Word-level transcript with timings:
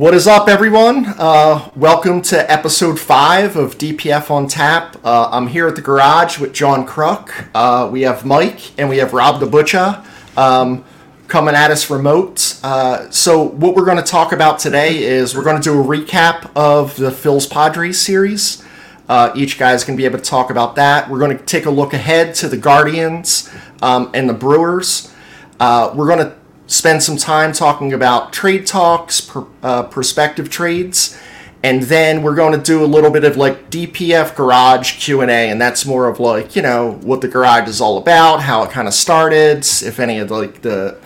What 0.00 0.14
is 0.14 0.26
up, 0.26 0.48
everyone? 0.48 1.04
Uh, 1.18 1.68
welcome 1.76 2.22
to 2.22 2.50
episode 2.50 2.98
five 2.98 3.54
of 3.54 3.76
DPF 3.76 4.30
on 4.30 4.46
Tap. 4.46 4.96
Uh, 5.04 5.28
I'm 5.30 5.48
here 5.48 5.68
at 5.68 5.76
the 5.76 5.82
garage 5.82 6.38
with 6.38 6.54
John 6.54 6.86
Kruk. 6.86 7.50
Uh, 7.54 7.86
we 7.90 8.00
have 8.00 8.24
Mike 8.24 8.80
and 8.80 8.88
we 8.88 8.96
have 8.96 9.12
Rob 9.12 9.40
the 9.40 9.46
Butcher 9.46 10.02
um, 10.38 10.86
coming 11.28 11.54
at 11.54 11.70
us 11.70 11.90
remote. 11.90 12.58
Uh, 12.64 13.10
so, 13.10 13.42
what 13.42 13.76
we're 13.76 13.84
going 13.84 13.98
to 13.98 14.02
talk 14.02 14.32
about 14.32 14.58
today 14.58 15.02
is 15.02 15.36
we're 15.36 15.44
going 15.44 15.60
to 15.60 15.62
do 15.62 15.78
a 15.78 15.84
recap 15.84 16.50
of 16.56 16.96
the 16.96 17.10
Phil's 17.10 17.46
Padres 17.46 18.00
series. 18.00 18.64
Uh, 19.06 19.30
each 19.34 19.58
guy's 19.58 19.84
going 19.84 19.98
to 19.98 20.00
be 20.00 20.06
able 20.06 20.18
to 20.18 20.24
talk 20.24 20.48
about 20.48 20.76
that. 20.76 21.10
We're 21.10 21.18
going 21.18 21.36
to 21.36 21.44
take 21.44 21.66
a 21.66 21.70
look 21.70 21.92
ahead 21.92 22.34
to 22.36 22.48
the 22.48 22.56
Guardians 22.56 23.50
um, 23.82 24.10
and 24.14 24.30
the 24.30 24.34
Brewers. 24.34 25.14
Uh, 25.60 25.92
we're 25.94 26.06
going 26.06 26.26
to 26.26 26.39
spend 26.70 27.02
some 27.02 27.16
time 27.16 27.52
talking 27.52 27.92
about 27.92 28.32
trade 28.32 28.64
talks, 28.64 29.20
per, 29.20 29.44
uh, 29.62 29.82
prospective 29.82 30.48
trades, 30.48 31.18
and 31.64 31.82
then 31.82 32.22
we're 32.22 32.36
going 32.36 32.52
to 32.52 32.64
do 32.64 32.82
a 32.82 32.86
little 32.86 33.10
bit 33.10 33.24
of 33.24 33.36
like 33.36 33.70
DPF 33.70 34.36
garage 34.36 34.98
Q 35.00 35.20
and 35.20 35.30
A, 35.30 35.50
and 35.50 35.60
that's 35.60 35.84
more 35.84 36.08
of 36.08 36.20
like 36.20 36.54
you 36.54 36.62
know 36.62 36.92
what 37.02 37.20
the 37.20 37.28
garage 37.28 37.68
is 37.68 37.80
all 37.80 37.98
about, 37.98 38.42
how 38.42 38.62
it 38.62 38.70
kind 38.70 38.86
of 38.86 38.94
started, 38.94 39.58
if 39.58 39.98
any 39.98 40.18
of 40.20 40.30
like 40.30 40.62
the 40.62 40.98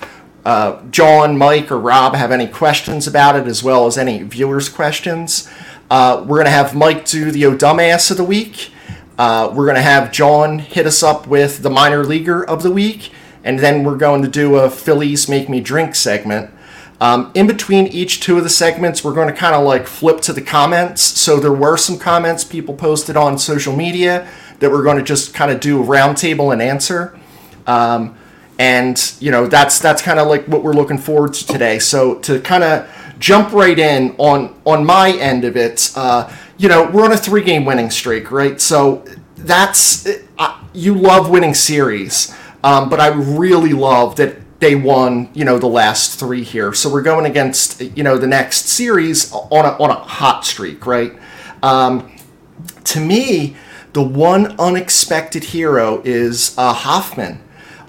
uh, 0.45 0.83
John, 0.91 1.39
Mike, 1.39 1.73
or 1.73 1.79
Rob 1.79 2.15
have 2.15 2.31
any 2.31 2.47
questions 2.47 3.07
about 3.07 3.35
it, 3.35 3.47
as 3.47 3.65
well 3.65 3.87
as 3.87 3.97
any 3.97 4.23
viewers' 4.23 4.69
questions. 4.69 5.49
Uh, 5.91 6.23
we're 6.27 6.37
going 6.37 6.47
to 6.47 6.51
have 6.51 6.75
Mike 6.75 7.07
do 7.07 7.31
the 7.31 7.47
O 7.47 7.57
Dumbass 7.57 8.11
of 8.11 8.19
the 8.19 8.25
Week. 8.25 8.71
Uh, 9.17 9.51
we're 9.55 9.65
going 9.65 9.77
to 9.77 9.83
have 9.83 10.13
John 10.13 10.59
hit 10.59 10.87
us 10.87 11.03
up 11.03 11.27
with 11.27 11.63
the 11.63 11.71
Minor 11.71 12.05
Leaguer 12.05 12.45
of 12.45 12.63
the 12.63 12.71
Week 12.71 13.11
and 13.45 13.61
then 13.61 13.85
we're 13.85 13.97
going 13.97 14.23
to 14.23 14.29
do 14.29 14.57
a 14.57 14.69
Phillies 14.69 15.29
Make 15.29 15.49
Me 15.49 15.61
Drink 15.61 15.95
segment. 15.95 16.51
Um, 17.01 17.31
in 17.35 17.47
between 17.47 17.87
each 17.87 18.21
two 18.21 18.39
of 18.39 18.45
the 18.45 18.51
segments, 18.51 19.05
we're 19.05 19.15
going 19.15 19.29
to 19.29 19.35
kind 19.35 19.55
of 19.55 19.65
like 19.65 19.87
flip 19.87 20.21
to 20.23 20.33
the 20.33 20.41
comments. 20.41 21.03
So 21.03 21.39
there 21.39 21.53
were 21.53 21.77
some 21.77 21.99
comments 21.99 22.45
people 22.45 22.75
posted 22.75 23.17
on 23.17 23.39
social 23.39 23.77
media 23.77 24.27
that 24.61 24.71
we're 24.71 24.83
going 24.83 24.97
to 24.97 25.03
just 25.03 25.35
kind 25.35 25.53
of 25.53 25.61
do 25.61 25.83
a 25.83 25.87
roundtable 25.87 26.53
and 26.53 26.63
answer. 26.63 27.19
Um, 27.67 28.17
and 28.59 29.15
you 29.19 29.31
know 29.31 29.47
that's 29.47 29.79
that's 29.81 30.01
kind 30.01 30.21
of 30.21 30.29
like 30.29 30.47
what 30.47 30.63
we're 30.63 30.75
looking 30.75 30.99
forward 30.99 31.35
to 31.35 31.47
today. 31.47 31.79
So 31.79 32.17
to 32.21 32.41
kind 32.41 32.63
of 32.63 32.89
jump 33.19 33.53
right 33.53 33.79
in 33.79 34.15
on 34.19 34.55
on 34.65 34.85
my 34.85 35.11
end 35.11 35.45
of 35.45 35.57
it, 35.57 35.93
uh, 35.97 36.33
you 36.57 36.69
know 36.69 36.89
we're 36.91 37.05
on 37.05 37.13
a 37.13 37.17
three 37.17 37.43
game 37.43 37.65
winning 37.65 37.91
streak, 37.91 38.31
right? 38.31 38.61
So 38.61 39.05
that's 39.37 40.07
uh, 40.39 40.61
you 40.73 40.95
love 40.95 41.31
winning 41.31 41.55
series. 41.55 42.35
Um, 42.65 42.89
but 42.89 42.99
I 42.99 43.09
really 43.09 43.75
love 43.75 44.17
that 44.17 44.59
they 44.59 44.75
won, 44.75 45.29
you 45.35 45.45
know, 45.45 45.59
the 45.59 45.67
last 45.67 46.19
three 46.19 46.43
here. 46.43 46.73
So 46.73 46.91
we're 46.91 47.03
going 47.03 47.27
against, 47.27 47.83
you 47.83 48.03
know, 48.03 48.17
the 48.17 48.27
next 48.27 48.69
series 48.69 49.31
on 49.31 49.67
a, 49.67 49.77
on 49.83 49.91
a 49.91 49.95
hot 49.95 50.47
streak, 50.47 50.87
right? 50.87 51.13
Um, 51.63 52.17
to 52.85 53.01
me, 53.01 53.55
the 53.93 54.03
one 54.03 54.59
unexpected 54.59 55.45
hero 55.45 56.01
is 56.07 56.55
uh, 56.57 56.73
Hoffman. 56.73 57.43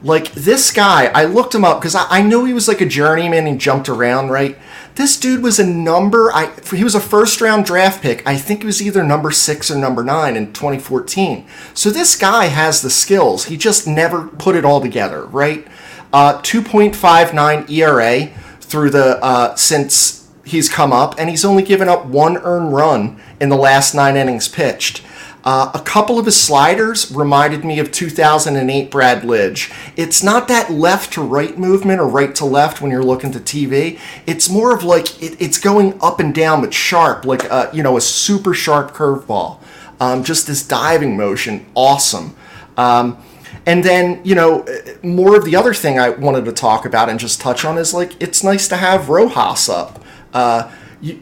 Like 0.03 0.33
this 0.33 0.71
guy, 0.71 1.05
I 1.05 1.23
looked 1.23 1.55
him 1.55 1.63
up 1.63 1.79
because 1.79 1.95
I, 1.95 2.05
I 2.09 2.21
knew 2.21 2.43
he 2.43 2.51
was 2.51 2.67
like 2.67 2.81
a 2.81 2.85
journeyman 2.85 3.47
and 3.47 3.59
jumped 3.59 3.87
around, 3.87 4.29
right? 4.29 4.57
This 4.95 5.19
dude 5.19 5.43
was 5.43 5.59
a 5.59 5.65
number. 5.65 6.31
I 6.31 6.53
he 6.73 6.83
was 6.83 6.95
a 6.95 7.01
first 7.01 7.41
round 7.41 7.65
draft 7.65 8.01
pick. 8.01 8.25
I 8.25 8.37
think 8.37 8.61
it 8.63 8.65
was 8.65 8.81
either 8.81 9.03
number 9.03 9.29
six 9.29 9.69
or 9.69 9.77
number 9.77 10.03
nine 10.03 10.37
in 10.37 10.53
2014. 10.53 11.45
So 11.73 11.89
this 11.89 12.15
guy 12.17 12.45
has 12.45 12.81
the 12.81 12.89
skills. 12.89 13.45
He 13.45 13.57
just 13.57 13.87
never 13.87 14.27
put 14.27 14.55
it 14.55 14.63
all 14.63 14.79
together, 14.79 15.25
right? 15.25 15.67
Uh, 16.13 16.41
2.59 16.41 17.69
ERA 17.69 18.27
through 18.61 18.89
the 18.89 19.21
uh, 19.21 19.55
since 19.55 20.29
he's 20.45 20.69
come 20.69 20.93
up, 20.93 21.15
and 21.19 21.29
he's 21.29 21.43
only 21.43 21.63
given 21.63 21.89
up 21.89 22.05
one 22.05 22.37
earned 22.37 22.73
run 22.73 23.19
in 23.41 23.49
the 23.49 23.57
last 23.57 23.93
nine 23.93 24.15
innings 24.15 24.47
pitched. 24.47 25.01
Uh, 25.45 25.69
a 25.75 25.79
couple 25.79 26.17
of 26.17 26.25
his 26.25 26.39
sliders 26.41 27.11
reminded 27.11 27.63
me 27.63 27.77
of 27.77 27.91
2008 27.91 28.89
Brad 28.89 29.21
Lidge. 29.21 29.71
It's 29.95 30.23
not 30.23 30.47
that 30.47 30.71
left 30.71 31.13
to 31.13 31.21
right 31.21 31.55
movement 31.55 31.99
or 31.99 32.07
right 32.07 32.33
to 32.35 32.45
left 32.45 32.81
when 32.81 32.89
you're 32.89 33.03
looking 33.03 33.31
to 33.31 33.39
TV. 33.39 33.99
It's 34.25 34.49
more 34.49 34.75
of 34.75 34.83
like 34.83 35.21
it, 35.21 35.39
it's 35.39 35.59
going 35.59 35.99
up 36.01 36.19
and 36.19 36.33
down 36.33 36.61
but 36.61 36.73
sharp, 36.73 37.25
like 37.25 37.43
a, 37.43 37.53
uh, 37.53 37.71
you 37.71 37.83
know 37.83 37.95
a 37.95 38.01
super 38.01 38.55
sharp 38.55 38.91
curveball. 38.91 39.59
Um, 39.99 40.23
just 40.23 40.47
this 40.47 40.67
diving 40.67 41.15
motion, 41.15 41.67
awesome. 41.75 42.35
Um, 42.75 43.23
and 43.67 43.83
then, 43.83 44.21
you 44.23 44.35
know, 44.35 44.65
more 45.01 45.35
of 45.35 45.45
the 45.45 45.55
other 45.55 45.73
thing 45.73 45.97
I 45.99 46.09
wanted 46.09 46.45
to 46.45 46.51
talk 46.51 46.85
about 46.85 47.07
and 47.09 47.19
just 47.19 47.39
touch 47.39 47.63
on 47.63 47.77
is 47.77 47.93
like 47.93 48.19
it's 48.21 48.43
nice 48.43 48.67
to 48.69 48.77
have 48.77 49.09
Rojas 49.09 49.69
up. 49.69 50.03
Uh, 50.33 50.71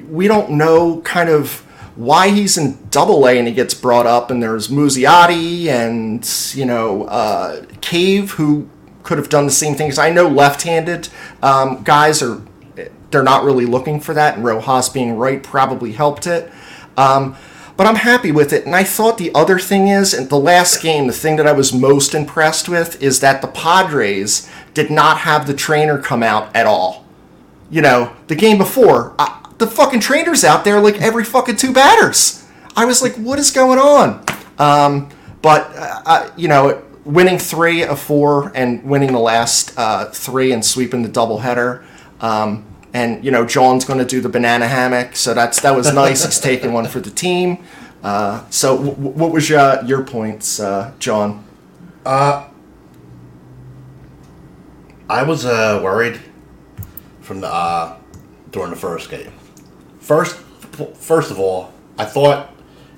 we 0.10 0.28
don't 0.28 0.52
know 0.52 1.02
kind 1.02 1.30
of 1.30 1.66
why 1.96 2.30
he's 2.30 2.58
in 2.58 2.88
double 2.90 3.28
A 3.28 3.38
and 3.38 3.48
he 3.48 3.54
gets 3.54 3.74
brought 3.74 4.08
up, 4.08 4.32
and 4.32 4.42
there's 4.42 4.68
Muzziotti 4.68 5.68
and, 5.68 6.28
you 6.56 6.66
know, 6.66 7.04
uh, 7.06 7.66
Cave, 7.82 8.32
who 8.32 8.68
could 9.04 9.18
have 9.18 9.30
done 9.30 9.46
the 9.46 9.52
same 9.52 9.76
things. 9.76 10.00
I 10.00 10.10
know 10.10 10.28
left 10.28 10.64
handed 10.64 11.10
um, 11.42 11.84
guys 11.84 12.24
are, 12.24 12.42
they're 13.12 13.24
not 13.24 13.44
really 13.44 13.66
looking 13.66 14.00
for 14.00 14.14
that, 14.14 14.36
and 14.36 14.46
Rojas 14.46 14.90
being 14.90 15.18
right 15.18 15.44
probably 15.44 15.92
helped 15.92 16.26
it. 16.26 16.52
Um, 16.98 17.36
but 17.76 17.88
I'm 17.88 17.96
happy 17.96 18.32
with 18.32 18.54
it. 18.54 18.66
And 18.66 18.76
I 18.76 18.84
thought 18.84 19.18
the 19.18 19.34
other 19.34 19.60
thing 19.60 19.88
is, 19.88 20.14
in 20.14 20.28
the 20.28 20.38
last 20.40 20.82
game, 20.82 21.08
the 21.08 21.14
thing 21.14 21.38
that 21.38 21.48
I 21.48 21.54
was 21.54 21.74
most 21.74 22.14
impressed 22.14 22.70
with 22.70 23.02
is 23.02 23.20
that 23.20 23.42
the 23.42 23.48
Padres 23.48 24.50
did 24.74 24.92
not 24.92 25.20
have 25.20 25.48
the 25.48 25.54
trainer 25.54 25.98
come 25.98 26.24
out 26.24 26.56
at 26.56 26.66
all. 26.66 27.06
You 27.72 27.82
know, 27.82 28.16
the 28.28 28.36
game 28.36 28.60
before, 28.60 29.16
I, 29.18 29.43
the 29.58 29.68
fucking 29.68 30.00
trainers 30.00 30.44
out 30.44 30.64
there 30.64 30.80
like 30.80 31.02
every 31.02 31.24
fucking 31.24 31.56
two 31.58 31.74
batters. 31.74 32.46
I 32.76 32.86
was 32.86 33.02
like, 33.02 33.16
what 33.16 33.40
is 33.40 33.52
going 33.52 33.80
on? 33.80 34.24
Um, 34.58 35.10
but 35.42 35.72
uh, 35.76 36.32
you 36.36 36.48
know, 36.48 36.84
winning 37.06 37.38
three 37.38 37.84
of 37.84 38.00
four 38.00 38.52
and 38.56 38.84
winning 38.84 39.12
the 39.12 39.20
last 39.20 39.78
uh, 39.78 40.06
three 40.06 40.52
and 40.52 40.66
sweeping 40.66 41.04
the 41.04 41.10
doubleheader. 41.10 41.84
Um, 42.22 42.66
and 42.94 43.24
you 43.24 43.32
know, 43.32 43.46
John's 43.46 43.86
going 43.86 44.00
to 44.00 44.06
do 44.06 44.22
the 44.22 44.30
banana 44.30 44.68
hammock, 44.68 45.16
so 45.16 45.34
that's 45.34 45.62
that 45.62 45.76
was 45.76 45.94
nice. 45.94 46.24
He's 46.26 46.40
taking 46.40 46.74
one 46.74 46.86
for 46.88 47.00
the 47.00 47.10
team. 47.10 47.64
Uh, 48.04 48.48
so, 48.50 48.78
w- 48.78 48.96
what 48.96 49.32
was 49.32 49.50
your 49.50 49.84
your 49.84 50.04
points, 50.04 50.60
uh, 50.60 50.94
John? 51.00 51.44
Uh, 52.06 52.48
I 55.10 55.24
was 55.24 55.46
uh, 55.46 55.80
worried 55.84 56.20
from 57.22 57.42
the 57.42 57.48
uh, 57.48 57.98
during 58.52 58.70
the 58.70 58.76
first 58.76 59.10
game. 59.10 59.32
First, 60.04 60.36
first 60.36 61.32
of 61.32 61.40
all, 61.40 61.72
I 61.98 62.04
thought 62.04 62.54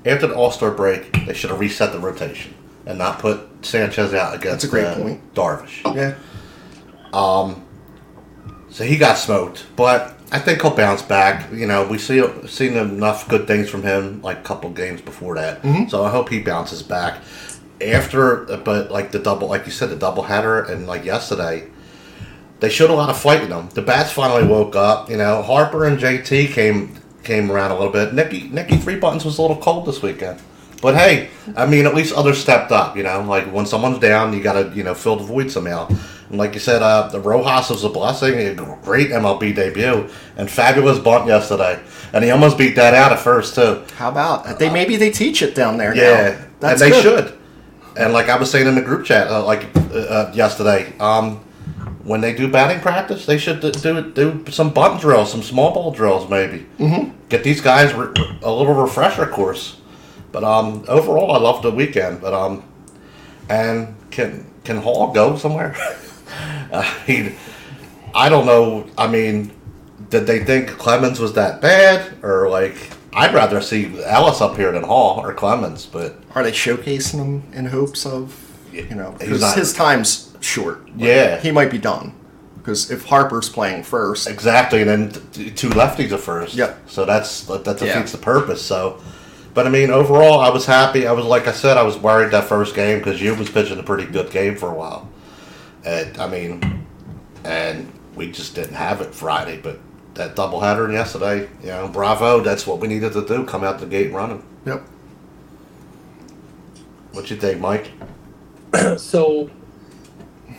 after 0.05 0.25
the 0.25 0.35
All 0.35 0.49
Star 0.49 0.71
break 0.71 1.11
they 1.27 1.35
should 1.35 1.51
have 1.51 1.59
reset 1.59 1.91
the 1.91 1.99
rotation 1.99 2.55
and 2.87 2.97
not 2.97 3.19
put 3.19 3.41
Sanchez 3.63 4.11
out 4.11 4.33
against 4.33 4.49
That's 4.49 4.63
a 4.63 4.67
great 4.67 4.85
uh, 4.85 4.95
point. 4.95 5.33
Darvish. 5.35 5.95
Yeah. 5.95 6.15
Um. 7.13 7.63
So 8.71 8.83
he 8.83 8.97
got 8.97 9.19
smoked, 9.19 9.67
but 9.75 10.15
I 10.31 10.39
think 10.39 10.63
he'll 10.63 10.75
bounce 10.75 11.03
back. 11.03 11.51
You 11.53 11.67
know, 11.67 11.87
we 11.87 11.99
see 11.99 12.23
seen 12.47 12.75
enough 12.75 13.29
good 13.29 13.45
things 13.45 13.69
from 13.69 13.83
him 13.83 14.23
like 14.23 14.39
a 14.39 14.43
couple 14.43 14.71
games 14.71 14.99
before 14.99 15.35
that. 15.35 15.61
Mm-hmm. 15.61 15.89
So 15.89 16.03
I 16.03 16.09
hope 16.09 16.29
he 16.29 16.41
bounces 16.41 16.81
back 16.81 17.21
after. 17.81 18.45
But 18.57 18.89
like 18.89 19.11
the 19.11 19.19
double, 19.19 19.47
like 19.47 19.67
you 19.67 19.71
said, 19.71 19.91
the 19.91 19.95
double 19.95 20.23
header 20.23 20.63
and 20.63 20.87
like 20.87 21.05
yesterday, 21.05 21.67
they 22.59 22.69
showed 22.69 22.89
a 22.89 22.93
lot 22.93 23.09
of 23.09 23.17
fight 23.17 23.43
in 23.43 23.49
them. 23.49 23.69
The 23.73 23.81
bats 23.81 24.11
finally 24.11 24.47
woke 24.47 24.75
up. 24.75 25.09
You 25.09 25.17
know, 25.17 25.41
Harper 25.41 25.85
and 25.85 25.99
JT 25.99 26.49
came 26.53 26.95
came 27.23 27.51
around 27.51 27.71
a 27.71 27.75
little 27.75 27.91
bit. 27.91 28.13
Nicky 28.13 28.49
Nicky 28.49 28.77
Three 28.77 28.97
Buttons 28.97 29.25
was 29.25 29.37
a 29.37 29.41
little 29.41 29.57
cold 29.57 29.85
this 29.85 30.01
weekend. 30.01 30.41
But 30.81 30.95
hey, 30.95 31.29
I 31.55 31.65
mean, 31.65 31.85
at 31.85 31.95
least 31.95 32.13
others 32.13 32.37
stepped 32.37 32.71
up. 32.71 32.95
You 32.95 33.03
know, 33.03 33.21
like 33.21 33.51
when 33.51 33.65
someone's 33.65 33.99
down, 33.99 34.33
you 34.33 34.41
got 34.41 34.53
to 34.53 34.75
you 34.75 34.83
know 34.83 34.93
fill 34.93 35.15
the 35.17 35.23
void 35.23 35.51
somehow. 35.51 35.87
And 36.29 36.37
like 36.37 36.53
you 36.53 36.59
said, 36.59 36.81
uh, 36.81 37.07
the 37.07 37.19
Rojas 37.19 37.69
was 37.69 37.83
a 37.83 37.89
blessing. 37.89 38.35
A 38.35 38.55
great 38.83 39.09
MLB 39.09 39.55
debut 39.55 40.09
and 40.37 40.49
fabulous 40.49 40.99
bunt 40.99 41.27
yesterday. 41.27 41.79
And 42.13 42.23
he 42.23 42.31
almost 42.31 42.57
beat 42.57 42.75
that 42.75 42.93
out 42.93 43.11
at 43.11 43.19
first 43.19 43.55
too. 43.55 43.83
How 43.95 44.09
about 44.09 44.59
they? 44.59 44.69
Maybe 44.69 44.95
they 44.95 45.11
teach 45.11 45.41
it 45.41 45.55
down 45.55 45.77
there. 45.77 45.95
Yeah, 45.95 46.29
now. 46.29 46.45
That's 46.59 46.81
and 46.81 46.91
they 46.91 46.95
good. 46.95 47.27
should. 47.27 47.37
And 47.97 48.11
like 48.11 48.29
I 48.29 48.37
was 48.37 48.51
saying 48.51 48.67
in 48.67 48.75
the 48.75 48.81
group 48.81 49.05
chat, 49.05 49.27
uh, 49.27 49.45
like 49.45 49.73
uh, 49.75 49.97
uh, 49.97 50.31
yesterday, 50.33 50.97
um, 50.99 51.44
when 52.05 52.21
they 52.21 52.33
do 52.33 52.47
batting 52.47 52.79
practice, 52.81 53.25
they 53.25 53.37
should 53.37 53.59
do 53.61 53.71
do, 54.11 54.45
some 54.51 54.69
bunt 54.69 55.01
drills, 55.01 55.31
some 55.31 55.41
small 55.41 55.73
ball 55.73 55.91
drills, 55.91 56.29
maybe. 56.29 56.67
Mm-hmm. 56.77 57.11
Get 57.29 57.43
these 57.43 57.61
guys 57.61 57.93
re- 57.93 58.13
a 58.43 58.51
little 58.51 58.75
refresher 58.75 59.25
course. 59.25 59.77
But 60.31 60.43
um, 60.43 60.85
overall, 60.87 61.31
I 61.31 61.39
loved 61.39 61.63
the 61.63 61.71
weekend. 61.71 62.21
But 62.21 62.33
um, 62.33 62.63
and 63.49 63.95
can 64.11 64.45
can 64.63 64.77
Hall 64.77 65.11
go 65.11 65.35
somewhere? 65.35 65.75
I 66.71 66.95
mean, 67.07 67.35
I 68.13 68.29
don't 68.29 68.45
know. 68.45 68.87
I 68.97 69.07
mean, 69.07 69.51
did 70.09 70.27
they 70.27 70.43
think 70.45 70.69
Clemens 70.77 71.19
was 71.19 71.33
that 71.33 71.59
bad, 71.59 72.23
or 72.23 72.49
like? 72.49 72.75
I'd 73.17 73.33
rather 73.33 73.61
see 73.61 73.97
Ellis 74.03 74.41
up 74.41 74.57
here 74.57 74.73
than 74.73 74.83
Hall 74.83 75.21
or 75.25 75.33
Clemens, 75.33 75.85
but 75.85 76.19
Are 76.35 76.43
they 76.43 76.51
showcasing 76.51 77.13
him 77.15 77.43
in 77.53 77.65
hopes 77.67 78.05
of 78.05 78.37
you 78.73 78.93
know 78.93 79.15
not- 79.21 79.55
his 79.55 79.73
time's 79.73 80.24
short. 80.45 80.85
Like, 80.89 80.93
Yeah. 80.97 81.39
he 81.39 81.51
might 81.51 81.71
be 81.71 81.77
done. 81.79 82.13
because 82.57 82.89
if 82.89 83.05
Harper's 83.05 83.47
playing 83.47 83.83
first, 83.83 84.27
Exactly, 84.27 84.81
and 84.81 84.89
then 84.89 85.21
t- 85.33 85.51
two 85.51 85.69
lefties 85.69 86.11
at 86.11 86.19
first. 86.19 86.55
Yeah. 86.55 86.73
So 86.87 87.05
that's 87.05 87.41
that 87.43 87.63
defeats 87.63 87.85
Yeah. 87.85 88.01
the 88.03 88.17
purpose. 88.17 88.61
So, 88.61 88.97
but 89.53 89.67
I 89.67 89.69
mean, 89.69 89.91
overall, 89.91 90.39
I 90.39 90.49
was 90.49 90.65
happy. 90.65 91.05
I 91.05 91.11
was 91.11 91.25
like 91.25 91.47
I 91.47 91.51
said, 91.51 91.77
I 91.77 91.83
was 91.83 91.95
worried 91.97 92.31
that 92.31 92.45
first 92.45 92.73
game 92.75 92.97
because 92.97 93.21
you 93.21 93.35
was 93.35 93.49
pitching 93.51 93.77
a 93.77 93.83
pretty 93.83 94.05
good 94.05 94.31
game 94.31 94.55
for 94.55 94.71
a 94.71 94.73
while. 94.73 95.07
And 95.85 96.17
I 96.17 96.27
mean, 96.27 96.85
and 97.43 97.91
we 98.15 98.31
just 98.31 98.55
didn't 98.55 98.73
have 98.75 98.99
it 99.01 99.13
Friday. 99.13 99.59
But 99.61 99.79
that 100.15 100.35
doubleheader 100.35 100.91
yesterday, 100.91 101.47
you 101.61 101.67
know, 101.67 101.87
bravo. 101.87 102.39
That's 102.39 102.65
what 102.65 102.79
we 102.79 102.87
needed 102.87 103.13
to 103.13 103.25
do. 103.27 103.45
Come 103.45 103.63
out 103.63 103.77
the 103.79 103.85
gate 103.85 104.11
running. 104.11 104.41
yep. 104.65 104.81
What 107.11 107.29
you 107.29 107.37
think, 107.37 107.61
Mike? 107.61 107.91
so 108.97 109.49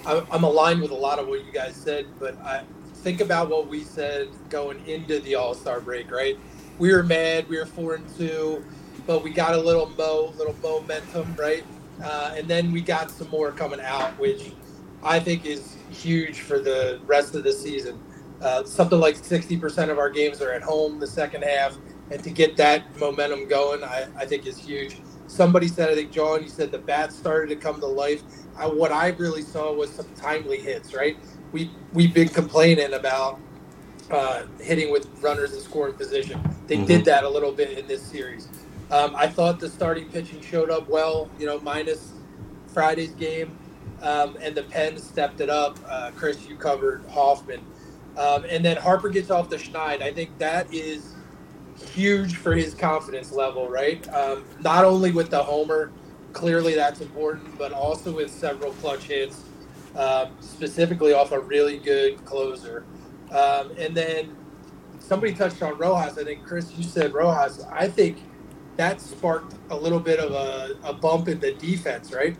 I'm 0.06 0.44
aligned 0.44 0.82
with 0.82 0.92
a 0.92 0.96
lot 0.96 1.18
of 1.18 1.26
what 1.26 1.44
you 1.44 1.52
guys 1.52 1.74
said, 1.74 2.06
but 2.20 2.38
I 2.42 2.62
think 2.94 3.20
about 3.20 3.50
what 3.50 3.66
we 3.66 3.82
said 3.82 4.28
going 4.50 4.84
into 4.86 5.18
the 5.20 5.34
All 5.34 5.54
Star 5.54 5.80
break. 5.80 6.10
Right, 6.10 6.38
we 6.78 6.92
were 6.92 7.02
mad, 7.02 7.48
we 7.48 7.58
were 7.58 7.66
four 7.66 7.94
and 7.94 8.08
two, 8.16 8.64
but 9.06 9.24
we 9.24 9.30
got 9.30 9.54
a 9.54 9.60
little 9.60 9.90
mo, 9.90 10.32
little 10.36 10.54
momentum, 10.62 11.34
right, 11.36 11.64
uh, 12.02 12.34
and 12.36 12.46
then 12.46 12.70
we 12.72 12.80
got 12.80 13.10
some 13.10 13.28
more 13.30 13.50
coming 13.50 13.80
out, 13.80 14.16
which 14.18 14.52
I 15.02 15.18
think 15.18 15.44
is 15.44 15.76
huge 15.90 16.40
for 16.40 16.60
the 16.60 17.00
rest 17.06 17.34
of 17.34 17.42
the 17.42 17.52
season. 17.52 18.00
Uh, 18.40 18.62
something 18.64 19.00
like 19.00 19.16
60% 19.16 19.88
of 19.90 19.98
our 19.98 20.10
games 20.10 20.42
are 20.42 20.52
at 20.52 20.62
home 20.62 21.00
the 21.00 21.06
second 21.06 21.42
half, 21.42 21.76
and 22.10 22.22
to 22.22 22.30
get 22.30 22.56
that 22.58 22.96
momentum 22.98 23.48
going, 23.48 23.82
I, 23.82 24.06
I 24.16 24.26
think 24.26 24.46
is 24.46 24.58
huge. 24.58 24.98
Somebody 25.26 25.66
said, 25.66 25.90
I 25.90 25.94
think 25.94 26.12
John, 26.12 26.42
you 26.42 26.48
said 26.48 26.70
the 26.70 26.78
bats 26.78 27.16
started 27.16 27.48
to 27.48 27.56
come 27.56 27.80
to 27.80 27.86
life. 27.86 28.22
I, 28.58 28.66
what 28.66 28.92
I 28.92 29.08
really 29.10 29.42
saw 29.42 29.72
was 29.72 29.90
some 29.90 30.06
timely 30.16 30.58
hits. 30.60 30.94
Right, 30.94 31.16
we 31.52 31.70
we've 31.92 32.14
been 32.14 32.28
complaining 32.28 32.94
about 32.94 33.40
uh, 34.10 34.44
hitting 34.60 34.92
with 34.92 35.08
runners 35.20 35.54
in 35.54 35.60
scoring 35.60 35.94
position. 35.94 36.40
They 36.66 36.78
Mhm. 36.78 36.86
did 36.86 37.04
that 37.06 37.24
a 37.24 37.28
little 37.28 37.52
bit 37.52 37.78
in 37.78 37.86
this 37.86 38.02
series. 38.02 38.48
Um, 38.90 39.14
I 39.16 39.26
thought 39.28 39.58
the 39.60 39.68
starting 39.68 40.08
pitching 40.10 40.40
showed 40.40 40.70
up 40.70 40.88
well. 40.88 41.30
You 41.38 41.46
know, 41.46 41.60
minus 41.60 42.12
Friday's 42.68 43.12
game, 43.14 43.58
um, 44.02 44.36
and 44.40 44.54
the 44.54 44.62
Pens 44.64 45.02
stepped 45.02 45.40
it 45.40 45.50
up. 45.50 45.78
Uh, 45.88 46.10
Chris, 46.16 46.46
you 46.48 46.56
covered 46.56 47.04
Hoffman, 47.10 47.60
um, 48.16 48.44
and 48.48 48.64
then 48.64 48.76
Harper 48.76 49.08
gets 49.08 49.30
off 49.30 49.48
the 49.50 49.56
schneid. 49.56 50.02
I 50.02 50.12
think 50.12 50.38
that 50.38 50.72
is 50.72 51.14
huge 51.94 52.36
for 52.36 52.54
his 52.54 52.74
confidence 52.74 53.32
level, 53.32 53.68
right? 53.68 54.06
Um, 54.14 54.44
not 54.60 54.84
only 54.84 55.10
with 55.12 55.30
the 55.30 55.42
homer, 55.42 55.90
clearly 56.36 56.76
that's 56.76 57.02
important, 57.02 57.58
but 57.58 57.72
also 57.72 58.12
with 58.14 58.30
several 58.30 58.72
clutch 58.74 59.04
hits, 59.04 59.44
um, 59.96 60.36
specifically 60.40 61.14
off 61.14 61.32
a 61.32 61.40
really 61.40 61.78
good 61.78 62.24
closer. 62.26 62.86
Um, 63.32 63.72
and 63.78 63.96
then 63.96 64.36
somebody 65.00 65.34
touched 65.34 65.62
on 65.62 65.78
Rojas. 65.78 66.18
I 66.18 66.24
think 66.24 66.44
Chris, 66.44 66.72
you 66.76 66.84
said 66.84 67.14
Rojas. 67.14 67.62
I 67.72 67.88
think 67.88 68.18
that 68.76 69.00
sparked 69.02 69.56
a 69.70 69.76
little 69.76 70.00
bit 70.00 70.20
of 70.20 70.32
a, 70.32 70.76
a 70.84 70.94
bump 70.94 71.28
in 71.28 71.40
the 71.40 71.54
defense, 71.54 72.12
right? 72.12 72.38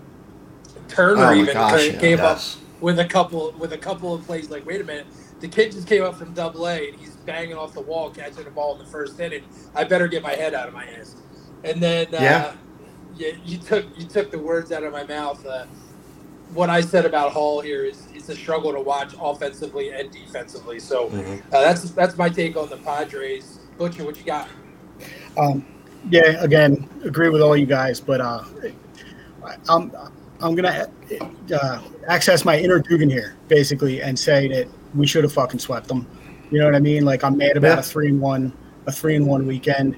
Turner 0.89 1.33
Oh 1.33 1.35
even 1.35 1.55
gosh, 1.55 1.71
came 1.71 1.95
yeah. 1.95 2.01
came 2.01 2.25
up 2.25 2.49
with 2.81 3.01
a 3.01 3.07
couple 3.07 3.53
with 3.59 3.73
a 3.75 3.79
couple 3.79 4.15
of 4.15 4.25
plays. 4.27 4.51
Like, 4.51 4.67
wait 4.67 4.81
a 4.81 4.85
minute, 4.85 5.09
the 5.41 5.49
kid 5.49 5.73
just 5.73 5.89
came 5.89 6.05
up 6.05 6.17
from 6.17 6.35
Double 6.35 6.69
A 6.69 6.89
and 6.91 6.97
he's 6.99 7.17
banging 7.17 7.57
off 7.57 7.75
the 7.75 7.83
wall, 7.83 8.11
catching 8.11 8.45
the 8.45 8.53
ball 8.53 8.75
in 8.75 8.79
the 8.79 8.87
first 8.87 9.21
inning. 9.21 9.45
I 9.75 9.85
better 9.85 10.09
get 10.09 10.23
my 10.23 10.35
head 10.35 10.55
out 10.55 10.69
of 10.69 10.75
my 10.75 10.87
ass. 10.87 11.17
And 11.65 11.83
then, 11.83 12.15
uh, 12.15 12.19
Yeah. 12.19 12.45
yeah, 12.45 12.57
you 13.45 13.59
took 13.59 13.85
you 13.99 14.07
took 14.07 14.31
the 14.31 14.39
words 14.39 14.73
out 14.73 14.83
of 14.85 14.93
my 14.93 15.05
mouth. 15.05 15.45
Uh, 15.47 15.65
what 16.55 16.71
I 16.71 16.81
said 16.81 17.05
about 17.05 17.33
Hall 17.33 17.61
here 17.61 17.85
is 17.85 18.07
it's 18.15 18.29
a 18.29 18.37
struggle 18.37 18.73
to 18.73 18.81
watch 18.81 19.15
offensively 19.21 19.91
and 19.91 20.11
defensively. 20.11 20.79
So 20.79 21.09
Mhm. 21.11 21.39
uh, 21.53 21.61
that's 21.61 21.91
that's 21.91 22.17
my 22.17 22.29
take 22.29 22.57
on 22.57 22.69
the 22.69 22.77
Padres. 22.77 23.59
Butcher, 23.79 24.05
what 24.05 24.17
you 24.17 24.25
got? 24.25 24.49
Um, 25.37 25.65
yeah, 26.11 26.43
again, 26.43 26.89
agree 27.05 27.29
with 27.29 27.43
all 27.43 27.57
you 27.57 27.67
guys, 27.67 28.01
but 28.01 28.21
uh, 28.21 28.43
I- 29.45 29.57
I'm 29.69 29.93
I'm 30.41 30.55
gonna 30.55 30.87
uh, 31.53 31.81
access 32.09 32.45
my 32.45 32.59
inner 32.59 32.79
Dugan 32.79 33.09
here 33.11 33.35
basically 33.49 34.03
and 34.03 34.19
say 34.19 34.49
that 34.49 34.69
we 34.95 35.07
should 35.07 35.25
have 35.25 35.33
fucking 35.33 35.59
swept 35.61 35.89
them. 35.89 36.07
You 36.51 36.61
know 36.61 36.67
what 36.67 36.75
I 36.77 36.81
mean? 36.81 37.05
Like 37.05 37.25
I'm 37.25 37.37
mad 37.37 37.57
about 37.57 37.75
Yeah. 37.75 37.79
a 37.81 37.83
three 37.83 38.09
and 38.09 38.21
one, 38.21 38.53
a 38.87 38.93
three 38.93 39.17
and 39.17 39.27
one 39.27 39.47
weekend, 39.47 39.97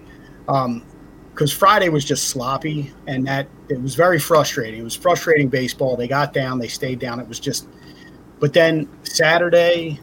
because 1.39 1.53
Friday 1.53 1.89
was 1.89 2.05
just 2.05 2.31
sloppy 2.31 2.93
and 3.07 3.25
that 3.29 3.47
it 3.69 3.81
was 3.81 3.95
very 3.95 4.19
frustrating. 4.19 4.81
It 4.81 4.83
was 4.83 4.97
frustrating 4.97 5.49
baseball. 5.49 5.95
They 5.95 6.09
got 6.09 6.33
down, 6.33 6.59
they 6.59 6.67
stayed 6.67 6.99
down. 6.99 7.21
It 7.21 7.29
was 7.29 7.39
just, 7.39 7.69
but 8.41 8.53
then 8.53 8.89
Saturday, 9.05 10.01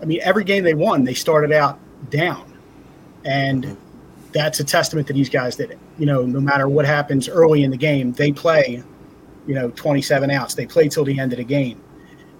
I 0.00 0.04
mean, 0.04 0.20
every 0.22 0.44
game 0.44 0.62
they 0.62 0.74
won, 0.74 1.02
they 1.02 1.14
started 1.14 1.50
out 1.50 1.80
down, 2.10 2.56
and 3.24 3.76
that's 4.30 4.60
a 4.60 4.64
testament 4.64 5.08
to 5.08 5.12
these 5.12 5.28
guys 5.28 5.56
that 5.56 5.76
you 5.98 6.06
know 6.06 6.22
no 6.22 6.38
matter 6.38 6.68
what 6.68 6.84
happens 6.84 7.28
early 7.28 7.64
in 7.64 7.70
the 7.70 7.76
game 7.76 8.12
they 8.12 8.30
play 8.30 8.82
you 9.46 9.54
know 9.54 9.70
27 9.70 10.30
outs 10.30 10.54
they 10.54 10.66
play 10.66 10.86
till 10.86 11.02
the 11.02 11.18
end 11.18 11.32
of 11.32 11.38
the 11.38 11.44
game 11.44 11.80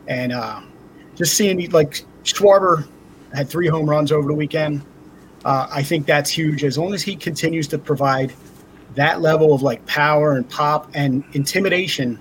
and 0.06 0.31
uh, 0.31 0.61
just 1.17 1.35
seeing 1.35 1.69
like 1.70 2.05
schwarber 2.25 2.87
had 3.35 3.49
three 3.49 3.67
home 3.67 3.88
runs 3.88 4.12
over 4.12 4.29
the 4.29 4.35
weekend 4.35 4.85
uh, 5.44 5.67
i 5.70 5.82
think 5.82 6.06
that's 6.06 6.31
huge. 6.31 6.64
As 6.64 6.79
long 6.79 6.94
as 6.94 7.02
he 7.02 7.17
continues 7.17 7.69
to 7.69 7.79
provide 7.79 8.32
that 8.94 9.20
level 9.20 9.55
of 9.55 9.62
like 9.62 9.85
power 9.87 10.37
and 10.37 10.49
pop 10.49 10.90
and 10.94 11.25
intimidation 11.32 12.19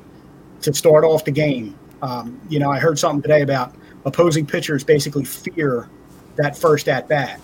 to 0.61 0.73
start 0.73 1.03
off 1.03 1.25
the 1.25 1.31
game. 1.31 1.77
Um, 2.01 2.39
you 2.49 2.59
know 2.59 2.69
i 2.69 2.79
heard 2.79 2.99
something 2.99 3.21
today 3.21 3.41
about 3.41 3.73
opposing 4.05 4.45
pitchers 4.45 4.83
basically 4.83 5.25
fear 5.25 5.89
that 6.37 6.57
first 6.57 6.87
at 6.87 7.07
bat. 7.07 7.39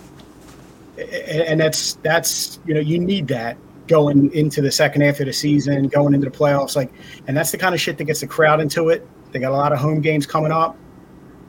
And 0.96 1.60
that's 1.60 1.94
that's 1.96 2.60
you 2.64 2.74
know 2.74 2.80
you 2.80 2.98
need 2.98 3.28
that 3.28 3.56
going 3.86 4.32
into 4.32 4.62
the 4.62 4.70
second 4.70 5.02
half 5.02 5.20
of 5.20 5.26
the 5.26 5.32
season, 5.32 5.88
going 5.88 6.14
into 6.14 6.30
the 6.30 6.36
playoffs, 6.36 6.74
like, 6.74 6.90
and 7.26 7.36
that's 7.36 7.50
the 7.50 7.58
kind 7.58 7.74
of 7.74 7.80
shit 7.80 7.98
that 7.98 8.04
gets 8.04 8.20
the 8.20 8.26
crowd 8.26 8.60
into 8.60 8.88
it. 8.88 9.06
They 9.32 9.40
got 9.40 9.52
a 9.52 9.56
lot 9.56 9.72
of 9.72 9.78
home 9.78 10.00
games 10.00 10.24
coming 10.24 10.52
up, 10.52 10.76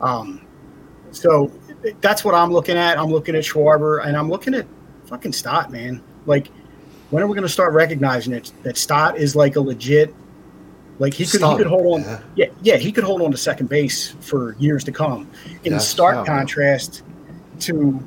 um, 0.02 0.46
so 1.12 1.52
that's 2.02 2.24
what 2.24 2.36
I'm 2.36 2.52
looking 2.52 2.78
at. 2.78 2.98
I'm 2.98 3.10
looking 3.12 3.36
at 3.36 3.44
Schwarber, 3.44 4.06
and 4.06 4.16
I'm 4.18 4.30
looking 4.30 4.54
at 4.54 4.66
fucking 5.06 5.34
Stott, 5.34 5.72
man. 5.72 6.02
Like, 6.26 6.48
when 7.10 7.24
are 7.24 7.28
we 7.28 7.34
going 7.34 7.44
to 7.44 7.50
start 7.50 7.74
recognizing 7.74 8.34
it 8.34 8.52
that 8.64 8.78
Stott 8.78 9.18
is 9.18 9.36
like 9.36 9.56
a 9.56 9.62
legit, 9.62 10.14
like 11.00 11.14
he 11.14 11.26
could 11.26 11.42
he 11.42 11.58
could 11.58 11.68
hold 11.68 11.96
on, 11.96 12.02
yeah. 12.02 12.20
yeah, 12.36 12.46
yeah, 12.62 12.78
he 12.78 12.92
could 12.92 13.04
hold 13.04 13.22
on 13.22 13.32
to 13.32 13.38
second 13.38 13.70
base 13.70 14.16
for 14.22 14.56
years 14.60 14.84
to 14.86 14.92
come. 14.92 15.30
In 15.64 15.74
Yes, 15.74 15.88
stark 15.88 16.16
yeah. 16.16 16.26
contrast 16.26 17.04
to 17.62 18.00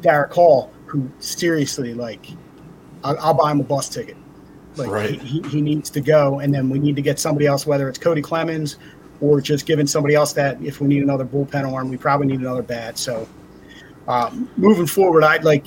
Darick 0.00 0.32
Hall, 0.32 0.70
who 0.86 1.10
seriously 1.18 1.94
like, 1.94 2.26
I'll, 3.02 3.18
I'll 3.18 3.34
buy 3.34 3.50
him 3.50 3.60
a 3.60 3.64
bus 3.64 3.88
ticket. 3.88 4.16
Like 4.76 4.90
Right. 4.90 5.20
he, 5.20 5.40
he, 5.40 5.48
he 5.48 5.60
needs 5.60 5.88
to 5.90 6.00
go, 6.00 6.40
and 6.40 6.52
then 6.52 6.68
we 6.68 6.78
need 6.78 6.96
to 6.96 7.02
get 7.02 7.18
somebody 7.18 7.46
else, 7.46 7.66
whether 7.66 7.88
it's 7.88 7.98
Cody 7.98 8.22
Clemens 8.22 8.76
or 9.24 9.40
just 9.40 9.66
giving 9.66 9.86
somebody 9.86 10.14
else 10.14 10.32
that. 10.34 10.60
If 10.62 10.80
we 10.80 10.86
need 10.88 11.02
another 11.02 11.24
bullpen 11.24 11.72
arm, 11.72 11.88
we 11.88 11.96
probably 11.96 12.26
need 12.26 12.40
another 12.40 12.62
bat. 12.62 12.98
So, 12.98 13.26
um, 14.08 14.48
moving 14.56 14.86
forward, 14.86 15.24
I'd 15.24 15.44
like. 15.44 15.66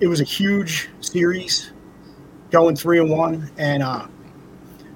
It 0.00 0.08
was 0.08 0.20
a 0.20 0.24
huge 0.24 0.90
series, 1.00 1.70
going 2.50 2.76
three 2.76 2.98
and 3.00 3.08
one, 3.10 3.50
and 3.56 3.82
uh, 3.82 4.06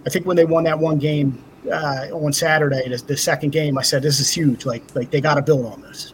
I 0.07 0.11
think 0.11 0.27
when 0.27 0.37
they 0.37 0.45
won 0.45 0.65
that 0.65 0.79
one 0.79 0.99
game 0.99 1.43
uh, 1.73 2.07
on 2.13 2.33
Saturday, 2.35 2.87
the, 2.89 2.99
the 2.99 3.17
second 3.17 3.51
game, 3.51 3.79
I 3.79 3.83
said 3.83 4.03
this 4.03 4.21
is 4.21 4.31
huge. 4.31 4.67
Like 4.67 4.83
like 4.95 5.11
they 5.11 5.21
got 5.23 5.35
to 5.37 5.43
build 5.43 5.65
on 5.67 5.81
this. 5.81 6.13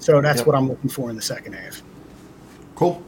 So 0.00 0.20
that's 0.20 0.38
Yep. 0.38 0.46
what 0.46 0.56
I'm 0.56 0.68
looking 0.68 0.90
for 0.90 1.10
in 1.10 1.16
the 1.16 1.22
second 1.22 1.52
half. 1.54 1.82
Cool. 2.74 3.02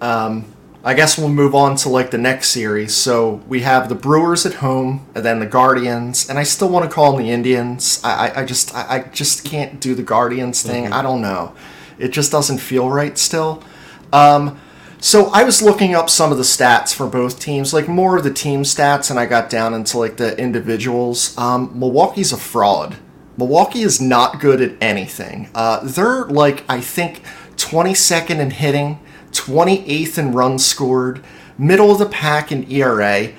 Um, 0.00 0.44
I 0.84 0.94
guess 0.94 1.16
we'll 1.16 1.28
move 1.28 1.54
on 1.54 1.76
to 1.76 1.88
like 1.88 2.10
the 2.10 2.18
next 2.18 2.48
series. 2.48 2.94
So 2.94 3.40
we 3.46 3.60
have 3.60 3.88
the 3.88 3.94
Brewers 3.94 4.44
at 4.44 4.54
home, 4.54 5.06
and 5.14 5.24
then 5.24 5.38
the 5.38 5.46
Guardians, 5.46 6.28
and 6.28 6.38
I 6.38 6.42
still 6.42 6.68
want 6.68 6.84
to 6.84 6.90
call 6.90 7.12
them 7.12 7.24
the 7.24 7.30
Indians. 7.30 8.00
I, 8.02 8.28
I, 8.28 8.40
I 8.40 8.44
just, 8.44 8.74
I, 8.74 8.96
I 8.96 8.98
just 9.10 9.44
can't 9.44 9.80
do 9.80 9.94
the 9.94 10.02
Guardians 10.02 10.62
thing. 10.62 10.92
I 10.92 11.02
don't 11.02 11.20
know. 11.20 11.54
It 11.98 12.08
just 12.08 12.32
doesn't 12.32 12.58
feel 12.58 12.90
right 12.90 13.16
still. 13.16 13.62
Um, 14.12 14.60
so 14.98 15.26
I 15.32 15.44
was 15.44 15.62
looking 15.62 15.94
up 15.94 16.10
some 16.10 16.30
of 16.30 16.38
the 16.38 16.44
stats 16.44 16.94
for 16.94 17.06
both 17.06 17.40
teams, 17.40 17.72
like 17.72 17.88
more 17.88 18.16
of 18.16 18.24
the 18.24 18.32
team 18.32 18.62
stats, 18.62 19.10
and 19.10 19.18
I 19.18 19.26
got 19.26 19.50
down 19.50 19.74
into 19.74 19.98
like 19.98 20.16
the 20.16 20.38
individuals. 20.38 21.36
Um, 21.38 21.78
Milwaukee's 21.78 22.32
a 22.32 22.36
fraud. 22.36 22.96
Milwaukee 23.36 23.82
is 23.82 24.00
not 24.00 24.40
good 24.40 24.60
at 24.60 24.80
anything. 24.80 25.50
Uh, 25.54 25.80
they're 25.82 26.26
like 26.26 26.64
I 26.68 26.80
think 26.80 27.22
22nd 27.56 28.38
in 28.38 28.50
hitting, 28.50 29.00
28th 29.32 30.18
in 30.18 30.32
runs 30.32 30.64
scored, 30.64 31.24
middle 31.58 31.90
of 31.90 31.98
the 31.98 32.06
pack 32.06 32.52
in 32.52 32.70
ERA. 32.70 33.32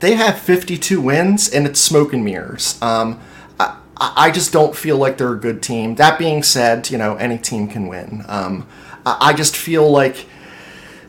They 0.00 0.14
have 0.14 0.38
52 0.38 1.00
wins, 1.00 1.48
and 1.48 1.66
it's 1.66 1.80
smoke 1.80 2.12
and 2.12 2.24
mirrors. 2.24 2.80
Um, 2.82 3.20
I, 3.58 3.78
I 4.16 4.30
just 4.30 4.52
don't 4.52 4.76
feel 4.76 4.96
like 4.96 5.18
they're 5.18 5.32
a 5.32 5.38
good 5.38 5.62
team. 5.62 5.94
That 5.96 6.18
being 6.18 6.42
said, 6.42 6.90
you 6.90 6.98
know 6.98 7.16
any 7.16 7.38
team 7.38 7.68
can 7.68 7.86
win. 7.88 8.24
Um, 8.28 8.66
I, 9.06 9.34
just 9.34 9.54
feel 9.54 9.90
like 9.90 10.26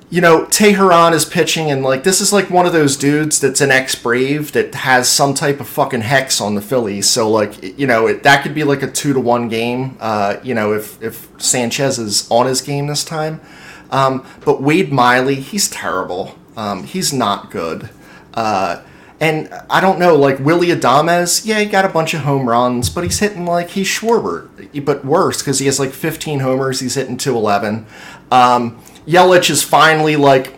you 0.10 0.22
know, 0.22 0.46
Teheran 0.46 1.14
is 1.14 1.26
pitching, 1.26 1.72
and 1.72 1.84
like 1.84 2.04
this 2.04 2.22
is 2.22 2.32
like 2.32 2.50
one 2.50 2.66
of 2.66 2.74
those 2.74 2.96
dudes 2.96 3.40
that's 3.40 3.62
an 3.62 3.72
ex 3.72 3.96
Brave 3.96 4.52
that 4.52 4.76
has 4.76 5.10
some 5.10 5.34
type 5.34 5.60
of 5.60 5.68
fucking 5.68 6.02
hex 6.02 6.40
on 6.40 6.56
the 6.56 6.62
Phillies. 6.62 7.10
So 7.10 7.30
like, 7.30 7.78
you 7.78 7.88
know, 7.88 8.08
it, 8.08 8.24
that 8.24 8.44
could 8.44 8.54
be 8.54 8.64
like 8.64 8.84
a 8.84 8.92
two 8.92 9.14
to 9.14 9.20
one 9.20 9.50
game. 9.50 9.98
Uh, 10.00 10.38
you 10.44 10.54
know, 10.54 10.74
if 10.74 11.02
if 11.02 11.30
Sanchez 11.38 11.98
is 11.98 12.30
on 12.30 12.46
his 12.46 12.62
game 12.62 12.88
this 12.88 13.04
time. 13.04 13.42
Um, 13.92 14.26
but 14.44 14.62
Wade 14.62 14.92
Miley, 14.92 15.36
he's 15.36 15.70
terrible. 15.70 16.38
Um, 16.58 16.84
he's 16.84 17.14
not 17.14 17.52
good. 17.52 17.90
Uh, 18.34 18.82
and 19.20 19.50
I 19.70 19.80
don't 19.80 19.98
know, 19.98 20.16
like 20.16 20.40
Willie 20.40 20.68
Adames, 20.68 21.46
yeah, 21.46 21.60
he 21.60 21.66
got 21.66 21.86
a 21.86 21.90
bunch 21.90 22.14
of 22.14 22.22
home 22.22 22.50
runs, 22.50 22.90
but 22.90 23.04
he's 23.04 23.20
hitting 23.20 23.46
like 23.46 23.70
he's 23.70 23.88
Schwarber, 23.88 24.50
but 24.84 25.06
worse 25.06 25.42
because 25.42 25.60
he 25.60 25.68
has 25.68 25.80
like 25.80 25.92
15 25.92 26.40
homers. 26.42 26.82
He's 26.82 26.96
hitting 26.96 27.16
211. 27.16 27.86
Um, 28.32 28.78
Yelich 29.08 29.50
is 29.50 29.64
finally 29.64 30.18
like 30.18 30.58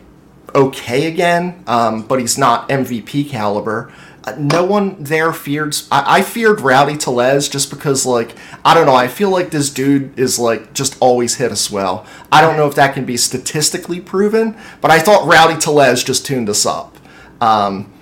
okay 0.55 1.07
again, 1.07 1.63
um, 1.67 2.01
but 2.01 2.19
he's 2.19 2.37
not 2.37 2.67
MVP 2.69 3.29
caliber. 3.29 3.93
No 4.37 4.65
one 4.65 5.03
there 5.03 5.31
feared. 5.31 5.75
I, 5.91 6.17
I 6.17 6.21
feared 6.21 6.61
Rowdy 6.61 6.97
Tellez 6.97 7.47
just 7.47 7.69
because, 7.69 8.05
like, 8.05 8.35
I 8.65 8.73
don't 8.73 8.85
know. 8.85 8.95
I 8.95 9.07
feel 9.07 9.29
like 9.29 9.51
this 9.51 9.69
dude 9.69 10.17
is 10.19 10.39
like 10.39 10.73
just 10.73 10.97
always 10.99 11.35
hit 11.35 11.51
a 11.51 11.55
swell. 11.55 12.05
I 12.31 12.41
don't 12.41 12.57
know 12.57 12.67
if 12.67 12.75
that 12.75 12.93
can 12.93 13.05
be 13.05 13.17
statistically 13.17 14.01
proven, 14.01 14.57
but 14.81 14.91
I 14.91 14.99
thought 14.99 15.27
Rowdy 15.27 15.57
Tellez 15.57 16.03
just 16.03 16.25
tuned 16.25 16.49
us 16.49 16.65
up. 16.65 16.97
Um, 17.39 17.93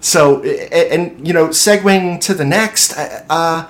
so, 0.00 0.42
and, 0.42 1.26
you 1.26 1.32
know, 1.32 1.48
segueing 1.48 2.20
to 2.22 2.34
the 2.34 2.44
next, 2.44 2.96
uh, 2.96 3.68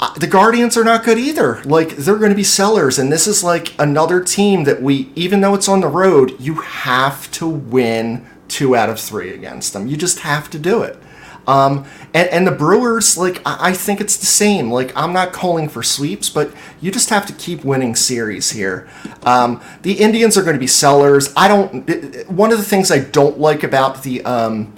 uh, 0.00 0.14
the 0.18 0.26
Guardians 0.26 0.76
are 0.76 0.84
not 0.84 1.04
good 1.04 1.18
either. 1.18 1.62
Like, 1.64 1.96
they're 1.96 2.18
going 2.18 2.30
to 2.30 2.36
be 2.36 2.44
sellers, 2.44 2.98
and 2.98 3.10
this 3.10 3.26
is 3.26 3.42
like 3.42 3.74
another 3.78 4.22
team 4.22 4.64
that 4.64 4.82
we, 4.82 5.10
even 5.14 5.40
though 5.40 5.54
it's 5.54 5.68
on 5.68 5.80
the 5.80 5.88
road, 5.88 6.36
you 6.38 6.56
have 6.56 7.30
to 7.32 7.46
win 7.46 8.26
two 8.48 8.76
out 8.76 8.88
of 8.88 8.98
three 9.00 9.32
against 9.34 9.72
them. 9.72 9.86
You 9.86 9.96
just 9.96 10.20
have 10.20 10.50
to 10.50 10.58
do 10.58 10.82
it. 10.82 10.98
Um, 11.46 11.84
and, 12.14 12.28
and 12.30 12.46
the 12.46 12.52
Brewers, 12.52 13.18
like, 13.18 13.42
I, 13.44 13.70
I 13.70 13.72
think 13.74 14.00
it's 14.00 14.16
the 14.16 14.26
same. 14.26 14.70
Like, 14.70 14.96
I'm 14.96 15.12
not 15.12 15.32
calling 15.32 15.68
for 15.68 15.82
sweeps, 15.82 16.30
but 16.30 16.50
you 16.80 16.90
just 16.90 17.10
have 17.10 17.26
to 17.26 17.32
keep 17.34 17.64
winning 17.64 17.94
series 17.94 18.50
here. 18.50 18.88
Um, 19.24 19.60
the 19.82 19.92
Indians 19.92 20.38
are 20.38 20.42
going 20.42 20.56
to 20.56 20.60
be 20.60 20.66
sellers. 20.66 21.32
I 21.36 21.48
don't, 21.48 22.28
one 22.30 22.50
of 22.50 22.58
the 22.58 22.64
things 22.64 22.90
I 22.90 23.00
don't 23.00 23.38
like 23.38 23.62
about 23.62 24.02
the, 24.02 24.24
um, 24.24 24.72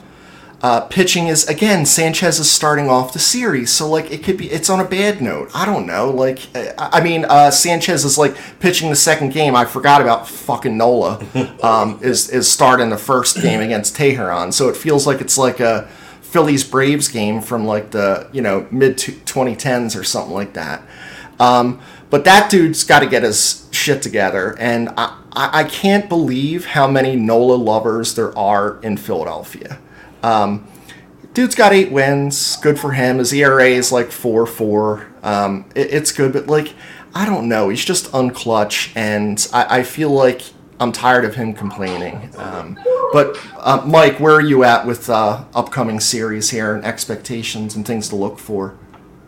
uh, 0.67 0.81
pitching 0.89 1.29
is 1.29 1.47
again 1.47 1.87
Sanchez 1.87 2.41
is 2.41 2.51
starting 2.51 2.89
off 2.89 3.13
the 3.13 3.21
series, 3.21 3.71
so 3.71 3.89
like 3.89 4.11
it 4.11 4.25
could 4.25 4.37
be 4.37 4.51
it's 4.51 4.69
on 4.69 4.81
a 4.81 4.85
bad 4.85 5.23
note. 5.23 5.49
I 5.55 5.65
don't 5.65 5.87
know. 5.87 6.11
Like 6.11 6.41
I 6.77 7.01
mean, 7.01 7.25
uh, 7.25 7.53
Sanchez 7.53 8.05
is 8.05 8.19
like 8.19 8.37
pitching 8.59 8.91
the 8.91 8.97
second 8.97 9.33
game. 9.33 9.55
I 9.55 9.65
forgot 9.65 10.01
about 10.01 10.29
fucking 10.29 10.77
Nola. 10.77 11.25
Um, 11.63 11.99
is 12.03 12.31
is 12.31 12.51
starting 12.51 12.91
the 12.91 12.99
first 12.99 13.41
game 13.41 13.61
against 13.61 13.97
Teheran, 13.97 14.53
so 14.53 14.69
it 14.69 14.77
feels 14.77 15.07
like 15.07 15.21
it's 15.21 15.39
like 15.39 15.59
a 15.59 15.89
Phillies 16.21 16.65
Braves 16.65 17.09
game 17.09 17.41
from 17.41 17.65
like 17.65 17.93
the 17.93 18.29
you 18.33 18.43
know 18.43 18.67
mid 18.71 18.99
2010s 18.99 19.99
or 19.99 20.05
something 20.05 20.35
like 20.35 20.53
that. 20.55 20.83
Um, 21.41 21.81
but 22.11 22.25
that 22.25 22.51
dude's 22.51 22.85
got 22.85 23.01
to 23.01 23.07
get 23.07 23.23
his 23.23 23.69
shit 23.71 24.03
together, 24.03 24.57
and 24.59 24.91
I, 24.97 25.19
I 25.33 25.65
can't 25.65 26.09
believe 26.09 26.67
how 26.67 26.87
many 26.89 27.17
Nola 27.17 27.55
lovers 27.55 28.15
there 28.15 28.37
are 28.37 28.81
in 28.83 28.97
Philadelphia. 28.97 29.79
Um, 30.27 30.67
dude's 31.35 31.55
got 31.55 31.73
eight 31.73 31.93
wins. 31.93 32.57
Good 32.57 32.81
for 32.81 32.93
him. 32.93 33.19
His 33.19 33.33
ERA 33.33 33.69
is 33.69 33.93
like 33.93 34.11
four 34.11 34.47
four. 34.47 35.07
Um, 35.23 35.67
it, 35.75 35.93
it's 35.93 36.13
good, 36.13 36.33
but 36.33 36.49
like 36.49 36.75
I 37.15 37.25
don't 37.25 37.49
know. 37.49 37.69
He's 37.69 37.85
just 37.85 38.11
unclutch, 38.13 38.93
and 38.97 39.47
I, 39.53 39.79
I 39.79 39.83
feel 39.85 40.11
like 40.11 40.43
I'm 40.81 40.93
tired 40.93 41.25
of 41.25 41.35
him 41.35 41.55
complaining. 41.55 42.31
Um, 42.37 42.79
but 43.13 43.39
uh, 43.59 43.83
Mike, 43.87 44.19
where 44.19 44.35
are 44.35 44.41
you 44.41 44.65
at 44.65 44.87
with 44.87 45.09
uh, 45.09 45.45
upcoming 45.55 46.01
series 46.01 46.51
here 46.51 46.75
and 46.75 46.85
expectations 46.85 47.77
and 47.77 47.87
things 47.87 48.09
to 48.11 48.17
look 48.17 48.39
for? 48.39 48.77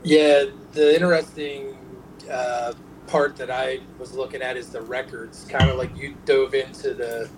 Yeah, 0.02 0.44
the 0.72 0.94
interesting 0.94 1.78
uh, 2.30 2.74
part 3.06 3.36
that 3.36 3.50
I 3.50 3.80
was 3.98 4.12
looking 4.14 4.42
at 4.42 4.56
is 4.56 4.70
the 4.70 4.82
records. 4.82 5.46
Kind 5.48 5.70
of 5.70 5.78
like 5.78 5.96
you 5.96 6.16
dove 6.24 6.54
into 6.54 6.92
the 6.92 7.30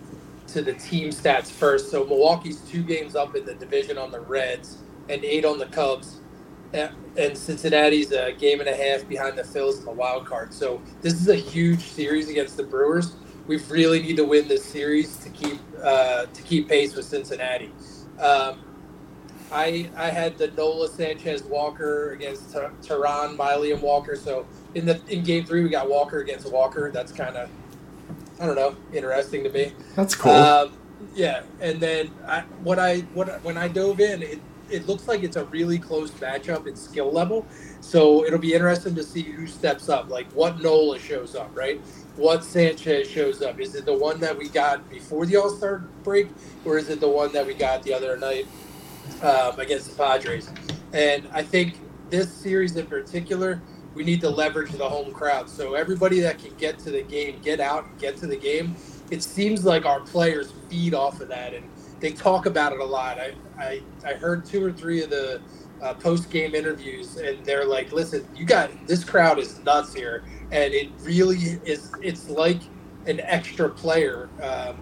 to 0.53 0.63
the 0.63 0.73
team 0.75 1.11
stats 1.11 1.51
first. 1.51 1.91
So 1.91 2.05
Milwaukee's 2.05 2.61
two 2.61 2.83
games 2.83 3.17
up 3.17 3.37
in 3.37 3.45
the 3.45 3.55
division 3.55 3.99
on 3.99 4.11
the 4.11 4.21
Reds 4.21 4.79
and 5.09 5.25
eight 5.25 5.45
on 5.45 5.59
the 5.59 5.67
Cubs. 5.67 6.21
And 6.73 7.37
Cincinnati's 7.37 8.13
a 8.13 8.33
game 8.33 8.61
and 8.61 8.69
a 8.69 8.77
half 8.77 9.09
behind 9.09 9.37
the 9.37 9.43
Phils 9.43 9.81
in 9.81 9.85
the 9.85 9.91
wild 9.91 10.25
card. 10.27 10.55
So 10.55 10.81
this 11.01 11.15
is 11.15 11.29
a 11.29 11.35
huge 11.35 11.81
series 11.81 12.29
against 12.29 12.57
the 12.57 12.63
Brewers. 12.63 13.17
We 13.49 13.57
really 13.69 14.01
need 14.01 14.17
to 14.19 14.25
win 14.25 14.47
this 14.47 14.65
series 14.65 15.17
to 15.19 15.31
keep 15.31 15.59
uh, 15.83 16.27
to 16.27 16.43
keep 16.43 16.69
pace 16.69 16.95
with 16.95 17.07
Cincinnati. 17.07 17.73
Um, 18.21 18.61
I 19.51 19.91
I 19.97 20.11
had 20.11 20.39
the 20.39 20.49
Nola 20.53 20.89
Sanchez 20.89 21.43
Walker 21.43 22.13
against 22.13 22.53
Teheran, 22.53 23.37
Miley, 23.37 23.73
and 23.73 23.83
Walker. 23.83 24.15
So 24.15 24.47
in 24.75 24.87
the 24.87 25.01
in 25.09 25.25
game 25.25 25.45
three, 25.45 25.65
we 25.65 25.71
got 25.71 25.91
Walker 25.91 26.21
against 26.21 26.51
Walker. 26.53 26.93
That's 26.93 27.11
kind 27.11 27.37
of 27.37 27.51
I 28.41 28.47
don't 28.47 28.57
know, 28.57 28.75
interesting 28.93 29.45
to 29.45 29.51
me. 29.51 29.73
That's 29.95 30.15
cool. 30.15 30.33
Um, 30.33 30.73
yeah, 31.15 31.43
and 31.61 31.79
then 31.81 32.11
I, 32.27 32.41
what 32.63 32.79
I 32.79 33.01
what 33.15 33.43
when 33.45 33.57
I 33.57 33.69
dove 33.69 34.01
in, 34.01 34.23
it 34.23 34.41
it 34.71 34.87
looks 34.87 35.09
like 35.09 35.23
it's 35.23 35.37
a 35.37 35.45
really 35.47 35.79
close 35.79 36.11
matchup 36.13 36.67
in 36.67 36.77
skill 36.77 37.11
level. 37.13 37.47
So 37.81 38.25
it'll 38.25 38.39
be 38.39 38.55
interesting 38.55 38.95
to 38.95 39.03
see 39.03 39.23
who 39.23 39.47
steps 39.47 39.89
up, 39.89 40.09
like 40.09 40.31
what 40.33 40.61
Nola 40.63 40.99
shows 40.99 41.35
up, 41.35 41.51
right? 41.55 41.81
What 42.17 42.45
Sanchez 42.45 43.09
shows 43.09 43.43
up. 43.43 43.61
Is 43.61 43.75
it 43.75 43.85
the 43.85 43.97
one 43.97 44.21
that 44.21 44.37
we 44.37 44.49
got 44.49 44.89
before 44.91 45.27
the 45.27 45.37
All 45.37 45.51
Star 45.51 45.79
break, 46.03 46.29
or 46.65 46.79
is 46.79 46.89
it 46.89 47.01
the 47.01 47.09
one 47.09 47.33
that 47.33 47.47
we 47.47 47.55
got 47.55 47.83
the 47.83 47.93
other 47.93 48.17
night 48.17 48.47
um, 49.23 49.59
against 49.59 49.91
the 49.91 49.97
Padres? 49.97 50.51
And 50.93 51.29
I 51.33 51.43
think 51.43 51.79
this 52.11 52.33
series 52.33 52.77
in 52.77 52.87
particular, 52.87 53.61
we 53.95 54.05
need 54.05 54.21
to 54.21 54.31
leverage 54.31 54.71
the 54.73 54.89
home 54.89 55.13
crowd. 55.13 55.49
So 55.49 55.75
everybody 55.75 56.21
that 56.21 56.39
can 56.39 56.55
get 56.57 56.79
to 56.81 56.91
the 56.91 57.03
game, 57.03 57.41
get 57.43 57.61
out, 57.61 57.99
get 57.99 58.17
to 58.19 58.27
the 58.27 58.37
game. 58.37 58.77
It 59.11 59.23
seems 59.23 59.65
like 59.65 59.85
our 59.85 60.01
players 60.01 60.53
feed 60.69 60.95
off 60.95 61.21
of 61.21 61.29
that, 61.29 61.55
and 61.55 61.69
they 61.99 62.13
talk 62.13 62.47
about 62.47 62.73
it 62.73 62.81
a 62.81 62.85
lot. 62.85 63.19
I 63.19 63.35
I, 63.59 63.83
I 64.05 64.15
heard 64.15 64.45
two 64.45 64.65
or 64.65 64.73
three 64.73 65.03
of 65.03 65.11
the 65.11 65.41
uh, 65.83 65.95
post 65.95 66.31
game 66.31 66.55
interviews, 66.55 67.17
and 67.17 67.45
they're 67.45 67.65
like, 67.65 67.93
"Listen, 67.93 68.27
you 68.35 68.45
got 68.45 68.71
this 68.87 69.05
crowd 69.05 69.39
is 69.39 69.59
nuts 69.65 69.93
here, 69.93 70.25
and 70.53 70.73
it 70.73 70.91
really 71.01 71.39
is. 71.65 71.93
It's 72.01 72.29
like 72.29 72.63
an 73.07 73.21
extra 73.21 73.69
player. 73.69 74.29
Um, 74.43 74.77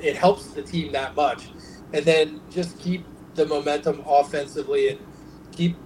it 0.00 0.16
helps 0.16 0.48
the 0.48 0.62
team 0.62 0.92
that 0.92 1.14
much, 1.14 1.48
and 1.92 2.04
then 2.04 2.40
just 2.50 2.78
keep 2.78 3.04
the 3.34 3.46
momentum 3.46 4.02
offensively 4.06 4.90
and 4.90 4.98
keep 5.52 5.76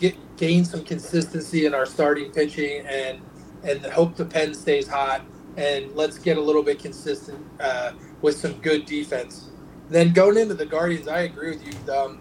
get 0.00 0.16
gain 0.36 0.64
some 0.64 0.84
consistency 0.84 1.66
in 1.66 1.74
our 1.74 1.86
starting 1.86 2.30
pitching 2.32 2.84
and 2.86 3.20
and 3.64 3.84
hope 3.86 4.16
the 4.16 4.24
pen 4.24 4.54
stays 4.54 4.88
hot 4.88 5.22
and 5.56 5.94
let's 5.94 6.18
get 6.18 6.36
a 6.36 6.40
little 6.40 6.62
bit 6.62 6.78
consistent 6.78 7.38
uh, 7.60 7.92
with 8.22 8.36
some 8.36 8.54
good 8.54 8.86
defense. 8.86 9.50
Then 9.88 10.12
going 10.12 10.38
into 10.38 10.54
the 10.54 10.66
Guardians, 10.66 11.08
I 11.08 11.22
agree 11.22 11.50
with 11.50 11.66
you. 11.66 11.92
Um, 11.92 12.20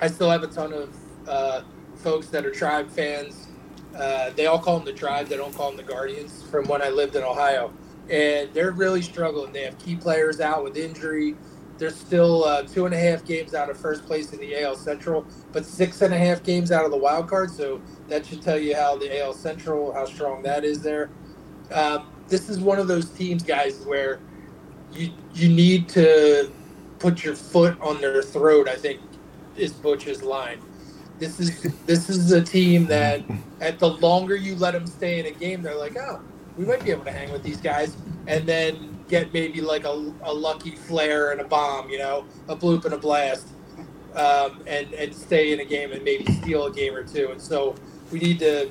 I 0.00 0.08
still 0.08 0.30
have 0.30 0.42
a 0.42 0.46
ton 0.46 0.72
of 0.72 0.96
uh, 1.26 1.62
folks 1.96 2.28
that 2.28 2.44
are 2.44 2.50
Tribe 2.50 2.90
fans. 2.90 3.48
Uh, 3.96 4.30
they 4.30 4.46
all 4.46 4.58
call 4.58 4.76
them 4.76 4.84
the 4.84 4.92
Tribe. 4.92 5.26
They 5.26 5.36
don't 5.36 5.54
call 5.54 5.68
them 5.68 5.76
the 5.78 5.90
Guardians. 5.90 6.42
From 6.44 6.66
when 6.68 6.82
I 6.82 6.90
lived 6.90 7.16
in 7.16 7.22
Ohio, 7.22 7.72
and 8.10 8.52
they're 8.52 8.72
really 8.72 9.02
struggling. 9.02 9.52
They 9.52 9.62
have 9.62 9.78
key 9.78 9.96
players 9.96 10.40
out 10.40 10.62
with 10.64 10.76
injury. 10.76 11.34
They're 11.78 11.90
still 11.90 12.44
uh, 12.44 12.62
two 12.62 12.86
and 12.86 12.94
a 12.94 12.98
half 12.98 13.24
games 13.24 13.54
out 13.54 13.70
of 13.70 13.78
first 13.78 14.04
place 14.04 14.32
in 14.32 14.40
the 14.40 14.62
AL 14.62 14.76
Central, 14.76 15.24
but 15.52 15.64
six 15.64 16.02
and 16.02 16.12
a 16.12 16.18
half 16.18 16.42
games 16.42 16.72
out 16.72 16.84
of 16.84 16.90
the 16.90 16.96
wild 16.96 17.28
card. 17.28 17.50
So 17.50 17.80
that 18.08 18.26
should 18.26 18.42
tell 18.42 18.58
you 18.58 18.74
how 18.74 18.96
the 18.96 19.20
AL 19.20 19.34
Central, 19.34 19.92
how 19.92 20.04
strong 20.04 20.42
that 20.42 20.64
is 20.64 20.82
there. 20.82 21.10
Um, 21.72 22.08
this 22.28 22.48
is 22.48 22.58
one 22.58 22.78
of 22.78 22.88
those 22.88 23.10
teams, 23.10 23.42
guys, 23.42 23.80
where 23.84 24.20
you 24.92 25.12
you 25.34 25.48
need 25.48 25.88
to 25.90 26.50
put 26.98 27.22
your 27.24 27.36
foot 27.36 27.80
on 27.80 28.00
their 28.00 28.22
throat. 28.22 28.68
I 28.68 28.74
think 28.74 29.00
is 29.56 29.72
Butch's 29.72 30.22
line. 30.22 30.60
This 31.18 31.40
is 31.40 31.62
this 31.86 32.08
is 32.08 32.32
a 32.32 32.42
team 32.42 32.86
that, 32.86 33.22
at 33.60 33.78
the 33.78 33.88
longer 33.88 34.36
you 34.36 34.56
let 34.56 34.72
them 34.72 34.86
stay 34.86 35.20
in 35.20 35.26
a 35.26 35.30
game, 35.32 35.62
they're 35.62 35.78
like, 35.78 35.96
oh, 35.96 36.20
we 36.56 36.64
might 36.64 36.84
be 36.84 36.90
able 36.90 37.04
to 37.04 37.12
hang 37.12 37.30
with 37.32 37.42
these 37.42 37.60
guys, 37.60 37.96
and 38.26 38.46
then 38.46 38.97
get 39.08 39.32
maybe 39.32 39.60
like 39.60 39.84
a, 39.84 40.12
a 40.22 40.32
lucky 40.32 40.72
flare 40.72 41.32
and 41.32 41.40
a 41.40 41.44
bomb, 41.44 41.88
you 41.88 41.98
know, 41.98 42.24
a 42.48 42.56
bloop 42.56 42.84
and 42.84 42.94
a 42.94 42.98
blast, 42.98 43.48
um, 44.14 44.62
and 44.66 44.92
and 44.94 45.14
stay 45.14 45.52
in 45.52 45.60
a 45.60 45.64
game 45.64 45.92
and 45.92 46.04
maybe 46.04 46.24
steal 46.34 46.66
a 46.66 46.72
game 46.72 46.94
or 46.94 47.02
two. 47.02 47.30
And 47.30 47.40
so 47.40 47.74
we 48.12 48.18
need 48.18 48.38
to 48.40 48.70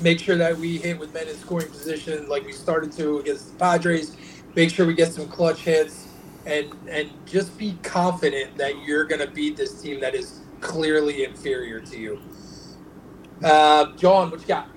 make 0.00 0.18
sure 0.20 0.36
that 0.36 0.56
we 0.56 0.78
hit 0.78 0.98
with 0.98 1.14
men 1.14 1.28
in 1.28 1.36
scoring 1.36 1.68
position 1.68 2.28
like 2.28 2.44
we 2.44 2.52
started 2.52 2.92
to 2.92 3.18
against 3.18 3.52
the 3.52 3.58
Padres. 3.58 4.16
Make 4.54 4.70
sure 4.70 4.86
we 4.86 4.94
get 4.94 5.12
some 5.12 5.28
clutch 5.28 5.60
hits, 5.60 6.08
and 6.46 6.72
and 6.88 7.10
just 7.26 7.56
be 7.58 7.78
confident 7.82 8.56
that 8.56 8.84
you're 8.84 9.04
going 9.04 9.20
to 9.20 9.30
beat 9.30 9.56
this 9.56 9.80
team 9.80 10.00
that 10.00 10.14
is 10.14 10.40
clearly 10.60 11.24
inferior 11.24 11.80
to 11.80 11.98
you. 11.98 12.20
Uh, 13.42 13.92
John, 13.96 14.30
what 14.30 14.40
you 14.40 14.46
got? 14.46 14.68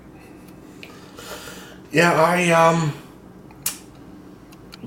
Yeah, 1.92 2.14
I 2.14 2.50
um 2.52 2.94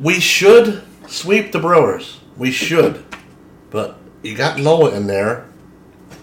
we 0.00 0.20
should 0.20 0.82
sweep 1.06 1.52
the 1.52 1.58
Brewers. 1.58 2.20
We 2.36 2.50
should, 2.52 3.04
but 3.70 3.98
you 4.22 4.36
got 4.36 4.58
Nola 4.58 4.94
in 4.94 5.06
there. 5.06 5.48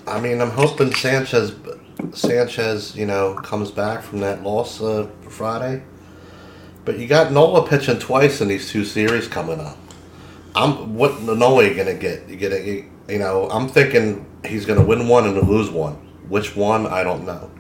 I 0.08 0.20
mean, 0.20 0.42
I'm 0.42 0.52
hoping 0.52 0.94
Sanchez, 0.94 1.54
Sanchez, 2.14 2.96
you 2.96 3.06
know, 3.06 3.34
comes 3.36 3.72
back 3.72 4.04
from 4.04 4.20
that 4.20 4.44
loss 4.44 4.82
uh, 4.82 5.10
Friday. 5.30 5.84
But 6.86 7.00
you 7.00 7.08
got 7.08 7.32
Nola 7.32 7.68
pitching 7.68 8.00
twice 8.00 8.42
in 8.42 8.48
these 8.48 8.70
two 8.70 8.86
series 8.86 9.28
coming 9.28 9.60
up. 9.60 9.78
I'm 10.56 10.96
what 10.96 11.22
Nola 11.22 11.68
you 11.68 11.74
gonna 11.74 11.96
get? 11.96 12.30
You 12.30 12.38
get 12.38 12.54
a, 12.54 12.86
you 13.10 13.20
know, 13.20 13.50
I'm 13.50 13.68
thinking 13.68 14.26
he's 14.46 14.66
gonna 14.66 14.86
win 14.86 15.08
one 15.08 15.26
and 15.26 15.36
lose 15.48 15.70
one. 15.70 15.96
Which 16.30 16.56
one? 16.56 16.88
I 16.88 17.04
don't 17.04 17.26
know. 17.26 17.52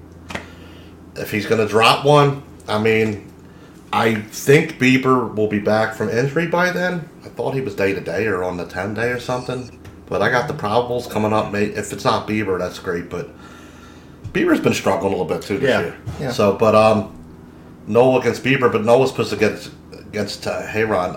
If 1.15 1.31
he's 1.31 1.45
gonna 1.45 1.67
drop 1.67 2.05
one, 2.05 2.43
I 2.67 2.79
mean, 2.79 3.31
I 3.95 4.15
think 4.15 4.73
Bieber 4.77 5.33
will 5.35 5.47
be 5.47 5.59
back 5.59 5.95
from 5.95 6.09
injury 6.09 6.47
by 6.47 6.71
then. 6.71 7.07
I 7.23 7.29
thought 7.29 7.53
he 7.53 7.61
was 7.61 7.75
day 7.75 7.93
to 7.93 8.01
day 8.01 8.27
or 8.27 8.43
on 8.43 8.57
the 8.57 8.65
ten 8.65 8.93
day 8.93 9.11
or 9.11 9.19
something. 9.19 9.79
But 10.07 10.21
I 10.21 10.29
got 10.29 10.47
the 10.47 10.53
probables 10.53 11.09
coming 11.09 11.33
up. 11.33 11.53
If 11.55 11.91
it's 11.93 12.03
not 12.03 12.27
Bieber, 12.27 12.59
that's 12.59 12.77
great. 12.77 13.09
But 13.09 13.29
Bieber's 14.33 14.59
been 14.59 14.73
struggling 14.73 15.13
a 15.13 15.17
little 15.17 15.25
bit 15.25 15.41
too 15.43 15.57
this 15.57 15.69
Yeah, 15.69 15.79
year. 15.81 15.97
yeah. 16.19 16.31
So, 16.31 16.53
but 16.55 16.75
um, 16.75 17.15
Nola 17.87 18.19
against 18.19 18.43
Bieber, 18.43 18.71
but 18.71 18.83
Nola's 18.83 19.09
supposed 19.11 19.31
to 19.31 19.37
get 19.37 19.69
against 20.15 20.47
uh. 20.47 20.61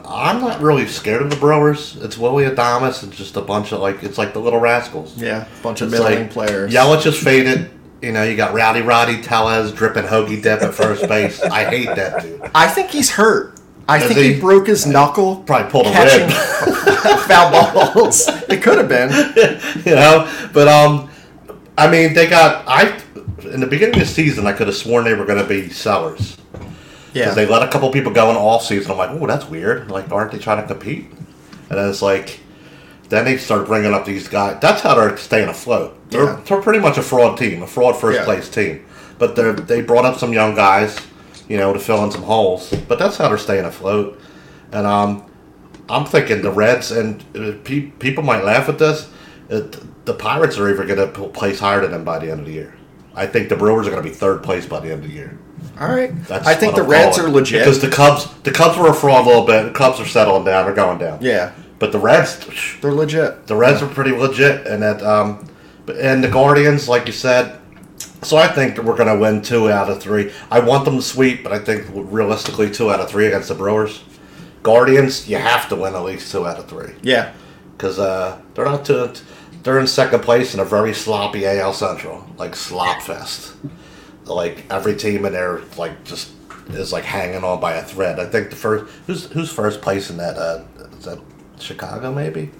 I'm 0.06 0.40
not 0.40 0.60
really 0.60 0.86
scared 0.86 1.22
of 1.22 1.30
the 1.30 1.36
Brewers. 1.36 1.96
It's 1.96 2.18
Willie 2.18 2.44
Adames 2.44 3.02
and 3.02 3.12
just 3.12 3.36
a 3.36 3.40
bunch 3.40 3.72
of 3.72 3.80
like 3.80 4.02
it's 4.02 4.18
like 4.18 4.32
the 4.32 4.40
little 4.40 4.60
rascals. 4.60 5.16
Yeah, 5.16 5.46
bunch 5.62 5.80
of 5.80 5.90
middling 5.90 6.20
like, 6.20 6.30
players. 6.30 6.72
Yelich 6.72 7.02
just 7.02 7.22
faded. 7.22 7.70
You 8.00 8.12
know, 8.12 8.22
you 8.22 8.36
got 8.36 8.54
Rowdy 8.54 8.82
Roddy 8.82 9.20
Tellez 9.20 9.72
dripping 9.72 10.04
hoagie 10.04 10.40
dip 10.42 10.62
at 10.62 10.72
first 10.74 11.08
base. 11.08 11.42
I 11.42 11.64
hate 11.64 11.86
that 11.96 12.22
dude. 12.22 12.40
I 12.54 12.68
think 12.68 12.90
he's 12.90 13.10
hurt. 13.10 13.58
I 13.88 13.96
Is 13.98 14.04
think 14.04 14.18
he? 14.18 14.34
he? 14.34 14.40
broke 14.40 14.66
his 14.68 14.86
knuckle. 14.86 15.36
Probably 15.46 15.70
pulled 15.70 15.86
a 15.86 15.90
rib. 15.90 16.30
foul 17.26 17.50
balls. 17.94 18.28
It 18.48 18.62
could 18.62 18.78
have 18.78 18.88
been. 18.88 19.10
you 19.84 19.94
know. 19.96 20.30
But 20.52 20.68
um, 20.68 21.10
I 21.76 21.90
mean, 21.90 22.14
they 22.14 22.28
got 22.28 22.64
I 22.68 23.00
in 23.52 23.60
the 23.60 23.66
beginning 23.66 23.94
of 23.96 24.06
the 24.06 24.06
season. 24.14 24.46
I 24.46 24.52
could 24.52 24.66
have 24.68 24.76
sworn 24.76 25.04
they 25.04 25.14
were 25.14 25.24
going 25.24 25.42
to 25.42 25.48
be 25.48 25.68
sellers 25.70 26.36
Yeah. 27.14 27.24
because 27.24 27.34
they 27.34 27.46
let 27.46 27.62
a 27.62 27.68
couple 27.68 27.90
people 27.90 28.12
go 28.12 28.30
in 28.30 28.36
off 28.36 28.62
season. 28.64 28.92
I'm 28.92 28.98
like, 28.98 29.10
oh, 29.10 29.26
that's 29.26 29.46
weird. 29.46 29.90
Like, 29.90 30.12
aren't 30.12 30.32
they 30.32 30.38
trying 30.38 30.60
to 30.60 30.68
compete? 30.68 31.06
And 31.70 31.78
then 31.78 31.88
it's 31.88 32.02
like, 32.02 32.40
then 33.08 33.24
they 33.24 33.36
start 33.38 33.66
bringing 33.66 33.92
up 33.94 34.04
these 34.04 34.28
guys. 34.28 34.58
That's 34.60 34.82
how 34.82 34.94
they're 34.94 35.16
staying 35.16 35.48
afloat. 35.48 35.96
They're, 36.10 36.24
Yeah. 36.24 36.40
they're 36.46 36.60
pretty 36.60 36.78
much 36.80 36.98
a 36.98 37.02
fraud 37.02 37.38
team, 37.38 37.62
a 37.62 37.66
fraud 37.66 37.96
first 37.96 38.18
Yeah. 38.18 38.24
place 38.24 38.48
team. 38.48 38.84
But 39.18 39.34
they 39.36 39.52
they 39.52 39.80
brought 39.82 40.04
up 40.04 40.18
some 40.18 40.32
young 40.32 40.54
guys, 40.54 40.96
you 41.48 41.56
know, 41.56 41.72
to 41.72 41.78
fill 41.78 42.04
in 42.04 42.10
some 42.10 42.22
holes. 42.22 42.72
But 42.88 42.98
that's 42.98 43.16
how 43.16 43.28
they're 43.28 43.38
staying 43.38 43.64
afloat. 43.64 44.20
And 44.72 44.86
um, 44.86 45.24
I'm 45.88 46.04
thinking 46.04 46.42
the 46.42 46.50
Reds 46.52 46.90
and 46.92 47.24
uh, 47.34 47.52
pe- 47.64 47.90
people 47.98 48.22
might 48.22 48.44
laugh 48.44 48.68
at 48.68 48.78
this. 48.78 49.08
It, 49.48 49.76
the 50.04 50.12
Pirates 50.14 50.58
are 50.58 50.68
even 50.70 50.86
going 50.86 50.98
to 51.12 51.28
place 51.30 51.58
higher 51.58 51.80
than 51.80 51.90
them 51.90 52.04
by 52.04 52.18
the 52.18 52.30
end 52.30 52.40
of 52.40 52.46
the 52.46 52.52
year. 52.52 52.74
I 53.14 53.26
think 53.26 53.48
the 53.48 53.56
Brewers 53.56 53.86
are 53.86 53.90
going 53.90 54.02
to 54.02 54.08
be 54.08 54.14
third 54.14 54.42
place 54.42 54.66
by 54.66 54.80
the 54.80 54.92
end 54.92 55.02
of 55.04 55.08
the 55.08 55.14
year. 55.14 55.38
All 55.80 55.88
right. 55.88 56.12
That's 56.28 56.46
I 56.46 56.54
think 56.54 56.76
the 56.76 56.82
Reds 56.82 57.18
are 57.18 57.28
legit. 57.28 57.60
because 57.60 57.80
the 57.80 57.88
Cubs 57.88 58.28
the 58.44 58.52
Cubs 58.52 58.78
were 58.78 58.88
a 58.90 58.94
fraud 58.94 59.24
a 59.24 59.28
little 59.28 59.44
bit. 59.46 59.64
The 59.64 59.70
Cubs 59.72 59.98
are 60.00 60.06
settling 60.06 60.44
down. 60.44 60.66
They're 60.66 60.74
going 60.74 60.98
down. 60.98 61.18
yeah, 61.20 61.50
But 61.78 61.92
the 61.92 61.98
Reds, 61.98 62.44
they're 62.80 62.92
legit. 62.92 63.46
the 63.46 63.54
Reds 63.56 63.82
are 63.82 63.88
pretty 63.88 64.10
legit, 64.12 64.66
and 64.66 64.82
that 64.82 65.02
um, 65.02 65.46
and 66.00 66.22
the 66.24 66.28
Guardians, 66.28 66.88
like 66.88 67.06
you 67.06 67.12
said. 67.12 67.58
So 68.22 68.36
I 68.36 68.48
think 68.48 68.74
that 68.76 68.84
we're 68.84 68.96
going 68.96 69.08
to 69.14 69.18
win 69.20 69.42
two 69.42 69.70
out 69.70 69.88
of 69.88 70.02
three. 70.02 70.32
I 70.50 70.58
want 70.58 70.84
them 70.84 70.96
to 70.96 71.02
sweep, 71.02 71.44
but 71.44 71.52
I 71.52 71.60
think 71.60 71.84
realistically 71.94 72.68
two 72.68 72.90
out 72.90 72.98
of 73.00 73.08
three 73.08 73.26
against 73.26 73.48
the 73.48 73.54
Brewers. 73.54 74.02
Guardians, 74.64 75.28
you 75.28 75.36
have 75.36 75.68
to 75.68 75.76
win 75.76 75.94
at 75.94 76.02
least 76.02 76.32
two 76.32 76.44
out 76.44 76.58
of 76.58 76.68
three 76.68 76.94
Yeah. 77.02 77.32
because 77.76 77.98
uh, 78.00 78.40
they're 78.54 78.64
not 78.64 78.84
too, 78.84 79.12
they're 79.62 79.78
in 79.78 79.86
second 79.86 80.20
place 80.22 80.52
in 80.52 80.58
a 80.58 80.64
very 80.64 80.92
sloppy 80.92 81.46
AL 81.46 81.72
Central, 81.74 82.28
like 82.38 82.56
slop 82.56 83.02
fest. 83.02 83.54
Like 84.24 84.64
every 84.68 84.96
team 84.96 85.24
in 85.24 85.32
there, 85.32 85.62
like 85.76 86.02
just 86.04 86.30
is 86.70 86.92
like 86.92 87.04
hanging 87.04 87.44
on 87.44 87.60
by 87.60 87.74
a 87.74 87.84
thread. 87.84 88.18
I 88.18 88.26
think 88.26 88.50
the 88.50 88.56
first 88.56 88.92
who's 89.06 89.26
who's 89.30 89.50
first 89.50 89.80
place 89.80 90.10
in 90.10 90.16
that 90.16 90.36
uh, 90.36 90.64
is 90.98 91.04
that 91.04 91.18
Chicago 91.60 92.12
maybe? 92.12 92.50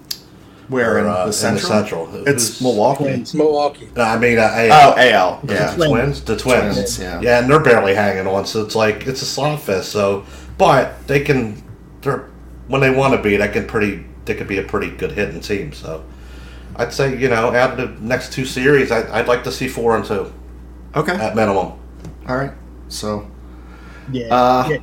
Where 0.68 0.96
Or, 0.96 0.98
in 0.98 1.06
uh, 1.06 1.26
the 1.26 1.32
Central? 1.32 1.70
Central. 1.72 2.06
Who- 2.06 2.24
It's 2.26 2.48
who's- 2.48 2.60
Milwaukee. 2.60 3.04
It's 3.06 3.32
Milwaukee. 3.32 3.88
No, 3.96 4.02
I 4.02 4.18
mean 4.18 4.38
uh, 4.38 4.50
Oh, 4.54 4.94
AL. 4.94 4.98
AL. 4.98 5.40
The 5.44 5.54
Yeah. 5.54 5.74
Twins. 5.74 5.90
twins, 5.90 6.20
the 6.24 6.36
twins, 6.36 6.74
Twins, 6.74 6.98
yeah. 7.00 7.20
yeah, 7.22 7.38
and 7.40 7.50
they're 7.50 7.60
barely 7.60 7.94
hanging 7.94 8.26
on. 8.26 8.44
So 8.44 8.62
it's 8.64 8.74
like 8.74 9.06
it's 9.06 9.22
a 9.22 9.26
slot 9.26 9.60
fest. 9.62 9.90
So, 9.90 10.24
but 10.58 11.06
they 11.06 11.20
can, 11.20 11.62
they're 12.02 12.28
when 12.66 12.82
they 12.82 12.90
want 12.90 13.14
to 13.14 13.22
be, 13.22 13.36
they 13.38 13.48
can 13.48 13.66
pretty, 13.66 14.04
they 14.26 14.34
could 14.34 14.46
be 14.48 14.58
a 14.58 14.62
pretty 14.62 14.90
good 14.90 15.12
hitting 15.12 15.40
team. 15.40 15.72
So, 15.72 16.04
I'd 16.76 16.92
say 16.92 17.16
you 17.16 17.28
know, 17.30 17.54
out 17.54 17.78
of 17.80 17.98
the 17.98 18.04
next 18.04 18.34
two 18.34 18.44
series, 18.44 18.90
I, 18.90 19.10
I'd 19.20 19.26
like 19.26 19.44
to 19.44 19.52
see 19.52 19.68
four 19.68 19.96
and 19.96 20.04
two 20.04 20.30
Okay. 20.94 21.12
at 21.14 21.34
minimum. 21.34 21.72
All 22.28 22.36
right. 22.36 22.52
So 22.88 23.26
Yeah. 24.12 24.26
Uh, 24.34 24.68
yeah. 24.70 24.76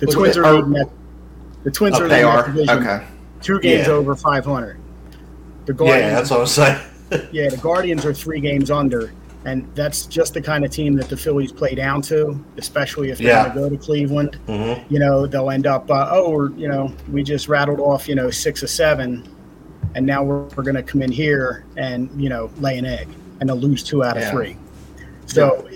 The 0.00 0.06
Twins 0.06 0.36
at- 0.36 0.42
are 0.44 0.46
oh. 0.46 0.58
leading. 0.58 0.90
The 1.62 1.70
Twins 1.70 1.96
Oh, 2.00 2.04
are 2.04 2.08
they 2.08 2.24
are 2.24 2.46
division 2.48 2.78
okay. 2.82 3.06
Two 3.44 3.60
games 3.60 3.86
Yeah. 3.86 3.92
over 3.92 4.16
500. 4.16 4.76
The 5.66 5.76
Yeah, 5.84 6.10
that's 6.10 6.30
what 6.30 6.40
I'm 6.40 6.46
saying. 6.46 6.78
yeah, 7.32 7.48
the 7.50 7.58
Guardians 7.58 8.04
are 8.04 8.12
three 8.14 8.40
games 8.40 8.70
under, 8.70 9.12
and 9.44 9.68
that's 9.74 10.06
just 10.06 10.34
the 10.34 10.40
kind 10.40 10.64
of 10.64 10.70
team 10.70 10.96
that 10.96 11.08
the 11.08 11.16
Phillies 11.16 11.52
play 11.52 11.74
down 11.74 12.02
to, 12.02 12.42
especially 12.56 13.10
if 13.10 13.18
they're 13.18 13.28
Yeah. 13.28 13.42
going 13.44 13.54
to 13.54 13.60
go 13.60 13.68
to 13.70 13.76
Cleveland. 13.76 14.36
hmm 14.46 14.72
You 14.88 14.98
know, 14.98 15.26
they'll 15.26 15.50
end 15.50 15.66
up, 15.66 15.88
uh, 15.90 16.08
oh, 16.10 16.30
we're, 16.30 16.50
you 16.52 16.68
know, 16.68 16.92
we 17.12 17.22
just 17.22 17.48
rattled 17.48 17.78
off, 17.80 18.08
you 18.08 18.14
know, 18.14 18.30
six 18.30 18.62
or 18.62 18.66
seven, 18.66 19.28
and 19.94 20.04
now 20.04 20.24
we're, 20.24 20.44
we're 20.56 20.64
going 20.64 20.74
to 20.76 20.82
come 20.82 21.02
in 21.02 21.12
here 21.12 21.64
and, 21.76 22.10
you 22.20 22.28
know, 22.28 22.50
lay 22.58 22.78
an 22.78 22.86
egg, 22.86 23.08
and 23.40 23.48
they'll 23.48 23.56
lose 23.56 23.82
two 23.84 24.02
out 24.02 24.16
of 24.16 24.22
Yeah. 24.22 24.30
three. 24.30 24.56
So, 25.26 25.66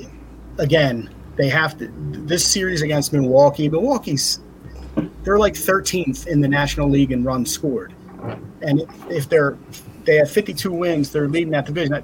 again, 0.59 1.09
they 1.37 1.49
have 1.49 1.79
to, 1.79 1.91
this 2.13 2.45
series 2.45 2.83
against 2.83 3.13
Milwaukee, 3.13 3.69
Milwaukee's, 3.69 4.41
they're 5.23 5.39
like 5.39 5.55
13th 5.55 6.27
in 6.27 6.41
the 6.41 6.49
National 6.49 6.89
League 6.89 7.13
in 7.13 7.25
runs 7.25 7.51
scored. 7.53 7.95
And 8.63 8.83
if 9.09 9.29
they're, 9.29 9.57
they 10.05 10.17
have 10.17 10.31
52 10.31 10.73
wins, 10.73 11.13
they're 11.13 11.29
leading 11.29 11.51
that 11.51 11.67
division. 11.67 12.03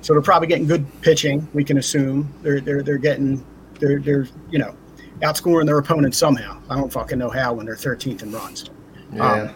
So 0.00 0.12
they're 0.12 0.22
probably 0.22 0.48
getting 0.48 0.66
good 0.66 0.84
pitching. 1.02 1.48
We 1.54 1.64
can 1.64 1.78
assume 1.78 2.32
they're 2.42 2.60
they're 2.60 2.82
they're 2.82 2.98
getting 2.98 3.44
they're 3.80 4.00
they're 4.00 4.28
you 4.50 4.58
know 4.58 4.76
outscoring 5.20 5.66
their 5.66 5.78
opponents 5.78 6.18
somehow. 6.18 6.60
I 6.68 6.76
don't 6.76 6.92
fucking 6.92 7.18
know 7.18 7.30
how 7.30 7.54
when 7.54 7.64
they're 7.64 7.74
13th 7.74 8.22
in 8.22 8.30
runs. 8.30 8.70
Yeah. 9.12 9.32
Um, 9.32 9.50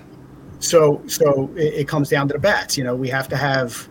So 0.60 1.02
so 1.06 1.50
it, 1.54 1.74
it 1.74 1.88
comes 1.88 2.08
down 2.08 2.28
to 2.28 2.32
the 2.32 2.40
bats. 2.40 2.78
You 2.78 2.84
know, 2.84 2.96
we 2.96 3.08
have 3.08 3.28
to 3.28 3.36
have 3.36 3.88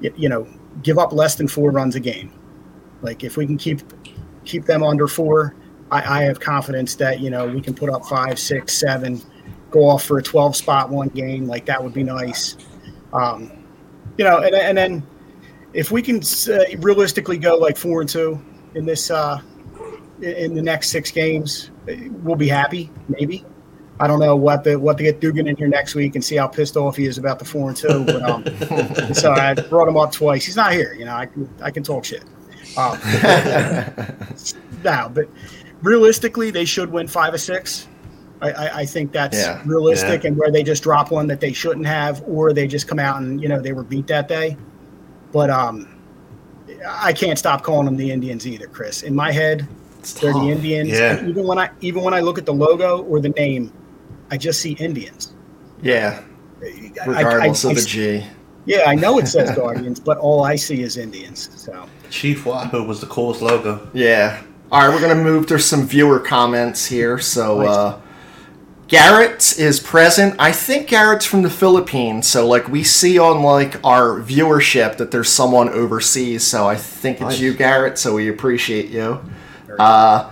you 0.00 0.28
know 0.28 0.46
give 0.82 0.98
up 0.98 1.12
less 1.12 1.36
than 1.36 1.48
four 1.48 1.70
runs 1.70 1.94
a 1.94 2.00
game. 2.00 2.32
Like 3.00 3.24
if 3.24 3.36
we 3.36 3.46
can 3.46 3.56
keep 3.56 3.80
keep 4.44 4.64
them 4.64 4.82
under 4.82 5.08
four, 5.08 5.54
I, 5.90 6.20
I 6.20 6.22
have 6.24 6.40
confidence 6.40 6.94
that 6.96 7.20
you 7.20 7.30
know 7.30 7.46
we 7.46 7.60
can 7.60 7.74
put 7.74 7.90
up 7.90 8.04
five, 8.04 8.38
six, 8.38 8.74
seven, 8.74 9.20
go 9.70 9.88
off 9.88 10.04
for 10.04 10.18
a 10.18 10.22
12 10.22 10.56
spot 10.56 10.90
one 10.90 11.08
game. 11.08 11.46
Like 11.46 11.66
that 11.66 11.82
would 11.82 11.94
be 11.94 12.02
nice. 12.02 12.56
Um, 13.12 13.64
you 14.16 14.24
know, 14.24 14.38
and, 14.38 14.54
and 14.54 14.76
then 14.76 15.06
if 15.72 15.90
we 15.90 16.02
can 16.02 16.20
uh, 16.48 16.64
realistically 16.78 17.38
go 17.38 17.56
like 17.56 17.76
four 17.76 18.00
and 18.00 18.08
two 18.08 18.40
in 18.74 18.84
this 18.84 19.10
uh, 19.10 19.40
in- 20.20 20.54
the 20.54 20.62
next 20.62 20.90
six 20.90 21.10
games, 21.10 21.70
we'll 22.22 22.36
be 22.36 22.48
happy. 22.48 22.90
Maybe 23.08 23.44
I 24.00 24.06
don't 24.06 24.20
know 24.20 24.36
what 24.36 24.64
the 24.64 24.78
what 24.78 24.96
to 24.98 25.02
get 25.02 25.20
Dugan 25.20 25.48
in 25.48 25.56
here 25.56 25.68
next 25.68 25.94
week 25.94 26.14
and 26.14 26.24
see 26.24 26.36
how 26.36 26.46
pissed 26.46 26.76
off 26.76 26.96
he 26.96 27.06
is 27.06 27.18
about 27.18 27.38
the 27.38 27.44
four 27.44 27.68
and 27.68 27.76
two. 27.76 28.04
But 28.04 28.22
um, 28.22 28.44
so 29.14 29.32
I 29.32 29.54
brought 29.54 29.88
him 29.88 29.96
up 29.96 30.12
twice. 30.12 30.44
He's 30.44 30.56
not 30.56 30.72
here. 30.72 30.94
You 30.94 31.04
know, 31.04 31.14
I 31.14 31.26
can 31.26 31.48
I 31.62 31.70
can 31.70 31.82
talk 31.82 32.04
shit. 32.04 32.24
Um, 32.76 32.98
now, 34.84 35.08
but 35.08 35.28
realistically, 35.82 36.50
they 36.50 36.64
should 36.64 36.90
win 36.90 37.06
five 37.08 37.34
or 37.34 37.38
six. 37.38 37.88
I, 38.40 38.50
I, 38.52 38.76
I 38.80 38.86
think 38.86 39.12
that's 39.12 39.36
Yeah. 39.36 39.60
realistic, 39.66 40.22
Yeah. 40.22 40.28
and 40.28 40.36
where 40.38 40.50
they 40.50 40.62
just 40.62 40.82
drop 40.82 41.10
one 41.10 41.26
that 41.26 41.40
they 41.40 41.52
shouldn't 41.52 41.86
have, 41.86 42.22
or 42.26 42.52
they 42.52 42.66
just 42.68 42.86
come 42.86 42.98
out 43.00 43.20
and 43.20 43.40
you 43.42 43.48
know 43.48 43.60
they 43.60 43.72
were 43.72 43.82
beat 43.82 44.06
that 44.08 44.28
day. 44.28 44.56
But 45.32 45.50
um, 45.50 45.88
I 46.88 47.12
can't 47.12 47.38
stop 47.38 47.62
calling 47.64 47.86
them 47.86 47.96
the 47.96 48.10
Indians 48.10 48.46
either, 48.46 48.66
Chris. 48.68 49.02
In 49.02 49.14
my 49.14 49.32
head, 49.32 49.66
It's 49.98 50.14
they're 50.14 50.32
the. 50.32 50.50
Indians. 50.50 50.90
Yeah. 50.90 51.24
Even 51.26 51.46
when 51.46 51.58
I 51.58 51.70
even 51.80 52.02
when 52.02 52.14
I 52.14 52.20
look 52.20 52.38
at 52.38 52.46
the 52.46 52.54
logo 52.54 53.02
or 53.02 53.20
the 53.20 53.30
name, 53.30 53.72
I 54.30 54.36
just 54.36 54.60
see 54.60 54.72
Indians. 54.72 55.34
Yeah. 55.82 56.22
I- 56.62 56.92
I- 57.02 57.06
Regardless 57.06 57.64
I- 57.64 57.70
of 57.72 57.76
I- 57.76 57.80
the 57.80 57.86
G. 57.86 58.24
Yeah, 58.66 58.82
I 58.86 58.94
know 58.94 59.18
it 59.18 59.26
says 59.26 59.50
Guardians, 59.56 59.98
but 59.98 60.18
all 60.18 60.44
I 60.44 60.54
see 60.56 60.82
is 60.82 60.96
Indians. 60.98 61.48
So 61.56 61.86
Chief 62.10 62.44
Wahoo 62.46 62.84
was 62.84 63.00
the 63.00 63.06
coolest 63.06 63.40
logo. 63.42 63.88
Yeah. 63.94 64.42
All 64.70 64.80
right, 64.86 64.94
we're 64.94 65.00
gonna 65.00 65.22
move 65.22 65.46
to 65.46 65.58
some 65.58 65.86
viewer 65.86 66.20
comments 66.20 66.86
here. 66.86 67.18
So 67.18 67.60
uh, 67.62 68.00
Garrett 68.86 69.58
is 69.58 69.80
present. 69.80 70.36
I 70.38 70.52
think 70.52 70.88
Garrett's 70.88 71.24
from 71.24 71.40
the 71.42 71.48
Philippines. 71.50 72.28
So 72.28 72.46
like 72.46 72.68
we 72.68 72.84
see 72.84 73.18
on 73.18 73.42
like 73.42 73.82
our 73.84 74.20
viewership 74.20 74.98
that 74.98 75.10
there's 75.10 75.30
someone 75.30 75.70
overseas. 75.70 76.46
So 76.46 76.66
I 76.68 76.76
think 76.76 77.16
it's 77.16 77.22
Nice. 77.30 77.40
you, 77.40 77.54
Garrett. 77.54 77.98
So 77.98 78.14
we 78.14 78.28
appreciate 78.28 78.90
you. 78.90 79.20
Uh, 79.78 80.30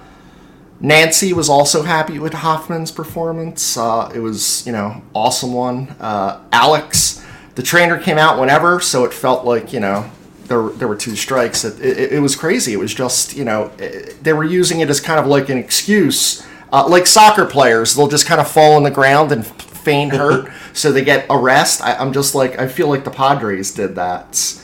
Nancy 0.80 1.32
was 1.32 1.48
also 1.48 1.82
happy 1.82 2.18
with 2.18 2.34
Hoffman's 2.34 2.90
performance. 2.90 3.78
Uh, 3.78 4.12
it 4.14 4.18
was, 4.20 4.66
you 4.66 4.72
know, 4.72 5.02
awesome 5.14 5.54
one. 5.54 5.88
Uh, 5.98 6.42
Alex, 6.52 7.24
the 7.54 7.62
trainer 7.62 7.98
came 7.98 8.18
out 8.18 8.38
whenever, 8.38 8.80
so 8.80 9.04
it 9.06 9.14
felt 9.14 9.46
like, 9.46 9.72
you 9.72 9.80
know, 9.80 10.10
there, 10.48 10.68
there 10.70 10.88
were 10.88 10.96
two 10.96 11.16
strikes. 11.16 11.64
It, 11.64 11.80
it, 11.80 12.12
it 12.14 12.20
was 12.20 12.36
crazy. 12.36 12.72
It 12.72 12.78
was 12.78 12.94
just, 12.94 13.36
you 13.36 13.44
know, 13.44 13.72
it, 13.78 14.22
they 14.22 14.32
were 14.32 14.44
using 14.44 14.80
it 14.80 14.90
as 14.90 15.00
kind 15.00 15.20
of 15.20 15.26
like 15.26 15.48
an 15.48 15.58
excuse. 15.58 16.46
Uh, 16.72 16.86
like 16.88 17.06
soccer 17.06 17.44
players, 17.44 17.94
they'll 17.94 18.08
just 18.08 18.26
kind 18.26 18.40
of 18.40 18.50
fall 18.50 18.74
on 18.74 18.82
the 18.82 18.90
ground 18.90 19.32
and 19.32 19.46
feign 19.46 20.10
hurt, 20.10 20.50
so 20.72 20.92
they 20.92 21.04
get 21.04 21.26
a 21.30 21.38
rest. 21.38 21.80
I, 21.82 22.02
am 22.02 22.12
just 22.12 22.34
like, 22.34 22.58
I 22.58 22.66
feel 22.66 22.88
like 22.88 23.04
the 23.04 23.10
Padres 23.10 23.72
did 23.72 23.94
that. 23.94 24.62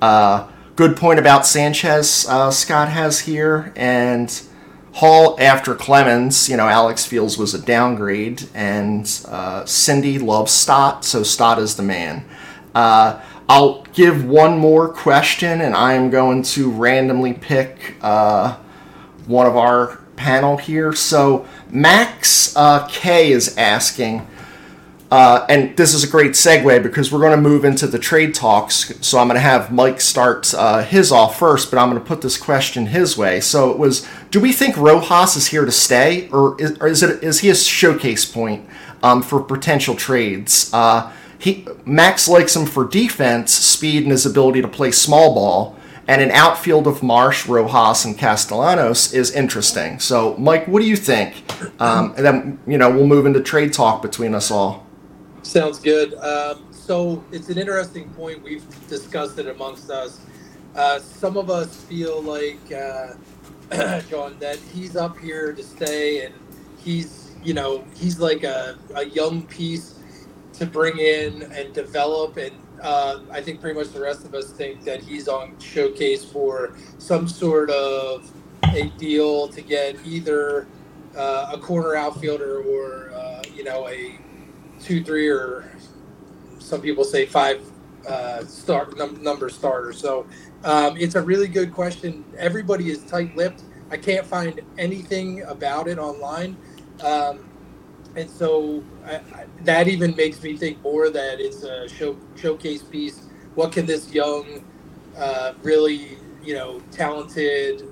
Uh, 0.00 0.48
good 0.76 0.96
point 0.96 1.18
about 1.18 1.46
Sanchez, 1.46 2.26
uh, 2.28 2.50
Scott 2.50 2.88
has 2.88 3.20
here. 3.20 3.72
And 3.76 4.30
Hall 4.92 5.36
after 5.38 5.74
Clemens, 5.74 6.48
you 6.48 6.56
know, 6.56 6.66
Alex 6.66 7.06
feels 7.06 7.38
was 7.38 7.54
a 7.54 7.60
downgrade, 7.60 8.48
and 8.52 9.08
uh, 9.28 9.64
Cindy 9.64 10.18
loves 10.18 10.52
Stott, 10.52 11.04
so 11.04 11.22
Stott 11.22 11.58
is 11.58 11.76
the 11.76 11.82
man. 11.82 12.24
Uh, 12.74 13.20
I'll 13.48 13.82
give 13.94 14.26
one 14.26 14.58
more 14.58 14.88
question, 14.88 15.62
and 15.62 15.74
I'm 15.74 16.10
going 16.10 16.42
to 16.42 16.70
randomly 16.70 17.32
pick 17.32 17.94
uh, 18.02 18.58
one 19.26 19.46
of 19.46 19.56
our 19.56 19.96
panel 20.16 20.58
here. 20.58 20.92
So 20.92 21.46
Max 21.70 22.54
uh, 22.56 22.86
K 22.88 23.32
is 23.32 23.56
asking, 23.56 24.26
uh, 25.10 25.46
and 25.48 25.74
this 25.78 25.94
is 25.94 26.04
a 26.04 26.08
great 26.08 26.32
segue 26.32 26.82
because 26.82 27.10
we're 27.10 27.20
going 27.20 27.36
to 27.36 27.40
move 27.40 27.64
into 27.64 27.86
the 27.86 27.98
trade 27.98 28.34
talks. 28.34 28.92
So 29.00 29.18
I'm 29.18 29.28
going 29.28 29.36
to 29.36 29.40
have 29.40 29.72
Mike 29.72 30.02
start 30.02 30.52
uh, 30.52 30.84
his 30.84 31.10
off 31.10 31.38
first, 31.38 31.70
but 31.70 31.78
I'm 31.78 31.88
going 31.88 32.02
to 32.02 32.06
put 32.06 32.20
this 32.20 32.36
question 32.36 32.86
his 32.88 33.16
way. 33.16 33.40
So 33.40 33.70
it 33.70 33.78
was: 33.78 34.06
Do 34.30 34.40
we 34.40 34.52
think 34.52 34.76
Rojas 34.76 35.36
is 35.36 35.46
here 35.46 35.64
to 35.64 35.72
stay, 35.72 36.28
or 36.28 36.60
is, 36.60 36.76
or 36.80 36.88
is 36.88 37.02
it 37.02 37.24
is 37.24 37.40
he 37.40 37.48
a 37.48 37.54
showcase 37.54 38.30
point 38.30 38.68
um, 39.02 39.22
for 39.22 39.40
potential 39.40 39.94
trades? 39.94 40.70
Uh, 40.74 41.10
he 41.38 41.66
Max 41.84 42.28
likes 42.28 42.54
him 42.54 42.66
for 42.66 42.84
defense, 42.84 43.52
speed, 43.52 44.02
and 44.02 44.10
his 44.10 44.26
ability 44.26 44.60
to 44.62 44.68
play 44.68 44.90
small 44.90 45.34
ball. 45.34 45.76
And 46.08 46.22
an 46.22 46.30
outfield 46.30 46.86
of 46.86 47.02
Marsh, 47.02 47.46
Rojas, 47.46 48.06
and 48.06 48.16
Castellanos 48.16 49.12
is 49.12 49.30
interesting. 49.30 49.98
So, 49.98 50.34
Mike, 50.38 50.66
what 50.66 50.80
do 50.80 50.88
you 50.88 50.96
think? 50.96 51.44
Um, 51.82 52.14
and 52.16 52.24
then, 52.24 52.58
you 52.66 52.78
know, 52.78 52.90
we'll 52.90 53.06
move 53.06 53.26
into 53.26 53.42
trade 53.42 53.74
talk 53.74 54.00
between 54.00 54.34
us 54.34 54.50
all. 54.50 54.86
Sounds 55.42 55.78
good. 55.78 56.14
Um, 56.14 56.64
so 56.72 57.22
it's 57.30 57.50
an 57.50 57.58
interesting 57.58 58.08
point. 58.10 58.42
We've 58.42 58.64
discussed 58.88 59.38
it 59.38 59.48
amongst 59.48 59.90
us. 59.90 60.22
Uh, 60.74 60.98
some 60.98 61.36
of 61.36 61.50
us 61.50 61.76
feel 61.84 62.22
like, 62.22 62.72
uh, 62.72 64.00
John, 64.08 64.38
that 64.38 64.58
he's 64.72 64.96
up 64.96 65.18
here 65.18 65.52
to 65.52 65.62
stay 65.62 66.24
and 66.24 66.34
he's, 66.78 67.32
you 67.44 67.52
know, 67.52 67.84
he's 67.94 68.18
like 68.18 68.44
a, 68.44 68.78
a 68.94 69.04
young 69.04 69.42
piece 69.42 69.97
to 70.58 70.66
bring 70.66 70.98
in 70.98 71.42
and 71.52 71.72
develop. 71.72 72.36
And 72.36 72.52
uh, 72.82 73.20
I 73.30 73.40
think 73.40 73.60
pretty 73.60 73.78
much 73.78 73.90
the 73.92 74.00
rest 74.00 74.24
of 74.24 74.34
us 74.34 74.52
think 74.52 74.84
that 74.84 75.02
he's 75.02 75.28
on 75.28 75.58
showcase 75.58 76.24
for 76.24 76.74
some 76.98 77.26
sort 77.28 77.70
of 77.70 78.30
a 78.64 78.88
deal 78.98 79.48
to 79.48 79.62
get 79.62 79.96
either 80.04 80.66
uh, 81.16 81.52
a 81.54 81.58
corner 81.58 81.94
outfielder 81.94 82.62
or, 82.62 83.10
uh, 83.14 83.42
you 83.54 83.64
know, 83.64 83.88
a 83.88 84.18
two, 84.80 85.02
three, 85.02 85.28
or 85.28 85.70
some 86.58 86.80
people 86.80 87.02
say 87.04 87.26
five 87.26 87.60
uh, 88.08 88.44
start 88.44 88.96
num- 88.96 89.22
number 89.22 89.48
starters. 89.48 89.98
So 89.98 90.26
um, 90.64 90.96
it's 90.96 91.14
a 91.14 91.22
really 91.22 91.48
good 91.48 91.72
question. 91.72 92.24
Everybody 92.36 92.90
is 92.90 93.02
tight-lipped. 93.04 93.62
I 93.90 93.96
can't 93.96 94.26
find 94.26 94.60
anything 94.76 95.42
about 95.42 95.88
it 95.88 95.98
online, 95.98 96.56
um, 97.02 97.48
and 98.18 98.28
so 98.28 98.82
I, 99.06 99.14
I, 99.16 99.46
that 99.62 99.86
even 99.86 100.16
makes 100.16 100.42
me 100.42 100.56
think 100.56 100.82
more 100.82 101.08
that 101.08 101.40
it's 101.40 101.62
a 101.62 101.88
show, 101.88 102.16
showcase 102.36 102.82
piece. 102.82 103.20
What 103.54 103.72
can 103.72 103.86
this 103.86 104.12
young, 104.12 104.64
uh, 105.16 105.52
really, 105.62 106.18
you 106.42 106.54
know, 106.54 106.80
talented, 106.90 107.84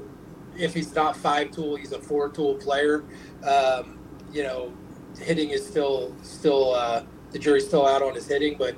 if 0.59 0.75
he's 0.75 0.93
not 0.95 1.17
five 1.17 1.53
tool, 1.53 1.77
he's 1.77 1.93
a 1.93 2.01
four 2.01 2.29
tool 2.29 2.57
player. 2.57 3.05
Um, 3.45 3.99
you 4.33 4.43
know, 4.43 4.73
hitting 5.21 5.51
is 5.51 5.65
still 5.65 6.15
still 6.23 6.75
uh, 6.75 7.05
the 7.31 7.39
jury's 7.39 7.67
still 7.67 7.87
out 7.87 8.03
on 8.03 8.15
his 8.15 8.27
hitting, 8.27 8.57
but 8.59 8.75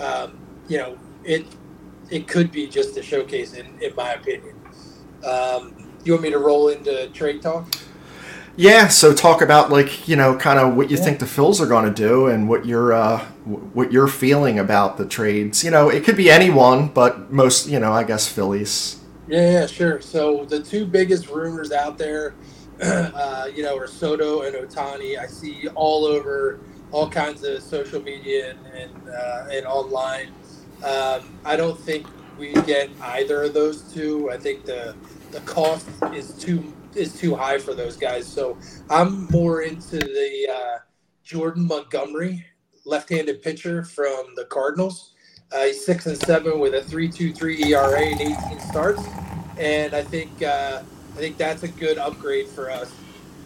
um, 0.00 0.38
you 0.68 0.78
know 0.78 0.98
it 1.24 1.46
it 2.10 2.26
could 2.26 2.50
be 2.50 2.66
just 2.66 2.96
a 2.96 3.02
showcase 3.02 3.54
in 3.54 3.66
in 3.80 3.94
my 3.94 4.14
opinion. 4.14 4.56
Um, 5.24 5.92
you 6.04 6.12
want 6.12 6.22
me 6.22 6.30
to 6.30 6.38
roll 6.38 6.68
into 6.68 7.08
trade 7.10 7.40
talk? 7.42 7.68
Yeah, 8.58 8.88
so 8.88 9.14
talk 9.14 9.40
about 9.40 9.70
like 9.70 10.08
you 10.08 10.16
know 10.16 10.36
kind 10.36 10.58
of 10.58 10.74
what 10.74 10.90
you 10.90 10.96
yeah. 10.96 11.04
think 11.04 11.20
the 11.20 11.26
Phils 11.26 11.60
are 11.60 11.66
going 11.66 11.84
to 11.84 11.94
do 11.94 12.26
and 12.26 12.48
what 12.48 12.66
you're 12.66 12.92
uh, 12.92 13.20
what 13.44 13.92
you're 13.92 14.08
feeling 14.08 14.58
about 14.58 14.96
the 14.96 15.06
trades. 15.06 15.62
You 15.62 15.70
know, 15.70 15.88
it 15.88 16.02
could 16.02 16.16
be 16.16 16.28
anyone, 16.28 16.88
but 16.88 17.32
most 17.32 17.68
you 17.68 17.78
know 17.78 17.92
I 17.92 18.02
guess 18.02 18.26
Phillies. 18.26 19.00
Yeah, 19.28 19.50
yeah, 19.52 19.66
sure. 19.66 20.00
So 20.00 20.44
the 20.44 20.60
two 20.60 20.86
biggest 20.86 21.28
rumors 21.28 21.70
out 21.70 21.98
there 21.98 22.34
uh, 22.82 23.48
you 23.54 23.62
know, 23.62 23.76
are 23.76 23.86
Soto 23.86 24.42
and 24.42 24.56
Ohtani. 24.56 25.18
I 25.18 25.26
see 25.26 25.68
all 25.76 26.04
over 26.04 26.60
all 26.90 27.08
kinds 27.08 27.44
of 27.44 27.62
social 27.62 28.02
media 28.02 28.50
and 28.50 28.66
and, 28.66 29.08
uh, 29.08 29.46
and 29.52 29.66
online. 29.66 30.32
Um, 30.84 31.38
I 31.44 31.54
don't 31.54 31.78
think 31.78 32.08
we 32.38 32.52
get 32.62 32.90
either 33.00 33.44
of 33.44 33.54
those 33.54 33.82
two. 33.92 34.32
I 34.32 34.36
think 34.36 34.64
the 34.64 34.96
the 35.30 35.40
cost 35.40 35.88
is 36.12 36.32
too 36.32 36.72
is 36.98 37.18
too 37.18 37.34
high 37.34 37.58
for 37.58 37.74
those 37.74 37.96
guys. 37.96 38.26
So 38.26 38.58
I'm 38.90 39.26
more 39.30 39.62
into 39.62 39.98
the 39.98 40.48
uh, 40.52 40.78
Jordan 41.22 41.66
Montgomery, 41.66 42.44
left-handed 42.84 43.42
pitcher 43.42 43.84
from 43.84 44.34
the 44.36 44.44
Cardinals. 44.46 45.14
Uh, 45.52 45.64
he's 45.64 45.84
six 45.84 46.06
and 46.06 46.18
seven 46.18 46.58
with 46.58 46.74
a 46.74 46.82
three 46.82 47.08
two 47.08 47.32
three 47.32 47.72
ERA 47.72 48.02
and 48.02 48.20
18 48.20 48.60
starts, 48.60 49.02
and 49.56 49.94
I 49.94 50.02
think 50.02 50.42
uh, 50.42 50.82
I 51.14 51.16
think 51.16 51.38
that's 51.38 51.62
a 51.62 51.68
good 51.68 51.96
upgrade 51.96 52.48
for 52.48 52.70
us. 52.70 52.92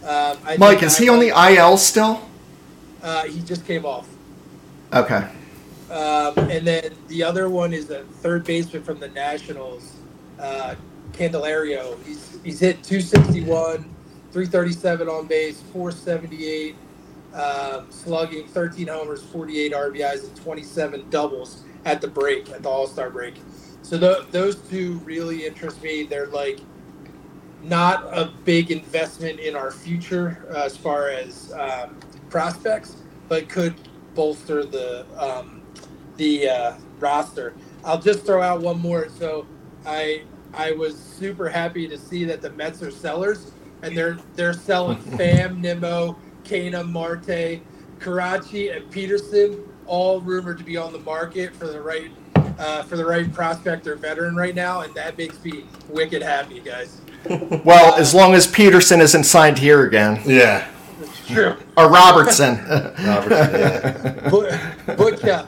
Um, 0.05 0.37
Mike, 0.57 0.83
is 0.83 0.97
he 0.97 1.07
on 1.07 1.19
the 1.19 1.29
IL 1.29 1.77
still? 1.77 2.29
Uh, 3.01 3.23
he 3.23 3.41
just 3.41 3.65
came 3.65 3.85
off. 3.85 4.07
Okay. 4.91 5.27
Um, 5.89 6.37
and 6.49 6.65
then 6.65 6.93
the 7.07 7.23
other 7.23 7.49
one 7.49 7.73
is 7.73 7.89
a 7.89 8.03
third 8.03 8.43
baseman 8.43 8.83
from 8.83 8.99
the 8.99 9.09
Nationals, 9.09 9.93
uh, 10.39 10.75
Candelario. 11.13 12.01
He's 12.03 12.39
he's 12.43 12.59
hit 12.59 12.83
261, 12.83 13.83
337 14.31 15.07
on 15.07 15.27
base, 15.27 15.61
478 15.71 16.75
um, 17.33 17.91
slugging, 17.91 18.47
13 18.47 18.87
homers, 18.87 19.23
48 19.23 19.73
RBIs, 19.73 20.23
and 20.23 20.35
27 20.35 21.09
doubles 21.09 21.63
at 21.85 22.01
the 22.01 22.07
break 22.07 22.49
at 22.51 22.63
the 22.63 22.69
All 22.69 22.87
Star 22.87 23.09
break. 23.09 23.35
So 23.81 23.97
the, 23.97 24.25
those 24.31 24.55
two 24.55 24.93
really 24.99 25.45
interest 25.45 25.81
me. 25.83 26.03
They're 26.03 26.27
like 26.27 26.59
not 27.61 28.05
a 28.05 28.31
big 28.43 28.71
investment 28.71 29.39
in 29.39 29.55
our 29.55 29.71
future 29.71 30.45
uh, 30.51 30.63
as 30.63 30.77
far 30.77 31.09
as 31.09 31.51
um, 31.53 31.97
prospects, 32.29 32.97
but 33.27 33.49
could 33.49 33.75
bolster 34.15 34.63
the 34.63 35.05
um, 35.17 35.61
the 36.17 36.49
uh, 36.49 36.73
roster. 36.99 37.53
I'll 37.83 37.99
just 37.99 38.25
throw 38.25 38.41
out 38.41 38.61
one 38.61 38.79
more. 38.79 39.09
So 39.09 39.47
I 39.85 40.23
I 40.53 40.71
was 40.71 40.97
super 40.97 41.49
happy 41.49 41.87
to 41.87 41.97
see 41.97 42.25
that 42.25 42.41
the 42.41 42.51
Mets 42.51 42.81
are 42.81 42.91
sellers, 42.91 43.51
and 43.81 43.97
they're 43.97 44.17
they're 44.35 44.53
selling 44.53 44.97
Pham, 45.17 45.59
Nimmo, 45.59 46.17
Canha, 46.43 46.87
Marte, 46.87 47.61
Karachi, 47.99 48.69
and 48.69 48.89
Peterson, 48.91 49.63
all 49.85 50.21
rumored 50.21 50.57
to 50.59 50.63
be 50.63 50.77
on 50.77 50.93
the 50.93 50.99
market 50.99 51.55
for 51.55 51.67
the 51.67 51.81
right 51.81 52.11
uh, 52.59 52.83
for 52.83 52.97
the 52.97 53.05
right 53.05 53.31
prospect 53.33 53.87
or 53.87 53.95
veteran 53.95 54.35
right 54.35 54.55
now, 54.55 54.81
and 54.81 54.93
that 54.93 55.17
makes 55.17 55.43
me 55.43 55.65
wicked 55.89 56.21
happy, 56.21 56.59
guys. 56.59 57.01
well, 57.63 57.95
as 57.95 58.13
long 58.13 58.33
as 58.33 58.45
Peterson 58.45 59.01
isn't 59.01 59.23
signed 59.23 59.57
here 59.57 59.85
again. 59.85 60.21
Yeah. 60.25 60.69
True. 61.27 61.55
Or 61.77 61.89
Robertson. 61.89 62.57
Robertson, 62.67 63.53
yeah. 63.53 64.29
Butcha. 64.95 65.47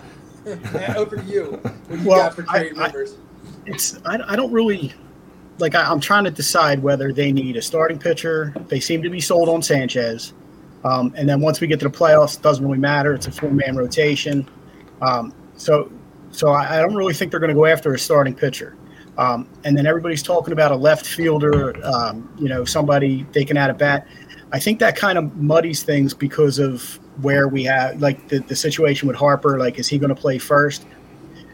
Over 0.95 1.17
to 1.17 1.23
you. 1.23 1.59
What 1.61 1.89
do 1.89 1.97
you 1.97 2.07
well, 2.07 2.19
got 2.19 2.35
for 2.35 2.43
trade 2.43 2.73
I, 2.77 2.85
I, 2.85 3.05
it's 3.65 3.99
I, 4.05 4.19
I 4.27 4.35
don't 4.35 4.51
really 4.51 4.93
like 5.57 5.75
I, 5.75 5.91
am 5.91 5.99
trying 5.99 6.23
to 6.25 6.31
decide 6.31 6.81
whether 6.81 7.13
they 7.13 7.31
need 7.31 7.55
a 7.57 7.61
starting 7.61 7.97
pitcher. 7.97 8.53
They 8.67 8.79
seem 8.79 9.01
to 9.03 9.09
be 9.09 9.21
sold 9.21 9.49
on 9.49 9.61
Sanchez. 9.61 10.33
Um, 10.83 11.13
and 11.17 11.27
then 11.27 11.41
once 11.41 11.61
we 11.61 11.67
get 11.67 11.79
to 11.79 11.89
the 11.89 11.97
playoffs, 11.97 12.37
it 12.37 12.43
doesn't 12.43 12.63
really 12.63 12.77
matter. 12.77 13.13
It's 13.13 13.27
a 13.27 13.31
four 13.31 13.51
man 13.51 13.75
rotation. 13.75 14.47
Um, 15.01 15.33
so 15.55 15.91
so 16.31 16.49
I, 16.49 16.77
I, 16.77 16.81
don't 16.81 16.95
really 16.95 17.13
think 17.13 17.31
they're 17.31 17.39
going 17.39 17.49
to 17.49 17.55
go 17.55 17.65
after 17.65 17.93
a 17.93 17.99
starting 17.99 18.35
pitcher. 18.35 18.75
Um, 19.17 19.47
and 19.63 19.77
then 19.77 19.87
everybody's 19.87 20.21
talking 20.21 20.51
about 20.51 20.71
a 20.71 20.75
left 20.75 21.05
fielder, 21.05 21.73
um, 21.85 22.29
you 22.37 22.49
know, 22.49 22.65
somebody 22.65 23.25
they 23.31 23.45
can 23.45 23.55
add 23.55 23.69
a 23.69 23.73
bat. 23.73 24.05
I 24.51 24.59
think 24.59 24.79
that 24.79 24.95
kind 24.95 25.17
of 25.17 25.35
muddies 25.37 25.83
things 25.83 26.13
because 26.13 26.59
of 26.59 26.99
where 27.21 27.47
we 27.47 27.63
have, 27.63 28.01
like 28.01 28.27
the, 28.27 28.39
the 28.39 28.55
situation 28.55 29.07
with 29.07 29.17
Harper. 29.17 29.57
Like, 29.57 29.79
is 29.79 29.87
he 29.87 29.97
going 29.97 30.13
to 30.13 30.21
play 30.21 30.37
first? 30.37 30.85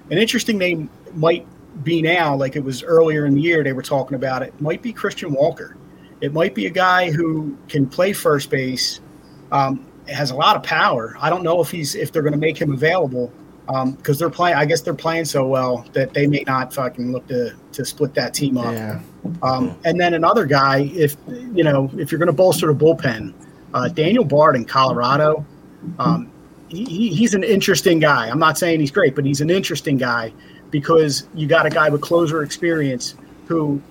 An 0.10 0.18
interesting 0.18 0.58
name 0.58 0.90
might 1.14 1.48
be 1.84 2.02
now, 2.02 2.36
like 2.36 2.56
it 2.56 2.64
was 2.64 2.84
earlier 2.84 3.26
in 3.26 3.36
the 3.36 3.42
year, 3.42 3.64
they 3.64 3.74
were 3.74 3.82
talking 3.82 4.16
about 4.16 4.44
it, 4.44 4.60
might 4.62 4.82
be 4.82 4.94
Christian 4.94 5.34
Walker. 5.34 5.78
It 6.22 6.34
might 6.34 6.54
be 6.54 6.68
a 6.68 6.70
guy 6.70 7.12
who 7.12 7.58
can 7.68 7.88
play 7.88 8.14
first 8.14 8.50
base, 8.50 9.00
um, 9.52 9.86
has 10.08 10.32
a 10.32 10.36
lot 10.36 10.56
of 10.56 10.64
power. 10.64 11.16
I 11.20 11.30
don't 11.30 11.44
know 11.44 11.62
if 11.62 11.72
he's 11.72 11.96
if 11.96 12.12
they're 12.12 12.22
going 12.22 12.34
to 12.34 12.40
make 12.40 12.58
him 12.58 12.72
available 12.74 13.32
because 13.66 13.82
um, 13.84 14.18
they're 14.18 14.30
playing. 14.30 14.58
I 14.58 14.66
guess 14.66 14.82
they're 14.82 14.94
playing 14.94 15.26
so 15.26 15.48
well 15.48 15.86
that 15.94 16.14
they 16.14 16.28
may 16.28 16.44
not 16.46 16.74
fucking 16.74 17.12
look 17.12 17.28
to 17.28 17.56
to 17.72 17.86
split 17.86 18.14
that 18.16 18.34
team 18.34 18.58
up. 18.58 18.74
Yeah. 18.74 19.00
Um, 19.42 19.78
and 19.84 20.00
then 20.00 20.14
another 20.14 20.46
guy, 20.46 20.92
if 20.94 21.16
you 21.28 21.64
know, 21.64 21.90
if 21.98 22.12
you're 22.12 22.20
going 22.20 22.28
to 22.28 22.34
bolster 22.34 22.68
the 22.72 22.74
bullpen, 22.74 23.34
uh, 23.74 23.88
Daniel 23.90 24.24
Bard 24.24 24.56
in 24.56 24.66
Colorado. 24.66 25.46
Um, 25.98 26.32
he, 26.70 27.10
he's 27.10 27.34
an 27.34 27.44
interesting 27.44 28.00
guy. 28.00 28.30
I'm 28.30 28.40
not 28.40 28.58
saying 28.58 28.80
he's 28.80 28.92
great, 28.92 29.16
but 29.16 29.26
he's 29.26 29.42
an 29.42 29.50
interesting 29.50 29.98
guy 29.98 30.32
because 30.72 31.28
you 31.34 31.48
got 31.48 31.66
a 31.66 31.70
guy 31.70 31.90
with 31.90 32.02
closer 32.02 32.44
experience 32.44 33.16
who, 33.48 33.82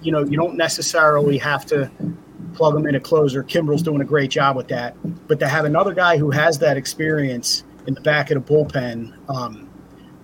you 0.00 0.12
know, 0.12 0.24
you 0.24 0.36
don't 0.36 0.56
necessarily 0.56 1.36
have 1.38 1.66
to 1.66 1.90
plug 2.54 2.76
him 2.76 2.86
in 2.86 2.94
a 2.94 3.00
closer. 3.00 3.42
Kimbrel's 3.42 3.82
doing 3.82 4.00
a 4.00 4.04
great 4.04 4.30
job 4.30 4.56
with 4.56 4.68
that, 4.68 4.94
but 5.26 5.38
to 5.40 5.48
have 5.48 5.64
another 5.64 5.92
guy 5.94 6.16
who 6.16 6.30
has 6.30 6.58
that 6.60 6.76
experience 6.76 7.64
in 7.86 7.94
the 7.94 8.00
back 8.00 8.30
of 8.30 8.44
the 8.44 8.52
bullpen 8.52 9.12
um, 9.28 9.68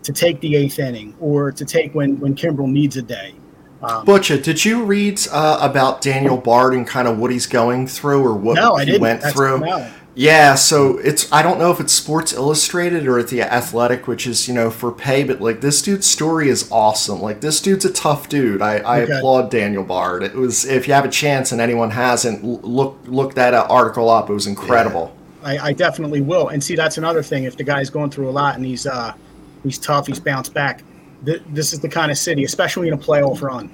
to 0.03 0.13
take 0.13 0.41
the 0.41 0.57
eighth 0.57 0.79
inning 0.79 1.15
or 1.21 1.53
to 1.53 1.65
take 1.65 1.95
when 1.95 2.19
when 2.21 2.35
Kimbrel 2.35 2.71
needs 2.71 2.97
a 2.97 3.03
day. 3.03 3.35
Um, 3.83 4.05
Butcha, 4.05 4.43
did 4.43 4.65
you 4.65 4.85
read 4.85 5.21
uh, 5.31 5.59
about 5.61 6.01
Daniel 6.01 6.37
Bard 6.37 6.75
and 6.75 6.87
kind 6.87 7.07
of 7.07 7.19
what 7.19 7.31
he's 7.31 7.47
going 7.47 7.87
through 7.87 8.25
or 8.25 8.35
what 8.35 8.57
no, 8.57 8.77
he 8.77 8.99
went 8.99 9.21
That's, 9.21 9.35
through? 9.35 9.61
No. 9.61 9.91
Yeah, 10.19 10.57
so 10.57 10.99
it's 10.99 11.33
I 11.33 11.43
don't 11.43 11.61
know 11.61 11.71
if 11.71 11.79
it's 11.79 11.93
Sports 11.93 12.33
Illustrated 12.33 13.07
or 13.07 13.21
at 13.21 13.29
the 13.29 13.41
Athletic, 13.41 14.09
which 14.09 14.27
is 14.27 14.49
you 14.49 14.53
know 14.53 14.69
for 14.69 14.91
pay, 14.91 15.23
but 15.23 15.41
like 15.41 15.61
this 15.61 15.81
dude's 15.81 16.09
story 16.09 16.49
is 16.49 16.69
awesome. 16.73 17.23
Like 17.23 17.41
this 17.41 17.61
dude's 17.61 17.85
a 17.85 17.93
tough 17.93 18.29
dude. 18.29 18.61
I, 18.61 18.79
I 18.79 19.03
okay. 19.03 19.13
applaud 19.13 19.49
Daniel 19.49 19.85
Bard. 19.85 20.25
It 20.25 20.35
was 20.35 20.65
if 20.65 20.89
you 20.89 20.95
have 20.95 21.05
a 21.05 21.09
chance 21.09 21.53
and 21.53 21.61
anyone 21.61 21.93
hasn't, 21.93 22.43
look 22.43 22.99
look 23.05 23.35
that 23.35 23.55
article 23.55 24.11
up. 24.11 24.29
It 24.29 24.33
was 24.33 24.49
incredible. 24.49 25.15
Yeah. 25.43 25.49
I, 25.51 25.67
I 25.69 25.73
definitely 25.73 26.21
will. 26.21 26.49
And 26.49 26.65
see, 26.65 26.75
that's 26.75 26.99
another 26.99 27.23
thing. 27.23 27.45
If 27.45 27.57
the 27.57 27.63
guy's 27.63 27.89
going 27.89 28.11
through 28.11 28.29
a 28.29 28.33
lot 28.33 28.57
and 28.57 28.67
he's 28.67 28.89
uh 28.89 29.13
he's 29.63 29.79
tough, 29.79 30.09
he's 30.09 30.19
bounced 30.19 30.53
back. 30.53 30.83
Th- 31.27 31.43
this 31.51 31.73
is 31.73 31.79
the 31.79 31.89
kind 31.89 32.11
of 32.11 32.19
city, 32.19 32.43
especially 32.43 32.89
in 32.89 32.95
a 32.95 32.99
playoff 32.99 33.41
run 33.41 33.69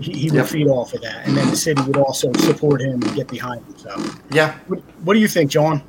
he, 0.00 0.12
he 0.12 0.30
would 0.30 0.38
yep. 0.38 0.46
feed 0.46 0.68
off 0.68 0.94
of 0.94 1.02
that, 1.02 1.26
and 1.26 1.36
then 1.36 1.48
the 1.48 1.56
city 1.56 1.82
would 1.82 1.96
also 1.96 2.32
support 2.34 2.80
him 2.80 3.02
and 3.02 3.14
get 3.14 3.28
behind 3.28 3.64
him. 3.64 3.78
So 3.78 4.04
yeah, 4.30 4.58
what, 4.66 4.80
what 5.02 5.14
do 5.14 5.20
you 5.20 5.28
think, 5.28 5.50
John? 5.50 5.82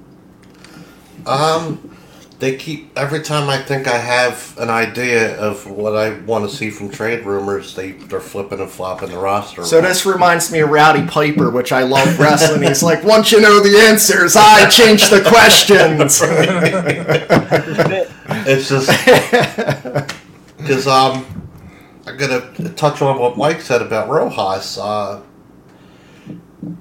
Um, 1.26 1.98
they 2.40 2.56
keep 2.56 2.98
every 2.98 3.22
time 3.22 3.50
I 3.50 3.62
think 3.62 3.88
I 3.88 3.98
have 3.98 4.58
an 4.58 4.70
idea 4.70 5.38
of 5.40 5.70
what 5.70 5.98
I 5.98 6.20
want 6.22 6.50
to 6.50 6.56
see 6.56 6.70
from 6.70 6.90
trade 6.90 7.26
rumors, 7.26 7.76
they 7.76 7.92
they're 7.92 8.22
flipping 8.22 8.62
and 8.62 8.70
flopping 8.70 9.10
the 9.10 9.18
roster. 9.18 9.66
So 9.66 9.82
this 9.82 10.06
reminds 10.06 10.50
me 10.52 10.60
of 10.60 10.70
Rowdy 10.70 11.06
Piper, 11.06 11.50
which 11.50 11.74
I 11.74 11.84
love 11.84 12.18
wrestling. 12.18 12.64
He's 12.64 12.82
like, 12.82 13.04
once 13.04 13.34
you 13.34 13.42
know 13.42 13.60
the 13.60 13.78
answers, 13.78 14.38
I 14.38 14.70
change 14.70 15.10
the 15.10 15.22
questions. 15.22 16.22
it's 18.48 18.70
just 18.70 18.90
because 20.58 20.88
um 20.88 21.49
I'm 22.10 22.18
gonna 22.18 22.70
touch 22.74 23.02
on 23.02 23.20
what 23.20 23.38
Mike 23.38 23.62
said 23.62 23.82
about 23.82 24.10
Rojas. 24.10 24.78
Uh, 24.78 25.22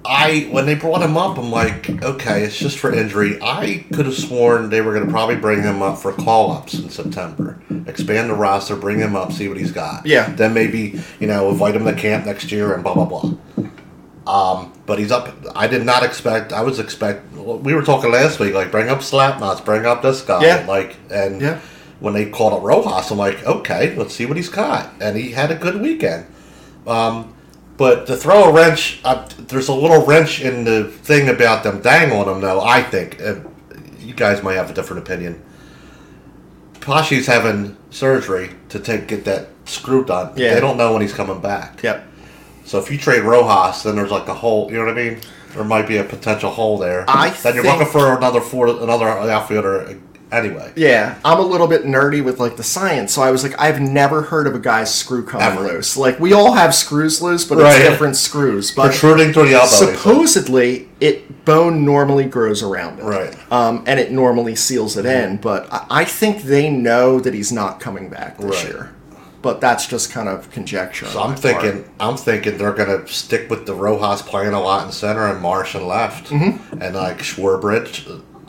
I 0.05 0.49
when 0.51 0.65
they 0.65 0.75
brought 0.75 1.03
him 1.03 1.17
up, 1.17 1.39
I'm 1.39 1.51
like, 1.51 2.03
okay, 2.03 2.43
it's 2.43 2.59
just 2.59 2.79
for 2.79 2.93
injury. 2.93 3.39
I 3.43 3.85
could 3.93 4.07
have 4.07 4.15
sworn 4.15 4.71
they 4.71 4.81
were 4.81 4.95
gonna 4.95 5.11
probably 5.11 5.37
bring 5.37 5.63
him 5.63 5.83
up 5.83 5.99
for 5.99 6.13
call 6.13 6.51
ups 6.53 6.75
in 6.75 6.89
September, 6.89 7.61
expand 7.87 8.31
the 8.31 8.35
roster, 8.35 8.75
bring 8.75 8.99
him 8.99 9.15
up, 9.15 9.33
see 9.33 9.49
what 9.49 9.59
he's 9.59 9.73
got. 9.73 10.07
Yeah. 10.07 10.33
Then 10.33 10.55
maybe 10.55 11.01
you 11.21 11.27
know 11.27 11.51
invite 11.51 11.77
him 11.77 11.85
to 11.85 11.95
camp 11.95 12.25
next 12.25 12.51
year 12.51 12.73
and 12.73 12.83
blah 12.83 12.95
blah 12.95 13.05
blah. 13.05 13.35
Um, 14.27 14.73
but 14.87 14.99
he's 14.99 15.11
up. 15.11 15.35
I 15.55 15.67
did 15.67 15.85
not 15.85 16.03
expect. 16.03 16.53
I 16.53 16.63
was 16.63 16.79
expect. 16.79 17.33
We 17.35 17.75
were 17.75 17.83
talking 17.83 18.11
last 18.11 18.41
week, 18.41 18.55
like 18.55 18.71
bring 18.71 18.89
up 18.89 18.99
Slapnuts, 18.99 19.65
bring 19.65 19.85
up 19.85 20.01
this 20.01 20.23
guy, 20.23 20.43
yeah. 20.43 20.67
like 20.67 20.97
and. 21.11 21.41
Yeah 21.41 21.61
when 22.01 22.15
they 22.15 22.29
called 22.31 22.53
up 22.53 22.63
Rojas, 22.63 23.11
I'm 23.11 23.19
like, 23.19 23.45
okay, 23.45 23.95
let's 23.97 24.15
see 24.15 24.27
what 24.27 24.37
he's 24.37 24.49
got. 24.49 24.93
And 25.01 25.17
he 25.17 25.33
had 25.33 25.51
a 25.51 25.57
good 25.57 25.81
weekend. 25.81 26.27
Um, 26.87 27.35
but 27.77 28.07
to 28.07 28.17
throw 28.17 28.45
a 28.45 28.53
wrench, 28.53 29.01
uh, 29.05 29.29
there's 29.39 29.69
a 29.69 29.75
little 29.75 30.05
wrench 30.05 30.41
in 30.41 30.65
the 30.65 30.85
thing 30.85 31.29
about 31.29 31.63
them 31.63 31.81
dangling 31.81 32.29
him, 32.29 32.41
though, 32.41 32.61
I 32.61 32.83
think. 32.83 33.21
Uh, 33.21 33.37
you 34.01 34.15
guys 34.15 34.43
might 34.43 34.55
have 34.55 34.71
a 34.71 34.75
different 34.75 35.03
opinion. 35.03 35.43
Pache's 36.81 37.27
having 37.27 37.77
surgery 37.91 38.51
to 38.71 38.81
take 38.81 39.07
get 39.09 39.25
that 39.27 39.49
screw 39.67 40.05
done. 40.05 40.33
Yeah. 40.37 40.55
They 40.55 40.61
don't 40.61 40.77
know 40.77 40.93
when 40.93 41.03
he's 41.03 41.13
coming 41.13 41.41
back. 41.41 41.83
Yep. 41.83 42.07
So 42.65 42.79
if 42.79 42.91
you 42.91 42.99
trade 42.99 43.23
Rojas, 43.23 43.83
then 43.83 43.97
there's 43.97 44.11
like 44.11 44.29
a 44.29 44.35
hole. 44.35 44.71
You 44.71 44.79
know 44.79 44.87
what 44.87 44.99
I 44.99 45.11
mean? 45.11 45.21
There 45.55 45.65
might 45.65 45.87
be 45.87 45.99
a 45.99 46.05
potential 46.05 46.51
hole 46.51 46.79
there. 46.79 47.05
I 47.09 47.31
then 47.31 47.55
you're 47.55 47.65
looking 47.65 47.87
for 47.87 48.17
another 48.17 48.41
four, 48.41 48.69
another 48.69 49.09
outfielder 49.09 49.99
anyway. 50.31 50.73
Yeah, 50.77 51.19
I'm 51.25 51.39
a 51.39 51.43
little 51.43 51.67
bit 51.67 51.85
nerdy 51.85 52.23
with 52.23 52.39
like 52.39 52.57
the 52.57 52.63
science, 52.63 53.13
so 53.13 53.23
I 53.23 53.31
was 53.31 53.43
like, 53.43 53.59
I've 53.59 53.81
never 53.81 54.23
heard 54.23 54.47
of 54.47 54.55
a 54.55 54.59
guy's 54.59 54.95
screw 54.95 55.25
coming 55.25 55.47
Ever. 55.47 55.75
loose. 55.75 55.97
Like 55.97 56.19
we 56.19 56.33
all 56.33 56.53
have 56.53 56.75
screws 56.75 57.23
loose, 57.23 57.45
but 57.45 57.59
right. 57.59 57.77
it's 57.77 57.89
different 57.89 58.17
screws. 58.17 58.71
But 58.71 58.91
protruding 58.91 59.33
through 59.33 59.49
the 59.49 59.55
elbow. 59.55 59.67
Supposedly, 59.67 60.89
it 61.01 61.45
bone 61.45 61.85
normally 61.85 62.25
grows 62.25 62.63
around 62.63 62.99
it, 62.99 63.05
right? 63.05 63.53
Um, 63.53 63.85
and 63.87 63.99
it 63.99 64.13
normally 64.13 64.55
seals 64.55 64.97
it 64.97 65.07
in. 65.07 65.39
But 65.39 65.73
I, 65.73 65.87
I 65.91 66.05
think 66.05 66.43
they 66.43 66.71
know 66.71 67.21
that 67.21 67.35
he's 67.35 67.53
not 67.53 67.81
coming 67.81 68.09
back 68.09 68.39
this 68.39 68.65
right. 68.65 68.73
year. 68.73 68.95
But 69.41 69.61
that's 69.61 69.87
just 69.87 70.11
kind 70.11 70.29
of 70.29 70.51
conjecture. 70.51 71.07
So 71.07 71.23
I'm 71.23 71.37
thinking, 71.37 71.85
part. 71.85 71.95
I'm 72.01 72.17
thinking 72.17 72.59
they're 72.59 72.73
gonna 72.73 73.07
stick 73.07 73.49
with 73.49 73.67
the 73.67 73.75
Rojas 73.75 74.21
playing 74.21 74.53
a 74.53 74.61
lot 74.61 74.85
in 74.85 74.93
center 74.93 75.29
and 75.29 75.41
Marsh 75.41 75.77
and 75.77 75.87
left, 75.87 76.27
mm-hmm. 76.31 76.83
and 76.83 76.97
like 76.97 77.19
Schwarber, 77.19 77.87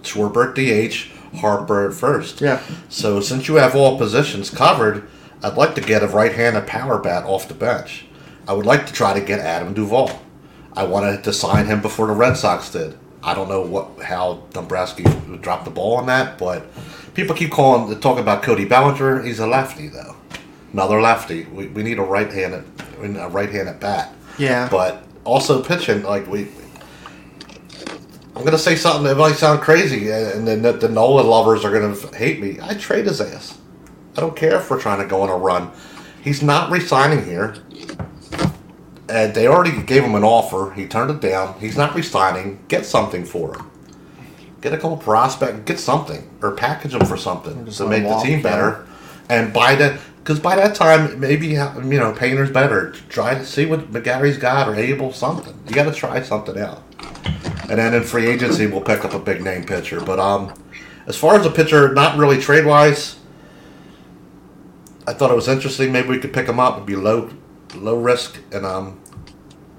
Schwarber 0.02 0.54
DH. 0.56 1.19
Harper 1.38 1.88
at 1.88 1.94
first. 1.94 2.42
Yeah. 2.42 2.62
So 2.90 3.22
since 3.22 3.48
you 3.48 3.56
have 3.56 3.76
all 3.76 3.98
positions 3.98 4.50
covered, 4.50 5.08
I'd 5.44 5.56
like 5.56 5.76
to 5.76 5.82
get 5.82 6.04
a 6.04 6.08
right-handed 6.08 6.68
power 6.68 7.00
bat 7.00 7.24
off 7.24 7.48
the 7.48 7.54
bench. 7.54 8.06
I 8.48 8.54
would 8.54 8.66
like 8.66 8.86
to 8.88 8.94
try 8.94 9.18
to 9.18 9.26
get 9.26 9.40
Adam 9.40 9.74
Duvall. 9.74 10.22
I 10.74 10.84
wanted 10.84 11.24
to 11.24 11.34
sign 11.34 11.66
him 11.66 11.82
before 11.82 12.08
the 12.08 12.14
Red 12.14 12.36
Sox 12.36 12.72
did. 12.72 12.98
I 13.24 13.34
don't 13.34 13.50
know 13.50 13.62
what 13.62 14.02
how 14.02 14.44
Dombrowski 14.52 15.04
dropped 15.42 15.66
the 15.66 15.72
ball 15.72 15.98
on 15.98 16.06
that, 16.06 16.38
but 16.38 16.66
people 17.14 17.36
keep 17.36 17.52
calling 17.52 18.00
talking 18.00 18.22
about 18.22 18.44
Cody 18.44 18.66
Bellinger. 18.66 19.24
He's 19.24 19.40
a 19.40 19.48
lefty 19.48 19.88
though, 19.88 20.16
another 20.72 21.02
lefty. 21.02 21.44
We, 21.46 21.68
we 21.68 21.84
need 21.84 22.00
a 22.00 22.04
right-handed 22.04 22.64
a 23.18 23.30
right-handed 23.30 23.80
bat. 23.80 24.14
Yeah. 24.38 24.70
But 24.70 25.04
also 25.26 25.62
pitching 25.62 26.04
like 26.04 26.28
we 26.28 26.48
I'm 28.36 28.46
gonna 28.46 28.58
say 28.58 28.76
something 28.76 29.04
that 29.04 29.18
might 29.18 29.36
sound 29.36 29.62
crazy, 29.62 30.12
uh, 30.12 30.36
and 30.36 30.48
then 30.48 30.62
the, 30.62 30.74
the 30.74 30.90
Nola 30.90 31.22
lovers 31.22 31.66
are 31.66 31.72
gonna 31.72 31.96
hate 32.16 32.40
me. 32.40 32.58
I 32.62 32.76
trade 32.76 33.06
his 33.06 33.20
ass. 33.20 33.58
I 34.16 34.22
don't 34.22 34.36
care 34.36 34.58
if 34.58 34.70
we're 34.70 34.82
trying 34.82 35.00
to 35.00 35.08
go 35.08 35.22
on 35.22 35.30
a 35.30 35.36
run. 35.36 35.72
He's 36.22 36.44
not 36.44 36.72
resigning 36.72 37.26
here. 37.26 37.56
And 39.08 39.34
they 39.34 39.48
already 39.48 39.82
gave 39.82 40.04
him 40.04 40.14
an 40.14 40.24
offer. 40.24 40.74
He 40.74 40.86
turned 40.86 41.10
it 41.10 41.20
down. 41.20 41.60
He's 41.60 41.76
not 41.76 41.96
resigning. 41.96 42.60
Get 42.68 42.86
something 42.86 43.26
for 43.26 43.56
him. 43.56 43.72
Get 44.62 44.74
a 44.74 44.78
couple 44.78 44.98
prospect. 44.98 45.66
Get 45.66 45.80
something 45.80 46.30
or 46.42 46.52
package 46.52 46.94
him 46.94 47.06
for 47.06 47.18
something 47.18 47.66
to 47.66 47.88
make 47.88 48.04
the 48.04 48.20
team 48.20 48.42
better. 48.42 48.86
And 49.30 49.52
by 49.52 49.76
that, 49.76 50.00
because 50.18 50.40
by 50.40 50.56
that 50.58 50.76
time, 50.76 51.20
maybe 51.20 51.48
you 51.48 51.56
know 51.56 52.14
Painter's 52.16 52.52
better. 52.52 52.92
Try 53.10 53.34
to 53.36 53.46
see 53.46 53.66
what 53.66 53.92
McGarry's 53.92 54.38
got 54.38 54.68
or 54.68 54.76
Abel 54.76 55.12
something. 55.14 55.58
You 55.68 55.74
got 55.74 55.86
to 55.86 55.94
try 55.94 56.22
something 56.22 56.60
out 56.60 56.84
and 57.70 57.80
then 57.80 57.94
in 57.94 58.04
free 58.04 58.28
agency 58.28 58.68
we'll 58.68 58.82
pick 58.82 59.06
up 59.06 59.14
a 59.14 59.20
big 59.20 59.42
name 59.42 59.64
pitcher. 59.64 60.02
But 60.02 60.20
um, 60.20 60.54
as 61.08 61.18
far 61.18 61.36
as 61.36 61.46
a 61.46 61.52
pitcher, 61.52 61.94
not 61.94 62.18
really 62.18 62.40
trade 62.40 62.66
wise. 62.66 63.18
I 65.08 65.14
thought 65.14 65.32
it 65.32 65.36
was 65.36 65.48
interesting. 65.48 65.92
Maybe 65.92 66.10
we 66.10 66.20
could 66.20 66.34
pick 66.34 66.48
him 66.48 66.60
up. 66.60 66.76
It'd 66.76 66.86
be 66.86 66.96
low, 66.96 67.32
low 67.76 67.98
risk, 67.98 68.40
and 68.52 68.64
um, 68.64 69.00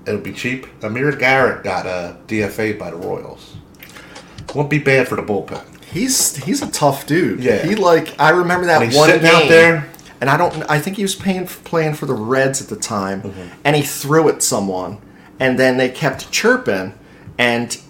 it'll 0.07 0.21
be 0.21 0.33
cheap. 0.33 0.67
Amir 0.83 1.13
Garrett 1.13 1.63
got 1.63 1.87
uh, 1.87 2.17
DFA'd 2.27 2.79
by 2.79 2.91
the 2.91 2.97
Royals. 2.97 3.57
Won't 4.55 4.71
be 4.71 4.81
bad 4.81 5.07
for 5.07 5.15
the 5.15 5.23
bullpen. 5.23 5.65
He's 5.85 6.37
he's 6.37 6.63
a 6.63 6.71
tough 6.71 7.07
dude. 7.07 7.41
Yeah, 7.41 7.65
he 7.65 7.77
like 7.77 8.19
I 8.19 8.31
remember 8.31 8.67
that 8.67 8.93
one 8.93 9.11
game 9.11 9.25
out 9.25 9.49
there. 9.49 9.89
And 10.21 10.29
I 10.29 10.37
don't. 10.37 10.69
I 10.69 10.79
think 10.79 10.97
he 10.97 11.03
was 11.03 11.15
paying 11.15 11.47
playing 11.47 11.95
for 11.95 12.07
the 12.07 12.13
Reds 12.13 12.61
at 12.61 12.69
the 12.69 12.77
time, 12.77 13.23
mm-hmm. 13.23 13.49
and 13.65 13.75
he 13.75 13.83
threw 13.83 14.29
at 14.29 14.43
someone, 14.43 15.01
and 15.39 15.59
then 15.59 15.79
they 15.79 15.89
kept 15.89 16.31
chirping, 16.31 16.93
and 17.41 17.81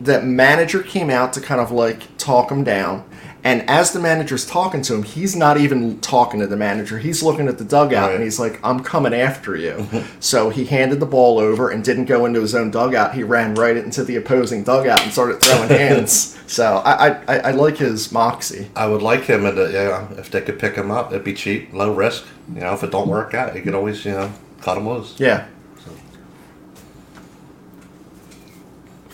the 0.00 0.20
manager 0.20 0.82
came 0.82 1.10
out 1.10 1.32
to 1.32 1.40
kind 1.40 1.60
of 1.60 1.70
like 1.70 2.16
talk 2.18 2.50
him 2.50 2.64
down. 2.64 3.08
And 3.44 3.62
as 3.70 3.92
the 3.92 4.00
manager's 4.00 4.44
talking 4.44 4.82
to 4.82 4.96
him, 4.96 5.04
he's 5.04 5.36
not 5.36 5.58
even 5.58 6.00
talking 6.00 6.40
to 6.40 6.46
the 6.48 6.56
manager. 6.56 6.98
He's 6.98 7.22
looking 7.22 7.46
at 7.46 7.56
the 7.58 7.64
dugout 7.64 8.08
right. 8.08 8.14
and 8.16 8.22
he's 8.22 8.40
like, 8.40 8.58
I'm 8.64 8.82
coming 8.82 9.14
after 9.14 9.54
you. 9.54 9.86
so 10.20 10.50
he 10.50 10.64
handed 10.64 10.98
the 10.98 11.06
ball 11.06 11.38
over 11.38 11.70
and 11.70 11.84
didn't 11.84 12.06
go 12.06 12.26
into 12.26 12.40
his 12.40 12.52
own 12.52 12.72
dugout. 12.72 13.14
He 13.14 13.22
ran 13.22 13.54
right 13.54 13.76
into 13.76 14.02
the 14.02 14.16
opposing 14.16 14.64
dugout 14.64 15.00
and 15.02 15.12
started 15.12 15.40
throwing 15.40 15.68
hands. 15.68 16.36
So 16.48 16.78
I, 16.78 17.10
I, 17.10 17.38
I 17.38 17.50
like 17.52 17.76
his 17.76 18.10
moxie. 18.10 18.70
I 18.74 18.88
would 18.88 19.02
like 19.02 19.24
him, 19.24 19.46
and 19.46 19.56
yeah, 19.72 20.10
if 20.14 20.32
they 20.32 20.40
could 20.40 20.58
pick 20.58 20.74
him 20.74 20.90
up, 20.90 21.12
it'd 21.12 21.22
be 21.22 21.34
cheap, 21.34 21.72
low 21.72 21.94
risk. 21.94 22.26
You 22.52 22.60
know, 22.62 22.74
if 22.74 22.82
it 22.82 22.90
don't 22.90 23.08
work 23.08 23.34
out, 23.34 23.54
you 23.54 23.62
could 23.62 23.74
always 23.74 24.04
you 24.04 24.12
know 24.12 24.32
cut 24.62 24.78
him 24.78 24.88
loose. 24.88 25.14
Yeah. 25.20 25.46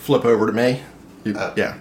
Flip 0.05 0.23
over 0.23 0.45
to 0.45 0.51
me. 0.53 0.81
You- 1.23 1.35
Uh, 1.35 1.51
yeah. 1.55 1.73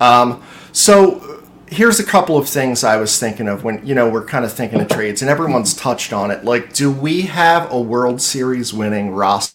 Um, 0.00 0.42
so 0.72 1.44
here's 1.66 2.00
a 2.00 2.04
couple 2.04 2.36
of 2.36 2.48
things 2.48 2.82
I 2.82 2.96
was 2.96 3.16
thinking 3.20 3.46
of 3.46 3.62
when 3.62 3.86
you 3.86 3.94
know 3.94 4.08
we're 4.08 4.24
kind 4.24 4.44
of 4.44 4.52
thinking 4.52 4.80
of 4.80 4.88
trades, 4.88 5.22
and 5.22 5.30
everyone's 5.30 5.72
touched 5.72 6.12
on 6.12 6.32
it. 6.32 6.44
Like, 6.44 6.72
do 6.72 6.90
we 6.90 7.22
have 7.22 7.70
a 7.70 7.80
World 7.80 8.20
Series 8.20 8.74
winning 8.74 9.12
roster 9.12 9.54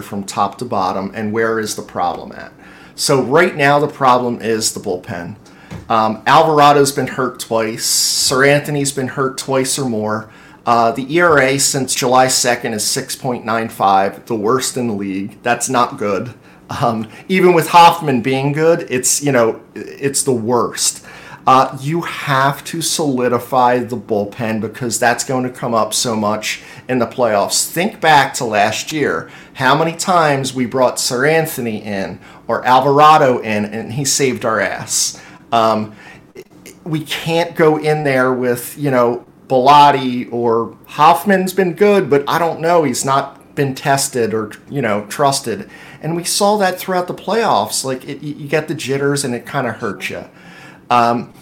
from 0.00 0.24
top 0.24 0.56
to 0.58 0.64
bottom, 0.64 1.12
and 1.14 1.30
where 1.34 1.60
is 1.60 1.76
the 1.76 1.82
problem 1.82 2.32
at? 2.32 2.50
So 2.94 3.20
right 3.22 3.54
now, 3.54 3.78
the 3.78 3.88
problem 3.88 4.40
is 4.40 4.72
the 4.72 4.80
bullpen. 4.80 5.36
Um, 5.90 6.22
Alvarado's 6.26 6.92
been 6.92 7.08
hurt 7.08 7.40
twice. 7.40 7.84
Seranthony's 7.84 8.92
been 8.92 9.08
hurt 9.08 9.36
twice 9.36 9.78
or 9.78 9.86
more. 9.86 10.30
Uh, 10.64 10.92
the 10.92 11.14
ERA 11.14 11.58
since 11.58 11.94
July 11.94 12.26
2nd 12.26 12.72
is 12.74 12.84
6.95, 12.84 14.24
the 14.26 14.34
worst 14.34 14.78
in 14.78 14.86
the 14.88 14.94
league. 14.94 15.42
That's 15.42 15.68
not 15.68 15.98
good. 15.98 16.32
Um, 16.70 17.08
even 17.28 17.54
with 17.54 17.68
Hoffman 17.68 18.20
being 18.20 18.52
good, 18.52 18.86
it's 18.90 19.22
you 19.22 19.32
know 19.32 19.62
it's 19.74 20.22
the 20.22 20.32
worst. 20.32 21.04
Uh, 21.46 21.78
you 21.80 22.02
have 22.02 22.62
to 22.62 22.82
solidify 22.82 23.78
the 23.78 23.96
bullpen 23.96 24.60
because 24.60 24.98
that's 24.98 25.24
going 25.24 25.44
to 25.44 25.50
come 25.50 25.72
up 25.72 25.94
so 25.94 26.14
much 26.14 26.62
in 26.90 26.98
the 26.98 27.06
playoffs. 27.06 27.66
Think 27.70 28.02
back 28.02 28.34
to 28.34 28.44
last 28.44 28.92
year. 28.92 29.30
How 29.54 29.74
many 29.74 29.96
times 29.96 30.52
we 30.52 30.66
brought 30.66 30.96
Seranthony 30.96 31.82
in 31.82 32.20
or 32.48 32.64
Alvarado 32.64 33.38
in 33.38 33.66
and 33.66 33.92
he 33.92 34.04
saved 34.04 34.44
our 34.44 34.58
ass. 34.58 35.22
Um, 35.52 35.94
we 36.82 37.04
can't 37.04 37.54
go 37.54 37.76
in 37.76 38.02
there 38.02 38.32
with, 38.32 38.76
you 38.76 38.90
know, 38.90 39.24
Bellatti 39.46 40.32
or 40.32 40.76
Hoffman's 40.86 41.52
been 41.52 41.74
good, 41.74 42.10
but 42.10 42.24
I 42.28 42.38
don't 42.38 42.60
know. 42.60 42.82
He's 42.84 43.04
not 43.04 43.54
been 43.54 43.74
tested 43.74 44.34
or, 44.34 44.52
you 44.68 44.82
know, 44.82 45.06
trusted. 45.06 45.70
And 46.00 46.16
we 46.16 46.24
saw 46.24 46.56
that 46.58 46.78
throughout 46.78 47.06
the 47.06 47.14
playoffs. 47.14 47.84
Like, 47.84 48.08
it, 48.08 48.22
you 48.22 48.48
get 48.48 48.68
the 48.68 48.74
jitters 48.74 49.24
and 49.24 49.34
it 49.34 49.46
kind 49.46 49.66
of 49.66 49.76
hurts 49.76 50.10
you. 50.10 50.24
Um, 50.90 51.32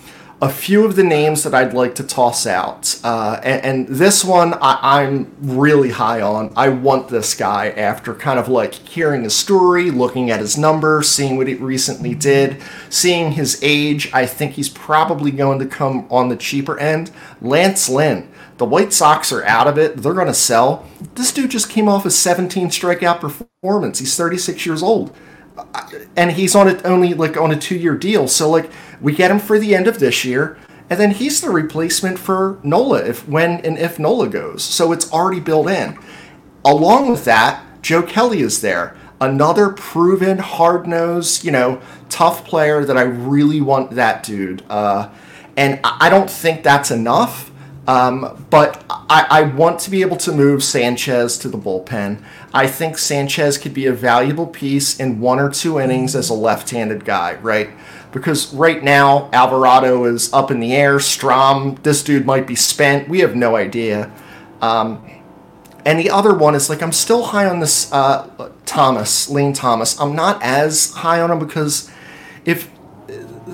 a 0.41 0.51
few 0.51 0.85
of 0.85 0.97
the 0.97 1.03
names 1.03 1.45
that 1.45 1.55
I'd 1.55 1.73
like 1.73 1.95
to 1.95 2.03
toss 2.03 2.47
out, 2.47 3.01
uh, 3.03 3.41
and, 3.43 3.65
and, 3.65 3.89
this 3.89 4.23
one 4.23 4.53
I, 4.55 5.03
am 5.05 5.35
really 5.41 5.91
high 5.91 6.21
on. 6.21 6.53
I 6.55 6.69
want 6.69 7.09
this 7.09 7.35
guy 7.35 7.71
after 7.71 8.13
kind 8.13 8.39
of 8.39 8.47
like 8.47 8.75
hearing 8.75 9.23
his 9.23 9.35
story, 9.35 9.91
looking 9.91 10.31
at 10.31 10.41
his 10.41 10.59
numbers, 10.59 11.09
seeing 11.09 11.39
what 11.39 11.47
he 11.47 11.55
recently 11.55 12.15
did, 12.15 12.63
seeing 12.91 13.33
his 13.33 13.59
age. 13.63 14.13
I 14.13 14.27
think 14.27 14.53
he's 14.53 14.69
probably 14.69 15.31
going 15.31 15.59
to 15.61 15.67
come 15.67 16.07
on 16.11 16.29
the 16.29 16.37
cheaper 16.37 16.79
end. 16.79 17.11
Lance 17.41 17.89
Lynn. 17.89 18.29
The 18.59 18.65
White 18.65 18.93
Sox 18.93 19.33
are 19.33 19.45
out 19.45 19.67
of 19.67 19.79
it. 19.79 19.99
They're 19.99 20.15
going 20.15 20.27
to 20.27 20.35
sell. 20.35 20.87
This 21.15 21.33
dude 21.33 21.51
just 21.51 21.69
came 21.69 21.89
off 21.89 22.07
a 22.07 22.11
17 22.11 22.69
strikeout 22.69 23.21
performance. 23.21 23.99
He's 23.99 24.17
36 24.17 24.65
years 24.65 24.83
old 24.83 25.15
and 26.17 26.33
he's 26.33 26.55
on 26.55 26.69
it 26.69 26.85
only 26.85 27.15
like 27.15 27.37
on 27.37 27.51
a 27.51 27.57
two 27.57 27.77
year 27.77 27.97
deal. 27.97 28.29
So 28.29 28.49
like 28.51 28.71
we 29.01 29.15
get 29.15 29.31
him 29.31 29.39
for 29.39 29.59
the 29.59 29.75
end 29.75 29.87
of 29.87 29.99
this 29.99 30.25
year, 30.25 30.59
and 30.89 30.99
then 31.01 31.13
he's 31.13 31.41
the 31.41 31.51
replacement 31.51 32.19
for 32.19 32.59
Nola 32.63 33.05
if 33.05 33.29
when 33.29 33.61
and 33.61 33.79
if 33.79 33.99
Nola 33.99 34.29
goes. 34.29 34.63
So 34.63 34.93
it's 34.93 35.13
already 35.13 35.41
built 35.41 35.69
in. 35.69 35.99
Along 36.65 37.11
with 37.11 37.25
that, 37.25 37.65
Joe 37.83 38.03
Kelly 38.03 38.41
is 38.41 38.61
there. 38.61 38.97
Another 39.21 39.71
proven, 39.71 40.39
hard 40.39 40.87
nosed, 40.87 41.43
you 41.45 41.51
know, 41.51 41.81
tough 42.09 42.45
player 42.45 42.85
that 42.85 42.99
I 42.99 43.03
really 43.03 43.61
want 43.61 43.93
that 43.93 44.23
dude. 44.23 44.63
Uh, 44.69 45.11
and 45.57 45.81
I 45.83 46.11
don't 46.11 46.29
think 46.29 46.63
that's 46.63 46.91
enough. 46.91 47.51
Um, 47.87 48.47
but 48.51 48.85
I, 48.91 49.27
I, 49.31 49.43
want 49.43 49.79
to 49.81 49.91
be 49.91 50.01
able 50.01 50.17
to 50.17 50.33
move 50.33 50.65
Sanchez 50.65 51.39
to 51.39 51.49
the 51.49 51.57
bullpen. 51.57 52.21
I 52.53 52.67
think 52.67 52.99
Sanchez 52.99 53.59
could 53.59 53.75
be 53.75 53.87
a 53.87 53.93
valuable 53.93 54.49
piece 54.49 54.99
in 54.99 55.21
one 55.21 55.39
or 55.39 55.51
two 55.51 55.79
innings 55.79 56.17
as 56.17 56.29
a 56.29 56.35
left 56.35 56.71
handed 56.71 57.05
guy, 57.05 57.35
right? 57.37 57.71
Because 58.11 58.53
right 58.53 58.83
now, 58.83 59.31
Alvarado 59.33 60.05
is 60.05 60.33
up 60.33 60.51
in 60.51 60.59
the 60.59 60.75
air. 60.75 60.97
Strahm, 60.97 61.81
this 61.85 62.03
dude 62.03 62.27
might 62.27 62.47
be 62.47 62.57
spent. 62.57 63.09
We 63.09 63.21
have 63.21 63.37
no 63.37 63.55
idea. 63.55 64.11
Um, 64.61 65.05
and 65.85 66.01
the 66.01 66.11
other 66.11 66.35
one 66.35 66.57
is 66.57 66.69
like, 66.69 66.83
I'm 66.83 66.91
still 66.91 67.27
high 67.27 67.47
on 67.47 67.61
this 67.61 67.93
uh, 67.93 68.51
Thomas, 68.65 69.29
Lane 69.29 69.53
Thomas. 69.53 70.01
I'm 70.01 70.17
not 70.17 70.43
as 70.43 70.91
high 70.91 71.21
on 71.21 71.31
him 71.31 71.39
because 71.39 71.89
if 72.45 72.69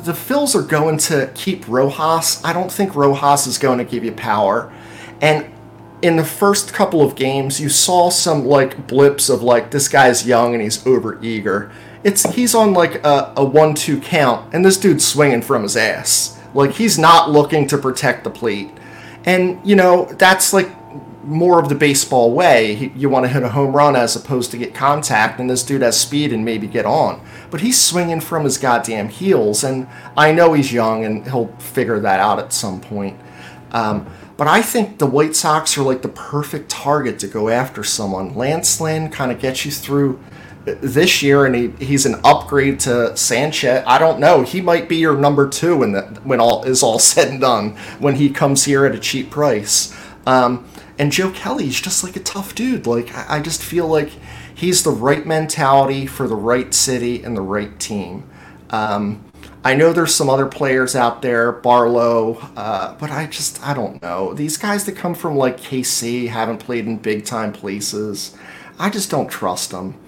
the 0.05 0.13
Phils 0.13 0.55
are 0.55 0.67
going 0.67 0.99
to 0.99 1.31
keep 1.35 1.67
Rojas. 1.69 2.43
I 2.45 2.53
don't 2.53 2.73
think 2.73 2.95
Rojas 2.95 3.47
is 3.47 3.59
going 3.59 3.79
to 3.79 3.85
give 3.85 4.05
you 4.05 4.13
power. 4.13 4.73
And 5.21 5.53
in 6.03 6.17
the 6.17 6.25
first 6.25 6.73
couple 6.73 7.03
of 7.03 7.15
games, 7.15 7.61
you 7.61 7.69
saw 7.69 8.11
some 8.11 8.45
like 8.45 8.89
blips 8.89 9.29
of 9.29 9.43
like 9.43 9.71
this 9.71 9.89
guy's 9.89 10.27
young 10.27 10.55
and 10.55 10.63
he's 10.63 10.85
over 10.87 11.23
eager. 11.23 11.71
It's 12.03 12.29
he's 12.35 12.55
on 12.55 12.73
like 12.73 13.05
a, 13.05 13.33
a 13.37 13.45
one-two 13.45 14.01
count, 14.01 14.53
and 14.53 14.65
this 14.65 14.77
dude's 14.77 15.07
swinging 15.07 15.43
from 15.43 15.63
his 15.63 15.77
ass. 15.77 16.41
Like 16.53 16.73
he's 16.73 16.99
not 16.99 17.31
looking 17.31 17.69
to 17.69 17.79
protect 17.79 18.25
the 18.25 18.31
plate, 18.31 18.71
and 19.25 19.65
you 19.65 19.77
know 19.77 20.07
that's 20.19 20.53
like 20.53 20.69
more 21.25 21.61
of 21.61 21.69
the 21.69 21.77
baseball 21.77 22.33
way. 22.33 22.93
You 22.97 23.09
want 23.09 23.25
to 23.25 23.29
hit 23.29 23.45
a 23.45 23.51
home 23.51 23.75
run 23.75 23.95
as 23.95 24.17
opposed 24.17 24.51
to 24.51 24.59
get 24.59 24.75
contact, 24.75 25.39
and 25.39 25.49
this 25.49 25.63
dude 25.63 25.83
has 25.83 25.99
speed 25.99 26.33
and 26.33 26.45
maybe 26.45 26.67
get 26.67 26.85
on. 26.85 27.25
But 27.53 27.61
he's 27.61 27.81
swinging 27.81 28.21
from 28.21 28.43
his 28.43 28.59
goddamn 28.59 29.11
heels, 29.11 29.63
and 29.63 29.87
I 30.17 30.33
know 30.33 30.55
he's 30.55 30.73
young 30.73 31.05
and 31.05 31.25
he'll 31.25 31.55
figure 31.59 32.01
that 32.01 32.19
out 32.19 32.41
at 32.41 32.53
some 32.53 32.81
point. 32.81 33.21
Um, 33.71 34.11
but 34.37 34.49
I 34.49 34.63
think 34.63 34.99
the 34.99 35.07
White 35.07 35.37
Sox 35.37 35.79
are 35.79 35.83
like 35.83 36.03
the 36.03 36.09
perfect 36.09 36.69
target 36.69 37.21
to 37.21 37.29
go 37.29 37.49
after 37.49 37.85
someone. 37.85 38.35
Lance 38.35 38.81
Lynn 38.81 39.11
kind 39.11 39.31
of 39.31 39.39
gets 39.39 39.65
you 39.65 39.71
through 39.71 40.19
this 40.65 41.23
year, 41.23 41.45
and 41.45 41.55
he, 41.55 41.69
he's 41.85 42.07
an 42.07 42.17
upgrade 42.25 42.81
to 42.81 43.17
Sanchez. 43.17 43.85
I 43.87 43.99
don't 43.99 44.19
know. 44.19 44.43
He 44.43 44.61
might 44.61 44.89
be 44.89 44.97
your 44.97 45.17
number 45.17 45.49
two 45.49 45.77
when 45.77 45.93
the, 45.93 46.03
when 46.25 46.41
all 46.41 46.65
is 46.65 46.83
all 46.83 46.99
said 46.99 47.29
and 47.29 47.41
done 47.41 47.77
when 47.99 48.17
he 48.17 48.31
comes 48.31 48.65
here 48.65 48.87
at 48.87 48.95
a 48.95 48.99
cheap 48.99 49.31
price. 49.31 49.95
Um, 50.27 50.67
and 50.99 51.11
Joe 51.11 51.31
Kelly's 51.31 51.81
just 51.81 52.05
like 52.05 52.17
a 52.17 52.21
tough 52.21 52.55
dude. 52.55 52.87
Like 52.87 53.15
I, 53.29 53.41
just 53.41 53.63
feel 53.63 53.89
like 53.89 54.11
he's 54.63 54.85
the 54.85 54.91
right 54.91 55.27
mentality 55.27 56.07
for 56.07 56.29
the 56.29 56.37
right 56.37 56.73
city 56.73 57.25
and 57.25 57.37
the 57.37 57.43
right 57.43 57.81
team. 57.81 58.23
Um, 58.71 59.25
I 59.65 59.75
know 59.75 59.93
there's 59.93 60.15
some 60.15 60.31
other 60.31 60.47
players 60.47 60.95
out 60.95 61.21
there, 61.21 61.51
Barlow, 61.51 62.35
uh, 62.57 62.95
but 62.95 63.11
I 63.11 63.27
just 63.27 63.61
I 63.67 63.75
don't 63.75 64.01
know 64.01 64.33
these 64.33 64.57
guys 64.57 64.85
that 64.85 64.93
come 64.93 65.17
from 65.17 65.37
like 65.37 65.59
KC 65.59 66.29
haven't 66.29 66.59
played 66.59 66.87
in 66.87 66.97
big 66.97 67.25
time 67.25 67.53
places. 67.53 68.37
I 68.79 68.89
just 68.89 69.11
don't 69.11 69.29
trust 69.29 69.73
them. 69.73 69.99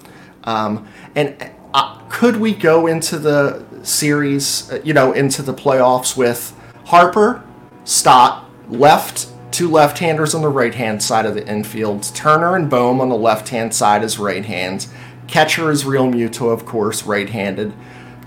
Um, 0.44 0.86
and 1.16 1.50
uh, 1.74 1.98
could 2.08 2.36
we 2.36 2.54
go 2.54 2.86
into 2.86 3.18
the 3.18 3.64
series, 3.82 4.70
uh, 4.70 4.80
you 4.84 4.94
know, 4.94 5.12
into 5.12 5.42
the 5.42 5.52
playoffs 5.52 6.16
with 6.16 6.56
Harper, 6.84 7.42
Stott, 7.82 8.48
left 8.68 9.33
two 9.54 9.70
left-handers 9.70 10.34
on 10.34 10.42
the 10.42 10.48
right-hand 10.48 11.02
side 11.02 11.26
of 11.26 11.34
the 11.34 11.46
infield. 11.46 12.02
Turner 12.14 12.56
and 12.56 12.68
Bohm 12.68 13.00
on 13.00 13.08
the 13.08 13.16
left-hand 13.16 13.72
side 13.72 14.02
is 14.02 14.18
right 14.18 14.44
hand. 14.44 14.88
Catcher 15.28 15.70
is 15.70 15.84
Realmuto, 15.84 16.52
of 16.52 16.66
course, 16.66 17.04
right-handed. 17.04 17.72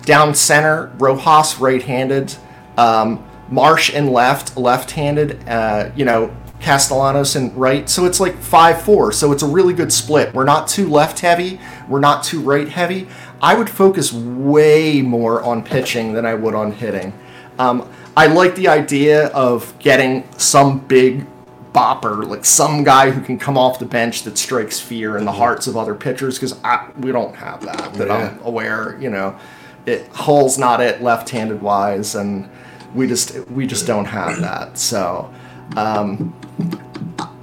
Down 0.04 0.34
center, 0.34 0.92
Rojas 0.98 1.60
right-handed. 1.60 2.36
Um, 2.78 3.26
Marsh 3.50 3.94
and 3.94 4.10
left, 4.10 4.56
left-handed. 4.56 5.48
Uh, 5.48 5.92
you 5.96 6.06
know, 6.06 6.36
Castellanos 6.60 7.36
and 7.36 7.56
right. 7.56 7.90
So 7.90 8.06
it's 8.06 8.20
like 8.20 8.38
5 8.38 8.82
4. 8.82 9.12
So 9.12 9.32
it's 9.32 9.44
a 9.44 9.48
really 9.48 9.74
good 9.74 9.92
split. 9.92 10.34
We're 10.34 10.46
not 10.46 10.68
too 10.68 10.90
left 10.90 11.20
heavy. 11.20 11.60
We're 11.88 12.00
not 12.00 12.24
too 12.24 12.40
right 12.42 12.68
heavy. 12.68 13.08
I 13.42 13.56
would 13.56 13.70
focus 13.70 14.12
way 14.12 15.02
more 15.02 15.44
on 15.44 15.64
pitching 15.64 16.14
than 16.14 16.26
I 16.26 16.34
would 16.34 16.56
on 16.56 16.72
hitting. 16.72 17.14
Um, 17.60 17.92
I 18.18 18.26
like 18.26 18.56
the 18.56 18.68
idea 18.68 19.28
of 19.28 19.78
getting 19.78 20.28
some 20.40 20.80
big 20.80 21.28
bopper, 21.72 22.28
like 22.28 22.46
some 22.46 22.84
guy 22.84 23.12
who 23.12 23.22
can 23.22 23.38
come 23.38 23.60
off 23.60 23.78
the 23.78 23.86
bench 23.86 24.24
that 24.24 24.40
strikes 24.40 24.80
fear 24.80 25.18
in 25.18 25.26
the 25.26 25.32
hearts 25.32 25.68
of 25.68 25.78
other 25.78 25.94
pitchers, 25.94 26.40
because 26.40 26.56
we 26.98 27.12
don't 27.12 27.36
have 27.36 27.64
that 27.64 27.94
that 27.94 28.08
yeah. 28.08 28.32
I'm 28.32 28.40
aware. 28.44 28.98
You 29.00 29.12
know, 29.12 29.38
it 29.86 30.08
Hall's 30.08 30.58
not 30.58 30.82
it 30.82 31.04
left-handed 31.04 31.62
wise, 31.62 32.16
and 32.16 32.50
we 32.96 33.06
just 33.06 33.38
we 33.50 33.68
just 33.68 33.86
don't 33.86 34.06
have 34.06 34.42
that. 34.42 34.80
So, 34.80 35.32
um, 35.76 36.34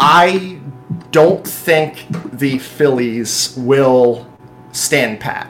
I 0.01 0.59
don't 1.13 1.47
think 1.47 2.05
the 2.33 2.59
Phillies 2.59 3.55
will 3.57 4.27
stand 4.73 5.21
pat. 5.21 5.49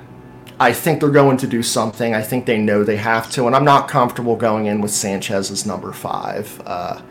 I 0.65 0.73
think 0.73 1.01
they're 1.01 1.11
going 1.11 1.37
to 1.37 1.47
do 1.47 1.63
something. 1.63 2.15
I 2.15 2.23
think 2.23 2.47
they 2.47 2.57
know 2.57 2.85
they 2.85 2.97
have 2.97 3.31
to, 3.33 3.47
and 3.47 3.55
I'm 3.55 3.67
not 3.67 3.87
comfortable 3.87 4.35
going 4.35 4.65
in 4.65 4.81
with 4.81 4.93
Sanchez 4.93 5.51
as 5.51 5.67
number 5.67 5.93
five. 5.93 6.63
Uh, 6.65 7.03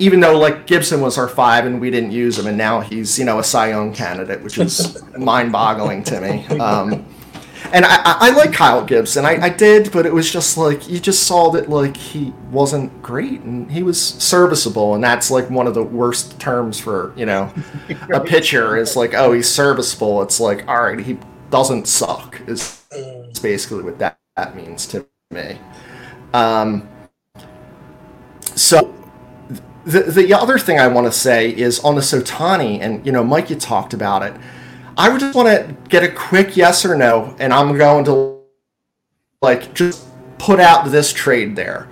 even 0.00 0.18
though 0.18 0.36
like 0.36 0.66
Gibson 0.66 1.00
was 1.00 1.16
our 1.18 1.28
five 1.28 1.66
and 1.66 1.80
we 1.80 1.88
didn't 1.88 2.10
use 2.10 2.36
him, 2.36 2.48
and 2.48 2.58
now 2.58 2.80
he's 2.80 3.16
you 3.16 3.24
know 3.24 3.38
a 3.38 3.44
Cy 3.44 3.68
Young 3.68 3.94
candidate, 3.94 4.42
which 4.42 4.58
is 4.58 5.00
mind-boggling 5.16 6.02
to 6.02 6.20
me. 6.20 6.46
Um, 6.58 7.06
and 7.72 7.84
I, 7.84 8.00
I, 8.04 8.30
like 8.30 8.52
Kyle 8.52 8.84
Gibson, 8.84 9.24
I, 9.24 9.40
I 9.40 9.48
did, 9.50 9.92
but 9.92 10.04
it 10.04 10.12
was 10.12 10.32
just 10.32 10.58
like 10.58 10.88
you 10.88 10.98
just 10.98 11.28
saw 11.28 11.50
that 11.50 11.68
like 11.68 11.96
he 11.96 12.32
wasn't 12.50 13.02
great 13.02 13.40
and 13.42 13.70
he 13.70 13.84
was 13.84 14.02
serviceable, 14.02 14.96
and 14.96 15.04
that's 15.04 15.30
like 15.30 15.48
one 15.48 15.68
of 15.68 15.74
the 15.74 15.84
worst 15.84 16.40
terms 16.40 16.80
for 16.80 17.12
you 17.14 17.26
know 17.26 17.54
a 18.12 18.18
pitcher 18.34 18.76
is 18.76 18.96
like 18.96 19.14
oh 19.14 19.32
he's 19.32 19.48
serviceable. 19.48 20.22
It's 20.22 20.40
like 20.40 20.66
all 20.66 20.82
right 20.82 20.98
he 20.98 21.18
doesn't 21.50 21.86
suck. 21.86 22.40
Is, 22.46 22.84
is 22.92 23.38
basically 23.38 23.82
what 23.82 23.98
that, 23.98 24.18
that 24.36 24.56
means 24.56 24.86
to 24.88 25.06
me. 25.30 25.58
Um, 26.32 26.88
so 28.54 28.94
the 29.84 30.02
the 30.02 30.34
other 30.34 30.58
thing 30.58 30.78
I 30.78 30.88
want 30.88 31.06
to 31.06 31.12
say 31.12 31.48
is 31.50 31.80
on 31.80 31.94
the 31.94 32.00
Sotani, 32.00 32.80
and 32.80 33.04
you 33.06 33.12
know, 33.12 33.24
Mike, 33.24 33.50
you 33.50 33.56
talked 33.56 33.94
about 33.94 34.22
it. 34.22 34.34
I 34.96 35.08
would 35.08 35.20
just 35.20 35.34
want 35.34 35.48
to 35.48 35.76
get 35.88 36.02
a 36.02 36.10
quick 36.10 36.56
yes 36.56 36.84
or 36.84 36.96
no, 36.96 37.34
and 37.38 37.52
I'm 37.52 37.76
going 37.78 38.04
to 38.06 38.42
like 39.40 39.72
just 39.74 40.06
put 40.38 40.60
out 40.60 40.90
this 40.90 41.12
trade 41.12 41.56
there. 41.56 41.88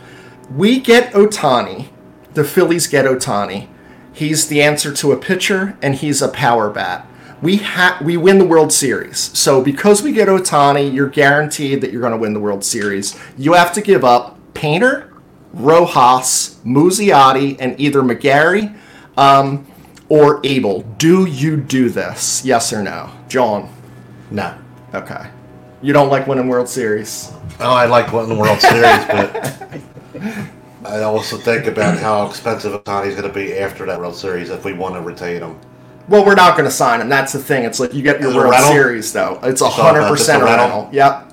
We 0.54 0.80
get 0.80 1.12
Ohtani, 1.12 1.88
the 2.34 2.44
Phillies 2.44 2.86
get 2.86 3.04
Ohtani. 3.04 3.68
He's 4.12 4.48
the 4.48 4.62
answer 4.62 4.92
to 4.92 5.12
a 5.12 5.16
pitcher, 5.16 5.78
and 5.80 5.94
he's 5.94 6.20
a 6.20 6.28
power 6.28 6.70
bat. 6.70 7.06
We 7.46 7.58
ha- 7.58 8.00
we 8.02 8.16
win 8.16 8.38
the 8.38 8.44
World 8.44 8.72
Series. 8.72 9.18
So 9.38 9.62
because 9.62 10.02
we 10.02 10.10
get 10.10 10.26
Ohtani, 10.26 10.92
you're 10.92 11.08
guaranteed 11.08 11.80
that 11.80 11.92
you're 11.92 12.00
going 12.00 12.10
to 12.10 12.18
win 12.18 12.34
the 12.34 12.40
World 12.40 12.64
Series. 12.64 13.16
You 13.38 13.52
have 13.52 13.72
to 13.74 13.80
give 13.80 14.04
up 14.04 14.36
Painter, 14.52 15.14
Rojas, 15.52 16.58
Muzziotti, 16.64 17.56
and 17.60 17.78
either 17.78 18.02
McGarry 18.02 18.76
um, 19.16 19.64
or 20.08 20.40
Abel. 20.42 20.82
Do 20.98 21.26
you 21.26 21.56
do 21.56 21.88
this? 21.88 22.44
Yes 22.44 22.72
or 22.72 22.82
no, 22.82 23.12
John? 23.28 23.72
No. 24.32 24.52
Okay. 24.92 25.30
You 25.82 25.92
don't 25.92 26.10
like 26.10 26.26
winning 26.26 26.48
World 26.48 26.68
Series. 26.68 27.30
Oh, 27.60 27.72
I 27.72 27.86
like 27.86 28.12
winning 28.12 28.30
the 28.30 28.34
World 28.34 28.60
Series, 28.60 29.06
but 29.06 29.68
I 30.84 31.04
also 31.04 31.36
think 31.36 31.66
about 31.66 31.96
how 31.96 32.26
expensive 32.26 32.72
Ohtani's 32.82 33.14
going 33.14 33.28
to 33.28 33.32
be 33.32 33.56
after 33.56 33.86
that 33.86 34.00
World 34.00 34.16
Series 34.16 34.50
if 34.50 34.64
we 34.64 34.72
want 34.72 34.96
to 34.96 35.00
retain 35.00 35.42
him. 35.42 35.56
Well, 36.08 36.24
we're 36.24 36.36
not 36.36 36.56
going 36.56 36.68
to 36.68 36.74
sign 36.74 37.00
him. 37.00 37.08
That's 37.08 37.32
the 37.32 37.38
thing. 37.40 37.64
It's 37.64 37.80
like 37.80 37.92
you 37.92 38.02
get 38.02 38.20
your 38.20 38.34
World? 38.34 38.54
Series 38.54 39.12
though. 39.12 39.40
It's 39.42 39.60
a 39.60 39.68
hundred 39.68 40.08
percent 40.08 40.42
a 40.42 40.44
rental? 40.44 40.88
Yep. 40.92 41.32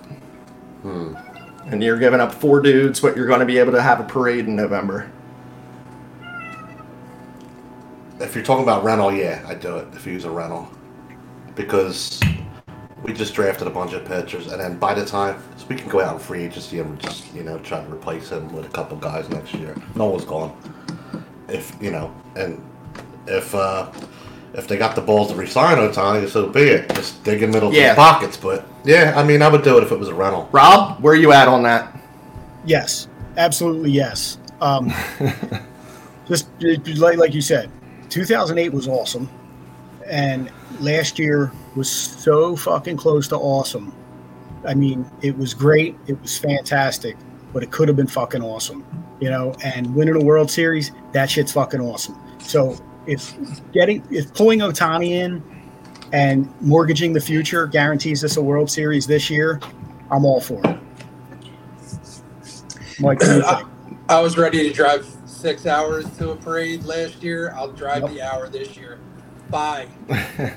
And 1.65 1.82
you're 1.82 1.97
giving 1.99 2.19
up 2.19 2.34
four 2.34 2.59
dudes, 2.59 2.99
but 2.99 3.15
you're 3.15 3.28
going 3.28 3.39
to 3.39 3.45
be 3.45 3.57
able 3.57 3.71
to 3.71 3.82
have 3.82 3.99
a 3.99 4.03
parade 4.03 4.47
in 4.47 4.55
November. 4.55 5.09
If 8.19 8.36
you're 8.36 8.43
talking 8.43 8.63
about 8.63 8.84
rental, 8.84 9.11
yeah, 9.11 9.43
I'd 9.47 9.59
do 9.59 9.78
it 9.78 9.88
if 9.93 10.05
you 10.05 10.13
use 10.13 10.26
a 10.26 10.30
rental. 10.30 10.69
Because 11.55 12.19
we 13.03 13.13
just 13.13 13.34
drafted 13.34 13.67
a 13.67 13.69
bunch 13.69 13.93
of 13.93 14.05
pitchers, 14.05 14.47
and 14.47 14.59
then 14.59 14.78
by 14.78 14.93
the 14.93 15.05
time 15.05 15.41
so 15.57 15.65
we 15.67 15.76
can 15.76 15.89
go 15.89 16.01
out 16.01 16.13
in 16.13 16.19
free 16.19 16.43
agency 16.43 16.80
and 16.80 16.99
just 16.99 17.34
you 17.34 17.43
know 17.43 17.59
try 17.59 17.84
to 17.84 17.91
replace 17.91 18.30
him 18.30 18.51
with 18.53 18.65
a 18.65 18.69
couple 18.69 18.97
guys 18.97 19.30
next 19.30 19.53
year. 19.53 19.76
No 19.95 20.05
one's 20.05 20.26
gone. 20.26 20.55
If 21.47 21.76
you 21.82 21.91
know, 21.91 22.13
and 22.36 22.63
if 23.28 23.53
uh 23.53 23.91
if 24.53 24.67
they 24.67 24.77
got 24.77 24.95
the 24.95 25.01
balls 25.01 25.29
to 25.31 25.35
resign 25.35 25.77
Ohtani, 25.77 26.27
so 26.29 26.47
be 26.47 26.61
it. 26.61 26.93
Just 26.95 27.23
dig 27.23 27.41
in 27.43 27.51
middle 27.51 27.73
Yeah. 27.73 27.91
of 27.91 27.97
pockets. 27.97 28.37
But 28.37 28.67
yeah, 28.83 29.13
I 29.15 29.23
mean, 29.23 29.41
I 29.41 29.47
would 29.49 29.63
do 29.63 29.77
it 29.77 29.83
if 29.83 29.91
it 29.91 29.99
was 29.99 30.09
a 30.09 30.13
rental. 30.13 30.47
Rob, 30.51 30.99
where 31.01 31.13
are 31.13 31.17
you 31.17 31.31
at 31.31 31.47
on 31.47 31.63
that? 31.63 31.97
Yes, 32.65 33.07
absolutely 33.37 33.91
yes. 33.91 34.37
Um, 34.61 34.93
just 36.27 36.47
just 36.59 36.99
like 37.01 37.17
like 37.17 37.33
you 37.33 37.41
said, 37.41 37.69
2008 38.09 38.71
was 38.73 38.87
awesome, 38.87 39.29
and 40.07 40.51
last 40.79 41.19
year 41.19 41.51
was 41.75 41.89
so 41.89 42.55
fucking 42.55 42.97
close 42.97 43.27
to 43.29 43.35
awesome. 43.37 43.93
I 44.65 44.73
mean, 44.75 45.05
it 45.21 45.37
was 45.37 45.53
great, 45.53 45.97
it 46.07 46.21
was 46.21 46.37
fantastic, 46.37 47.17
but 47.51 47.63
it 47.63 47.71
could 47.71 47.89
have 47.89 47.97
been 47.97 48.07
fucking 48.07 48.41
awesome, 48.41 48.85
you 49.19 49.29
know. 49.29 49.53
And 49.63 49.93
winning 49.93 50.15
a 50.15 50.23
World 50.23 50.49
Series, 50.49 50.91
that 51.11 51.29
shit's 51.29 51.51
fucking 51.51 51.81
awesome. 51.81 52.17
So 52.39 52.77
if 53.07 53.33
getting 53.71 54.03
if 54.11 54.33
pulling 54.33 54.59
Ohtani 54.59 55.09
in 55.09 55.43
and 56.13 56.51
mortgaging 56.61 57.13
the 57.13 57.19
future 57.19 57.65
guarantees 57.67 58.23
us 58.23 58.37
a 58.37 58.41
World 58.41 58.69
Series 58.69 59.07
this 59.07 59.29
year, 59.29 59.59
I'm 60.11 60.25
all 60.25 60.39
for 60.41 60.59
it. 60.65 60.77
Mike, 62.99 63.19
what 63.19 63.19
do 63.21 63.35
you 63.35 63.41
think? 63.43 63.67
I 64.09 64.19
was 64.21 64.37
ready 64.37 64.67
to 64.67 64.73
drive 64.73 65.05
six 65.25 65.65
hours 65.65 66.05
to 66.17 66.31
a 66.31 66.35
parade 66.35 66.83
last 66.83 67.23
year. 67.23 67.53
I'll 67.55 67.71
drive 67.71 68.03
Yep. 68.03 68.11
the 68.11 68.21
hour 68.21 68.47
this 68.49 68.77
year. 68.77 68.99
Bye. 69.49 69.87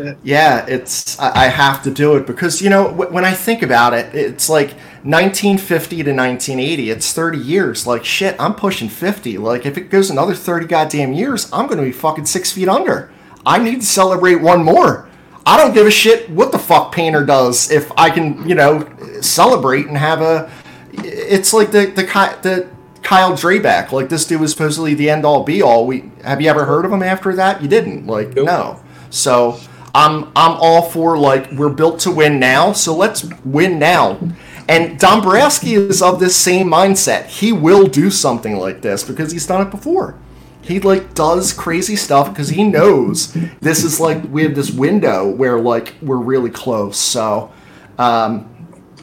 It. 0.00 0.18
Yeah, 0.22 0.66
it's 0.66 1.18
I, 1.18 1.44
I 1.44 1.48
have 1.48 1.82
to 1.84 1.90
do 1.90 2.16
it 2.16 2.26
because 2.26 2.60
you 2.62 2.70
know 2.70 2.88
w- 2.90 3.10
when 3.10 3.24
I 3.24 3.32
think 3.32 3.62
about 3.62 3.94
it, 3.94 4.14
it's 4.14 4.48
like 4.48 4.70
1950 5.04 5.96
to 6.04 6.12
1980. 6.12 6.90
It's 6.90 7.12
30 7.12 7.38
years. 7.38 7.86
Like 7.86 8.04
shit, 8.04 8.36
I'm 8.38 8.54
pushing 8.54 8.88
50. 8.88 9.38
Like 9.38 9.66
if 9.66 9.76
it 9.76 9.90
goes 9.90 10.10
another 10.10 10.34
30 10.34 10.66
goddamn 10.66 11.12
years, 11.12 11.50
I'm 11.52 11.66
gonna 11.66 11.82
be 11.82 11.92
fucking 11.92 12.26
six 12.26 12.52
feet 12.52 12.68
under. 12.68 13.10
I 13.46 13.58
need 13.58 13.80
to 13.80 13.86
celebrate 13.86 14.36
one 14.36 14.62
more. 14.64 15.08
I 15.46 15.56
don't 15.56 15.72
give 15.72 15.86
a 15.86 15.90
shit 15.90 16.28
what 16.30 16.52
the 16.52 16.58
fuck 16.58 16.92
Painter 16.92 17.24
does 17.24 17.70
if 17.70 17.90
I 17.96 18.10
can, 18.10 18.46
you 18.48 18.54
know, 18.54 18.86
celebrate 19.20 19.86
and 19.86 19.96
have 19.96 20.20
a. 20.20 20.50
It's 20.92 21.52
like 21.52 21.70
the 21.70 21.86
the 21.86 22.02
the 22.42 22.68
Kyle 23.02 23.32
Drabek. 23.32 23.92
Like 23.92 24.10
this 24.10 24.26
dude 24.26 24.40
was 24.40 24.52
supposedly 24.52 24.92
the 24.94 25.08
end 25.08 25.24
all 25.24 25.42
be 25.42 25.62
all. 25.62 25.86
We 25.86 26.10
have 26.22 26.40
you 26.42 26.50
ever 26.50 26.66
heard 26.66 26.84
of 26.84 26.92
him 26.92 27.02
after 27.02 27.34
that? 27.36 27.62
You 27.62 27.68
didn't. 27.68 28.06
Like 28.06 28.34
Nope. 28.34 28.46
no. 28.46 28.82
So 29.08 29.58
I'm 29.94 30.24
I'm 30.36 30.56
all 30.60 30.82
for 30.82 31.18
like 31.18 31.50
we're 31.52 31.70
built 31.70 32.00
to 32.00 32.10
win 32.10 32.38
now, 32.38 32.72
so 32.72 32.94
let's 32.94 33.24
win 33.44 33.78
now. 33.78 34.18
And 34.68 34.98
Dombrowski 35.00 35.74
is 35.74 36.00
of 36.00 36.20
this 36.20 36.36
same 36.36 36.68
mindset. 36.68 37.26
He 37.26 37.52
will 37.52 37.86
do 37.86 38.08
something 38.10 38.56
like 38.56 38.82
this 38.82 39.02
because 39.02 39.32
he's 39.32 39.46
done 39.46 39.66
it 39.66 39.70
before. 39.70 40.16
He 40.62 40.78
like 40.78 41.14
does 41.14 41.52
crazy 41.52 41.96
stuff 41.96 42.28
because 42.28 42.50
he 42.50 42.62
knows 42.62 43.32
this 43.60 43.82
is 43.82 43.98
like 43.98 44.22
we 44.30 44.44
have 44.44 44.54
this 44.54 44.70
window 44.70 45.28
where 45.28 45.58
like 45.58 45.94
we're 46.00 46.18
really 46.18 46.50
close. 46.50 46.98
So 46.98 47.52
um, 47.98 48.48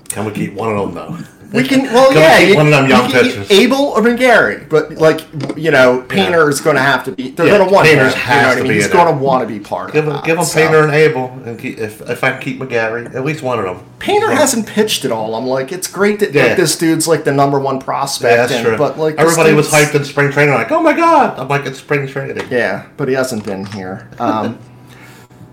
Can 0.10 0.26
we 0.26 0.32
keep 0.32 0.54
one 0.54 0.76
of 0.76 0.94
them 0.94 0.96
though? 0.96 1.18
We 1.54 1.64
can 1.64 1.84
well 1.94 2.14
yeah 2.14 2.40
you- 2.40 2.56
one 2.56 2.66
of 2.68 2.72
them 2.72 2.90
young 2.90 3.12
pitchers? 3.12 3.50
Abel 3.52 3.78
or 3.78 4.02
McGarry, 4.02 4.68
but 4.70 4.94
like 4.94 5.22
you 5.58 5.72
know 5.72 6.02
Painter 6.10 6.50
is 6.50 6.62
going 6.62 6.76
to 6.76 6.82
have 6.82 7.04
to 7.06 7.12
be. 7.12 7.32
They're 7.32 7.46
Yeah, 7.48 7.58
going 7.58 7.68
to 7.70 7.74
want 7.74 7.88
Painter's 7.88 8.14
him. 8.14 8.20
You 8.20 8.26
has 8.26 8.48
know 8.48 8.54
to 8.56 8.60
I 8.60 8.64
mean? 8.64 8.68
be 8.72 8.76
He's 8.76 8.88
going 8.88 9.18
to 9.18 9.24
want 9.24 9.48
to 9.48 9.54
be 9.54 9.60
part 9.60 9.94
Give 9.94 10.06
of 10.06 10.10
him, 10.10 10.16
that. 10.18 10.26
give 10.26 10.38
him 10.38 10.44
so. 10.46 10.60
Painter 10.60 10.84
and 10.84 10.92
Abel, 10.94 11.32
and 11.46 11.60
keep, 11.60 11.78
if 11.78 12.02
if 12.10 12.24
I 12.24 12.32
can 12.32 12.42
keep 12.42 12.60
McGarry, 12.60 13.14
at 13.16 13.24
least 13.26 13.42
one 13.44 13.60
of 13.60 13.66
them. 13.66 13.86
Painter 14.00 14.28
Well, 14.28 14.36
hasn't 14.38 14.68
pitched 14.68 15.06
at 15.06 15.12
all. 15.12 15.36
I'm 15.36 15.46
like, 15.48 15.72
it's 15.72 15.88
great 15.88 16.20
that 16.20 16.34
Yeah. 16.34 16.48
like, 16.48 16.58
this 16.58 16.78
dude's 16.78 17.08
like 17.08 17.24
the 17.24 17.32
number 17.34 17.60
one 17.60 17.80
prospect. 17.80 18.32
Yeah, 18.32 18.38
that's 18.38 18.54
and- 18.54 18.66
true. 18.68 18.78
But 18.78 18.98
like, 19.00 19.16
everybody 19.18 19.54
was 19.54 19.70
hyped 19.72 19.96
in 19.96 20.04
spring 20.06 20.32
training, 20.32 20.54
like, 20.54 20.72
oh 20.72 20.82
my 20.82 20.94
god! 20.94 21.40
I'm 21.40 21.48
like, 21.48 21.66
it's 21.66 21.80
spring 21.80 22.08
training. 22.08 22.48
Yeah, 22.52 22.86
but 22.98 23.08
he 23.08 23.14
hasn't 23.16 23.44
been 23.46 23.66
here. 23.68 24.08
Um, 24.20 24.60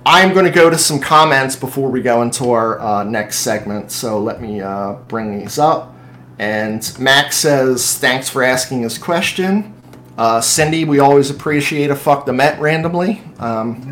I'm 0.06 0.34
going 0.34 0.44
to 0.44 0.50
go 0.50 0.68
to 0.68 0.76
some 0.76 1.00
comments 1.00 1.56
before 1.56 1.90
we 1.90 2.02
go 2.02 2.22
into 2.22 2.50
our 2.50 2.78
uh, 2.78 3.04
next 3.04 3.38
segment. 3.38 3.90
So 3.90 4.18
let 4.18 4.40
me 4.40 4.60
uh, 4.60 4.94
bring 5.08 5.38
these 5.38 5.58
up. 5.58 5.94
And 6.38 6.96
Max 6.98 7.36
says, 7.36 7.98
thanks 7.98 8.28
for 8.28 8.42
asking 8.42 8.82
his 8.82 8.98
question. 8.98 9.72
Uh, 10.18 10.40
Cindy, 10.40 10.84
we 10.84 10.98
always 10.98 11.30
appreciate 11.30 11.90
a 11.90 11.96
fuck 11.96 12.26
the 12.26 12.32
Met 12.32 12.60
randomly. 12.60 13.22
Um, 13.38 13.90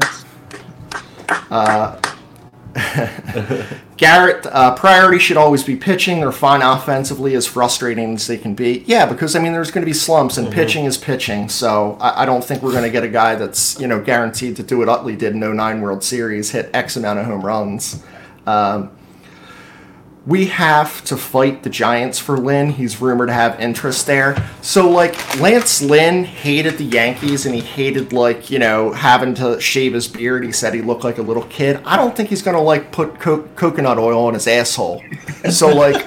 uh, 1.51 2.01
Garrett, 4.03 4.45
uh, 4.47 4.75
priority 4.75 5.21
should 5.21 5.37
always 5.37 5.63
be 5.63 5.77
pitching. 5.77 6.19
They're 6.19 6.33
fine 6.33 6.61
offensively, 6.61 7.37
as 7.37 7.47
frustrating 7.47 8.15
as 8.15 8.27
they 8.27 8.37
can 8.37 8.53
be. 8.53 8.83
Yeah, 8.85 9.07
because 9.07 9.37
I 9.37 9.39
mean, 9.39 9.53
there's 9.53 9.71
going 9.71 9.83
to 9.83 9.87
be 9.87 9.93
slumps, 9.93 10.39
and 10.39 10.53
pitching 10.53 10.87
is 10.87 10.99
pitching. 10.99 11.49
So 11.49 11.97
I, 12.01 12.23
I 12.23 12.27
don't 12.27 12.43
think 12.43 12.65
we're 12.65 12.73
going 12.73 12.83
to 12.83 12.91
get 12.91 13.05
a 13.05 13.09
guy 13.09 13.37
that's 13.37 13.79
you 13.79 13.87
know 13.87 14.03
guaranteed 14.03 14.57
to 14.57 14.65
do 14.65 14.79
what 14.79 14.89
Utley 14.89 15.15
did 15.15 15.35
in 15.35 15.39
09 15.39 15.81
World 15.81 16.03
Series, 16.03 16.51
hit 16.51 16.69
X 16.75 16.97
amount 16.97 17.21
of 17.21 17.27
home 17.27 17.43
runs. 17.43 18.03
Um, 18.45 18.91
we 20.25 20.47
have 20.47 21.03
to 21.05 21.17
fight 21.17 21.65
the 21.65 21.71
Giants 21.71 22.19
for 22.19 22.39
Lynn. 22.39 22.71
He's 22.71 23.01
rumored 23.01 23.29
to 23.29 23.35
have 23.35 23.59
interest 23.59 24.07
there. 24.07 24.49
So, 24.61 24.89
like, 24.89 25.41
Lance 25.41 25.83
Lynn 25.83 26.25
hated 26.25 26.79
the 26.79 26.85
Yankees 26.85 27.45
and 27.45 27.55
he 27.55 27.61
hated, 27.61 28.13
like, 28.13 28.49
you 28.49 28.61
know, 28.61 28.93
having 28.93 29.35
to 29.35 29.61
shave 29.61 29.95
his 29.95 30.07
beard. 30.07 30.45
He 30.45 30.53
said 30.53 30.75
he 30.75 30.83
looked 30.83 31.03
like 31.03 31.19
a 31.19 31.23
little 31.23 31.43
kid. 31.45 31.81
I 31.85 31.97
don't 31.97 32.17
think 32.17 32.29
he's 32.29 32.43
going 32.43 32.57
to, 32.57 32.63
like, 32.63 32.93
put 32.93 33.19
co- 33.19 33.49
coconut 33.57 33.99
oil 33.99 34.27
on 34.27 34.35
his 34.35 34.47
asshole. 34.47 35.03
So, 35.51 35.69
like, 35.75 36.07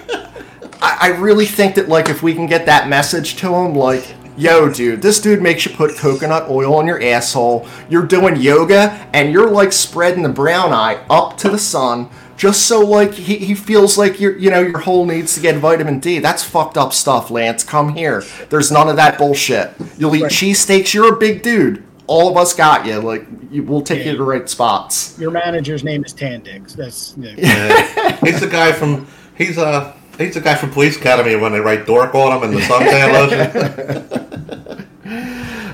I-, 0.81 0.97
I 1.01 1.07
really 1.17 1.45
think 1.45 1.75
that, 1.75 1.89
like, 1.89 2.07
if 2.07 2.23
we 2.23 2.33
can 2.33 2.45
get 2.45 2.65
that 2.67 2.87
message 2.87 3.35
to 3.37 3.53
him, 3.53 3.75
like, 3.75 4.15
Yo, 4.37 4.69
dude, 4.69 5.01
this 5.01 5.21
dude 5.21 5.41
makes 5.41 5.65
you 5.65 5.73
put 5.73 5.95
coconut 5.95 6.49
oil 6.49 6.75
on 6.75 6.85
your 6.85 7.01
asshole. 7.01 7.65
You're 7.89 8.05
doing 8.05 8.35
yoga 8.35 9.07
and 9.13 9.31
you're 9.31 9.49
like 9.49 9.71
spreading 9.71 10.23
the 10.23 10.29
brown 10.29 10.73
eye 10.73 11.01
up 11.09 11.37
to 11.37 11.49
the 11.49 11.57
sun 11.57 12.09
just 12.37 12.65
so 12.67 12.79
like 12.81 13.13
he, 13.13 13.37
he 13.37 13.55
feels 13.55 13.97
like 13.97 14.19
your 14.19 14.37
you 14.37 14.49
know 14.51 14.59
your 14.61 14.79
hole 14.79 15.05
needs 15.05 15.35
to 15.35 15.39
get 15.41 15.55
vitamin 15.57 15.99
D. 15.99 16.19
That's 16.19 16.43
fucked 16.43 16.77
up 16.77 16.93
stuff, 16.93 17.31
Lance. 17.31 17.63
Come 17.63 17.95
here. 17.95 18.23
There's 18.49 18.71
none 18.71 18.89
of 18.89 18.95
that 18.97 19.17
bullshit. 19.17 19.71
You'll 19.97 20.15
eat 20.15 20.23
Right. 20.23 20.31
cheesesteaks. 20.31 20.93
You're 20.93 21.13
a 21.13 21.17
big 21.17 21.41
dude. 21.43 21.83
All 22.07 22.29
of 22.29 22.37
us 22.37 22.53
got 22.53 22.85
you. 22.85 22.99
Like 22.99 23.25
you, 23.51 23.63
we'll 23.63 23.81
take 23.81 23.99
Yeah. 23.99 24.05
you 24.05 24.11
to 24.13 24.17
the 24.17 24.23
right 24.23 24.47
spots. 24.49 25.17
Your 25.19 25.31
manager's 25.31 25.83
name 25.83 26.03
is 26.05 26.13
Tandix. 26.13 26.75
That's 26.75 27.15
yeah. 27.17 27.33
Yeah. 27.37 28.15
he's 28.17 28.39
the 28.41 28.47
guy 28.47 28.71
from 28.73 29.07
he's 29.37 29.57
uh 29.57 29.93
he's 30.17 30.33
the 30.35 30.41
guy 30.41 30.55
from 30.55 30.71
Police 30.71 30.97
Academy 30.97 31.35
when 31.35 31.51
they 31.51 31.59
write 31.59 31.85
dork 31.85 32.13
on 32.15 32.37
him 32.37 32.43
and 32.49 32.53
the 32.57 32.61
suntan 32.61 33.13
lotion. 33.13 34.61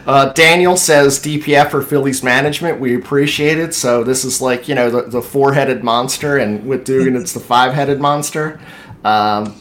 Uh, 0.05 0.33
Daniel 0.33 0.75
says 0.75 1.19
DPF 1.19 1.69
for 1.71 1.81
Phillies 1.81 2.23
management. 2.23 2.79
We 2.79 2.95
appreciate 2.95 3.57
it. 3.59 3.73
So 3.73 4.03
this 4.03 4.25
is 4.25 4.41
like 4.41 4.67
you 4.67 4.75
know 4.75 4.89
the, 4.89 5.03
the 5.03 5.21
four 5.21 5.53
headed 5.53 5.83
monster, 5.83 6.37
and 6.37 6.65
with 6.65 6.85
Dugan 6.85 7.15
it's 7.15 7.33
the 7.33 7.39
five 7.39 7.73
headed 7.73 7.99
monster. 7.99 8.59
Um, 9.03 9.55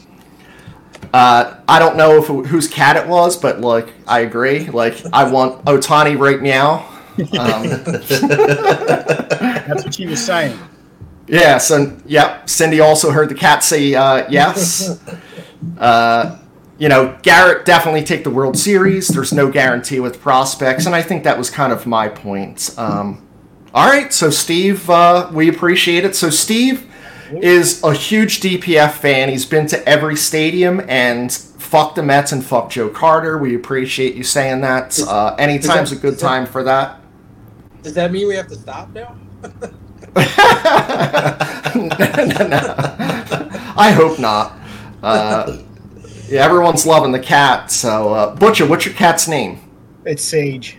uh, 1.12 1.56
I 1.68 1.78
don't 1.78 1.96
know 1.96 2.22
if 2.22 2.30
it, 2.30 2.46
whose 2.46 2.68
cat 2.68 2.96
it 2.96 3.06
was, 3.06 3.36
but 3.36 3.60
like 3.60 3.92
I 4.06 4.20
agree. 4.20 4.66
Like 4.70 5.04
I 5.12 5.30
want 5.30 5.64
Ohtani 5.64 6.18
right 6.18 6.40
now. 6.40 6.86
Um, 7.18 7.68
That's 9.66 9.84
what 9.84 9.94
she 9.94 10.06
was 10.06 10.24
saying. 10.24 10.58
yeah. 11.26 11.58
So 11.58 11.98
yep. 12.06 12.48
Cindy 12.48 12.80
also 12.80 13.10
heard 13.10 13.28
the 13.28 13.34
cat 13.34 13.62
say 13.62 13.94
uh, 13.94 14.26
yes. 14.30 15.00
Uh, 15.78 16.38
you 16.80 16.88
know, 16.88 17.16
Garrett 17.20 17.66
definitely 17.66 18.02
take 18.02 18.24
the 18.24 18.30
World 18.30 18.58
Series. 18.58 19.08
There's 19.08 19.34
no 19.34 19.50
guarantee 19.50 20.00
with 20.00 20.18
prospects, 20.18 20.86
and 20.86 20.94
I 20.94 21.02
think 21.02 21.24
that 21.24 21.36
was 21.36 21.50
kind 21.50 21.74
of 21.74 21.86
my 21.86 22.08
point. 22.08 22.74
Um, 22.78 23.28
all 23.74 23.86
right, 23.86 24.10
so 24.10 24.30
Steve, 24.30 24.88
uh, 24.88 25.30
we 25.30 25.50
appreciate 25.50 26.06
it. 26.06 26.16
So 26.16 26.30
Steve 26.30 26.90
is 27.42 27.84
a 27.84 27.92
huge 27.92 28.40
DPF 28.40 28.92
fan. 28.92 29.28
He's 29.28 29.44
been 29.44 29.66
to 29.66 29.86
every 29.86 30.16
stadium 30.16 30.80
and 30.88 31.30
fuck 31.30 31.96
the 31.96 32.02
Mets 32.02 32.32
and 32.32 32.42
fuck 32.42 32.70
Joe 32.70 32.88
Carter. 32.88 33.36
We 33.36 33.54
appreciate 33.54 34.14
you 34.14 34.24
saying 34.24 34.62
that. 34.62 34.98
Uh, 34.98 35.36
anytime's 35.38 35.92
a 35.92 35.96
good 35.96 36.18
time 36.18 36.46
for 36.46 36.62
that. 36.62 36.98
Does 37.82 37.92
that 37.92 38.10
mean 38.10 38.26
we 38.26 38.36
have 38.36 38.48
to 38.48 38.56
stop 38.56 38.88
now? 38.94 39.16
no, 40.16 40.22
no, 42.24 42.48
no. 42.48 42.74
I 43.76 43.92
hope 43.94 44.18
not. 44.18 44.58
Uh, 45.02 45.58
yeah, 46.30 46.44
everyone's 46.44 46.86
loving 46.86 47.12
the 47.12 47.18
cat. 47.20 47.70
So, 47.70 48.14
uh, 48.14 48.34
Butcher, 48.36 48.66
what's 48.66 48.86
your 48.86 48.94
cat's 48.94 49.28
name? 49.28 49.60
It's 50.04 50.24
Sage. 50.24 50.78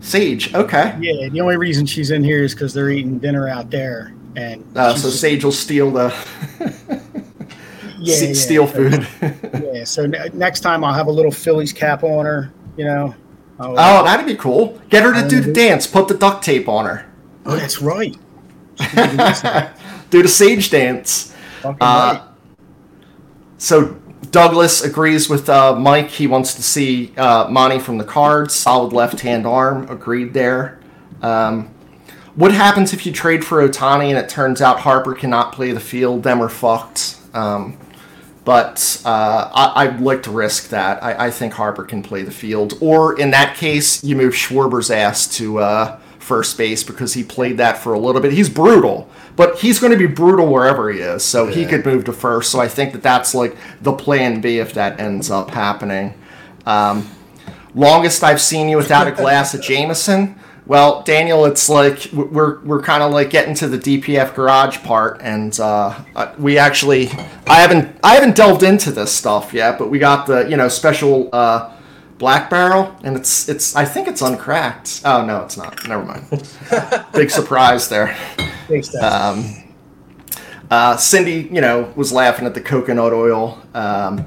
Sage. 0.00 0.54
Okay. 0.54 0.96
Yeah, 1.00 1.28
the 1.28 1.40
only 1.40 1.56
reason 1.56 1.86
she's 1.86 2.10
in 2.10 2.22
here 2.24 2.42
is 2.42 2.54
because 2.54 2.72
they're 2.74 2.90
eating 2.90 3.18
dinner 3.18 3.48
out 3.48 3.70
there, 3.70 4.14
and 4.36 4.64
Uh, 4.76 4.94
so 4.94 5.08
Sage 5.10 5.44
will 5.44 5.52
steal 5.52 5.90
the 5.90 6.14
yeah, 7.98 8.14
se- 8.16 8.28
yeah, 8.28 8.32
steal 8.34 8.66
so- 8.66 8.72
food. 8.74 9.08
Yeah, 9.74 9.84
so 9.84 10.06
ne- 10.06 10.30
next 10.32 10.60
time 10.60 10.82
I'll 10.84 10.94
have 10.94 11.06
a 11.08 11.12
little 11.12 11.30
Phillies 11.30 11.72
cap 11.72 12.02
on 12.02 12.24
her. 12.26 12.52
You 12.76 12.84
know. 12.86 13.14
I'll- 13.60 13.72
oh, 13.78 14.04
that'd 14.04 14.26
be 14.26 14.36
cool. 14.36 14.80
Get 14.88 15.02
her 15.02 15.12
to 15.20 15.28
do 15.28 15.40
the 15.40 15.52
dance. 15.52 15.86
Put 15.86 16.08
the 16.08 16.14
duct 16.14 16.42
tape 16.44 16.68
on 16.68 16.84
her. 16.86 17.06
oh, 17.46 17.56
that's 17.56 17.80
right. 17.82 18.16
She 18.80 18.96
did 18.96 19.10
this 19.18 19.42
now. 19.42 19.72
Do 20.10 20.22
the 20.22 20.28
Sage 20.28 20.70
dance. 20.70 21.34
Uh, 21.64 21.74
right. 21.80 22.22
So 23.58 23.96
Douglas 24.30 24.82
agrees 24.82 25.28
with 25.28 25.48
uh, 25.48 25.74
Mike. 25.78 26.08
He 26.08 26.26
wants 26.26 26.54
to 26.54 26.62
see 26.62 27.12
uh, 27.16 27.48
Monty 27.48 27.78
from 27.78 27.98
the 27.98 28.04
cards. 28.04 28.54
Solid 28.54 28.92
left 28.92 29.20
hand 29.20 29.46
arm. 29.46 29.88
Agreed 29.88 30.34
there. 30.34 30.80
Um, 31.22 31.70
what 32.34 32.52
happens 32.52 32.92
if 32.92 33.04
you 33.04 33.12
trade 33.12 33.44
for 33.44 33.66
Ohtani 33.66 34.08
and 34.10 34.18
it 34.18 34.28
turns 34.28 34.60
out 34.60 34.80
Harper 34.80 35.14
cannot 35.14 35.52
play 35.52 35.72
the 35.72 35.80
field? 35.80 36.22
Them 36.22 36.40
are 36.40 36.48
fucked. 36.48 37.16
Um, 37.34 37.78
but 38.44 39.02
uh, 39.04 39.50
I, 39.52 39.84
I'd 39.84 40.00
like 40.00 40.22
to 40.24 40.30
risk 40.30 40.68
that. 40.70 41.02
I, 41.02 41.26
I 41.26 41.30
think 41.30 41.52
Harper 41.52 41.84
can 41.84 42.02
play 42.02 42.22
the 42.22 42.30
field. 42.30 42.78
Or 42.80 43.18
in 43.18 43.30
that 43.32 43.56
case, 43.56 44.02
you 44.02 44.16
move 44.16 44.34
Schwarber's 44.34 44.90
ass 44.90 45.26
to 45.36 45.58
uh, 45.58 45.98
first 46.18 46.56
base 46.56 46.82
because 46.82 47.14
he 47.14 47.24
played 47.24 47.56
that 47.58 47.78
for 47.78 47.92
a 47.92 47.98
little 47.98 48.20
bit. 48.20 48.32
He's 48.32 48.48
brutal, 48.48 49.08
but 49.38 49.60
he's 49.60 49.78
going 49.78 49.92
to 49.92 49.96
be 49.96 50.12
brutal 50.12 50.52
wherever 50.52 50.90
he 50.90 50.98
is. 50.98 51.24
So 51.24 51.46
he 51.46 51.64
could 51.64 51.86
move 51.86 52.04
to 52.06 52.12
first. 52.12 52.50
So 52.50 52.60
I 52.60 52.66
think 52.66 52.92
that 52.92 53.04
that's 53.04 53.36
like 53.36 53.56
the 53.80 53.92
plan 53.92 54.40
B 54.40 54.58
if 54.58 54.74
that 54.74 55.00
ends 55.00 55.30
up 55.30 55.50
happening. 55.50 56.12
Um, 56.66 57.08
longest 57.72 58.24
I've 58.24 58.40
seen 58.40 58.68
you 58.68 58.76
without 58.76 59.06
a 59.06 59.12
glass 59.12 59.54
of 59.54 59.62
Jameson. 59.62 60.36
Well, 60.66 61.02
Daniel, 61.02 61.46
it's 61.46 61.68
like 61.68 62.10
we're 62.12 62.58
we're 62.60 62.82
kind 62.82 63.02
of 63.02 63.12
like 63.12 63.30
getting 63.30 63.54
to 63.54 63.68
the 63.68 63.78
DPF 63.78 64.34
garage 64.34 64.78
part, 64.82 65.18
and 65.22 65.58
uh, 65.58 65.98
uh, 66.14 66.34
we 66.38 66.58
actually 66.58 67.08
I 67.46 67.60
haven't 67.60 67.96
I 68.02 68.14
haven't 68.16 68.36
delved 68.36 68.64
into 68.64 68.90
this 68.90 69.14
stuff 69.14 69.54
yet, 69.54 69.78
but 69.78 69.88
we 69.88 69.98
got 69.98 70.26
the 70.26 70.46
you 70.50 70.56
know 70.56 70.68
special 70.68 71.30
uh, 71.32 71.72
black 72.18 72.50
barrel, 72.50 72.96
and 73.02 73.16
it's 73.16 73.48
it's 73.48 73.74
I 73.74 73.84
think 73.84 74.08
it's 74.08 74.22
uncracked. 74.22 75.02
Oh 75.04 75.24
no, 75.24 75.42
it's 75.44 75.56
not. 75.56 75.86
Never 75.88 76.04
mind. 76.04 76.24
Big 77.12 77.30
surprise 77.30 77.88
there. 77.88 78.16
Thanks, 78.66 78.88
Dad. 78.88 79.02
Um, 79.02 79.64
uh, 80.70 80.96
Cindy, 80.96 81.48
you 81.52 81.60
know, 81.60 81.92
was 81.96 82.12
laughing 82.12 82.46
at 82.46 82.54
the 82.54 82.60
coconut 82.60 83.12
oil. 83.12 83.62
Um, 83.72 84.26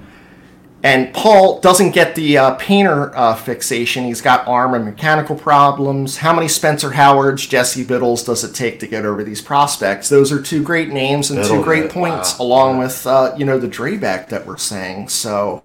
and 0.83 1.13
Paul 1.13 1.59
doesn't 1.59 1.91
get 1.91 2.15
the 2.15 2.39
uh, 2.39 2.55
painter 2.55 3.15
uh, 3.15 3.35
fixation. 3.35 4.05
He's 4.05 4.21
got 4.21 4.47
arm 4.47 4.73
and 4.73 4.83
mechanical 4.83 5.35
problems. 5.35 6.17
How 6.17 6.33
many 6.33 6.47
Spencer 6.47 6.91
Howards, 6.91 7.45
Jesse 7.45 7.83
Biddles 7.83 8.23
does 8.23 8.43
it 8.43 8.55
take 8.55 8.79
to 8.79 8.87
get 8.87 9.05
over 9.05 9.23
these 9.23 9.41
prospects? 9.41 10.09
Those 10.09 10.31
are 10.31 10.41
two 10.41 10.63
great 10.63 10.89
names 10.89 11.29
and 11.29 11.45
two 11.45 11.63
great 11.63 11.85
yeah, 11.85 11.91
points, 11.91 12.39
wow. 12.39 12.45
along 12.45 12.77
with 12.79 13.05
uh, 13.05 13.35
you 13.37 13.45
know 13.45 13.59
the 13.59 13.67
Drabek 13.67 14.29
that 14.29 14.47
we're 14.47 14.57
saying. 14.57 15.09
So 15.09 15.61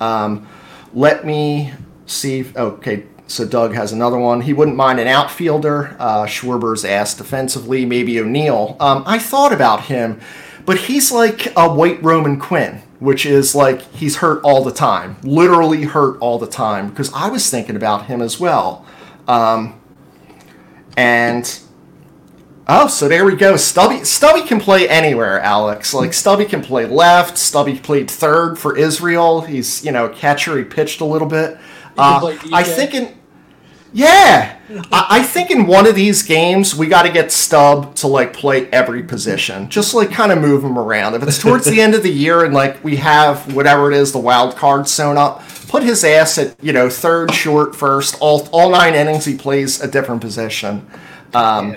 um, 0.00 0.48
let 0.94 1.26
me 1.26 1.72
see. 2.06 2.46
Okay, 2.56 3.04
so 3.26 3.46
Doug 3.46 3.74
has 3.74 3.92
another 3.92 4.18
one. 4.18 4.42
He 4.42 4.52
wouldn't 4.52 4.76
mind 4.76 5.00
an 5.00 5.08
outfielder. 5.08 5.96
Uh, 5.98 6.26
Schwarber's 6.26 6.84
asked 6.84 7.18
defensively, 7.18 7.84
maybe 7.84 8.18
O'Neill. 8.18 8.76
Um, 8.80 9.02
I 9.06 9.18
thought 9.18 9.52
about 9.52 9.84
him, 9.84 10.20
but 10.64 10.78
he's 10.78 11.10
like 11.10 11.52
a 11.56 11.68
white 11.72 12.02
Roman 12.02 12.38
Quinn, 12.38 12.82
which 13.00 13.26
is 13.26 13.54
like 13.54 13.82
he's 13.92 14.16
hurt 14.16 14.42
all 14.44 14.62
the 14.62 14.72
time, 14.72 15.16
literally 15.22 15.82
hurt 15.82 16.18
all 16.20 16.38
the 16.38 16.46
time. 16.46 16.88
Because 16.90 17.12
I 17.12 17.28
was 17.28 17.50
thinking 17.50 17.76
about 17.76 18.06
him 18.06 18.22
as 18.22 18.38
well. 18.38 18.86
Um, 19.26 19.80
and 20.96 21.60
Oh, 22.66 22.88
so 22.88 23.08
there 23.08 23.26
we 23.26 23.36
go. 23.36 23.56
Stubby 23.56 24.04
Stubby 24.04 24.42
can 24.42 24.58
play 24.58 24.88
anywhere, 24.88 25.38
Alex. 25.40 25.92
Like 25.92 26.14
Stubby 26.14 26.46
can 26.46 26.62
play 26.62 26.86
left. 26.86 27.36
Stubby 27.36 27.78
played 27.78 28.10
third 28.10 28.58
for 28.58 28.76
Israel. 28.76 29.42
He's 29.42 29.84
you 29.84 29.92
know 29.92 30.08
catcher. 30.08 30.56
He 30.56 30.64
pitched 30.64 31.00
a 31.00 31.04
little 31.04 31.28
bit. 31.28 31.58
Uh, 31.98 32.36
I 32.52 32.62
think 32.62 32.94
in 32.94 33.14
yeah, 33.94 34.58
I, 34.90 35.06
I 35.10 35.22
think 35.22 35.52
in 35.52 35.68
one 35.68 35.86
of 35.86 35.94
these 35.94 36.24
games 36.24 36.74
we 36.74 36.88
got 36.88 37.04
to 37.04 37.12
get 37.12 37.30
Stub 37.30 37.94
to 37.96 38.08
like 38.08 38.32
play 38.32 38.66
every 38.70 39.04
position, 39.04 39.68
just 39.68 39.94
like 39.94 40.10
kind 40.10 40.32
of 40.32 40.40
move 40.40 40.64
him 40.64 40.76
around. 40.76 41.14
If 41.14 41.22
it's 41.22 41.38
towards 41.38 41.66
the 41.66 41.80
end 41.80 41.94
of 41.94 42.02
the 42.02 42.10
year 42.10 42.44
and 42.44 42.52
like 42.52 42.82
we 42.82 42.96
have 42.96 43.54
whatever 43.54 43.92
it 43.92 43.96
is, 43.96 44.10
the 44.10 44.18
wild 44.18 44.56
card 44.56 44.88
sewn 44.88 45.16
up, 45.16 45.46
put 45.68 45.84
his 45.84 46.02
ass 46.02 46.38
at 46.38 46.56
you 46.64 46.72
know 46.72 46.90
third, 46.90 47.32
short, 47.32 47.76
first. 47.76 48.16
All 48.20 48.48
all 48.52 48.70
nine 48.70 48.94
innings 48.94 49.26
he 49.26 49.36
plays 49.36 49.80
a 49.80 49.86
different 49.86 50.22
position. 50.22 50.90
Um, 51.32 51.76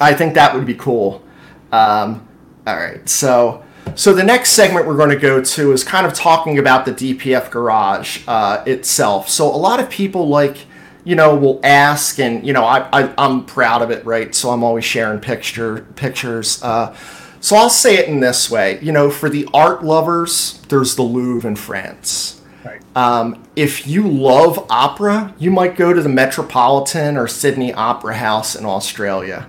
I 0.00 0.14
think 0.14 0.34
that 0.34 0.54
would 0.54 0.66
be 0.66 0.74
cool. 0.74 1.22
Um, 1.72 2.26
all 2.66 2.76
right, 2.76 3.08
so 3.08 3.64
so 3.94 4.12
the 4.12 4.24
next 4.24 4.50
segment 4.50 4.86
we're 4.86 4.96
going 4.96 5.10
to 5.10 5.16
go 5.16 5.42
to 5.42 5.72
is 5.72 5.84
kind 5.84 6.06
of 6.06 6.12
talking 6.12 6.58
about 6.58 6.84
the 6.84 6.92
DPF 6.92 7.50
garage 7.50 8.22
uh, 8.26 8.62
itself. 8.66 9.28
So 9.28 9.46
a 9.46 9.56
lot 9.56 9.80
of 9.80 9.88
people 9.88 10.28
like 10.28 10.66
you 11.04 11.14
know 11.14 11.34
will 11.36 11.60
ask, 11.62 12.18
and 12.18 12.46
you 12.46 12.52
know 12.52 12.64
I, 12.64 12.88
I 12.92 13.14
I'm 13.16 13.44
proud 13.44 13.82
of 13.82 13.90
it, 13.90 14.04
right? 14.04 14.34
So 14.34 14.50
I'm 14.50 14.64
always 14.64 14.84
sharing 14.84 15.20
picture 15.20 15.82
pictures. 15.94 16.62
Uh, 16.62 16.96
so 17.40 17.54
I'll 17.54 17.70
say 17.70 17.96
it 17.96 18.08
in 18.08 18.18
this 18.18 18.50
way, 18.50 18.80
you 18.80 18.90
know, 18.90 19.08
for 19.08 19.28
the 19.28 19.48
art 19.54 19.84
lovers, 19.84 20.60
there's 20.68 20.96
the 20.96 21.02
Louvre 21.02 21.48
in 21.48 21.54
France. 21.54 22.42
Right. 22.64 22.82
Um, 22.96 23.44
if 23.54 23.86
you 23.86 24.08
love 24.08 24.66
opera, 24.68 25.32
you 25.38 25.52
might 25.52 25.76
go 25.76 25.92
to 25.92 26.02
the 26.02 26.08
Metropolitan 26.08 27.16
or 27.16 27.28
Sydney 27.28 27.72
Opera 27.72 28.16
House 28.16 28.56
in 28.56 28.64
Australia. 28.64 29.48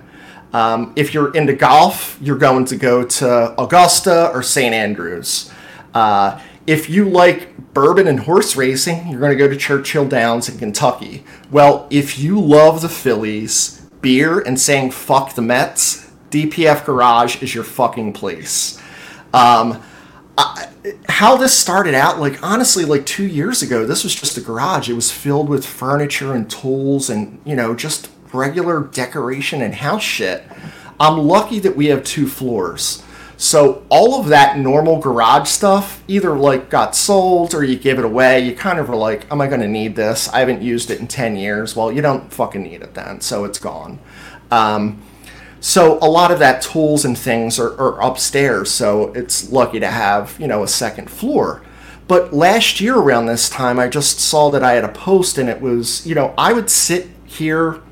Um, 0.52 0.92
if 0.96 1.12
you're 1.12 1.32
into 1.34 1.52
golf, 1.52 2.18
you're 2.20 2.38
going 2.38 2.64
to 2.66 2.76
go 2.76 3.04
to 3.04 3.60
Augusta 3.60 4.30
or 4.32 4.42
St. 4.42 4.74
Andrews. 4.74 5.52
Uh, 5.94 6.40
if 6.66 6.88
you 6.88 7.08
like 7.08 7.72
bourbon 7.74 8.06
and 8.06 8.20
horse 8.20 8.56
racing, 8.56 9.08
you're 9.08 9.20
going 9.20 9.32
to 9.32 9.38
go 9.38 9.48
to 9.48 9.56
Churchill 9.56 10.06
Downs 10.06 10.48
in 10.48 10.58
Kentucky. 10.58 11.24
Well, 11.50 11.86
if 11.90 12.18
you 12.18 12.40
love 12.40 12.82
the 12.82 12.88
Phillies, 12.88 13.80
beer, 14.00 14.40
and 14.40 14.58
saying 14.58 14.92
fuck 14.92 15.34
the 15.34 15.42
Mets, 15.42 16.10
DPF 16.30 16.84
Garage 16.84 17.42
is 17.42 17.54
your 17.54 17.64
fucking 17.64 18.12
place. 18.12 18.80
Um, 19.32 19.82
I, 20.36 20.68
how 21.08 21.36
this 21.36 21.56
started 21.58 21.94
out, 21.94 22.20
like 22.20 22.42
honestly, 22.42 22.84
like 22.84 23.04
two 23.06 23.26
years 23.26 23.62
ago, 23.62 23.84
this 23.84 24.04
was 24.04 24.14
just 24.14 24.36
a 24.36 24.40
garage. 24.40 24.88
It 24.88 24.94
was 24.94 25.10
filled 25.10 25.48
with 25.48 25.66
furniture 25.66 26.34
and 26.34 26.48
tools 26.50 27.10
and, 27.10 27.40
you 27.44 27.56
know, 27.56 27.74
just 27.74 28.08
regular 28.32 28.80
decoration 28.80 29.62
and 29.62 29.74
house 29.74 30.02
shit. 30.02 30.44
I'm 31.00 31.18
lucky 31.18 31.58
that 31.60 31.76
we 31.76 31.86
have 31.86 32.04
two 32.04 32.26
floors. 32.26 33.02
So 33.36 33.84
all 33.88 34.20
of 34.20 34.26
that 34.28 34.58
normal 34.58 34.98
garage 34.98 35.48
stuff 35.48 36.02
either 36.08 36.36
like 36.36 36.70
got 36.70 36.96
sold 36.96 37.54
or 37.54 37.62
you 37.62 37.76
give 37.76 37.98
it 37.98 38.04
away. 38.04 38.40
You 38.40 38.56
kind 38.56 38.80
of 38.80 38.90
are 38.90 38.96
like, 38.96 39.30
am 39.30 39.40
I 39.40 39.46
going 39.46 39.60
to 39.60 39.68
need 39.68 39.94
this? 39.94 40.28
I 40.30 40.40
haven't 40.40 40.60
used 40.60 40.90
it 40.90 40.98
in 40.98 41.06
10 41.06 41.36
years. 41.36 41.76
Well, 41.76 41.92
you 41.92 42.02
don't 42.02 42.32
fucking 42.32 42.64
need 42.64 42.82
it 42.82 42.94
then, 42.94 43.20
so 43.20 43.44
it's 43.44 43.60
gone. 43.60 44.00
Um, 44.50 45.00
so 45.60 45.98
a 46.00 46.08
lot 46.08 46.30
of 46.30 46.38
that 46.38 46.62
tools 46.62 47.04
and 47.04 47.16
things 47.16 47.58
are, 47.58 47.78
are 47.80 48.00
upstairs, 48.00 48.70
so 48.70 49.12
it's 49.12 49.50
lucky 49.50 49.80
to 49.80 49.88
have, 49.88 50.36
you 50.38 50.46
know, 50.46 50.62
a 50.62 50.68
second 50.68 51.10
floor. 51.10 51.62
but 52.06 52.32
last 52.32 52.80
year 52.80 52.96
around 52.96 53.26
this 53.26 53.50
time, 53.50 53.78
I 53.78 53.88
just 53.88 54.18
saw 54.18 54.50
that 54.50 54.62
I 54.62 54.72
had 54.72 54.84
a 54.84 54.88
post, 54.88 55.36
and 55.36 55.48
it 55.48 55.60
was, 55.60 56.06
you 56.06 56.14
know, 56.14 56.32
I 56.38 56.52
would 56.52 56.70
sit 56.70 57.08
here, 57.26 57.82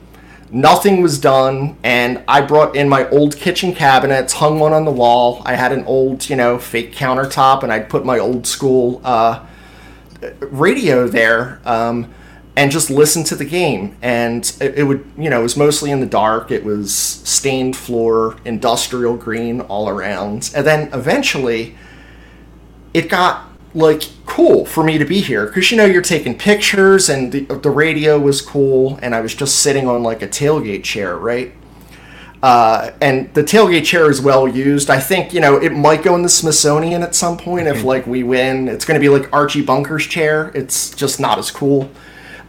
nothing 0.51 1.03
was 1.03 1.19
done, 1.19 1.77
and 1.83 2.23
I 2.29 2.41
brought 2.41 2.77
in 2.77 2.89
my 2.89 3.09
old 3.11 3.37
kitchen 3.37 3.75
cabinets, 3.75 4.35
hung 4.35 4.59
one 4.59 4.73
on 4.73 4.85
the 4.85 4.93
wall. 4.93 5.43
I 5.45 5.55
had 5.55 5.73
an 5.73 5.85
old, 5.85 6.29
you 6.29 6.37
know, 6.37 6.59
fake 6.59 6.95
countertop, 6.95 7.63
and 7.63 7.73
I'd 7.73 7.89
put 7.89 8.05
my 8.05 8.19
old 8.19 8.47
school 8.47 9.01
uh, 9.05 9.45
radio 10.41 11.07
there. 11.09 11.61
Um, 11.65 12.13
and 12.57 12.71
just 12.71 12.89
listen 12.89 13.23
to 13.25 13.37
the 13.37 13.45
game. 13.45 13.97
And 14.01 14.51
it, 14.61 14.79
it, 14.79 14.83
would, 14.85 15.05
you 15.19 15.29
know, 15.29 15.41
it 15.41 15.43
was 15.43 15.59
mostly 15.59 15.91
in 15.91 16.01
the 16.01 16.07
dark. 16.07 16.51
It 16.51 16.65
was 16.65 16.95
stained 16.95 17.77
floor, 17.77 18.37
industrial 18.47 19.17
green 19.17 19.61
all 19.61 19.91
around. 19.91 20.51
And 20.57 20.67
then 20.67 20.89
eventually, 20.95 21.77
it 22.95 23.11
got 23.11 23.46
like 23.77 24.09
cool 24.25 24.65
for 24.65 24.83
me 24.83 24.99
to 24.99 25.05
be 25.05 25.21
here. 25.21 25.47
Because 25.47 25.71
you 25.71 25.77
know 25.77 25.85
you're 25.85 26.03
taking 26.03 26.37
pictures 26.37 27.09
and 27.09 27.31
the, 27.31 27.41
the 27.41 27.71
radio 27.71 28.19
was 28.19 28.41
cool 28.41 28.99
and 29.03 29.15
i 29.15 29.21
was 29.21 29.35
just 29.35 29.61
sitting 29.61 29.87
on 29.87 30.03
like 30.03 30.23
a 30.23 30.29
tailgate 30.29 30.83
chair 30.83 31.17
right? 31.17 31.55
Uh, 32.43 32.93
and 33.01 33.33
the 33.35 33.43
tailgate 33.43 33.85
chair 33.85 34.11
is 34.11 34.21
well 34.21 34.47
used. 34.47 34.91
I 34.91 35.01
think 35.01 35.33
you 35.33 35.41
know 35.41 35.57
it 35.57 35.73
might 35.73 36.03
go 36.03 36.15
in 36.15 36.23
the 36.23 36.29
smithsonian 36.29 37.03
at 37.03 37.15
some 37.15 37.37
point 37.37 37.67
if 37.67 37.83
like 37.83 38.07
we 38.07 38.23
win. 38.23 38.69
It's 38.69 38.85
going 38.85 39.01
to 39.01 39.05
be 39.05 39.09
like 39.09 39.33
archie 39.33 39.63
bunker's 39.63 40.07
chair. 40.07 40.53
It's 40.55 40.95
just 40.95 41.19
not 41.19 41.39
as 41.39 41.51
cool. 41.51 41.91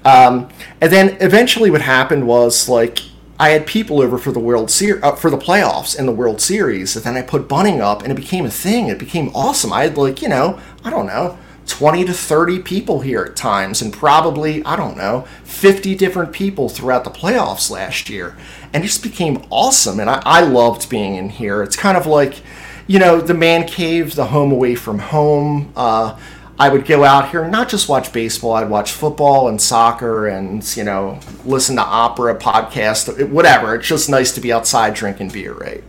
Um, 0.06 0.50
and 0.82 0.92
then 0.92 1.18
eventually 1.20 1.72
what 1.72 1.82
happened 1.82 2.28
was 2.28 2.70
like 2.70 3.00
I 3.40 3.50
had 3.50 3.68
people 3.68 4.02
over 4.02 4.18
for 4.18 4.32
the 4.32 4.40
World 4.40 4.72
Series, 4.72 5.04
uh, 5.04 5.16
for 5.16 5.30
the 5.30 5.38
playoffs 5.38 5.98
and 5.98 6.08
the 6.08 6.12
World 6.12 6.42
Series, 6.42 6.96
and 6.96 7.06
then 7.06 7.16
I 7.16 7.22
put 7.22 7.48
bunting 7.48 7.82
up, 7.82 8.02
and 8.02 8.12
it 8.12 8.16
became 8.16 8.46
a 8.46 8.52
thing. 8.52 8.88
It 8.88 8.98
became 8.98 9.30
awesome. 9.36 9.72
I 9.72 9.84
had 9.84 9.98
like 9.98 10.22
you 10.22 10.30
know, 10.30 10.60
I 10.84 10.90
don't 10.90 11.06
know, 11.06 11.38
twenty 11.68 12.04
to 12.06 12.14
thirty 12.14 12.60
people 12.60 13.02
here 13.02 13.22
at 13.22 13.36
times, 13.36 13.82
and 13.82 13.94
probably 13.94 14.64
I 14.66 14.76
don't 14.76 14.98
know, 14.98 15.28
fifty 15.44 15.96
different 15.96 16.34
people 16.34 16.68
throughout 16.68 17.04
the 17.04 17.12
playoffs 17.12 17.70
last 17.70 18.10
year, 18.10 18.36
and 18.74 18.84
it 18.84 18.88
just 18.88 19.04
became 19.04 19.46
awesome. 19.52 20.00
And 20.00 20.10
I, 20.10 20.22
I 20.26 20.42
loved 20.42 20.90
being 20.90 21.16
in 21.16 21.30
here. 21.30 21.62
It's 21.62 21.76
kind 21.76 21.98
of 21.98 22.08
like, 22.08 22.42
you 22.88 22.98
know, 22.98 23.22
the 23.22 23.36
man 23.36 23.68
cave, 23.68 24.16
the 24.16 24.28
home 24.28 24.52
away 24.52 24.74
from 24.74 25.00
home. 25.00 25.72
Uh, 25.76 26.18
I 26.60 26.70
would 26.70 26.86
go 26.86 27.04
out 27.04 27.30
here 27.30 27.44
and 27.44 27.52
not 27.52 27.70
just 27.70 27.88
watch 27.88 28.12
baseball, 28.12 28.54
I'd 28.54 28.70
watch 28.70 28.92
football 28.92 29.48
and 29.48 29.62
soccer 29.62 30.28
and, 30.28 30.76
you 30.76 30.84
know, 30.84 31.20
listen 31.46 31.76
to 31.76 31.84
opera, 31.84 32.36
podcast, 32.36 33.30
whatever. 33.30 33.76
It's 33.76 33.88
just 33.88 34.10
nice 34.10 34.32
to 34.34 34.42
be 34.42 34.52
outside 34.52 34.96
drinking 34.96 35.30
beer, 35.30 35.54
right? 35.54 35.84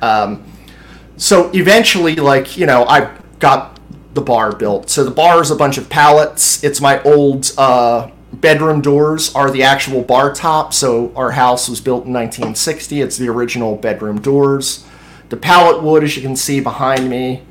Um, 0.00 0.44
so 1.16 1.50
eventually, 1.52 2.14
like, 2.16 2.56
you 2.56 2.66
know, 2.66 2.84
I 2.84 3.12
got 3.40 3.80
the 4.14 4.20
bar 4.20 4.54
built. 4.54 4.88
So 4.88 5.04
the 5.04 5.10
bar 5.10 5.42
is 5.42 5.50
a 5.50 5.56
bunch 5.56 5.78
of 5.78 5.90
pallets. 5.90 6.62
It's 6.62 6.80
my 6.80 7.02
old 7.02 7.50
uh, 7.58 8.10
bedroom 8.32 8.80
doors 8.80 9.34
are 9.34 9.50
the 9.50 9.64
actual 9.64 10.02
bar 10.02 10.32
top. 10.32 10.72
So 10.72 11.12
our 11.16 11.32
house 11.32 11.68
was 11.68 11.80
built 11.80 12.06
in 12.06 12.12
1960. 12.12 13.00
It's 13.00 13.16
the 13.16 13.28
original 13.28 13.76
bedroom 13.76 14.20
doors. 14.20 14.86
The 15.30 15.36
pallet 15.36 15.82
wood, 15.82 16.04
as 16.04 16.16
you 16.16 16.22
can 16.22 16.36
see 16.36 16.60
behind 16.60 17.10
me, 17.10 17.42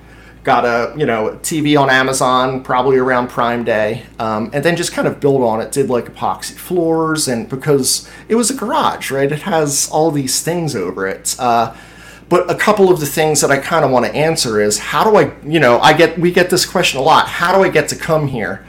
got 0.43 0.65
a 0.65 0.97
you 0.97 1.05
know 1.05 1.39
TV 1.41 1.79
on 1.79 1.89
Amazon 1.89 2.63
probably 2.63 2.97
around 2.97 3.29
Prime 3.29 3.63
Day, 3.63 4.05
um, 4.19 4.49
and 4.53 4.63
then 4.63 4.75
just 4.75 4.91
kind 4.91 5.07
of 5.07 5.19
built 5.19 5.41
on 5.41 5.61
it. 5.61 5.71
Did 5.71 5.89
like 5.89 6.05
epoxy 6.05 6.53
floors, 6.53 7.27
and 7.27 7.47
because 7.49 8.09
it 8.27 8.35
was 8.35 8.51
a 8.51 8.53
garage, 8.53 9.11
right? 9.11 9.31
It 9.31 9.43
has 9.43 9.89
all 9.91 10.11
these 10.11 10.41
things 10.41 10.75
over 10.75 11.07
it. 11.07 11.35
Uh, 11.39 11.75
but 12.29 12.49
a 12.49 12.55
couple 12.55 12.91
of 12.91 12.99
the 12.99 13.05
things 13.05 13.41
that 13.41 13.51
I 13.51 13.57
kind 13.57 13.85
of 13.85 13.91
want 13.91 14.05
to 14.05 14.15
answer 14.15 14.59
is 14.59 14.79
how 14.79 15.03
do 15.03 15.17
I, 15.17 15.33
you 15.43 15.59
know, 15.59 15.79
I 15.79 15.93
get 15.93 16.17
we 16.17 16.31
get 16.31 16.49
this 16.49 16.65
question 16.65 16.99
a 16.99 17.03
lot. 17.03 17.27
How 17.27 17.55
do 17.55 17.63
I 17.63 17.69
get 17.69 17.87
to 17.89 17.95
come 17.95 18.27
here? 18.27 18.65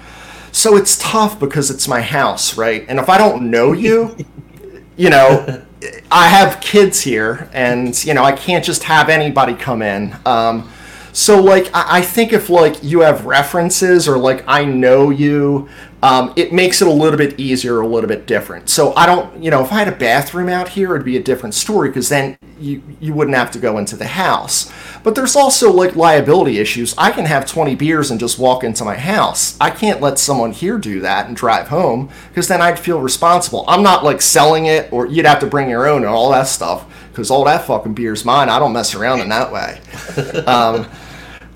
So 0.52 0.76
it's 0.76 0.96
tough 0.98 1.40
because 1.40 1.70
it's 1.70 1.88
my 1.88 2.00
house, 2.00 2.56
right? 2.56 2.84
And 2.88 2.98
if 2.98 3.08
I 3.08 3.18
don't 3.18 3.50
know 3.50 3.72
you, 3.72 4.16
you 4.96 5.10
know, 5.10 5.64
I 6.10 6.28
have 6.28 6.60
kids 6.60 7.00
here, 7.00 7.48
and 7.52 8.04
you 8.04 8.14
know 8.14 8.22
I 8.22 8.32
can't 8.32 8.64
just 8.64 8.84
have 8.84 9.08
anybody 9.08 9.54
come 9.54 9.82
in. 9.82 10.16
Um, 10.24 10.70
so 11.14 11.40
like 11.40 11.70
I, 11.72 11.98
I 11.98 12.02
think 12.02 12.32
if 12.32 12.50
like 12.50 12.82
you 12.82 13.00
have 13.00 13.24
references 13.24 14.08
or 14.08 14.18
like 14.18 14.42
I 14.48 14.64
know 14.64 15.10
you, 15.10 15.68
um, 16.02 16.32
it 16.34 16.52
makes 16.52 16.82
it 16.82 16.88
a 16.88 16.92
little 16.92 17.16
bit 17.16 17.38
easier, 17.38 17.80
a 17.80 17.86
little 17.86 18.08
bit 18.08 18.26
different. 18.26 18.68
So 18.68 18.92
I 18.96 19.06
don't, 19.06 19.40
you 19.42 19.48
know, 19.48 19.62
if 19.62 19.70
I 19.70 19.76
had 19.76 19.88
a 19.88 19.96
bathroom 19.96 20.48
out 20.48 20.70
here, 20.70 20.94
it'd 20.96 21.04
be 21.04 21.16
a 21.16 21.22
different 21.22 21.54
story 21.54 21.88
because 21.88 22.08
then 22.08 22.36
you 22.58 22.82
you 23.00 23.14
wouldn't 23.14 23.36
have 23.36 23.52
to 23.52 23.60
go 23.60 23.78
into 23.78 23.94
the 23.94 24.08
house. 24.08 24.72
But 25.04 25.14
there's 25.14 25.36
also 25.36 25.70
like 25.70 25.94
liability 25.94 26.58
issues. 26.58 26.96
I 26.98 27.12
can 27.12 27.26
have 27.26 27.46
20 27.46 27.76
beers 27.76 28.10
and 28.10 28.18
just 28.18 28.36
walk 28.36 28.64
into 28.64 28.84
my 28.84 28.96
house. 28.96 29.56
I 29.60 29.70
can't 29.70 30.00
let 30.00 30.18
someone 30.18 30.50
here 30.50 30.78
do 30.78 31.00
that 31.00 31.28
and 31.28 31.36
drive 31.36 31.68
home 31.68 32.10
because 32.28 32.48
then 32.48 32.60
I'd 32.60 32.78
feel 32.78 33.00
responsible. 33.00 33.64
I'm 33.68 33.84
not 33.84 34.02
like 34.02 34.20
selling 34.20 34.66
it 34.66 34.92
or 34.92 35.06
you'd 35.06 35.26
have 35.26 35.38
to 35.40 35.46
bring 35.46 35.70
your 35.70 35.86
own 35.86 35.98
and 35.98 36.06
all 36.06 36.32
that 36.32 36.48
stuff 36.48 36.86
because 37.10 37.30
all 37.30 37.44
that 37.44 37.66
fucking 37.66 37.94
beer's 37.94 38.24
mine. 38.24 38.48
I 38.48 38.58
don't 38.58 38.72
mess 38.72 38.96
around 38.96 39.20
in 39.20 39.28
that 39.28 39.52
way. 39.52 39.80
Um, 40.46 40.86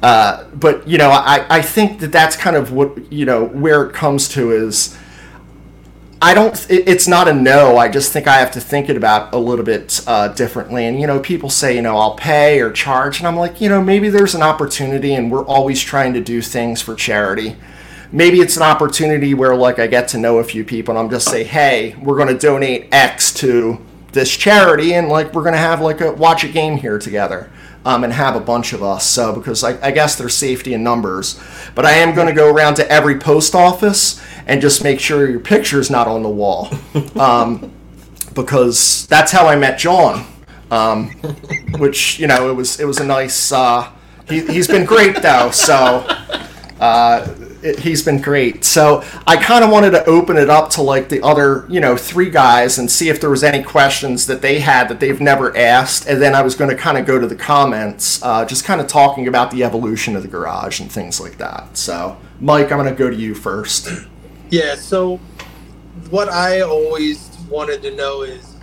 uh, 0.02 0.44
but 0.54 0.86
you 0.86 0.98
know, 0.98 1.10
I, 1.10 1.44
I 1.50 1.62
think 1.62 2.00
that 2.00 2.12
that's 2.12 2.36
kind 2.36 2.56
of 2.56 2.72
what 2.72 3.12
you 3.12 3.24
know 3.24 3.44
where 3.44 3.84
it 3.84 3.92
comes 3.92 4.28
to 4.30 4.52
is. 4.52 4.96
I 6.20 6.34
don't. 6.34 6.66
It's 6.68 7.06
not 7.06 7.28
a 7.28 7.32
no. 7.32 7.76
I 7.76 7.88
just 7.88 8.12
think 8.12 8.26
I 8.26 8.38
have 8.38 8.50
to 8.52 8.60
think 8.60 8.88
it 8.88 8.96
about 8.96 9.32
a 9.32 9.38
little 9.38 9.64
bit 9.64 10.00
uh, 10.06 10.28
differently. 10.28 10.84
And 10.86 11.00
you 11.00 11.06
know, 11.06 11.20
people 11.20 11.48
say, 11.48 11.76
you 11.76 11.82
know, 11.82 11.96
I'll 11.96 12.16
pay 12.16 12.60
or 12.60 12.72
charge, 12.72 13.18
and 13.18 13.28
I'm 13.28 13.36
like, 13.36 13.60
you 13.60 13.68
know, 13.68 13.82
maybe 13.82 14.08
there's 14.08 14.34
an 14.34 14.42
opportunity, 14.42 15.14
and 15.14 15.30
we're 15.30 15.44
always 15.44 15.80
trying 15.80 16.14
to 16.14 16.20
do 16.20 16.42
things 16.42 16.82
for 16.82 16.96
charity. 16.96 17.56
Maybe 18.10 18.40
it's 18.40 18.56
an 18.56 18.64
opportunity 18.64 19.34
where 19.34 19.54
like 19.54 19.78
I 19.78 19.86
get 19.86 20.08
to 20.08 20.18
know 20.18 20.38
a 20.38 20.44
few 20.44 20.64
people, 20.64 20.96
and 20.96 20.98
I'm 20.98 21.10
just 21.10 21.28
say, 21.28 21.44
hey, 21.44 21.94
we're 22.02 22.16
going 22.16 22.28
to 22.28 22.38
donate 22.38 22.88
X 22.92 23.32
to 23.34 23.84
this 24.10 24.36
charity, 24.36 24.94
and 24.94 25.08
like 25.08 25.32
we're 25.34 25.42
going 25.42 25.54
to 25.54 25.60
have 25.60 25.80
like 25.80 26.00
a 26.00 26.12
watch 26.12 26.42
a 26.42 26.48
game 26.48 26.78
here 26.78 26.98
together 26.98 27.48
um, 27.88 28.04
and 28.04 28.12
have 28.12 28.36
a 28.36 28.40
bunch 28.40 28.74
of 28.74 28.82
us. 28.82 29.06
So 29.06 29.32
because 29.32 29.64
I, 29.64 29.80
I 29.84 29.90
guess 29.90 30.14
there's 30.16 30.34
safety 30.34 30.74
in 30.74 30.82
numbers, 30.82 31.40
but 31.74 31.86
I 31.86 31.92
am 31.92 32.14
going 32.14 32.26
to 32.26 32.34
go 32.34 32.52
around 32.52 32.74
to 32.74 32.92
every 32.92 33.18
post 33.18 33.54
office 33.54 34.22
and 34.46 34.60
just 34.60 34.84
make 34.84 35.00
sure 35.00 35.28
your 35.28 35.40
picture's 35.40 35.90
not 35.90 36.06
on 36.06 36.22
the 36.22 36.28
wall, 36.28 36.68
um, 37.16 37.72
because 38.34 39.06
that's 39.06 39.32
how 39.32 39.46
I 39.46 39.56
met 39.56 39.78
John. 39.78 40.26
Um, 40.70 41.08
which 41.78 42.18
you 42.18 42.26
know 42.26 42.50
it 42.50 42.52
was 42.52 42.78
it 42.78 42.84
was 42.84 43.00
a 43.00 43.06
nice. 43.06 43.52
Uh, 43.52 43.90
he, 44.28 44.44
he's 44.46 44.68
been 44.68 44.84
great 44.84 45.22
though, 45.22 45.50
so. 45.50 46.06
Uh, 46.78 47.34
it, 47.62 47.78
he's 47.80 48.02
been 48.02 48.20
great. 48.20 48.64
So 48.64 49.04
I 49.26 49.36
kind 49.36 49.64
of 49.64 49.70
wanted 49.70 49.90
to 49.90 50.04
open 50.06 50.36
it 50.36 50.48
up 50.48 50.70
to 50.70 50.82
like 50.82 51.08
the 51.08 51.22
other, 51.22 51.66
you 51.68 51.80
know, 51.80 51.96
three 51.96 52.30
guys 52.30 52.78
and 52.78 52.90
see 52.90 53.08
if 53.08 53.20
there 53.20 53.30
was 53.30 53.42
any 53.42 53.62
questions 53.62 54.26
that 54.26 54.42
they 54.42 54.60
had 54.60 54.88
that 54.88 55.00
they've 55.00 55.20
never 55.20 55.56
asked. 55.56 56.06
And 56.06 56.20
then 56.20 56.34
I 56.34 56.42
was 56.42 56.54
going 56.54 56.70
to 56.70 56.76
kind 56.76 56.98
of 56.98 57.06
go 57.06 57.18
to 57.18 57.26
the 57.26 57.36
comments, 57.36 58.22
uh, 58.22 58.44
just 58.44 58.64
kind 58.64 58.80
of 58.80 58.86
talking 58.86 59.28
about 59.28 59.50
the 59.50 59.64
evolution 59.64 60.16
of 60.16 60.22
the 60.22 60.28
garage 60.28 60.80
and 60.80 60.90
things 60.90 61.20
like 61.20 61.38
that. 61.38 61.76
So, 61.76 62.16
Mike, 62.40 62.70
I'm 62.70 62.78
going 62.78 62.88
to 62.88 62.98
go 62.98 63.10
to 63.10 63.16
you 63.16 63.34
first. 63.34 63.88
Yeah. 64.50 64.76
So, 64.76 65.18
what 66.10 66.28
I 66.28 66.62
always 66.62 67.36
wanted 67.50 67.82
to 67.82 67.94
know 67.94 68.22
is 68.22 68.56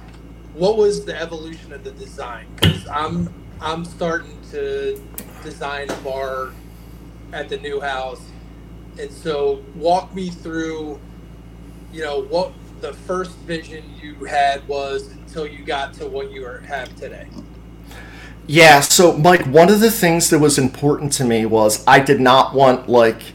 what 0.54 0.78
was 0.78 1.06
the 1.06 1.20
evolution 1.20 1.74
of 1.74 1.84
the 1.84 1.92
design? 1.92 2.48
Because 2.56 2.88
I'm 2.88 3.32
I'm 3.62 3.86
starting 3.86 4.38
to 4.52 5.02
design 5.44 5.90
a 5.90 5.96
bar 5.98 6.52
at 7.34 7.50
the 7.50 7.58
new 7.58 7.80
house 7.80 8.22
and 9.00 9.12
so, 9.12 9.64
walk 9.76 10.14
me 10.14 10.30
through, 10.30 11.00
you 11.92 12.04
know, 12.04 12.24
what 12.24 12.54
the 12.82 12.94
first 12.94 13.32
vision 13.40 13.84
you 14.02 14.26
had 14.26 14.68
was 14.68 15.08
until 15.08 15.48
you 15.48 15.64
got 15.64 15.94
to 15.96 16.08
what 16.08 16.32
you 16.32 16.46
are, 16.46 16.60
have 16.62 16.96
today. 16.96 17.28
Yeah, 18.48 18.82
so 18.82 19.18
Mike, 19.18 19.46
one 19.48 19.70
of 19.70 19.80
the 19.80 19.90
things 19.90 20.30
that 20.30 20.40
was 20.40 20.60
important 20.60 21.12
to 21.14 21.24
me 21.24 21.46
was 21.48 21.84
I 21.88 22.00
did 22.00 22.22
not 22.22 22.54
want 22.54 22.88
like 22.88 23.34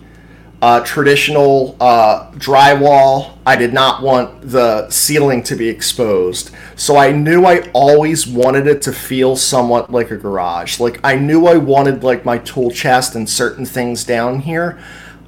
uh, 0.63 0.81
traditional 0.85 1.77
uh, 1.81 2.31
drywall. 2.33 3.39
I 3.47 3.57
did 3.57 3.73
not 3.73 4.03
want 4.03 4.43
the 4.43 4.89
ceiling 4.91 5.43
to 5.45 5.57
be 5.57 5.69
exposed. 5.69 6.51
So 6.77 6.97
I 6.97 7.13
knew 7.13 7.45
I 7.45 7.69
always 7.73 8.27
wanted 8.27 8.67
it 8.67 8.83
to 8.83 8.93
feel 8.93 9.37
somewhat 9.37 9.91
like 9.91 10.11
a 10.11 10.17
garage. 10.17 10.79
Like 10.79 11.01
I 11.03 11.17
knew 11.17 11.47
I 11.47 11.57
wanted 11.57 12.05
like 12.05 12.25
my 12.25 12.39
tool 12.39 12.71
chest 12.71 13.15
and 13.15 13.29
certain 13.29 13.65
things 13.65 14.05
down 14.05 14.41
here. 14.41 14.79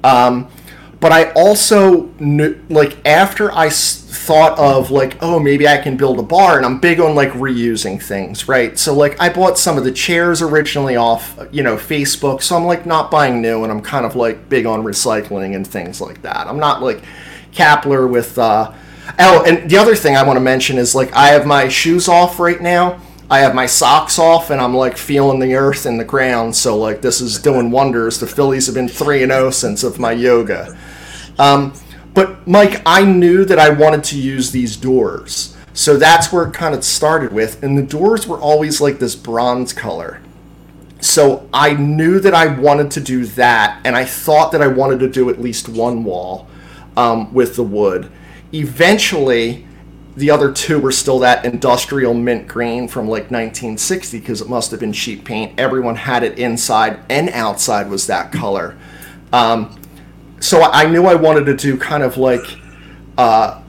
Um, 0.03 0.49
but 0.99 1.11
I 1.11 1.31
also 1.31 2.03
knew, 2.19 2.57
like 2.69 3.05
after 3.05 3.51
I 3.51 3.69
thought 3.69 4.57
of 4.57 4.89
like 4.89 5.17
oh 5.21 5.37
maybe 5.37 5.67
I 5.67 5.77
can 5.77 5.97
build 5.97 6.17
a 6.17 6.23
bar 6.23 6.55
and 6.55 6.65
I'm 6.65 6.79
big 6.79 7.01
on 7.01 7.13
like 7.13 7.31
reusing 7.31 8.01
things 8.01 8.47
right? 8.47 8.79
So 8.79 8.93
like 8.93 9.19
I 9.19 9.27
bought 9.27 9.57
some 9.57 9.77
of 9.77 9.83
the 9.83 9.91
chairs 9.91 10.41
originally 10.41 10.95
off 10.95 11.37
you 11.51 11.61
know 11.61 11.75
Facebook 11.75 12.41
so 12.41 12.55
I'm 12.55 12.63
like 12.63 12.85
not 12.85 13.11
buying 13.11 13.41
new 13.41 13.63
and 13.63 13.71
I'm 13.71 13.81
kind 13.81 14.05
of 14.05 14.15
like 14.15 14.47
big 14.47 14.65
on 14.65 14.83
recycling 14.83 15.57
and 15.57 15.67
things 15.67 15.99
like 15.99 16.21
that. 16.21 16.47
I'm 16.47 16.59
not 16.59 16.81
like 16.81 17.03
Kapler 17.51 18.09
with 18.09 18.37
uh, 18.37 18.71
oh 19.19 19.43
and 19.45 19.69
the 19.69 19.75
other 19.75 19.95
thing 19.95 20.15
I 20.15 20.23
want 20.23 20.37
to 20.37 20.41
mention 20.41 20.77
is 20.77 20.95
like 20.95 21.11
I 21.11 21.27
have 21.29 21.45
my 21.45 21.67
shoes 21.67 22.07
off 22.07 22.39
right 22.39 22.61
now 22.61 23.01
I 23.33 23.39
have 23.39 23.55
my 23.55 23.65
socks 23.65 24.19
off 24.19 24.51
and 24.51 24.61
I'm 24.61 24.75
like 24.75 24.95
feeling 24.95 25.39
the 25.39 25.55
earth 25.55 25.87
and 25.87 25.99
the 25.99 26.05
ground. 26.05 26.55
So 26.55 26.77
like 26.77 27.01
this 27.01 27.19
is 27.19 27.41
doing 27.41 27.71
wonders. 27.79 28.19
The 28.19 28.27
Phillies 28.27 28.67
have 28.67 28.75
been 28.75 28.87
three 28.87 29.23
and 29.23 29.31
zero 29.31 29.49
since 29.49 29.83
of 29.83 29.97
my 29.97 30.11
yoga. 30.11 30.77
Um, 31.39 31.73
but 32.13 32.47
Mike, 32.47 32.83
I 32.85 33.03
knew 33.03 33.43
that 33.45 33.57
I 33.57 33.69
wanted 33.69 34.03
to 34.05 34.19
use 34.19 34.51
these 34.51 34.77
doors. 34.77 35.57
So 35.73 35.97
that's 35.97 36.31
where 36.31 36.43
it 36.43 36.53
kind 36.53 36.75
of 36.75 36.83
started 36.83 37.33
with. 37.33 37.63
And 37.63 37.75
the 37.75 37.81
doors 37.81 38.27
were 38.27 38.37
always 38.37 38.79
like 38.79 38.99
this 38.99 39.15
bronze 39.15 39.73
color. 39.73 40.21
So 41.01 41.49
I 41.51 41.73
knew 41.73 42.19
that 42.19 42.35
I 42.35 42.45
wanted 42.45 42.91
to 42.91 43.01
do 43.01 43.25
that. 43.25 43.81
And 43.83 43.95
I 43.95 44.05
thought 44.05 44.51
that 44.51 44.61
I 44.61 44.67
wanted 44.67 44.99
to 44.99 45.09
do 45.09 45.31
at 45.31 45.41
least 45.41 45.67
one 45.67 46.03
wall 46.03 46.47
um, 46.95 47.33
with 47.33 47.55
the 47.55 47.63
wood. 47.63 48.11
Eventually, 48.53 49.65
the 50.15 50.29
other 50.29 50.51
two 50.51 50.79
were 50.79 50.91
still 50.91 51.19
that 51.19 51.43
industrial 51.45 52.13
mint 52.13 52.47
green 52.47 52.87
from 52.87 53.05
like 53.07 53.31
1960 53.31 54.19
because 54.19 54.41
it 54.41 54.49
must 54.49 54.71
have 54.71 54.79
been 54.79 54.93
cheap 54.93 55.25
paint. 55.25 55.59
Everyone 55.59 55.95
had 55.95 56.23
it 56.23 56.37
inside 56.37 56.99
and 57.09 57.29
outside 57.29 57.89
was 57.89 58.07
that 58.07 58.31
color. 58.31 58.77
Um, 59.31 59.79
so 60.39 60.61
I 60.61 60.85
knew 60.85 61.05
I 61.05 61.15
wanted 61.15 61.45
to 61.45 61.55
do 61.55 61.77
kind 61.77 62.03
of 62.03 62.17
like 62.17 62.45
uh, 63.17 63.61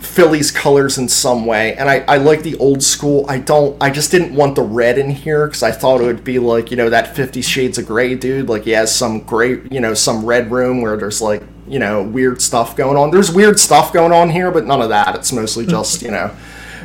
Phillies 0.00 0.50
colors 0.50 0.98
in 0.98 1.08
some 1.08 1.46
way, 1.46 1.74
and 1.76 1.88
I, 1.88 2.00
I 2.08 2.16
like 2.16 2.42
the 2.42 2.56
old 2.56 2.82
school. 2.82 3.24
I 3.28 3.38
don't. 3.38 3.80
I 3.82 3.90
just 3.90 4.10
didn't 4.10 4.34
want 4.34 4.56
the 4.56 4.62
red 4.62 4.98
in 4.98 5.10
here 5.10 5.46
because 5.46 5.62
I 5.62 5.72
thought 5.72 6.00
it 6.00 6.04
would 6.04 6.24
be 6.24 6.38
like 6.38 6.70
you 6.70 6.76
know 6.76 6.90
that 6.90 7.14
Fifty 7.14 7.42
Shades 7.42 7.78
of 7.78 7.86
Grey 7.86 8.14
dude. 8.14 8.48
Like 8.48 8.64
he 8.64 8.70
has 8.70 8.94
some 8.94 9.20
great 9.20 9.70
you 9.72 9.80
know 9.80 9.94
some 9.94 10.24
red 10.24 10.50
room 10.50 10.80
where 10.80 10.96
there's 10.96 11.22
like 11.22 11.42
you 11.66 11.78
know 11.78 12.02
weird 12.02 12.42
stuff 12.42 12.76
going 12.76 12.96
on. 12.96 13.10
There's 13.10 13.32
weird 13.32 13.58
stuff 13.58 13.92
going 13.92 14.12
on 14.12 14.30
here, 14.30 14.50
but 14.50 14.66
none 14.66 14.82
of 14.82 14.88
that. 14.90 15.14
It's 15.14 15.32
mostly 15.32 15.66
just 15.66 16.02
you 16.02 16.10
know 16.10 16.34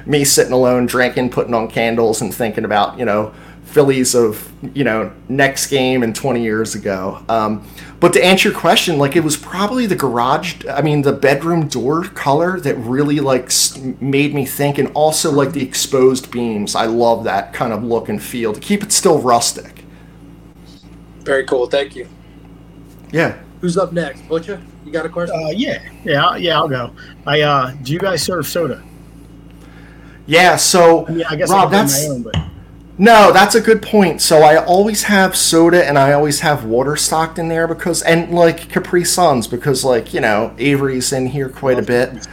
me 0.05 0.23
sitting 0.23 0.53
alone, 0.53 0.85
drinking, 0.85 1.29
putting 1.29 1.53
on 1.53 1.67
candles, 1.67 2.21
and 2.21 2.33
thinking 2.33 2.65
about 2.65 2.97
you 2.97 3.05
know 3.05 3.33
Phillies 3.63 4.15
of 4.15 4.51
you 4.75 4.83
know 4.83 5.11
next 5.27 5.67
game 5.67 6.01
and 6.01 6.15
20 6.15 6.41
years 6.41 6.73
ago. 6.73 7.23
Um, 7.27 7.67
but 7.99 8.13
to 8.13 8.23
answer 8.23 8.49
your 8.49 8.57
question, 8.57 8.97
like 8.97 9.15
it 9.15 9.23
was 9.23 9.35
probably 9.35 9.85
the 9.85 9.95
garage, 9.95 10.65
I 10.67 10.81
mean 10.81 11.01
the 11.01 11.13
bedroom 11.13 11.67
door 11.67 12.03
color 12.03 12.59
that 12.61 12.75
really 12.75 13.19
like 13.19 13.51
made 13.99 14.33
me 14.33 14.45
think, 14.45 14.77
and 14.77 14.89
also 14.93 15.31
like 15.31 15.51
the 15.51 15.61
exposed 15.61 16.31
beams. 16.31 16.75
I 16.75 16.85
love 16.85 17.25
that 17.25 17.53
kind 17.53 17.73
of 17.73 17.83
look 17.83 18.09
and 18.09 18.21
feel 18.21 18.53
to 18.53 18.59
keep 18.59 18.83
it 18.83 18.91
still 18.91 19.19
rustic. 19.19 19.83
Very 21.19 21.45
cool. 21.45 21.67
Thank 21.67 21.95
you. 21.95 22.07
Yeah. 23.11 23.37
Who's 23.61 23.77
up 23.77 23.91
next, 23.91 24.27
Butcher? 24.27 24.61
You 24.85 24.91
got 24.91 25.05
a 25.05 25.09
question? 25.09 25.35
Uh, 25.35 25.49
yeah, 25.49 25.81
yeah, 26.03 26.35
yeah. 26.35 26.57
I'll 26.57 26.67
go. 26.67 26.91
I 27.25 27.41
uh, 27.41 27.71
do 27.81 27.91
you 27.91 27.99
guys 27.99 28.21
serve 28.21 28.45
soda? 28.47 28.83
Yeah. 30.25 30.55
So 30.55 31.07
I, 31.07 31.11
mean, 31.11 31.25
I 31.29 31.35
guess 31.35 31.49
Rob, 31.49 31.71
that's. 31.71 32.07
Own, 32.07 32.23
but... 32.23 32.35
No, 32.99 33.31
that's 33.31 33.53
a 33.53 33.61
good 33.61 33.81
point. 33.81 34.21
So 34.21 34.41
I 34.41 34.63
always 34.63 35.03
have 35.03 35.35
soda 35.35 35.85
and 35.87 35.99
I 35.99 36.13
always 36.13 36.39
have 36.39 36.65
water 36.65 36.95
stocked 36.95 37.37
in 37.37 37.47
there 37.47 37.67
because 37.67 38.01
and 38.01 38.33
like 38.33 38.69
Capri 38.69 39.05
Suns 39.05 39.47
because 39.47 39.83
like 39.85 40.13
you 40.15 40.21
know 40.21 40.55
Avery's 40.57 41.13
in 41.13 41.27
here 41.27 41.49
quite 41.49 41.77
a 41.77 41.83
bit. 41.83 42.27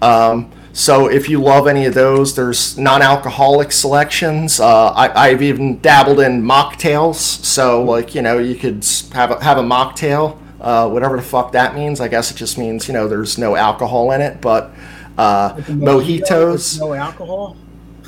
Um, 0.00 0.50
so 0.72 1.10
if 1.10 1.28
you 1.28 1.40
love 1.40 1.66
any 1.66 1.86
of 1.86 1.94
those, 1.94 2.34
there's 2.34 2.76
non-alcoholic 2.76 3.72
selections. 3.72 4.60
Uh, 4.60 4.92
I, 4.94 5.30
have 5.30 5.40
even 5.40 5.80
dabbled 5.80 6.20
in 6.20 6.42
mocktails. 6.42 7.16
So 7.16 7.82
like 7.82 8.14
you 8.14 8.22
know 8.22 8.38
you 8.38 8.54
could 8.54 8.86
have 9.12 9.30
a, 9.30 9.44
have 9.44 9.58
a 9.58 9.62
mocktail, 9.62 10.38
uh, 10.66 10.88
whatever 10.88 11.16
the 11.16 11.22
fuck 11.22 11.52
that 11.52 11.74
means. 11.74 12.00
I 12.00 12.08
guess 12.08 12.30
it 12.30 12.36
just 12.36 12.58
means 12.58 12.88
you 12.88 12.94
know 12.94 13.06
there's 13.06 13.38
no 13.38 13.54
alcohol 13.54 14.10
in 14.10 14.20
it, 14.20 14.40
but 14.40 14.72
uh, 15.16 15.54
mojitos. 15.54 16.80
No 16.80 16.92
alcohol. 16.92 17.56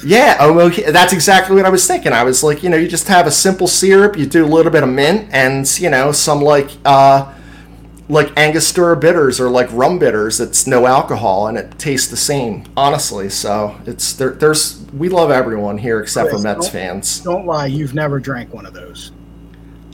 Yeah, 0.04 0.36
oh, 0.40 0.68
that's 0.68 1.12
exactly 1.12 1.56
what 1.56 1.64
I 1.64 1.70
was 1.70 1.86
thinking. 1.86 2.12
I 2.12 2.22
was 2.22 2.44
like, 2.44 2.62
you 2.62 2.68
know, 2.68 2.76
you 2.76 2.86
just 2.86 3.08
have 3.08 3.26
a 3.26 3.32
simple 3.32 3.66
syrup, 3.66 4.16
you 4.16 4.26
do 4.26 4.44
a 4.44 4.46
little 4.46 4.70
bit 4.70 4.84
of 4.84 4.88
mint, 4.88 5.28
and 5.32 5.66
you 5.80 5.90
know, 5.90 6.12
some 6.12 6.40
like 6.40 6.70
uh, 6.84 7.32
like 8.08 8.36
Angostura 8.36 8.96
bitters 8.96 9.40
or 9.40 9.50
like 9.50 9.68
rum 9.72 9.98
bitters. 9.98 10.40
It's 10.40 10.66
no 10.66 10.86
alcohol 10.86 11.46
and 11.46 11.58
it 11.58 11.78
tastes 11.78 12.08
the 12.08 12.16
same, 12.16 12.64
honestly. 12.76 13.28
So 13.28 13.76
it's 13.86 14.14
there, 14.14 14.30
there's 14.30 14.80
we 14.92 15.08
love 15.08 15.30
everyone 15.30 15.78
here 15.78 16.00
except 16.00 16.30
Chris, 16.30 16.42
for 16.42 16.48
Mets 16.48 16.68
fans. 16.68 17.20
Don't 17.20 17.46
lie, 17.46 17.66
you've 17.66 17.94
never 17.94 18.18
drank 18.18 18.52
one 18.52 18.66
of 18.66 18.74
those. 18.74 19.12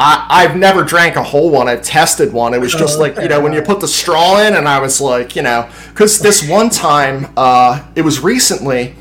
I, 0.01 0.27
I've 0.29 0.57
never 0.57 0.83
drank 0.83 1.17
a 1.17 1.23
whole 1.23 1.51
one. 1.51 1.69
I've 1.69 1.83
tested 1.83 2.33
one. 2.33 2.53
It 2.53 2.61
was 2.61 2.73
just 2.73 2.99
like, 2.99 3.17
you 3.17 3.29
know, 3.29 3.41
when 3.41 3.53
you 3.53 3.63
put 3.63 3.81
the 3.81 3.89
straw 3.89 4.41
in, 4.41 4.55
and 4.55 4.67
I 4.69 4.81
was 4.81 5.01
like, 5.01 5.37
you 5.37 5.43
know, 5.43 5.69
because 5.91 6.19
this 6.19 6.49
one 6.49 6.69
time, 6.69 7.33
uh, 7.37 7.87
it 7.95 8.03
was 8.03 8.21
recently, 8.21 8.97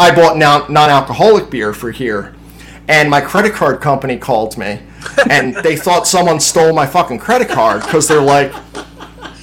I 0.00 0.14
bought 0.14 0.36
non 0.36 0.76
alcoholic 0.76 1.50
beer 1.50 1.72
for 1.72 1.92
here, 1.92 2.34
and 2.88 3.08
my 3.08 3.20
credit 3.20 3.52
card 3.52 3.80
company 3.80 4.18
called 4.18 4.58
me, 4.58 4.80
and 5.30 5.54
they 5.62 5.76
thought 5.76 6.08
someone 6.08 6.40
stole 6.40 6.72
my 6.74 6.86
fucking 6.86 7.18
credit 7.18 7.48
card 7.48 7.82
because 7.82 8.08
they're 8.08 8.20
like, 8.20 8.52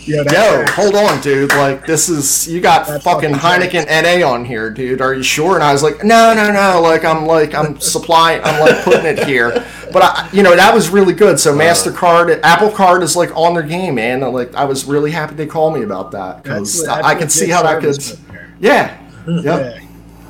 Yo, 0.07 0.23
right. 0.23 0.69
hold 0.69 0.95
on, 0.95 1.19
dude. 1.21 1.51
Like, 1.53 1.87
this 1.87 2.09
is 2.09 2.47
you 2.47 2.61
got 2.61 2.85
fucking, 3.01 3.33
fucking 3.33 3.33
Heineken 3.33 3.87
NA 3.87 4.27
on 4.27 4.45
here, 4.45 4.69
dude. 4.69 5.01
Are 5.01 5.15
you 5.15 5.23
sure? 5.23 5.55
And 5.55 5.63
I 5.63 5.73
was 5.73 5.81
like, 5.81 6.03
no, 6.03 6.31
no, 6.35 6.51
no. 6.51 6.79
Like, 6.79 7.03
I'm 7.03 7.25
like, 7.25 7.55
I'm 7.55 7.79
supplying, 7.79 8.41
I'm 8.43 8.59
like 8.59 8.83
putting 8.83 9.05
it 9.05 9.25
here. 9.25 9.65
But 9.95 10.03
I, 10.03 10.29
you 10.31 10.43
know, 10.43 10.55
that 10.55 10.73
was 10.73 10.89
really 10.89 11.13
good. 11.13 11.39
So 11.39 11.55
Mastercard, 11.55 12.39
Apple 12.43 12.69
Card 12.69 13.01
is 13.01 13.15
like 13.15 13.35
on 13.35 13.53
their 13.53 13.63
game, 13.63 13.95
man. 13.95 14.21
And, 14.21 14.33
like, 14.33 14.53
I 14.53 14.65
was 14.65 14.85
really 14.85 15.09
happy 15.09 15.35
they 15.35 15.47
called 15.47 15.73
me 15.73 15.83
about 15.83 16.11
that 16.11 16.43
because 16.43 16.85
I, 16.85 17.01
I 17.01 17.15
could 17.15 17.31
see 17.31 17.49
how 17.49 17.63
that 17.63 17.81
could. 17.81 18.19
Yeah. 18.59 19.01
Yep. 19.25 19.43
Yeah 19.43 19.85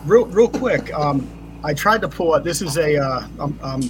real 0.06 0.26
real 0.28 0.50
quick. 0.50 0.94
Um, 0.94 1.28
I 1.64 1.74
tried 1.74 2.02
to 2.02 2.08
pull 2.08 2.36
it. 2.36 2.44
This 2.44 2.62
is 2.62 2.78
a 2.78 2.98
uh, 2.98 3.28
I'm, 3.40 3.60
I'm 3.64 3.82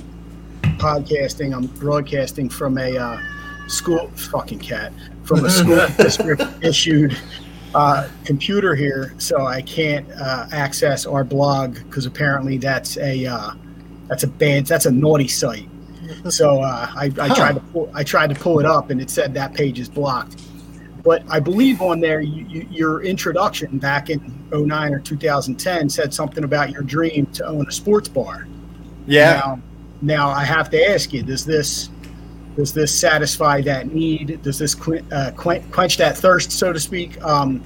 podcasting. 0.77 1.53
I'm 1.53 1.67
broadcasting 1.67 2.49
from 2.49 2.77
a 2.77 2.97
uh, 2.97 3.19
school 3.67 4.09
fucking 4.15 4.59
cat 4.59 4.93
from 5.23 5.45
a 5.45 5.49
school 5.49 5.85
district 5.97 6.43
issued 6.61 7.17
uh, 7.73 8.07
computer 8.23 8.75
here, 8.75 9.13
so 9.17 9.45
I 9.45 9.61
can't 9.61 10.09
uh, 10.13 10.47
access 10.51 11.05
our 11.05 11.23
blog 11.23 11.75
because 11.75 12.05
apparently 12.05 12.57
that's 12.57 12.97
a 12.97 13.25
uh, 13.25 13.51
that's 14.07 14.23
a 14.23 14.27
bad 14.27 14.65
that's 14.65 14.85
a 14.85 14.91
naughty 14.91 15.27
site. 15.27 15.67
So 16.29 16.61
uh, 16.61 16.87
I, 16.95 17.11
I 17.19 17.27
huh. 17.27 17.35
tried 17.35 17.53
to 17.53 17.59
pull, 17.61 17.91
I 17.95 18.03
tried 18.03 18.29
to 18.29 18.35
pull 18.35 18.59
it 18.59 18.65
up 18.65 18.91
and 18.91 19.01
it 19.01 19.09
said 19.09 19.33
that 19.33 19.55
page 19.55 19.79
is 19.79 19.89
blocked. 19.89 20.39
But 21.03 21.23
I 21.29 21.39
believe 21.39 21.81
on 21.81 21.99
there, 21.99 22.21
you, 22.21 22.45
you, 22.45 22.67
your 22.69 23.03
introduction 23.03 23.79
back 23.79 24.09
in 24.11 24.19
09 24.51 24.93
or 24.93 24.99
2010 24.99 25.89
said 25.89 26.13
something 26.13 26.43
about 26.43 26.71
your 26.71 26.81
dream 26.83 27.25
to 27.33 27.45
own 27.45 27.67
a 27.67 27.71
sports 27.71 28.07
bar. 28.07 28.47
Yeah. 29.07 29.33
Now, 29.33 29.61
now 30.01 30.29
I 30.29 30.43
have 30.43 30.69
to 30.71 30.91
ask 30.91 31.13
you: 31.13 31.23
Does 31.23 31.45
this 31.45 31.89
does 32.55 32.73
this 32.73 32.97
satisfy 32.97 33.61
that 33.61 33.93
need? 33.93 34.41
Does 34.41 34.57
this 34.57 34.75
uh, 35.11 35.31
quench 35.35 35.97
that 35.97 36.17
thirst, 36.17 36.51
so 36.51 36.71
to 36.73 36.79
speak? 36.79 37.21
Um, 37.23 37.63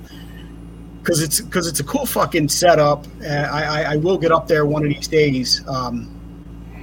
because 1.02 1.22
it's 1.22 1.40
because 1.40 1.68
it's 1.68 1.80
a 1.80 1.84
cool 1.84 2.06
fucking 2.06 2.50
setup. 2.50 3.06
Uh, 3.24 3.28
I, 3.28 3.64
I, 3.64 3.94
I 3.94 3.96
will 3.96 4.18
get 4.18 4.32
up 4.32 4.48
there 4.48 4.66
one 4.66 4.84
of 4.84 4.90
these 4.90 5.08
days. 5.08 5.66
Um, 5.68 6.18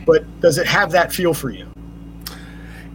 but 0.06 0.40
does 0.40 0.56
it 0.56 0.66
have 0.66 0.92
that 0.92 1.12
feel 1.12 1.34
for 1.34 1.50
you? 1.50 1.68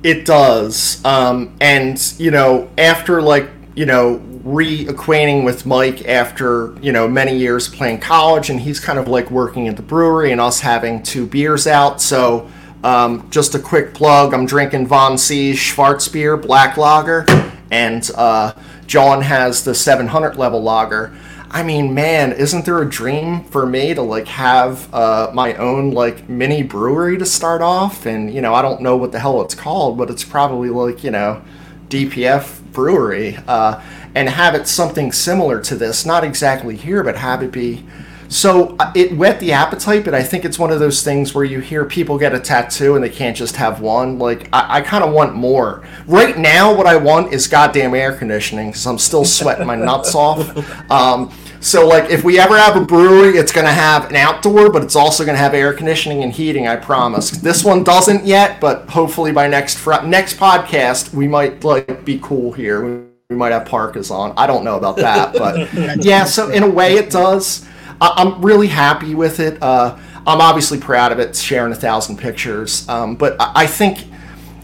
It 0.01 0.25
does. 0.25 1.03
Um, 1.05 1.55
and, 1.61 2.01
you 2.17 2.31
know, 2.31 2.69
after 2.77 3.21
like, 3.21 3.49
you 3.75 3.85
know, 3.85 4.19
reacquainting 4.43 5.45
with 5.45 5.65
Mike 5.65 6.07
after, 6.07 6.75
you 6.81 6.91
know, 6.91 7.07
many 7.07 7.37
years 7.37 7.67
playing 7.67 7.99
college, 7.99 8.49
and 8.49 8.59
he's 8.59 8.79
kind 8.79 8.97
of 8.97 9.07
like 9.07 9.29
working 9.29 9.67
at 9.67 9.75
the 9.75 9.83
brewery 9.83 10.31
and 10.31 10.41
us 10.41 10.59
having 10.61 11.03
two 11.03 11.27
beers 11.27 11.67
out. 11.67 12.01
So, 12.01 12.49
um, 12.83 13.29
just 13.29 13.53
a 13.53 13.59
quick 13.59 13.93
plug 13.93 14.33
I'm 14.33 14.47
drinking 14.47 14.87
Von 14.87 15.17
C 15.17 15.51
Schwarzbier 15.51 16.41
Black 16.41 16.77
Lager, 16.77 17.25
and 17.69 18.09
uh, 18.15 18.53
John 18.87 19.21
has 19.21 19.63
the 19.63 19.75
700 19.75 20.35
level 20.35 20.63
lager. 20.63 21.15
I 21.53 21.63
mean, 21.63 21.93
man, 21.93 22.31
isn't 22.31 22.63
there 22.63 22.81
a 22.81 22.89
dream 22.89 23.43
for 23.43 23.65
me 23.65 23.93
to 23.93 24.01
like 24.01 24.27
have 24.27 24.91
uh, 24.93 25.31
my 25.33 25.53
own 25.55 25.91
like 25.91 26.29
mini 26.29 26.63
brewery 26.63 27.17
to 27.17 27.25
start 27.25 27.61
off? 27.61 28.05
And 28.05 28.33
you 28.33 28.39
know, 28.39 28.53
I 28.53 28.61
don't 28.61 28.81
know 28.81 28.95
what 28.95 29.11
the 29.11 29.19
hell 29.19 29.41
it's 29.41 29.53
called, 29.53 29.97
but 29.97 30.09
it's 30.09 30.23
probably 30.23 30.69
like 30.69 31.03
you 31.03 31.11
know, 31.11 31.41
DPF 31.89 32.61
brewery, 32.71 33.37
uh, 33.49 33.81
and 34.15 34.29
have 34.29 34.55
it 34.55 34.65
something 34.65 35.11
similar 35.11 35.59
to 35.63 35.75
this. 35.75 36.05
Not 36.05 36.23
exactly 36.23 36.77
here, 36.77 37.03
but 37.03 37.17
have 37.17 37.43
it 37.43 37.51
be. 37.51 37.83
So 38.31 38.77
uh, 38.79 38.93
it 38.95 39.17
whet 39.17 39.41
the 39.41 39.51
appetite, 39.51 40.05
but 40.05 40.13
I 40.13 40.23
think 40.23 40.45
it's 40.45 40.57
one 40.57 40.71
of 40.71 40.79
those 40.79 41.03
things 41.03 41.35
where 41.35 41.43
you 41.43 41.59
hear 41.59 41.83
people 41.83 42.17
get 42.17 42.33
a 42.33 42.39
tattoo 42.39 42.95
and 42.95 43.03
they 43.03 43.09
can't 43.09 43.35
just 43.35 43.57
have 43.57 43.81
one. 43.81 44.19
Like 44.19 44.47
I, 44.53 44.77
I 44.77 44.81
kind 44.81 45.03
of 45.03 45.11
want 45.11 45.35
more. 45.35 45.83
Right 46.07 46.37
now, 46.37 46.73
what 46.73 46.87
I 46.87 46.95
want 46.95 47.33
is 47.33 47.47
goddamn 47.47 47.93
air 47.93 48.15
conditioning 48.15 48.69
because 48.69 48.87
I'm 48.87 48.97
still 48.99 49.25
sweating 49.25 49.67
my 49.67 49.75
nuts 49.75 50.15
off. 50.15 50.49
Um, 50.91 51.31
so 51.61 51.87
like 51.87 52.09
if 52.09 52.23
we 52.23 52.39
ever 52.39 52.57
have 52.57 52.75
a 52.75 52.83
brewery, 52.83 53.37
it's 53.37 53.51
going 53.51 53.67
to 53.67 53.73
have 53.73 54.09
an 54.09 54.15
outdoor, 54.15 54.71
but 54.71 54.83
it's 54.83 54.95
also 54.95 55.23
going 55.23 55.35
to 55.35 55.39
have 55.39 55.53
air 55.53 55.73
conditioning 55.73 56.23
and 56.23 56.31
heating. 56.31 56.67
I 56.67 56.75
promise. 56.75 57.29
This 57.31 57.63
one 57.63 57.83
doesn't 57.83 58.25
yet, 58.25 58.59
but 58.59 58.89
hopefully 58.89 59.31
by 59.31 59.47
next 59.47 59.77
fr- 59.77 60.01
next 60.03 60.37
podcast 60.37 61.13
we 61.13 61.27
might 61.27 61.63
like 61.63 62.03
be 62.03 62.19
cool 62.21 62.51
here. 62.51 62.83
We, 62.83 63.03
we 63.29 63.35
might 63.35 63.51
have 63.51 63.65
parkas 63.65 64.11
on. 64.11 64.33
I 64.37 64.47
don't 64.47 64.63
know 64.63 64.75
about 64.75 64.97
that, 64.97 65.33
but 65.33 65.73
yeah. 66.03 66.25
So 66.25 66.49
in 66.49 66.63
a 66.63 66.69
way, 66.69 66.95
it 66.95 67.09
does. 67.09 67.65
I- 68.01 68.21
am 68.21 68.41
really 68.41 68.67
happy 68.67 69.15
with 69.15 69.39
it. 69.39 69.61
Uh, 69.61 69.97
I'm 70.27 70.41
obviously 70.41 70.79
proud 70.79 71.11
of 71.11 71.19
it, 71.19 71.35
sharing 71.35 71.71
a 71.71 71.75
thousand 71.75 72.17
pictures. 72.17 72.87
Um, 72.89 73.15
but 73.15 73.39
I, 73.39 73.51
I 73.63 73.67
think 73.67 74.05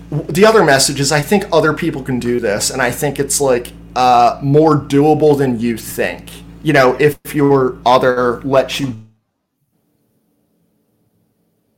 the 0.10 0.46
other 0.46 0.64
message 0.64 1.00
is 1.00 1.12
I 1.12 1.22
think 1.22 1.46
other 1.54 1.74
people 1.74 2.04
can 2.04 2.20
do 2.20 2.40
this, 2.40 2.70
and 2.70 2.82
I 2.82 2.92
think 2.92 3.20
it's 3.20 3.40
like 3.40 3.72
uh, 3.96 4.40
more 4.44 4.76
doable 4.78 5.38
than 5.38 5.60
you 5.60 5.78
think. 5.78 6.30
You 6.64 6.74
know, 6.74 6.96
if 7.00 7.18
your 7.34 7.78
other 7.86 8.42
lets 8.42 8.80
you. 8.80 8.96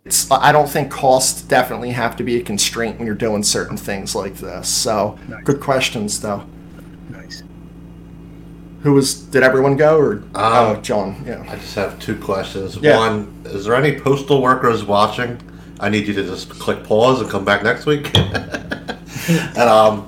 It's, 0.05 0.31
I 0.31 0.51
don't 0.51 0.69
think 0.69 0.89
costs 0.91 1.41
definitely 1.41 1.91
have 1.91 2.15
to 2.17 2.23
be 2.23 2.37
a 2.37 2.41
constraint 2.41 2.97
when 2.97 3.05
you're 3.05 3.15
doing 3.15 3.43
certain 3.43 3.77
things 3.77 4.15
like 4.15 4.35
this. 4.35 4.67
So, 4.67 5.19
Nice. 5.27 5.43
good 5.43 5.59
questions, 5.59 6.19
though. 6.21 6.45
Nice. 7.09 7.43
Who 8.81 8.93
was? 8.93 9.13
Did 9.15 9.43
everyone 9.43 9.75
go 9.75 9.97
or? 9.97 10.23
oh, 10.35 10.75
Um, 10.75 10.81
John. 10.81 11.23
Yeah. 11.25 11.43
I 11.49 11.55
just 11.57 11.75
have 11.75 11.99
two 11.99 12.15
questions. 12.17 12.77
Yeah. 12.77 12.97
One, 12.97 13.41
is 13.45 13.65
there 13.65 13.75
any 13.75 13.99
postal 13.99 14.41
workers 14.41 14.83
watching? 14.85 15.37
I 15.79 15.89
need 15.89 16.07
you 16.07 16.13
to 16.13 16.23
just 16.23 16.49
click 16.49 16.83
pause 16.83 17.21
and 17.21 17.29
come 17.29 17.43
back 17.45 17.63
next 17.63 17.85
week. 17.85 18.09
and 18.17 19.57
um, 19.57 20.01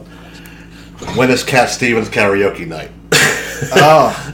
when 1.15 1.29
is 1.29 1.43
Cat 1.43 1.69
Stevens 1.69 2.09
karaoke 2.09 2.67
night? 2.67 2.91
oh. 3.75 4.33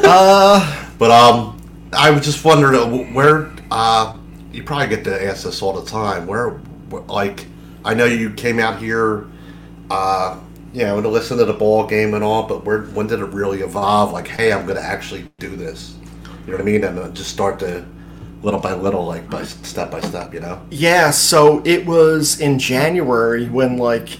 uh, 0.04 0.88
But 0.98 1.10
um, 1.10 1.60
I 1.92 2.10
was 2.10 2.24
just 2.24 2.44
wondering 2.44 2.80
uh, 2.80 3.12
where 3.12 3.52
uh, 3.70 4.16
you 4.52 4.62
probably 4.62 4.88
get 4.88 5.04
to 5.04 5.24
ask 5.26 5.44
this 5.44 5.60
all 5.62 5.72
the 5.72 5.88
time. 5.88 6.26
Where, 6.26 6.50
where 6.90 7.02
like, 7.02 7.46
I 7.84 7.94
know 7.94 8.04
you 8.06 8.30
came 8.30 8.58
out 8.58 8.78
here, 8.80 9.26
uh, 9.90 10.38
you 10.76 10.82
know, 10.84 11.00
to 11.00 11.08
listen 11.08 11.38
to 11.38 11.46
the 11.46 11.54
ball 11.54 11.86
game 11.86 12.12
and 12.12 12.22
all. 12.22 12.42
But 12.42 12.66
where, 12.66 12.82
when 12.82 13.06
did 13.06 13.20
it 13.20 13.30
really 13.30 13.62
evolve? 13.62 14.12
Like, 14.12 14.28
hey, 14.28 14.52
I'm 14.52 14.66
going 14.66 14.76
to 14.76 14.84
actually 14.84 15.26
do 15.38 15.56
this. 15.56 15.96
You 16.44 16.52
know 16.52 16.58
what 16.58 16.60
I 16.60 16.64
mean? 16.64 16.84
And 16.84 16.98
uh, 16.98 17.08
just 17.12 17.30
start 17.30 17.58
to 17.60 17.86
little 18.42 18.60
by 18.60 18.74
little, 18.74 19.06
like 19.06 19.30
by 19.30 19.42
step 19.44 19.90
by 19.90 20.00
step. 20.00 20.34
You 20.34 20.40
know? 20.40 20.60
Yeah, 20.70 21.10
so 21.12 21.62
it 21.64 21.86
was 21.86 22.40
in 22.40 22.58
January 22.58 23.48
when 23.48 23.78
like 23.78 24.18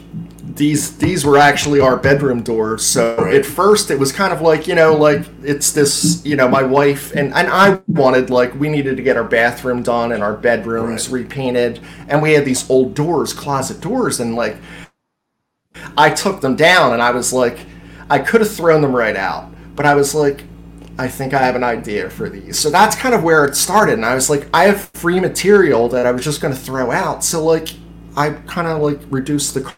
these 0.55 0.97
these 0.97 1.27
were 1.27 1.37
actually 1.37 1.81
our 1.81 1.99
bedroom 1.99 2.43
doors. 2.43 2.83
So 2.87 3.17
Right. 3.19 3.35
at 3.35 3.45
first 3.45 3.91
it 3.91 3.99
was 3.99 4.11
kind 4.11 4.33
of 4.33 4.41
like, 4.41 4.67
you 4.67 4.75
know, 4.75 4.95
like 4.95 5.27
it's 5.43 5.73
this, 5.73 6.25
you 6.25 6.37
know, 6.37 6.49
my 6.49 6.63
wife 6.63 7.15
and 7.15 7.35
and 7.35 7.49
I 7.49 7.81
wanted 7.87 8.31
like 8.31 8.59
we 8.59 8.71
needed 8.71 8.97
to 8.97 9.03
get 9.03 9.19
our 9.19 9.25
bathroom 9.25 9.83
done 9.83 10.13
and 10.13 10.23
our 10.23 10.33
bedrooms 10.35 11.11
Right. 11.11 11.21
repainted 11.21 11.81
and 12.09 12.23
we 12.23 12.33
had 12.33 12.47
these 12.47 12.69
old 12.71 12.95
doors, 12.95 13.35
closet 13.35 13.83
doors 13.83 14.21
and 14.21 14.35
like 14.35 14.57
I 15.97 16.11
took 16.11 16.41
them 16.41 16.57
down 16.57 16.93
and 16.93 17.03
I 17.03 17.11
was 17.11 17.33
like 17.33 17.59
I 18.09 18.19
could 18.19 18.41
have 18.41 18.53
thrown 18.53 18.83
them 18.83 18.95
right 18.95 19.17
out, 19.17 19.51
but 19.75 19.87
I 19.87 19.95
was 19.95 20.15
like 20.15 20.45
I 20.99 21.09
think 21.09 21.35
I 21.35 21.39
have 21.39 21.57
an 21.57 21.65
idea 21.65 22.09
for 22.09 22.31
these. 22.31 22.59
So 22.59 22.71
that's 22.71 22.97
kind 22.97 23.15
of 23.15 23.23
where 23.23 23.45
it 23.45 23.55
started. 23.55 23.95
And 23.95 24.05
I 24.05 24.15
was 24.15 24.31
like, 24.31 24.49
I 24.55 24.65
have 24.65 24.89
free 24.95 25.21
material 25.21 25.91
that 25.91 26.07
I 26.07 26.11
was 26.11 26.25
just 26.25 26.41
going 26.41 26.55
to 26.55 26.59
throw 26.59 26.91
out. 26.91 27.23
So, 27.23 27.45
like, 27.45 27.69
I 28.17 28.31
kind 28.31 28.67
of 28.67 28.81
like 28.81 29.01
reduced 29.11 29.53
the 29.53 29.75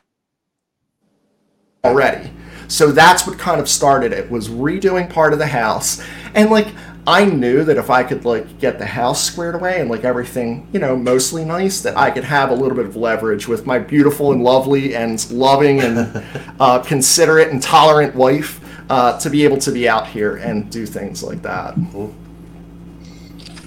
already. 1.85 2.31
So 2.69 2.93
that's 2.93 3.27
what 3.27 3.39
kind 3.39 3.61
of 3.61 3.69
started 3.69 4.13
it 4.13 4.31
was 4.31 4.49
redoing 4.49 5.11
part 5.11 5.33
of 5.33 5.39
the 5.39 5.47
house. 5.47 6.05
And 6.35 6.51
like 6.51 6.69
I 7.09 7.25
knew 7.25 7.65
that 7.65 7.79
if 7.79 7.89
I 7.89 8.03
could 8.03 8.27
like 8.27 8.59
get 8.61 8.79
the 8.79 8.85
house 8.85 9.25
squared 9.25 9.55
away 9.55 9.81
and 9.81 9.89
like 9.89 10.05
everything, 10.05 10.69
you 10.75 10.79
know, 10.79 10.95
mostly 10.95 11.43
nice, 11.43 11.81
that 11.81 11.97
I 11.97 12.11
could 12.11 12.25
have 12.25 12.51
a 12.51 12.55
little 12.55 12.77
bit 12.77 12.85
of 12.85 12.97
leverage 12.97 13.49
with 13.49 13.65
my 13.65 13.79
beautiful 13.79 14.31
and 14.33 14.45
lovely 14.45 14.95
and 14.95 15.19
loving 15.31 15.81
and 15.81 16.23
uh, 16.61 16.81
considerate 16.81 17.49
and 17.49 17.63
tolerant 17.63 18.15
wife 18.15 18.61
uh, 18.91 19.19
to 19.21 19.31
be 19.31 19.43
able 19.45 19.57
to 19.57 19.73
be 19.73 19.89
out 19.89 20.07
here 20.07 20.37
and 20.37 20.71
do 20.71 20.85
things 20.85 21.23
like 21.23 21.41
that. 21.43 21.79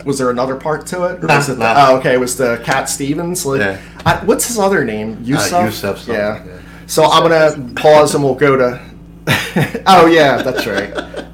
Was 0.06 0.20
there 0.20 0.30
another 0.30 0.56
part 0.56 0.86
to 0.88 1.06
it? 1.06 1.24
Or 1.24 1.28
Nah, 1.28 1.36
was 1.38 1.50
it 1.50 1.58
the- 1.58 1.74
oh, 1.88 1.98
okay. 1.98 2.14
It 2.14 2.20
was 2.20 2.38
the 2.38 2.62
Cat 2.64 2.90
Stevens? 2.90 3.44
Like, 3.44 3.62
Yeah. 3.62 3.82
I, 4.06 4.24
what's 4.26 4.48
his 4.48 4.60
other 4.60 4.86
name? 4.86 5.18
Yusuf. 5.24 5.66
Yusuf 5.66 6.08
Yeah. 6.08 6.44
yeah. 6.46 6.60
So 6.86 7.06
I'm 7.06 7.24
gonna 7.24 7.74
pause 7.76 8.14
and 8.14 8.24
we'll 8.24 8.36
go 8.36 8.56
to. 8.56 8.82
oh 9.88 10.06
yeah, 10.08 10.42
that's 10.44 10.68
right. 10.68 10.92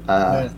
Uh, 0.08 0.48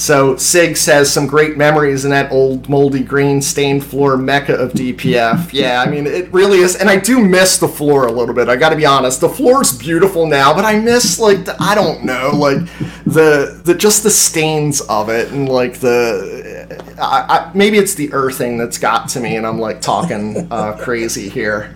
so 0.00 0.34
Sig 0.36 0.78
says 0.78 1.12
some 1.12 1.26
great 1.26 1.58
memories 1.58 2.06
in 2.06 2.10
that 2.10 2.32
old 2.32 2.70
moldy 2.70 3.02
green 3.02 3.42
stained 3.42 3.84
floor 3.84 4.16
mecca 4.16 4.54
of 4.54 4.72
DPF. 4.72 5.50
Yeah, 5.60 5.82
I 5.82 5.90
mean 5.90 6.06
it 6.06 6.32
really 6.32 6.58
is, 6.58 6.76
and 6.76 6.88
I 6.88 6.98
do 6.98 7.22
miss 7.22 7.58
the 7.58 7.68
floor 7.68 8.06
a 8.06 8.12
little 8.12 8.34
bit. 8.34 8.48
I 8.48 8.56
got 8.56 8.70
to 8.70 8.76
be 8.76 8.86
honest. 8.86 9.20
The 9.20 9.28
floor's 9.28 9.76
beautiful 9.76 10.26
now, 10.26 10.54
but 10.54 10.64
I 10.64 10.78
miss 10.78 11.18
like 11.18 11.44
the, 11.44 11.54
I 11.60 11.74
don't 11.74 12.04
know, 12.04 12.30
like 12.32 12.64
the 13.04 13.60
the 13.64 13.74
just 13.74 14.02
the 14.02 14.10
stains 14.10 14.80
of 14.82 15.10
it 15.10 15.32
and 15.32 15.48
like 15.48 15.80
the 15.80 16.82
I, 16.98 17.26
I, 17.28 17.50
maybe 17.54 17.76
it's 17.76 17.94
the 17.94 18.10
earthing 18.14 18.56
that's 18.56 18.78
got 18.78 19.08
to 19.10 19.20
me, 19.20 19.36
and 19.36 19.46
I'm 19.46 19.58
like 19.58 19.82
talking 19.82 20.50
uh, 20.50 20.78
crazy 20.78 21.28
here. 21.28 21.74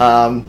Um, 0.00 0.46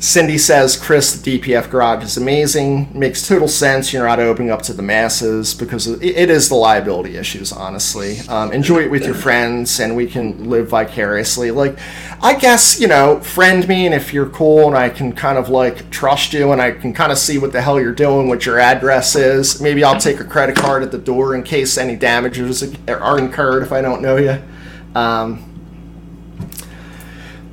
Cindy 0.00 0.38
says, 0.38 0.78
Chris, 0.78 1.14
the 1.14 1.38
DPF 1.38 1.68
garage 1.68 2.02
is 2.02 2.16
amazing. 2.16 2.88
Makes 2.98 3.28
total 3.28 3.46
sense. 3.46 3.92
You're 3.92 4.06
not 4.06 4.18
opening 4.18 4.50
up 4.50 4.62
to 4.62 4.72
the 4.72 4.80
masses 4.82 5.52
because 5.52 5.86
it, 5.86 6.30
is 6.30 6.48
the 6.48 6.54
liability 6.54 7.18
issues, 7.18 7.52
honestly. 7.52 8.20
Um, 8.20 8.50
enjoy 8.50 8.84
it 8.84 8.90
with 8.90 9.04
your 9.04 9.14
friends 9.14 9.78
and 9.78 9.94
we 9.94 10.06
can 10.06 10.48
live 10.48 10.70
vicariously. 10.70 11.50
Like, 11.50 11.78
I 12.22 12.34
guess, 12.34 12.80
you 12.80 12.88
know, 12.88 13.20
friend 13.20 13.68
me 13.68 13.84
and 13.84 13.94
if 13.94 14.14
you're 14.14 14.30
cool 14.30 14.68
and 14.68 14.74
I 14.74 14.88
can 14.88 15.12
kind 15.12 15.36
of 15.36 15.50
like 15.50 15.90
trust 15.90 16.32
you 16.32 16.50
and 16.52 16.62
I 16.62 16.70
can 16.70 16.94
kind 16.94 17.12
of 17.12 17.18
see 17.18 17.36
what 17.36 17.52
the 17.52 17.60
hell 17.60 17.78
you're 17.78 17.92
doing, 17.92 18.26
what 18.26 18.46
your 18.46 18.58
address 18.58 19.14
is. 19.14 19.60
Maybe 19.60 19.84
I'll 19.84 20.00
take 20.00 20.18
a 20.18 20.24
credit 20.24 20.56
card 20.56 20.82
at 20.82 20.92
the 20.92 20.98
door 20.98 21.34
in 21.34 21.42
case 21.42 21.76
any 21.76 21.96
damages 21.96 22.62
are 22.88 23.18
incurred 23.18 23.62
if 23.64 23.70
I 23.70 23.82
don't 23.82 24.00
know 24.00 24.16
you. 24.16 24.40
Um, 24.94 25.49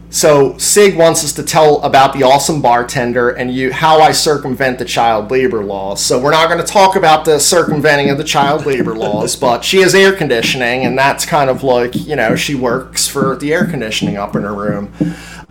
so 0.10 0.58
Sig 0.58 0.96
wants 0.96 1.24
us 1.24 1.34
to 1.34 1.44
tell 1.44 1.82
about 1.82 2.14
the 2.14 2.24
awesome 2.24 2.62
bartender 2.62 3.30
and 3.30 3.54
you 3.54 3.74
how 3.74 4.00
I 4.00 4.14
circumvent 4.14 4.80
the 4.80 4.86
child 4.86 5.30
labor 5.30 5.64
laws. 5.64 6.04
So 6.04 6.20
we're 6.20 6.32
not 6.32 6.48
going 6.48 6.66
to 6.66 6.72
talk 6.72 6.96
about 6.96 7.26
the 7.26 7.40
circumventing 7.40 8.10
of 8.10 8.18
the 8.18 8.24
child 8.24 8.66
labor 8.66 8.96
laws, 8.96 9.36
but 9.48 9.66
she 9.66 9.80
has 9.82 9.94
air 9.94 10.14
conditioning, 10.14 10.86
and 10.86 10.98
that's 10.98 11.26
kind 11.26 11.50
of 11.50 11.62
like 11.64 11.94
you 11.96 12.16
know 12.16 12.36
she 12.36 12.56
works 12.56 13.08
for 13.08 13.36
the 13.36 13.54
air 13.54 13.66
conditioning 13.66 14.18
up 14.18 14.36
in 14.36 14.44
her 14.44 14.54
room. 14.54 14.94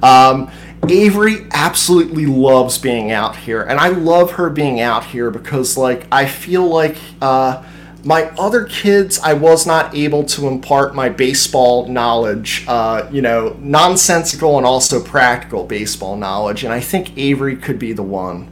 Um, 0.03 0.51
Avery 0.89 1.47
absolutely 1.53 2.27
loves 2.27 2.79
being 2.79 3.11
out 3.11 3.37
here, 3.37 3.63
and 3.63 3.79
I 3.79 3.89
love 3.89 4.33
her 4.33 4.49
being 4.49 4.81
out 4.81 5.05
here 5.05 5.31
because 5.31 5.77
like 5.77 6.07
I 6.11 6.27
feel 6.27 6.67
like. 6.67 6.97
Uh, 7.21 7.63
my 8.07 8.31
other 8.39 8.65
kids, 8.65 9.19
I 9.19 9.33
was 9.33 9.67
not 9.67 9.93
able 9.93 10.23
to 10.27 10.47
impart 10.47 10.95
my 10.95 11.09
baseball 11.09 11.89
knowledge, 11.89 12.65
uh, 12.69 13.09
you 13.11 13.21
know, 13.21 13.57
nonsensical 13.59 14.57
and 14.59 14.65
also 14.65 15.03
practical 15.03 15.65
baseball 15.65 16.17
knowledge, 16.17 16.63
and 16.63 16.73
I 16.73 16.79
think 16.79 17.19
Avery 17.19 17.57
could 17.57 17.81
be 17.81 17.93
the 17.93 18.05
one. 18.05 18.49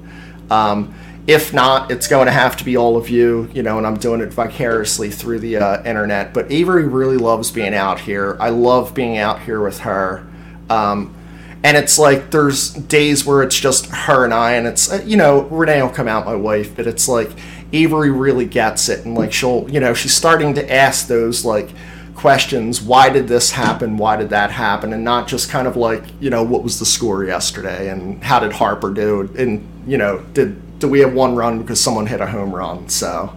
Um, 0.50 0.92
if 1.28 1.54
not, 1.54 1.92
it's 1.92 2.08
going 2.08 2.26
to 2.26 2.32
have 2.32 2.56
to 2.56 2.64
be 2.64 2.76
all 2.76 2.96
of 2.96 3.08
you, 3.08 3.48
you 3.54 3.62
know, 3.62 3.78
and 3.78 3.86
I'm 3.86 3.96
doing 3.96 4.20
it 4.20 4.32
vicariously 4.32 5.10
through 5.10 5.38
the 5.38 5.56
uh, 5.56 5.82
internet. 5.84 6.34
But 6.34 6.50
Avery 6.50 6.86
really 6.86 7.16
loves 7.16 7.52
being 7.52 7.74
out 7.74 8.00
here. 8.00 8.36
I 8.40 8.50
love 8.50 8.92
being 8.92 9.18
out 9.18 9.40
here 9.40 9.62
with 9.62 9.78
her. 9.80 10.26
Um, 10.68 11.14
and 11.62 11.78
it's 11.78 11.98
like 11.98 12.30
there's 12.30 12.74
days 12.74 13.24
where 13.24 13.42
it's 13.42 13.58
just 13.58 13.86
her 13.86 14.24
and 14.24 14.34
I, 14.34 14.52
and 14.52 14.66
it's 14.66 14.92
uh, 14.92 15.02
you 15.06 15.16
know 15.16 15.42
Renee 15.44 15.80
will 15.80 15.88
come 15.88 16.08
out, 16.08 16.26
my 16.26 16.34
wife, 16.34 16.76
but 16.76 16.86
it's 16.86 17.08
like 17.08 17.30
Avery 17.74 18.10
really 18.10 18.46
gets 18.46 18.88
it, 18.88 19.04
and 19.04 19.14
like 19.14 19.32
she'll 19.32 19.68
you 19.68 19.80
know 19.80 19.94
she's 19.94 20.14
starting 20.14 20.54
to 20.54 20.72
ask 20.72 21.08
those 21.08 21.44
like 21.44 21.70
questions: 22.14 22.80
Why 22.80 23.10
did 23.10 23.28
this 23.28 23.50
happen? 23.50 23.96
Why 23.96 24.16
did 24.16 24.30
that 24.30 24.50
happen? 24.50 24.92
And 24.92 25.04
not 25.04 25.26
just 25.28 25.50
kind 25.50 25.66
of 25.66 25.76
like 25.76 26.04
you 26.20 26.30
know 26.30 26.42
what 26.42 26.62
was 26.62 26.78
the 26.78 26.86
score 26.86 27.24
yesterday, 27.24 27.90
and 27.90 28.22
how 28.22 28.40
did 28.40 28.52
Harper 28.52 28.90
do? 28.94 29.28
And 29.36 29.66
you 29.86 29.98
know 29.98 30.20
did 30.32 30.78
do 30.78 30.88
we 30.88 31.00
have 31.00 31.12
one 31.12 31.34
run 31.34 31.60
because 31.60 31.80
someone 31.80 32.06
hit 32.06 32.20
a 32.20 32.26
home 32.26 32.54
run? 32.54 32.88
So. 32.88 33.34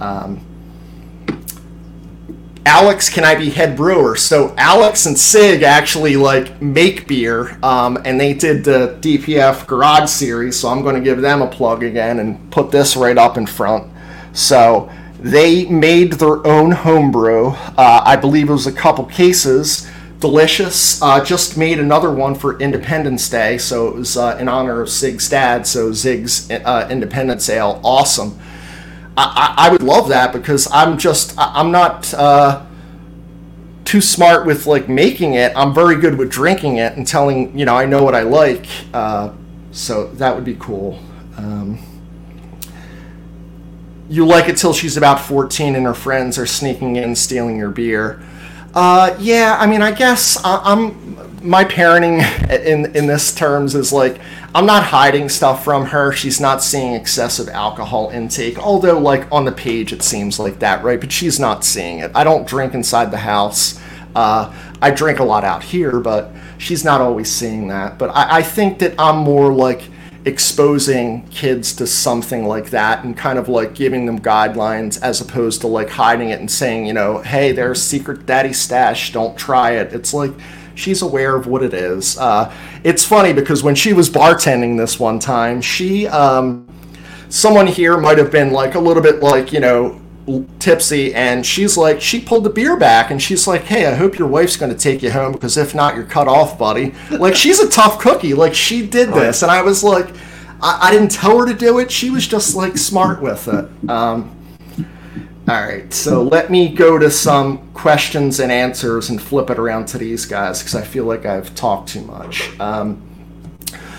Um, 0.00 0.47
Alex, 2.68 3.08
can 3.08 3.24
I 3.24 3.34
be 3.34 3.48
head 3.48 3.78
brewer? 3.78 4.14
So 4.14 4.54
Alex 4.58 5.06
and 5.06 5.18
Sig 5.18 5.62
actually 5.62 6.16
like 6.16 6.60
make 6.60 7.08
beer, 7.08 7.58
um, 7.64 7.96
and 8.04 8.20
they 8.20 8.34
did 8.34 8.62
the 8.62 8.98
DPF 9.00 9.66
Garage 9.66 10.10
series. 10.10 10.60
So 10.60 10.68
I'm 10.68 10.82
going 10.82 10.94
to 10.94 11.00
give 11.00 11.22
them 11.22 11.40
a 11.40 11.46
plug 11.46 11.82
again 11.82 12.18
and 12.18 12.52
put 12.52 12.70
this 12.70 12.94
right 12.94 13.16
up 13.16 13.38
in 13.38 13.46
front. 13.46 13.90
So 14.34 14.90
they 15.18 15.64
made 15.64 16.12
their 16.14 16.46
own 16.46 16.72
homebrew. 16.72 17.46
Uh, 17.48 18.02
I 18.04 18.16
believe 18.16 18.50
it 18.50 18.52
was 18.52 18.66
a 18.66 18.72
couple 18.72 19.06
cases. 19.06 19.88
Delicious. 20.20 21.00
Uh, 21.00 21.24
just 21.24 21.56
made 21.56 21.78
another 21.78 22.12
one 22.12 22.34
for 22.34 22.58
Independence 22.60 23.30
Day, 23.30 23.56
so 23.56 23.88
it 23.88 23.94
was 23.94 24.18
uh, 24.18 24.36
in 24.38 24.46
honor 24.46 24.82
of 24.82 24.90
Sig's 24.90 25.26
dad. 25.30 25.66
So 25.66 25.94
Sig's 25.94 26.50
uh, 26.50 26.86
Independence 26.90 27.48
Ale, 27.48 27.80
awesome. 27.82 28.38
I, 29.18 29.54
I 29.66 29.68
would 29.70 29.82
love 29.82 30.08
that 30.10 30.32
because 30.32 30.70
I'm 30.72 30.96
just 30.96 31.34
I'm 31.36 31.72
not 31.72 32.12
uh, 32.14 32.64
too 33.84 34.00
smart 34.00 34.46
with 34.46 34.66
like 34.66 34.88
making 34.88 35.34
it. 35.34 35.52
I'm 35.56 35.74
very 35.74 35.96
good 35.96 36.16
with 36.16 36.30
drinking 36.30 36.76
it 36.76 36.96
and 36.96 37.06
telling 37.06 37.58
you 37.58 37.64
know 37.64 37.76
I 37.76 37.84
know 37.84 38.02
what 38.02 38.14
I 38.14 38.22
like. 38.22 38.66
Uh, 38.94 39.32
so 39.72 40.08
that 40.14 40.34
would 40.34 40.44
be 40.44 40.56
cool. 40.56 41.00
Um, 41.36 41.78
you 44.08 44.24
like 44.24 44.48
it 44.48 44.56
till 44.56 44.72
she's 44.72 44.96
about 44.96 45.20
14 45.20 45.74
and 45.74 45.84
her 45.84 45.94
friends 45.94 46.38
are 46.38 46.46
sneaking 46.46 46.96
in 46.96 47.14
stealing 47.14 47.58
your 47.58 47.70
beer. 47.70 48.22
Uh, 48.74 49.16
yeah, 49.18 49.56
I 49.58 49.66
mean, 49.66 49.82
I 49.82 49.92
guess 49.92 50.42
I, 50.44 50.72
am 50.72 51.07
my 51.42 51.64
parenting 51.64 52.20
in 52.64 52.94
in 52.96 53.06
this 53.06 53.34
terms 53.34 53.74
is 53.74 53.92
like 53.92 54.20
I'm 54.54 54.66
not 54.66 54.84
hiding 54.84 55.28
stuff 55.28 55.64
from 55.64 55.86
her. 55.86 56.12
She's 56.12 56.40
not 56.40 56.62
seeing 56.62 56.94
excessive 56.94 57.48
alcohol 57.48 58.10
intake, 58.10 58.58
although 58.58 58.98
like 58.98 59.30
on 59.30 59.44
the 59.44 59.52
page 59.52 59.92
it 59.92 60.02
seems 60.02 60.38
like 60.38 60.58
that, 60.60 60.82
right? 60.82 61.00
But 61.00 61.12
she's 61.12 61.38
not 61.38 61.64
seeing 61.64 61.98
it. 61.98 62.10
I 62.14 62.24
don't 62.24 62.46
drink 62.46 62.74
inside 62.74 63.10
the 63.10 63.18
house. 63.18 63.80
Uh, 64.14 64.52
I 64.80 64.90
drink 64.90 65.18
a 65.18 65.24
lot 65.24 65.44
out 65.44 65.62
here, 65.62 66.00
but 66.00 66.30
she's 66.58 66.84
not 66.84 67.00
always 67.00 67.30
seeing 67.30 67.68
that. 67.68 67.98
But 67.98 68.10
I, 68.10 68.38
I 68.38 68.42
think 68.42 68.78
that 68.78 68.94
I'm 68.98 69.18
more 69.18 69.52
like 69.52 69.82
exposing 70.24 71.26
kids 71.28 71.74
to 71.76 71.86
something 71.86 72.46
like 72.46 72.70
that 72.70 73.04
and 73.04 73.16
kind 73.16 73.38
of 73.38 73.48
like 73.48 73.74
giving 73.74 74.04
them 74.04 74.20
guidelines 74.20 75.00
as 75.02 75.20
opposed 75.20 75.60
to 75.60 75.66
like 75.66 75.88
hiding 75.88 76.30
it 76.30 76.40
and 76.40 76.50
saying, 76.50 76.86
you 76.86 76.92
know, 76.92 77.18
hey, 77.18 77.52
there's 77.52 77.82
secret 77.82 78.26
daddy 78.26 78.52
stash, 78.52 79.12
don't 79.12 79.38
try 79.38 79.72
it. 79.72 79.92
It's 79.92 80.12
like 80.12 80.32
she's 80.78 81.02
aware 81.02 81.34
of 81.34 81.46
what 81.46 81.62
it 81.62 81.74
is. 81.74 82.16
Uh, 82.18 82.54
it's 82.84 83.04
funny 83.04 83.32
because 83.32 83.62
when 83.62 83.74
she 83.74 83.92
was 83.92 84.08
bartending 84.08 84.78
this 84.78 84.98
one 84.98 85.18
time, 85.18 85.60
she, 85.60 86.06
um, 86.06 86.66
someone 87.28 87.66
here 87.66 87.98
might 87.98 88.18
have 88.18 88.30
been 88.30 88.52
like 88.52 88.74
a 88.74 88.80
little 88.80 89.02
bit 89.02 89.20
like, 89.20 89.52
you 89.52 89.60
know, 89.60 90.00
tipsy 90.58 91.14
and 91.14 91.46
she's 91.46 91.78
like 91.78 92.02
she 92.02 92.20
pulled 92.20 92.44
the 92.44 92.50
beer 92.50 92.76
back 92.76 93.10
and 93.10 93.22
she's 93.22 93.46
like 93.46 93.62
hey 93.62 93.86
i 93.86 93.94
hope 93.94 94.18
your 94.18 94.28
wife's 94.28 94.58
going 94.58 94.70
to 94.70 94.78
take 94.78 95.02
you 95.02 95.10
home 95.10 95.32
because 95.32 95.56
if 95.56 95.74
not 95.74 95.94
you're 95.94 96.04
cut 96.04 96.28
off 96.28 96.58
buddy. 96.58 96.92
Like 97.10 97.34
she's 97.42 97.60
a 97.60 97.70
tough 97.70 97.98
cookie. 97.98 98.34
Like 98.34 98.52
she 98.54 98.86
did 98.86 99.08
this 99.14 99.42
and 99.42 99.50
i 99.50 99.62
was 99.62 99.82
like 99.82 100.08
I, 100.60 100.88
I, 100.88 100.90
didn't 100.90 101.12
tell 101.12 101.38
her 101.38 101.46
to 101.46 101.54
do 101.54 101.78
it. 101.78 101.90
She 101.90 102.10
was 102.10 102.26
just 102.26 102.54
like 102.56 102.76
smart 102.76 103.22
with 103.22 103.46
it. 103.48 103.88
Um, 103.88 104.36
all 105.48 105.62
right 105.62 105.92
so 105.92 106.22
let 106.22 106.50
me 106.50 106.68
go 106.68 106.98
to 106.98 107.10
some 107.10 107.58
questions 107.72 108.40
and 108.40 108.52
answers 108.52 109.10
and 109.10 109.20
flip 109.20 109.50
it 109.50 109.58
around 109.58 109.86
to 109.86 109.98
these 109.98 110.26
guys 110.26 110.58
because 110.60 110.74
i 110.74 110.82
feel 110.82 111.04
like 111.04 111.24
i've 111.24 111.54
talked 111.54 111.88
too 111.88 112.02
much 112.02 112.58
um, 112.60 113.02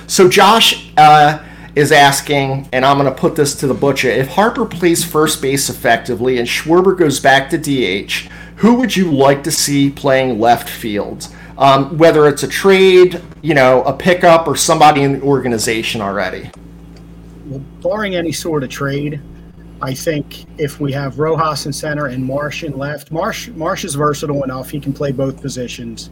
so 0.08 0.30
josh 0.30 0.92
uh, 0.98 1.44
is 1.76 1.92
asking, 1.92 2.68
and 2.74 2.86
I'm 2.86 2.98
going 2.98 3.14
to 3.14 3.20
put 3.20 3.36
this 3.36 3.56
to 3.56 3.68
the 3.68 3.74
butcher 3.74 4.10
if 4.10 4.28
Harper 4.28 4.66
plays 4.66 5.04
first 5.04 5.42
base 5.42 5.70
effectively 5.70 6.38
and 6.38 6.48
Schwarber 6.48 6.98
goes 6.98 7.20
back 7.20 7.50
to 7.52 7.58
DH, 7.58 8.30
who 8.58 8.76
would 8.76 8.96
you 8.96 9.12
like 9.12 9.44
to 9.44 9.52
see 9.52 9.90
playing 9.90 10.40
left 10.40 10.70
field? 10.70 11.28
Um, 11.58 11.98
whether 11.98 12.28
it's 12.28 12.44
a 12.44 12.48
trade, 12.48 13.22
you 13.42 13.54
know, 13.54 13.84
a 13.84 13.94
pickup, 13.94 14.48
or 14.48 14.56
somebody 14.56 15.04
in 15.04 15.20
the 15.20 15.22
organization 15.22 16.00
already. 16.00 16.50
Well, 17.46 17.60
barring 17.82 18.16
any 18.16 18.32
sort 18.32 18.64
of 18.64 18.70
trade, 18.70 19.22
I 19.82 19.94
think 19.94 20.46
if 20.60 20.80
we 20.80 20.92
have 20.94 21.20
Rojas 21.20 21.66
in 21.66 21.74
center 21.74 22.08
and 22.08 22.24
Marsh 22.24 22.64
in 22.64 22.78
left, 22.78 23.12
Marsh 23.12 23.48
Marsh 23.50 23.86
is 23.86 23.96
versatile 23.96 24.44
enough; 24.44 24.70
he 24.70 24.80
can 24.80 24.94
play 24.94 25.12
both 25.12 25.42
positions, 25.42 26.10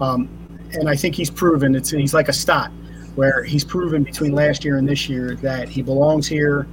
um, 0.00 0.28
and 0.72 0.88
I 0.88 0.96
think 0.96 1.14
he's 1.14 1.30
proven 1.30 1.74
it's 1.74 1.90
he's 1.90 2.14
like 2.14 2.28
a 2.28 2.32
Stott 2.32 2.70
where 3.16 3.42
he's 3.42 3.64
proven 3.64 4.04
between 4.04 4.32
last 4.32 4.64
year 4.64 4.76
and 4.78 4.88
this 4.88 5.08
year 5.08 5.34
that 5.36 5.68
he 5.68 5.82
belongs 5.82 6.28
here. 6.28 6.68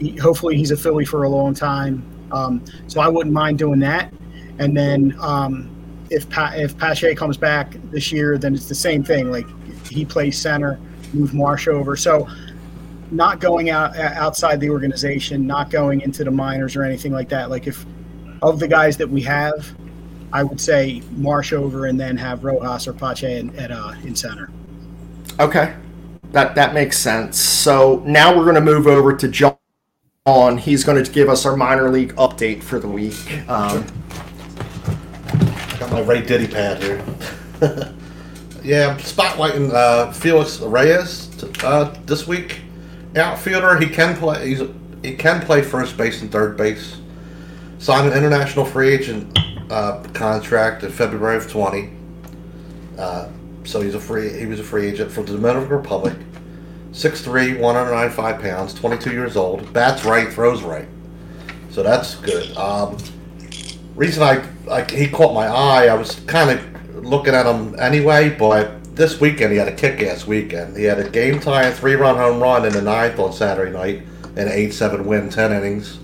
He, 0.00 0.16
hopefully, 0.16 0.56
he's 0.56 0.72
a 0.72 0.76
Philly 0.76 1.04
for 1.04 1.22
a 1.22 1.28
long 1.28 1.54
time. 1.54 2.04
Um, 2.32 2.64
so 2.88 3.00
I 3.00 3.08
wouldn't 3.08 3.32
mind 3.32 3.58
doing 3.58 3.78
that. 3.80 4.12
And 4.58 4.76
then 4.76 5.16
um, 5.20 5.70
if 6.10 6.28
pa- 6.28 6.52
if 6.56 6.76
Pache 6.76 7.14
comes 7.14 7.36
back 7.36 7.76
this 7.92 8.10
year, 8.10 8.36
then 8.36 8.54
it's 8.54 8.68
the 8.68 8.74
same 8.74 9.04
thing. 9.04 9.30
Like 9.30 9.46
he 9.86 10.04
plays 10.04 10.38
center, 10.38 10.80
move 11.12 11.34
Marsh 11.34 11.68
over. 11.68 11.96
So 11.96 12.28
not 13.10 13.40
going 13.40 13.70
out 13.70 13.96
outside 13.96 14.60
the 14.60 14.70
organization, 14.70 15.46
not 15.46 15.70
going 15.70 16.00
into 16.02 16.24
the 16.24 16.30
minors 16.30 16.76
or 16.76 16.84
anything 16.84 17.12
like 17.12 17.28
that. 17.30 17.50
Like 17.50 17.66
if 17.66 17.84
of 18.42 18.58
the 18.58 18.68
guys 18.68 18.96
that 18.96 19.08
we 19.08 19.20
have, 19.22 19.74
I 20.32 20.42
would 20.42 20.60
say 20.60 21.02
Marsh 21.12 21.52
over 21.52 21.86
and 21.86 21.98
then 21.98 22.16
have 22.16 22.44
Rojas 22.44 22.86
or 22.86 22.92
Pache 22.92 23.38
in, 23.38 23.54
at 23.58 23.70
uh, 23.70 23.94
in 24.04 24.14
center. 24.14 24.50
Okay, 25.38 25.74
that 26.32 26.54
that 26.54 26.74
makes 26.74 26.98
sense. 26.98 27.38
So 27.38 28.02
now 28.06 28.36
we're 28.36 28.44
going 28.44 28.54
to 28.54 28.60
move 28.60 28.86
over 28.86 29.14
to 29.16 29.28
John. 29.28 29.56
He's 30.58 30.84
going 30.84 31.02
to 31.02 31.10
give 31.10 31.28
us 31.28 31.44
our 31.44 31.56
minor 31.56 31.90
league 31.90 32.14
update 32.14 32.62
for 32.62 32.78
the 32.78 32.86
week. 32.86 33.48
Um, 33.48 33.84
got 35.78 35.90
my 35.90 36.00
Ray 36.00 36.22
Diddy 36.22 36.46
pad 36.46 36.80
here. 36.80 37.04
yeah, 38.62 38.90
I'm 38.90 38.98
spotlighting 38.98 39.72
uh, 39.72 40.12
Felix 40.12 40.60
Reyes 40.60 41.28
uh, 41.64 41.96
this 42.06 42.28
week. 42.28 42.60
Outfielder, 43.16 43.78
he 43.78 43.88
can 43.88 44.16
play. 44.16 44.48
He's 44.48 44.62
he 45.02 45.14
can 45.16 45.40
play 45.40 45.62
first 45.62 45.96
base 45.96 46.20
and 46.22 46.30
third 46.30 46.56
base. 46.56 46.98
Signed 47.78 48.08
an 48.08 48.16
international 48.16 48.64
free 48.64 48.92
agent 48.92 49.38
uh, 49.70 50.02
contract 50.12 50.82
in 50.84 50.90
February 50.90 51.36
of 51.36 51.50
20. 51.50 51.90
Uh, 52.98 53.28
so 53.64 53.80
he's 53.80 53.94
a 53.94 54.00
free. 54.00 54.38
He 54.38 54.46
was 54.46 54.60
a 54.60 54.64
free 54.64 54.86
agent 54.86 55.10
from 55.10 55.26
the 55.26 55.32
Dominican 55.32 55.68
Republic. 55.68 56.16
6'3", 56.92 57.60
195 57.60 58.40
pounds, 58.40 58.74
22 58.74 59.12
years 59.12 59.36
old. 59.36 59.72
Bats 59.72 60.04
right, 60.04 60.28
throws 60.28 60.62
right. 60.62 60.88
So 61.70 61.84
that's 61.84 62.16
good. 62.16 62.56
Um, 62.56 62.98
reason 63.94 64.24
I, 64.24 64.44
I 64.68 64.82
he 64.90 65.06
caught 65.06 65.32
my 65.32 65.46
eye, 65.46 65.86
I 65.86 65.94
was 65.94 66.16
kind 66.26 66.50
of 66.50 67.04
looking 67.04 67.34
at 67.34 67.46
him 67.46 67.78
anyway, 67.78 68.30
but 68.30 68.72
this 69.00 69.18
weekend 69.18 69.50
he 69.50 69.58
had 69.58 69.66
a 69.66 69.74
kick-ass 69.74 70.26
weekend. 70.26 70.76
He 70.76 70.84
had 70.84 70.98
a 70.98 71.08
game-tying 71.08 71.72
three-run 71.72 72.16
home 72.16 72.38
run 72.38 72.66
in 72.66 72.72
the 72.74 72.82
ninth 72.82 73.18
on 73.18 73.32
Saturday 73.32 73.72
night, 73.72 74.02
an 74.36 74.46
8-7 74.48 75.06
win, 75.06 75.30
10 75.30 75.52
innings 75.52 75.98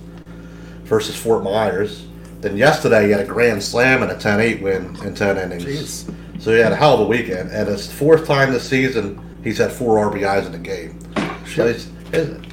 versus 0.84 1.14
Fort 1.14 1.44
Myers. 1.44 2.06
Then 2.40 2.56
yesterday 2.56 3.04
he 3.04 3.10
had 3.10 3.20
a 3.20 3.26
grand 3.26 3.62
slam 3.62 4.02
and 4.02 4.10
a 4.10 4.14
10-8 4.14 4.62
win 4.62 4.96
in 5.04 5.14
10 5.14 5.36
innings. 5.36 5.64
Jeez. 5.64 6.14
So 6.40 6.52
he 6.52 6.58
had 6.58 6.72
a 6.72 6.76
hell 6.76 6.94
of 6.94 7.00
a 7.00 7.06
weekend. 7.06 7.50
And 7.50 7.68
his 7.68 7.92
fourth 7.92 8.26
time 8.26 8.50
this 8.50 8.66
season, 8.66 9.22
he's 9.44 9.58
had 9.58 9.72
four 9.72 10.10
RBIs 10.10 10.46
in 10.46 10.52
the 10.52 10.58
game. 10.58 10.98
So 11.46 11.70
he's, 11.70 11.88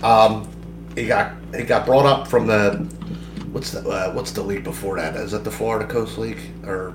um, 0.03 0.49
he 0.95 1.07
got 1.07 1.33
he 1.55 1.63
got 1.63 1.85
brought 1.85 2.05
up 2.05 2.27
from 2.27 2.47
the 2.47 2.73
what's 3.51 3.71
the 3.71 3.79
uh, 3.87 4.11
what's 4.13 4.31
the 4.31 4.43
league 4.43 4.63
before 4.63 4.97
that? 4.97 5.15
Is 5.15 5.33
it 5.33 5.43
the 5.43 5.51
Florida 5.51 5.87
Coast 5.87 6.17
League 6.17 6.39
or 6.65 6.93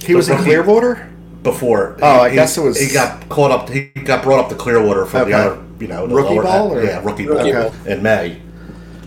he 0.00 0.14
was 0.14 0.28
in 0.28 0.38
Clearwater 0.38 1.08
before? 1.42 1.96
Oh, 2.02 2.24
he, 2.24 2.30
I 2.30 2.34
guess 2.34 2.56
it 2.56 2.62
was. 2.62 2.80
He 2.80 2.92
got 2.92 3.28
caught 3.28 3.50
up. 3.50 3.68
He 3.68 3.90
got 4.04 4.22
brought 4.22 4.44
up 4.44 4.48
to 4.50 4.54
Clearwater 4.54 5.06
from 5.06 5.22
okay. 5.22 5.30
the 5.30 5.36
other, 5.36 5.64
you 5.80 5.88
know, 5.88 6.06
rookie 6.06 6.34
lower, 6.34 6.42
ball. 6.42 6.72
Or? 6.72 6.84
Yeah, 6.84 7.02
rookie, 7.04 7.26
rookie 7.26 7.52
ball 7.52 7.66
okay. 7.66 7.92
in 7.92 8.02
May. 8.02 8.40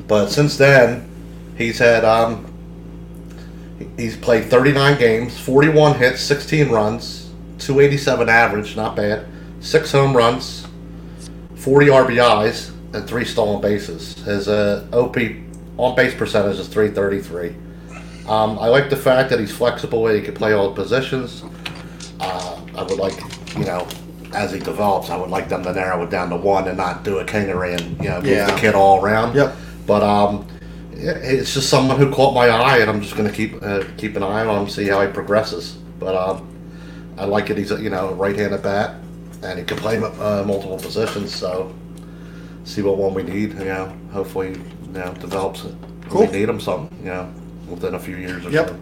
But 0.08 0.30
since 0.30 0.58
then, 0.58 1.10
he's 1.58 1.80
had 1.80 2.04
um, 2.04 2.52
He's 3.98 4.18
played 4.18 4.46
39 4.46 4.98
games, 5.00 5.40
41 5.40 5.98
hits, 5.98 6.22
16 6.22 6.70
runs, 6.70 7.30
287 7.60 8.30
average, 8.30 8.76
not 8.76 8.96
bad. 8.96 9.26
Six 9.60 9.92
home 9.92 10.16
runs, 10.16 10.68
40 11.56 11.88
RBIs, 11.88 12.72
and 12.94 13.08
three 13.08 13.26
stolen 13.26 13.62
bases. 13.62 14.16
His 14.24 14.48
uh, 14.48 14.88
OP 14.92 15.18
on 15.78 15.96
base 15.96 16.16
percentage 16.16 16.60
is 16.60 16.68
333. 16.68 17.56
Um, 18.28 18.58
I 18.60 18.68
like 18.68 18.90
the 18.90 18.98
fact 18.98 19.30
that 19.30 19.40
he's 19.40 19.56
flexible 19.56 20.08
and 20.08 20.18
he 20.18 20.24
can 20.24 20.34
play 20.34 20.54
all 20.54 20.70
the 20.70 20.76
positions. 20.76 21.44
Uh, 22.22 22.60
I 22.76 22.84
would 22.84 23.00
like, 23.00 23.20
you 23.58 23.66
know, 23.66 23.88
as 24.34 24.52
he 24.52 24.60
develops, 24.60 25.10
I 25.10 25.18
would 25.18 25.30
like 25.30 25.50
them 25.50 25.64
to 25.64 25.74
narrow 25.74 26.04
it 26.04 26.10
down 26.10 26.30
to 26.30 26.38
one 26.38 26.68
and 26.68 26.78
not 26.78 27.04
do 27.04 27.20
a 27.20 27.26
kangaroo 27.26 27.74
and 27.74 27.98
you 28.02 28.10
know 28.10 28.22
move 28.22 28.30
yeah. 28.30 28.50
the 28.50 28.60
kid 28.60 28.76
all 28.76 29.04
around. 29.04 29.36
Yep. 29.36 29.56
But 29.86 30.04
um, 30.04 30.48
it's 30.94 31.54
just 31.54 31.70
someone 31.70 31.98
who 31.98 32.12
caught 32.12 32.34
my 32.34 32.48
eye, 32.48 32.78
and 32.78 32.90
I'm 32.90 33.02
just 33.02 33.16
going 33.16 33.30
to 33.30 33.36
keep 33.36 33.62
uh, 33.62 33.84
keep 33.98 34.16
an 34.16 34.24
eye 34.24 34.46
on 34.46 34.64
him, 34.64 34.70
see 34.70 34.88
how 34.88 35.02
he 35.02 35.12
progresses. 35.12 35.74
But 36.00 36.16
um, 36.16 36.48
I 37.18 37.26
like 37.26 37.50
it. 37.50 37.58
He's 37.58 37.72
a, 37.72 37.82
you 37.82 37.90
know 37.90 38.14
right-handed 38.14 38.62
bat, 38.62 38.96
and 39.44 39.60
he 39.60 39.66
can 39.66 39.78
play 39.78 39.98
uh, 39.98 40.44
multiple 40.46 40.78
positions. 40.78 41.36
So 41.36 41.74
see 42.64 42.82
what 42.82 42.98
one 42.98 43.14
we 43.14 43.24
need. 43.24 43.54
You 43.54 43.66
know, 43.66 43.98
hopefully, 44.12 44.50
you 44.50 44.92
know, 44.92 45.14
develops 45.16 45.66
it. 45.66 45.76
Cool. 46.10 46.28
We 46.28 46.32
need 46.32 46.50
him 46.50 46.60
something. 46.60 46.98
You 47.00 47.12
know, 47.12 47.34
within 47.68 47.96
a 47.96 48.00
few 48.00 48.18
years 48.18 48.46
or 48.46 48.52
yep. 48.52 48.70
so. 48.70 48.80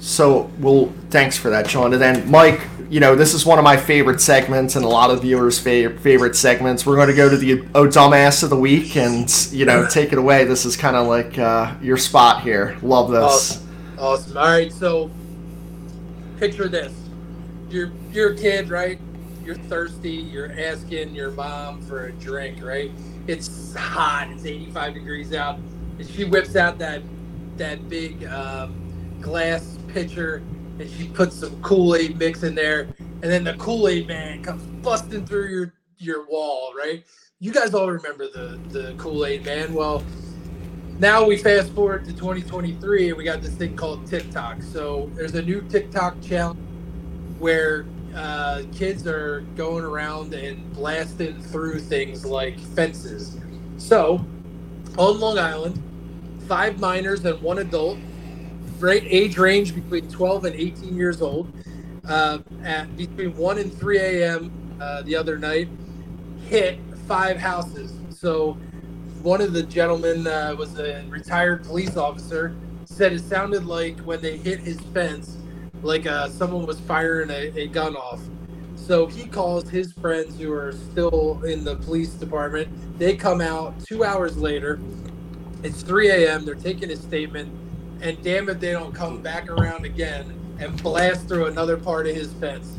So, 0.00 0.50
well, 0.58 0.92
thanks 1.10 1.36
for 1.36 1.50
that, 1.50 1.68
Sean. 1.68 1.92
And 1.92 2.00
then, 2.00 2.30
Mike, 2.30 2.60
you 2.88 3.00
know, 3.00 3.14
this 3.16 3.34
is 3.34 3.44
one 3.44 3.58
of 3.58 3.64
my 3.64 3.76
favorite 3.76 4.20
segments 4.20 4.76
and 4.76 4.84
a 4.84 4.88
lot 4.88 5.10
of 5.10 5.22
viewers' 5.22 5.58
favorite 5.58 6.00
favorite 6.00 6.36
segments. 6.36 6.86
We're 6.86 6.96
going 6.96 7.08
to 7.08 7.14
go 7.14 7.28
to 7.28 7.36
the 7.36 7.62
Oh 7.74 7.86
Dumbass 7.86 8.42
of 8.42 8.50
the 8.50 8.56
Week 8.56 8.96
and, 8.96 9.28
you 9.50 9.64
know, 9.64 9.86
take 9.90 10.12
it 10.12 10.18
away. 10.18 10.44
This 10.44 10.64
is 10.64 10.76
kind 10.76 10.96
of 10.96 11.06
like 11.08 11.36
uh, 11.38 11.74
your 11.82 11.96
spot 11.96 12.42
here. 12.42 12.78
Love 12.80 13.10
this. 13.10 13.22
Awesome. 13.22 13.68
awesome. 13.98 14.36
All 14.36 14.46
right, 14.46 14.72
so 14.72 15.10
picture 16.38 16.68
this. 16.68 16.92
You're, 17.68 17.90
you're 18.12 18.32
a 18.32 18.36
kid, 18.36 18.70
right? 18.70 19.00
You're 19.44 19.56
thirsty. 19.56 20.12
You're 20.12 20.52
asking 20.58 21.14
your 21.14 21.32
mom 21.32 21.82
for 21.82 22.06
a 22.06 22.12
drink, 22.12 22.62
right? 22.62 22.92
It's 23.26 23.74
hot. 23.74 24.28
It's 24.30 24.46
85 24.46 24.94
degrees 24.94 25.34
out. 25.34 25.58
And 25.98 26.08
she 26.08 26.24
whips 26.24 26.54
out 26.54 26.78
that, 26.78 27.02
that 27.56 27.88
big 27.88 28.24
um, 28.26 28.74
glass 29.20 29.77
pitcher 29.88 30.42
and 30.78 30.90
she 30.90 31.08
puts 31.08 31.36
some 31.36 31.60
Kool-Aid 31.62 32.18
mix 32.18 32.42
in 32.42 32.54
there, 32.54 32.82
and 32.98 33.22
then 33.22 33.44
the 33.44 33.54
Kool-Aid 33.54 34.06
man 34.06 34.42
comes 34.42 34.62
busting 34.82 35.26
through 35.26 35.48
your 35.48 35.74
your 35.98 36.26
wall, 36.26 36.72
right? 36.78 37.04
You 37.40 37.52
guys 37.52 37.74
all 37.74 37.90
remember 37.90 38.28
the 38.28 38.60
the 38.68 38.94
Kool-Aid 38.98 39.44
man. 39.44 39.74
Well, 39.74 40.04
now 40.98 41.24
we 41.24 41.36
fast 41.36 41.72
forward 41.74 42.04
to 42.06 42.12
2023 42.12 43.10
and 43.10 43.16
we 43.16 43.22
got 43.22 43.40
this 43.40 43.54
thing 43.54 43.76
called 43.76 44.04
TikTok. 44.06 44.62
So 44.62 45.10
there's 45.14 45.34
a 45.36 45.42
new 45.42 45.62
TikTok 45.62 46.20
challenge 46.20 46.58
where 47.38 47.86
uh, 48.16 48.62
kids 48.72 49.06
are 49.06 49.42
going 49.56 49.84
around 49.84 50.34
and 50.34 50.72
blasting 50.72 51.40
through 51.40 51.78
things 51.78 52.24
like 52.24 52.58
fences. 52.58 53.36
So 53.76 54.24
on 54.98 55.20
Long 55.20 55.38
Island, 55.38 55.80
five 56.48 56.80
minors 56.80 57.24
and 57.24 57.40
one 57.42 57.58
adult, 57.58 57.98
age 58.84 59.38
range 59.38 59.74
between 59.74 60.10
12 60.10 60.44
and 60.46 60.54
18 60.54 60.96
years 60.96 61.20
old, 61.22 61.52
uh, 62.08 62.38
at 62.62 62.96
between 62.96 63.36
1 63.36 63.58
and 63.58 63.72
3 63.72 63.98
a.m. 63.98 64.78
Uh, 64.80 65.02
the 65.02 65.16
other 65.16 65.38
night, 65.38 65.68
hit 66.48 66.78
five 67.06 67.36
houses. 67.36 67.92
So 68.10 68.56
one 69.22 69.40
of 69.40 69.52
the 69.52 69.62
gentlemen 69.62 70.26
uh, 70.26 70.54
was 70.56 70.78
a 70.78 71.04
retired 71.08 71.64
police 71.64 71.96
officer. 71.96 72.54
Said 72.84 73.12
it 73.12 73.20
sounded 73.20 73.66
like 73.66 73.98
when 74.00 74.20
they 74.20 74.36
hit 74.36 74.60
his 74.60 74.80
fence, 74.92 75.36
like 75.82 76.06
uh, 76.06 76.28
someone 76.28 76.66
was 76.66 76.80
firing 76.80 77.30
a, 77.30 77.52
a 77.58 77.66
gun 77.68 77.96
off. 77.96 78.20
So 78.76 79.06
he 79.06 79.26
calls 79.26 79.68
his 79.68 79.92
friends 79.92 80.38
who 80.40 80.52
are 80.52 80.72
still 80.72 81.42
in 81.44 81.64
the 81.64 81.76
police 81.76 82.14
department. 82.14 82.68
They 82.98 83.16
come 83.16 83.40
out 83.40 83.78
two 83.80 84.04
hours 84.04 84.38
later. 84.38 84.80
It's 85.62 85.82
3 85.82 86.08
a.m. 86.10 86.44
They're 86.44 86.54
taking 86.54 86.90
a 86.90 86.96
statement, 86.96 87.52
and 88.00 88.22
damn 88.22 88.48
if 88.48 88.60
they 88.60 88.72
don't 88.72 88.94
come 88.94 89.20
back 89.22 89.50
around 89.50 89.84
again 89.84 90.34
and 90.60 90.82
blast 90.82 91.28
through 91.28 91.46
another 91.46 91.76
part 91.76 92.06
of 92.06 92.14
his 92.14 92.32
fence. 92.34 92.78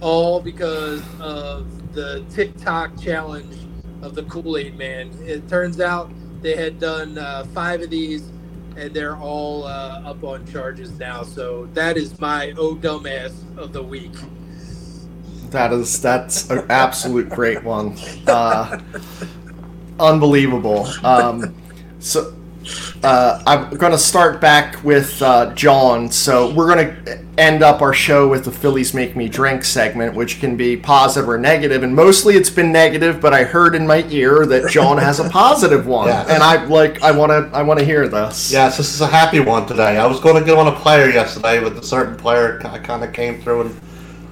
All 0.00 0.40
because 0.40 1.02
of 1.20 1.94
the 1.94 2.24
TikTok 2.30 3.00
challenge 3.00 3.56
of 4.02 4.14
the 4.14 4.22
Kool 4.24 4.56
Aid 4.58 4.76
Man. 4.76 5.10
It 5.22 5.48
turns 5.48 5.80
out 5.80 6.10
they 6.42 6.54
had 6.54 6.78
done 6.78 7.18
uh, 7.18 7.44
five 7.54 7.80
of 7.80 7.90
these, 7.90 8.28
and 8.76 8.92
they're 8.92 9.16
all 9.16 9.64
uh, 9.64 10.02
up 10.04 10.22
on 10.22 10.46
charges 10.46 10.98
now. 10.98 11.22
So 11.22 11.66
that 11.72 11.96
is 11.96 12.20
my 12.20 12.52
oh 12.58 12.76
dumbass 12.76 13.32
of 13.56 13.72
the 13.72 13.82
week. 13.82 14.12
That 15.50 15.72
is 15.72 16.00
that's 16.02 16.50
an 16.50 16.66
absolute 16.68 17.30
great 17.30 17.64
one. 17.64 17.96
Uh, 18.26 18.78
unbelievable. 19.98 20.86
Um, 21.02 21.54
so 21.98 22.35
uh, 23.06 23.40
I'm 23.46 23.70
going 23.76 23.92
to 23.92 23.98
start 23.98 24.40
back 24.40 24.82
with 24.82 25.22
uh, 25.22 25.54
John. 25.54 26.10
So 26.10 26.52
we're 26.52 26.74
going 26.74 27.04
to 27.04 27.18
end 27.38 27.62
up 27.62 27.80
our 27.80 27.92
show 27.94 28.26
with 28.26 28.44
the 28.44 28.50
Phillies 28.50 28.94
Make 28.94 29.14
Me 29.14 29.28
Drink 29.28 29.62
segment, 29.62 30.14
which 30.14 30.40
can 30.40 30.56
be 30.56 30.76
positive 30.76 31.28
or 31.28 31.38
negative, 31.38 31.84
and 31.84 31.94
mostly 31.94 32.34
it's 32.34 32.50
been 32.50 32.72
negative. 32.72 33.20
But 33.20 33.32
I 33.32 33.44
heard 33.44 33.76
in 33.76 33.86
my 33.86 34.04
ear 34.08 34.44
that 34.46 34.70
John 34.72 34.98
has 34.98 35.20
a 35.20 35.28
positive 35.30 35.86
one, 35.86 36.08
Yes. 36.08 36.28
and 36.28 36.42
I 36.42 36.64
like 36.64 37.00
I 37.04 37.12
want 37.12 37.30
to 37.30 37.56
I 37.56 37.62
want 37.62 37.78
to 37.78 37.86
hear 37.86 38.08
this. 38.08 38.50
Yes, 38.50 38.76
this 38.76 38.92
is 38.92 39.00
a 39.00 39.06
happy 39.06 39.38
one 39.38 39.66
today. 39.66 39.98
I 39.98 40.06
was 40.06 40.18
going 40.18 40.34
to 40.34 40.44
get 40.44 40.58
on 40.58 40.66
a 40.66 40.74
player 40.76 41.08
yesterday, 41.08 41.60
but 41.60 41.74
a 41.76 41.84
certain 41.84 42.16
player 42.16 42.60
I 42.64 42.78
kind 42.80 43.04
of 43.04 43.12
came 43.12 43.40
through 43.40 43.60
and, 43.62 43.80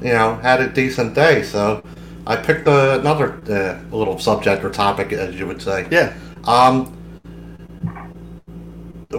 you 0.02 0.12
know, 0.14 0.34
had 0.36 0.60
a 0.60 0.68
decent 0.68 1.14
day. 1.14 1.44
So 1.44 1.80
I 2.26 2.34
picked 2.34 2.66
uh, 2.66 2.98
another 3.00 3.34
uh, 3.48 3.96
little 3.96 4.18
subject 4.18 4.64
or 4.64 4.70
topic, 4.70 5.12
as 5.12 5.38
you 5.38 5.46
would 5.46 5.62
say. 5.62 5.86
Yeah. 5.92 6.12
Um, 6.42 6.96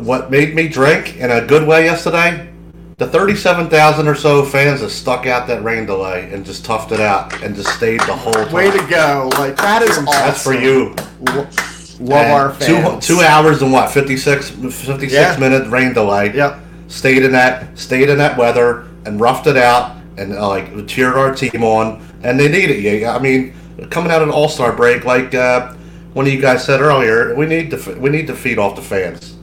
what 0.03 0.29
made 0.31 0.55
me 0.55 0.67
drink 0.67 1.17
in 1.17 1.31
a 1.31 1.45
good 1.45 1.67
way 1.67 1.85
yesterday? 1.85 2.49
The 2.97 3.07
37,000 3.07 4.07
or 4.07 4.15
so 4.15 4.45
fans 4.45 4.79
that 4.81 4.89
stuck 4.89 5.25
out 5.25 5.47
that 5.47 5.63
rain 5.63 5.85
delay 5.85 6.29
and 6.31 6.45
just 6.45 6.63
toughed 6.65 6.91
it 6.93 7.01
out 7.01 7.41
and 7.43 7.53
just 7.55 7.69
stayed 7.75 7.99
the 8.01 8.15
whole 8.15 8.31
time. 8.33 8.51
Way 8.53 8.71
to 8.71 8.85
go! 8.87 9.29
Like 9.37 9.57
that 9.57 9.81
is 9.81 9.91
awesome. 9.97 10.05
That's 10.05 10.41
for 10.41 10.53
you. 10.53 10.95
Lo- 11.27 11.47
Love 11.99 12.25
And 12.25 12.31
our 12.33 12.53
fans. 12.53 13.05
Two, 13.05 13.15
two 13.15 13.21
hours 13.21 13.61
and 13.61 13.71
what, 13.71 13.89
56, 13.91 14.49
56 14.49 15.11
Yeah. 15.13 15.37
minute 15.39 15.69
rain 15.69 15.93
delay. 15.93 16.33
Yep. 16.33 16.59
Stayed 16.87 17.23
in 17.23 17.31
that, 17.33 17.77
stayed 17.77 18.09
in 18.09 18.17
that 18.17 18.37
weather 18.37 18.85
and 19.05 19.19
roughed 19.19 19.47
it 19.47 19.57
out 19.57 19.95
and 20.17 20.33
uh, 20.33 20.47
like 20.47 20.87
cheered 20.87 21.15
our 21.15 21.33
team 21.33 21.63
on. 21.63 22.05
And 22.23 22.39
they 22.39 22.47
need 22.47 22.69
it. 22.69 22.79
Yeah, 22.79 23.15
I 23.15 23.19
mean, 23.19 23.53
coming 23.89 24.11
out 24.11 24.21
of 24.21 24.27
an 24.29 24.33
All 24.33 24.47
Star 24.49 24.71
break, 24.73 25.03
like 25.05 25.33
uh, 25.35 25.73
one 26.13 26.25
of 26.27 26.31
you 26.33 26.39
guys 26.41 26.63
said 26.65 26.79
earlier, 26.81 27.35
we 27.35 27.45
need 27.45 27.71
to 27.71 27.95
we 27.99 28.09
need 28.09 28.27
to 28.27 28.35
feed 28.35 28.57
off 28.57 28.75
the 28.75 28.81
fans. 28.81 29.34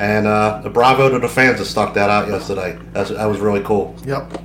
And 0.00 0.26
uh, 0.26 0.62
the 0.62 0.70
bravo 0.70 1.10
to 1.10 1.18
the 1.18 1.28
fans 1.28 1.58
that 1.58 1.66
stuck 1.66 1.92
that 1.92 2.08
out 2.08 2.26
yesterday. 2.26 2.78
That's, 2.92 3.10
that 3.10 3.26
was 3.26 3.38
really 3.38 3.60
cool. 3.60 3.94
Yep. 4.06 4.42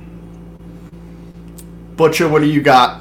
Butcher, 1.96 2.28
what 2.28 2.42
do 2.42 2.46
you 2.46 2.60
got? 2.60 3.00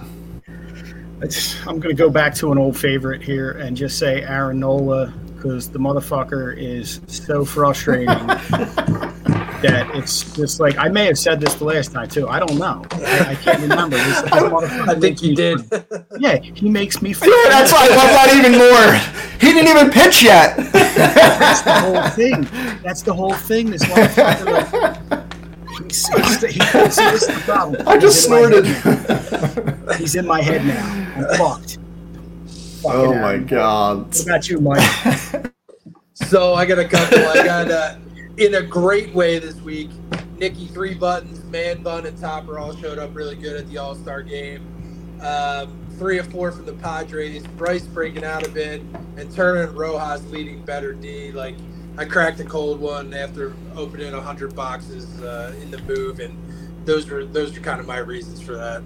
I'm 1.68 1.82
going 1.82 1.82
to 1.82 1.94
go 1.94 2.10
back 2.10 2.34
to 2.36 2.54
an 2.54 2.58
old 2.58 2.78
favorite 2.78 3.22
here 3.22 3.52
and 3.52 3.76
just 3.76 4.00
say 4.00 4.24
Aaron 4.24 4.62
Nola 4.62 5.14
because 5.36 5.70
the 5.70 5.80
motherfucker 5.80 6.56
is 6.58 7.02
so 7.08 7.44
frustrating 7.44 8.08
that 9.72 9.96
it's 9.96 10.24
just 10.36 10.60
like 10.60 10.78
I 10.78 10.88
may 10.90 11.06
have 11.06 11.18
said 11.18 11.40
this 11.40 11.56
the 11.56 11.66
last 11.66 11.92
time 11.92 12.08
too. 12.08 12.28
I 12.28 12.40
don't 12.40 12.58
know. 12.58 12.84
I, 12.92 13.28
I 13.32 13.36
can't 13.36 13.62
remember. 13.62 13.98
This, 13.98 14.22
this 14.22 14.32
motherfucker 14.32 14.88
I 14.96 15.00
think 15.00 15.20
he 15.20 15.28
you 15.28 15.32
me- 15.32 15.36
did. 15.36 15.60
Yeah, 16.20 16.38
he 16.40 16.70
makes 16.70 17.02
me. 17.02 17.10
Yeah, 17.12 17.50
that's 17.50 17.72
why 17.72 17.86
I 17.86 17.96
love 17.96 18.12
that 18.12 18.34
even 18.36 18.54
more. 18.58 19.40
He 19.40 19.54
didn't 19.54 19.70
even 19.70 19.92
pitch 19.92 20.24
yet. 20.24 20.56
That's 20.96 21.62
the 21.62 21.74
whole 21.74 22.10
thing. 22.12 22.48
That's 22.84 23.02
the 23.02 23.14
whole 23.14 23.34
thing. 23.34 23.70
This 23.70 23.84
motherfucker. 23.84 25.12
Like, 25.12 25.84
he's, 25.84 26.08
he's, 26.08 26.40
the- 26.40 26.48
he- 26.48 26.90
see, 26.90 27.04
this 27.12 27.24
is 27.24 27.28
the 27.28 27.42
problem. 27.46 27.86
I 27.88 27.98
just 27.98 28.28
He's 28.28 28.32
in 28.32 28.66
snorted. 28.66 29.96
He's 30.00 30.16
in 30.16 30.26
my 30.26 30.42
head 30.42 30.66
now. 30.66 31.16
I'm 31.18 31.38
fucked. 31.38 31.78
Fucking 32.82 33.00
Oh 33.00 33.14
my 33.14 33.34
Aaron. 33.34 33.46
god. 33.46 33.98
What 34.08 34.24
about 34.24 34.50
you, 34.50 34.60
Mike? 34.60 35.52
So 36.14 36.54
I 36.54 36.66
got 36.66 36.80
a 36.80 36.88
couple. 36.88 37.20
I 37.20 37.44
got 37.44 37.70
uh, 37.70 37.96
in 38.38 38.56
a 38.56 38.62
great 38.62 39.14
way 39.14 39.40
this 39.40 39.56
week. 39.62 39.90
Nikki 40.38 40.68
Three 40.68 40.94
Buttons, 40.94 41.44
Man 41.46 41.82
Bun, 41.82 42.06
and 42.06 42.18
Topper 42.18 42.60
all 42.60 42.76
showed 42.76 43.00
up 43.00 43.16
really 43.16 43.36
good 43.36 43.56
at 43.56 43.70
the 43.70 43.78
All 43.78 43.96
Star 43.96 44.22
game. 44.22 44.72
Um, 45.22 45.80
three 45.98 46.20
or 46.20 46.24
four 46.24 46.52
from 46.52 46.66
the 46.66 46.74
Padres. 46.74 47.48
Bryce 47.48 47.86
breaking 47.86 48.26
out 48.26 48.46
a 48.46 48.50
bit, 48.50 48.82
and 49.18 49.34
Turner 49.34 49.64
and 49.64 49.78
Rojas 49.78 50.26
leading 50.30 50.62
better 50.64 50.94
D. 50.94 51.32
Like 51.32 51.56
I 51.98 52.06
cracked 52.06 52.40
a 52.42 52.44
cold 52.44 52.80
one 52.82 53.14
after 53.14 53.56
opening 53.76 54.12
hundred 54.12 54.56
boxes 54.56 55.22
uh, 55.22 55.56
in 55.62 55.72
the 55.72 55.82
move, 55.84 56.20
and 56.20 56.38
those 56.86 57.10
were 57.10 57.26
those 57.26 57.56
are 57.56 57.62
kind 57.62 57.80
of 57.80 57.88
my 57.88 58.00
reasons 58.00 58.42
for 58.42 58.56
that. 58.56 58.84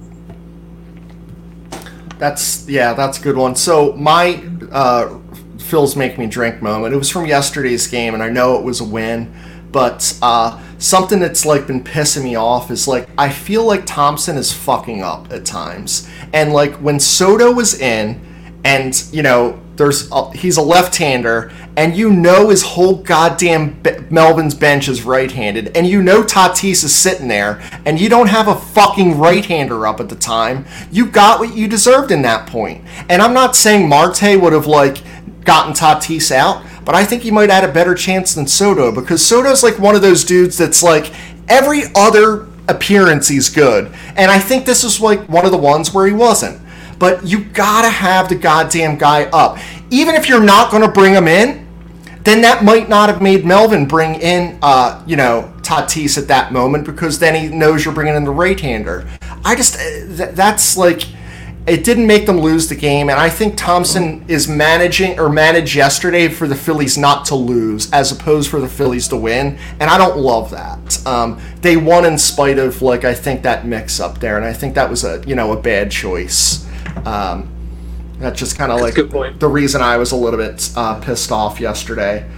That's 2.19 2.67
yeah, 2.69 2.93
that's 2.93 3.17
a 3.17 3.21
good 3.21 3.37
one. 3.37 3.55
So 3.55 3.93
my 3.93 4.43
uh, 4.71 5.17
Phil's 5.59 5.95
make 5.95 6.17
me 6.17 6.25
drink 6.25 6.61
moment. 6.61 6.93
It 6.93 6.97
was 6.97 7.09
from 7.09 7.25
yesterday's 7.25 7.87
game, 7.87 8.13
and 8.13 8.23
I 8.23 8.29
know 8.29 8.57
it 8.57 8.63
was 8.63 8.79
a 8.79 8.85
win, 8.85 9.33
but 9.71 10.17
uh, 10.21 10.61
something 10.77 11.19
that's 11.19 11.45
like 11.45 11.67
been 11.67 11.83
pissing 11.83 12.23
me 12.23 12.35
off 12.35 12.71
is 12.71 12.87
like 12.87 13.07
I 13.17 13.29
feel 13.29 13.65
like 13.65 13.85
Thomson 13.85 14.37
is 14.37 14.51
fucking 14.51 15.03
up 15.03 15.31
at 15.31 15.45
times, 15.45 16.09
and 16.33 16.53
like 16.53 16.73
when 16.75 16.99
Soto 16.99 17.51
was 17.51 17.79
in, 17.79 18.19
and 18.63 19.03
you 19.11 19.21
know 19.21 19.59
there's 19.75 20.11
a, 20.11 20.31
he's 20.31 20.57
a 20.57 20.61
left-hander, 20.61 21.51
and 21.77 21.95
you 21.95 22.11
know 22.11 22.49
his 22.49 22.61
whole 22.61 22.95
goddamn 22.95 23.81
be- 23.81 23.97
Melvin's 24.09 24.53
bench 24.53 24.89
is 24.89 25.03
right-handed, 25.03 25.75
and 25.77 25.87
you 25.87 26.01
know 26.01 26.21
Tatis 26.21 26.83
is 26.83 26.93
sitting 26.93 27.29
there, 27.29 27.61
and 27.85 27.99
you 27.99 28.09
don't 28.09 28.27
have 28.27 28.49
a 28.49 28.55
fucking 28.55 29.17
right-hander 29.17 29.87
up 29.87 30.01
at 30.01 30.09
the 30.09 30.17
time. 30.17 30.65
You 30.91 31.05
got 31.05 31.39
what 31.39 31.55
you 31.55 31.69
deserved 31.69 32.11
in 32.11 32.23
that 32.23 32.47
point. 32.47 32.83
And 33.07 33.21
I'm 33.21 33.33
not 33.33 33.55
saying 33.55 33.87
Marte 33.87 34.39
would 34.41 34.51
have 34.51 34.67
like 34.67 35.01
gotten 35.45 35.73
Tatis 35.73 36.31
out, 36.31 36.63
but 36.85 36.95
I 36.95 37.05
think 37.05 37.23
he 37.23 37.31
might 37.31 37.49
had 37.49 37.63
a 37.63 37.71
better 37.71 37.95
chance 37.95 38.33
than 38.33 38.47
Soto 38.47 38.91
because 38.91 39.25
Soto's 39.25 39.63
like 39.63 39.79
one 39.79 39.95
of 39.95 40.01
those 40.01 40.23
dudes 40.23 40.57
that's 40.57 40.83
like 40.83 41.13
every 41.47 41.83
other 41.95 42.47
appearance 42.67 43.27
he's 43.27 43.49
good, 43.49 43.91
and 44.15 44.29
I 44.29 44.39
think 44.39 44.65
this 44.65 44.83
is 44.83 45.01
like 45.01 45.27
one 45.29 45.45
of 45.45 45.51
the 45.51 45.57
ones 45.57 45.93
where 45.93 46.05
he 46.05 46.13
wasn't 46.13 46.61
but 46.99 47.25
you 47.25 47.45
gotta 47.45 47.89
have 47.89 48.29
the 48.29 48.35
goddamn 48.35 48.97
guy 48.97 49.23
up. 49.31 49.57
Even 49.89 50.15
if 50.15 50.27
you're 50.27 50.43
not 50.43 50.69
gonna 50.69 50.91
bring 50.91 51.13
him 51.13 51.27
in, 51.27 51.65
then 52.23 52.41
that 52.41 52.63
might 52.63 52.89
not 52.89 53.09
have 53.09 53.21
made 53.21 53.45
Melvin 53.45 53.87
bring 53.87 54.15
in, 54.15 54.59
uh, 54.61 55.01
you 55.07 55.15
know, 55.15 55.51
Tatis 55.61 56.17
at 56.17 56.27
that 56.27 56.51
moment 56.51 56.85
because 56.85 57.17
then 57.17 57.33
he 57.33 57.47
knows 57.55 57.85
you're 57.85 57.93
bringing 57.93 58.15
in 58.15 58.25
the 58.25 58.31
right-hander. 58.31 59.07
I 59.45 59.55
just 59.55 59.77
uh, 59.77 59.79
th- 59.79 60.35
that's 60.35 60.75
like 60.75 61.03
it 61.67 61.83
didn't 61.83 62.07
make 62.07 62.25
them 62.25 62.39
lose 62.39 62.67
the 62.67 62.75
game, 62.75 63.09
and 63.09 63.19
I 63.19 63.29
think 63.29 63.55
Thomson 63.55 64.25
is 64.27 64.47
managing 64.47 65.19
or 65.19 65.29
managed 65.29 65.75
yesterday 65.75 66.27
for 66.27 66.47
the 66.47 66.55
Phillies 66.55 66.97
not 66.97 67.25
to 67.25 67.35
lose 67.35 67.91
as 67.91 68.11
opposed 68.11 68.49
for 68.49 68.59
the 68.59 68.67
Phillies 68.67 69.07
to 69.09 69.17
win, 69.17 69.57
and 69.79 69.83
I 69.83 69.97
don't 69.97 70.17
love 70.17 70.49
that. 70.51 71.05
Um, 71.05 71.39
they 71.61 71.77
won 71.77 72.05
in 72.05 72.17
spite 72.17 72.57
of 72.57 72.81
like 72.81 73.03
I 73.03 73.13
think 73.13 73.43
that 73.43 73.65
mix 73.65 73.99
up 73.99 74.19
there, 74.19 74.37
and 74.37 74.45
I 74.45 74.53
think 74.53 74.75
that 74.75 74.89
was 74.89 75.03
a 75.03 75.23
you 75.27 75.35
know 75.35 75.51
a 75.51 75.61
bad 75.61 75.91
choice. 75.91 76.65
Um, 77.05 77.49
that's 78.19 78.39
just 78.39 78.57
kind 78.57 78.71
of 78.71 78.81
like 78.81 78.95
the 79.39 79.47
reason 79.47 79.81
I 79.81 79.97
was 79.97 80.11
a 80.11 80.15
little 80.15 80.39
bit 80.39 80.71
uh, 80.75 80.99
pissed 80.99 81.31
off 81.31 81.59
yesterday. 81.59 82.29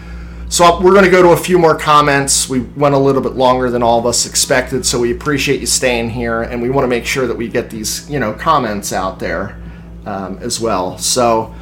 So 0.52 0.82
we're 0.82 0.92
going 0.92 1.06
to 1.06 1.10
go 1.10 1.24
to 1.24 1.30
a 1.30 1.38
few 1.38 1.58
more 1.58 1.78
comments. 1.78 2.50
We 2.50 2.60
went 2.60 2.94
a 2.94 2.98
little 2.98 3.22
bit 3.22 3.36
longer 3.36 3.70
than 3.70 3.82
all 3.82 3.98
of 3.98 4.06
us 4.06 4.26
expected, 4.26 4.86
so 4.86 5.00
we 5.00 5.14
appreciate 5.14 5.62
you 5.62 5.66
staying 5.66 6.10
here, 6.10 6.42
and 6.42 6.62
we 6.62 6.70
want 6.70 6.84
to 6.84 6.90
make 6.90 7.06
sure 7.06 7.26
that 7.26 7.38
we 7.38 7.48
get 7.48 7.70
these, 7.70 8.10
you 8.10 8.20
know, 8.20 8.34
comments 8.34 8.92
out 8.92 9.18
there 9.18 9.58
um, 10.06 10.40
as 10.40 10.60
well. 10.60 10.98
So 10.98 11.56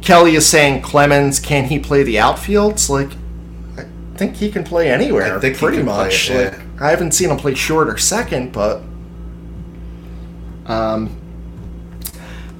Kelly 0.00 0.36
is 0.36 0.48
saying 0.48 0.80
Clemens, 0.80 1.38
can 1.38 1.64
he 1.64 1.78
play 1.78 2.02
the 2.02 2.14
outfields? 2.14 2.88
Like 2.88 3.10
I 3.76 3.86
think 4.16 4.36
he 4.36 4.50
can 4.50 4.64
play 4.64 4.90
anywhere. 4.90 5.36
I 5.36 5.38
think 5.38 5.58
pretty 5.58 5.76
can 5.76 5.86
play 5.86 6.04
much. 6.04 6.30
Like. 6.30 6.58
I 6.80 6.88
haven't 6.88 7.12
seen 7.12 7.28
him 7.28 7.36
play 7.36 7.54
short 7.54 7.90
or 7.90 7.98
second, 7.98 8.52
but 8.52 8.80
um, 10.64 11.19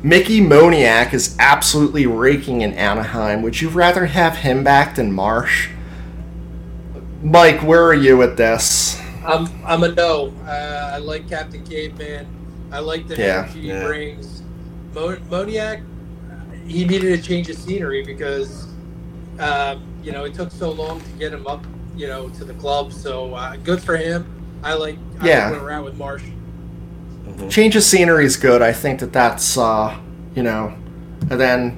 Mickey 0.02 0.40
Moniak 0.40 1.12
is 1.12 1.36
absolutely 1.38 2.06
raking 2.06 2.62
in 2.62 2.72
Anaheim. 2.72 3.42
Would 3.42 3.60
you 3.60 3.68
rather 3.68 4.06
have 4.06 4.36
him 4.36 4.64
back 4.64 4.94
than 4.94 5.12
Marsh? 5.12 5.68
Mike, 7.22 7.62
where 7.62 7.84
are 7.84 7.94
you 7.94 8.16
with 8.16 8.38
this? 8.38 8.98
I'm 9.26 9.46
I'm 9.66 9.82
a 9.82 9.88
no. 9.88 10.32
Uh, 10.46 10.92
I 10.94 10.98
like 10.98 11.28
Captain 11.28 11.62
Caveman. 11.64 12.26
I 12.72 12.78
like 12.78 13.08
the 13.08 13.16
Yeah. 13.16 13.42
energy 13.44 13.60
he 13.60 13.84
brings. 13.84 14.42
Mo- 14.94 15.16
Moniak, 15.28 15.84
he 16.66 16.86
needed 16.86 17.12
a 17.12 17.20
change 17.22 17.50
of 17.50 17.56
scenery 17.56 18.02
because, 18.02 18.68
um, 19.38 19.82
you 20.02 20.12
know, 20.12 20.24
it 20.24 20.32
took 20.32 20.50
so 20.50 20.70
long 20.70 21.00
to 21.00 21.10
get 21.18 21.32
him 21.32 21.46
up, 21.46 21.62
you 21.94 22.06
know, 22.06 22.30
to 22.30 22.44
the 22.44 22.54
club. 22.54 22.92
So 22.94 23.34
uh, 23.34 23.56
good 23.56 23.82
for 23.82 23.98
him. 23.98 24.24
I 24.62 24.72
like. 24.74 24.96
I 25.20 25.26
Yeah. 25.28 25.50
like 25.50 25.60
where 25.60 25.76
we're 25.76 25.82
with 25.82 25.98
Marsh. 25.98 26.22
Change 27.50 27.76
of 27.76 27.82
scenery 27.82 28.24
is 28.24 28.36
good. 28.36 28.62
I 28.62 28.72
think 28.72 29.00
that 29.00 29.12
that's, 29.12 29.56
uh, 29.58 29.96
you 30.34 30.42
know, 30.42 30.74
and 31.30 31.40
then 31.40 31.76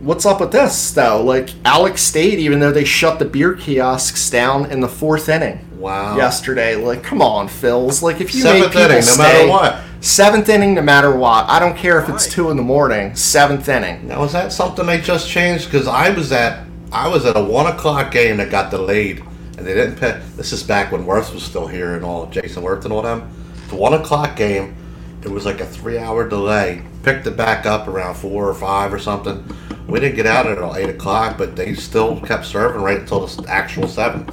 what's 0.00 0.26
up 0.26 0.40
with 0.40 0.52
this 0.52 0.90
though? 0.92 1.22
Like 1.22 1.50
Alex 1.64 2.02
State, 2.02 2.38
even 2.38 2.60
though 2.60 2.72
they 2.72 2.84
shut 2.84 3.18
the 3.18 3.24
beer 3.24 3.54
kiosks 3.54 4.28
down 4.30 4.70
in 4.70 4.80
the 4.80 4.88
fourth 4.88 5.28
inning 5.28 5.68
Wow. 5.78 6.16
yesterday, 6.16 6.76
like 6.76 7.02
come 7.02 7.22
on, 7.22 7.48
Phils. 7.48 8.02
Like 8.02 8.20
if 8.20 8.34
you 8.34 8.42
Seventh 8.42 8.64
make 8.64 8.72
people 8.72 8.82
inning, 8.82 8.96
no 8.96 9.00
stay, 9.02 9.22
matter 9.22 9.48
what. 9.48 9.80
Seventh 10.00 10.48
inning, 10.48 10.74
no 10.74 10.82
matter 10.82 11.14
what. 11.14 11.48
I 11.48 11.58
don't 11.60 11.76
care 11.76 12.00
if 12.00 12.08
it's 12.08 12.28
two 12.28 12.50
in 12.50 12.56
the 12.56 12.62
morning. 12.62 13.14
Seventh 13.14 13.68
inning. 13.68 14.08
Now 14.08 14.24
is 14.24 14.32
that 14.32 14.52
something 14.52 14.86
they 14.86 15.00
just 15.00 15.28
changed? 15.28 15.66
Because 15.66 15.86
I 15.86 16.10
was 16.10 16.32
at 16.32 16.66
I 16.90 17.08
was 17.08 17.24
at 17.24 17.36
a 17.36 17.42
one 17.42 17.66
o'clock 17.66 18.10
game 18.10 18.36
that 18.38 18.50
got 18.50 18.70
delayed, 18.70 19.22
and 19.56 19.66
they 19.66 19.74
didn't 19.74 19.96
pay. 19.96 20.20
This 20.36 20.52
is 20.52 20.62
back 20.62 20.92
when 20.92 21.06
Werth 21.06 21.32
was 21.32 21.42
still 21.42 21.66
here 21.66 21.94
and 21.94 22.04
all 22.04 22.26
Jayson 22.26 22.62
Werth 22.62 22.84
and 22.84 22.92
all 22.92 23.02
them. 23.02 23.28
The 23.72 23.78
one 23.78 23.94
o'clock 23.94 24.36
game, 24.36 24.76
it 25.22 25.30
was 25.30 25.46
like 25.46 25.60
a 25.60 25.64
three 25.66 25.96
hour 25.96 26.28
delay. 26.28 26.82
Picked 27.04 27.26
it 27.26 27.38
back 27.38 27.64
up 27.64 27.88
around 27.88 28.16
four 28.16 28.46
or 28.46 28.52
five 28.52 28.92
or 28.92 28.98
something. 28.98 29.42
We 29.86 29.98
didn't 29.98 30.16
get 30.16 30.26
out 30.26 30.46
until 30.46 30.76
eight 30.76 30.90
o'clock, 30.90 31.38
but 31.38 31.56
they 31.56 31.72
still 31.72 32.20
kept 32.20 32.44
serving 32.44 32.82
right 32.82 32.98
until 32.98 33.26
the 33.26 33.48
actual 33.48 33.88
seventh. 33.88 34.30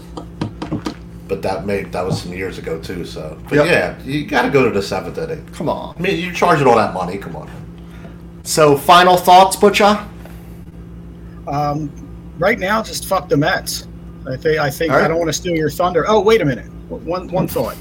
But 1.30 1.42
that 1.44 1.66
made 1.66 1.94
that 1.94 2.06
was 2.06 2.22
some 2.22 2.34
years 2.34 2.58
ago 2.58 2.82
too. 2.82 3.06
So, 3.06 3.40
but 3.46 3.54
Yep. 3.54 3.66
yeah, 3.68 4.02
you 4.04 4.26
got 4.26 4.42
to 4.42 4.50
go 4.50 4.66
to 4.66 4.72
the 4.72 4.82
seventh 4.82 5.18
inning. 5.18 5.46
Come 5.54 5.70
on. 5.70 5.96
I 5.98 6.02
mean, 6.02 6.22
you're 6.22 6.34
charging 6.34 6.68
all 6.68 6.76
that 6.76 6.94
money. 6.94 7.18
Come 7.18 7.38
on. 7.38 7.50
So 8.44 8.76
final 8.76 9.16
thoughts, 9.16 9.56
Butcha. 9.56 10.06
Um, 11.48 11.90
right 12.38 12.60
now, 12.60 12.84
just 12.84 13.06
fuck 13.06 13.30
the 13.30 13.38
Mets. 13.38 13.88
I 14.30 14.36
think. 14.36 14.60
I 14.60 14.70
think 14.70 14.92
All 14.92 14.98
right. 14.98 15.06
I 15.06 15.08
don't 15.08 15.18
want 15.18 15.30
to 15.30 15.34
steal 15.34 15.56
your 15.56 15.70
thunder. 15.70 16.04
Oh, 16.10 16.20
wait 16.20 16.42
a 16.42 16.46
minute. 16.46 16.70
One 16.90 17.30
one 17.30 17.48
thought. 17.48 17.78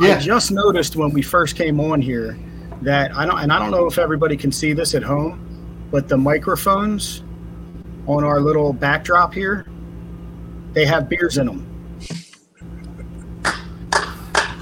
Yeah. 0.00 0.16
I 0.16 0.18
just 0.18 0.50
noticed 0.52 0.96
when 0.96 1.10
we 1.10 1.22
first 1.22 1.56
came 1.56 1.80
on 1.80 2.00
here 2.00 2.38
that 2.82 3.14
I 3.16 3.26
don't, 3.26 3.38
and 3.40 3.52
I 3.52 3.58
don't 3.58 3.70
know 3.70 3.86
if 3.86 3.98
everybody 3.98 4.36
can 4.36 4.52
see 4.52 4.72
this 4.72 4.94
at 4.94 5.02
home, 5.02 5.44
but 5.90 6.08
the 6.08 6.16
microphones 6.16 7.22
on 8.06 8.24
our 8.24 8.40
little 8.40 8.72
backdrop 8.72 9.34
here, 9.34 9.66
they 10.72 10.84
have 10.86 11.08
beers 11.08 11.38
in 11.38 11.46
them. 11.46 11.64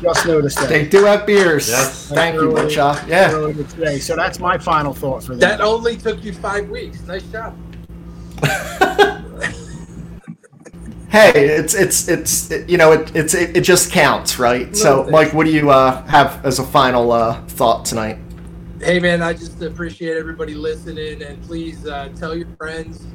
Just 0.02 0.26
noticed 0.26 0.58
that. 0.58 0.68
They 0.68 0.86
do 0.86 1.04
have 1.04 1.26
beers. 1.26 1.68
Yes. 1.68 2.08
Thank 2.08 2.34
you, 2.34 2.52
Earlier- 2.56 2.68
Butcha. 2.68 3.06
Yeah. 3.08 3.30
today. 3.74 3.98
So 3.98 4.14
that's 4.14 4.38
my 4.38 4.58
final 4.58 4.92
thought 4.92 5.24
for 5.24 5.34
That 5.36 5.58
that. 5.58 5.60
only 5.64 5.96
took 5.96 6.22
you 6.22 6.32
five 6.34 6.68
weeks. 6.68 7.00
Nice 7.06 7.22
job. 7.24 7.54
Hey, 11.16 11.46
it's 11.48 11.72
it's 11.72 12.08
it's 12.08 12.50
it, 12.50 12.68
you 12.68 12.76
know 12.76 12.92
it 12.92 13.16
it's 13.16 13.32
it, 13.32 13.56
it 13.56 13.62
just 13.62 13.90
counts, 13.90 14.38
right? 14.38 14.76
So, 14.76 15.04
Mike, 15.04 15.32
what 15.32 15.46
do 15.46 15.50
you 15.50 15.70
uh, 15.70 16.04
have 16.04 16.44
as 16.44 16.58
a 16.58 16.62
final 16.62 17.10
uh, 17.10 17.42
thought 17.46 17.86
tonight? 17.86 18.18
Hey 18.82 19.00
man, 19.00 19.22
I 19.22 19.32
just 19.32 19.62
appreciate 19.62 20.18
everybody 20.18 20.52
listening, 20.52 21.22
and 21.22 21.42
please 21.44 21.86
uh, 21.86 22.10
tell 22.16 22.36
your 22.36 22.48
friends. 22.58 23.06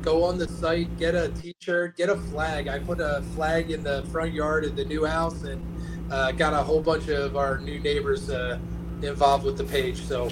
Go 0.00 0.24
on 0.24 0.38
the 0.38 0.48
site, 0.48 0.98
get 0.98 1.14
a 1.14 1.28
T-shirt, 1.28 1.98
get 1.98 2.08
a 2.08 2.16
flag. 2.16 2.66
I 2.66 2.78
put 2.78 2.98
a 2.98 3.22
flag 3.34 3.70
in 3.70 3.82
the 3.82 4.04
front 4.10 4.32
yard 4.32 4.64
of 4.64 4.74
the 4.74 4.86
new 4.86 5.04
house, 5.04 5.42
and 5.42 5.62
uh, 6.10 6.32
got 6.32 6.54
a 6.54 6.62
whole 6.62 6.80
bunch 6.80 7.08
of 7.08 7.36
our 7.36 7.58
new 7.58 7.78
neighbors 7.78 8.30
uh, 8.30 8.58
involved 9.02 9.44
with 9.44 9.58
the 9.58 9.64
page. 9.64 10.00
So, 10.00 10.30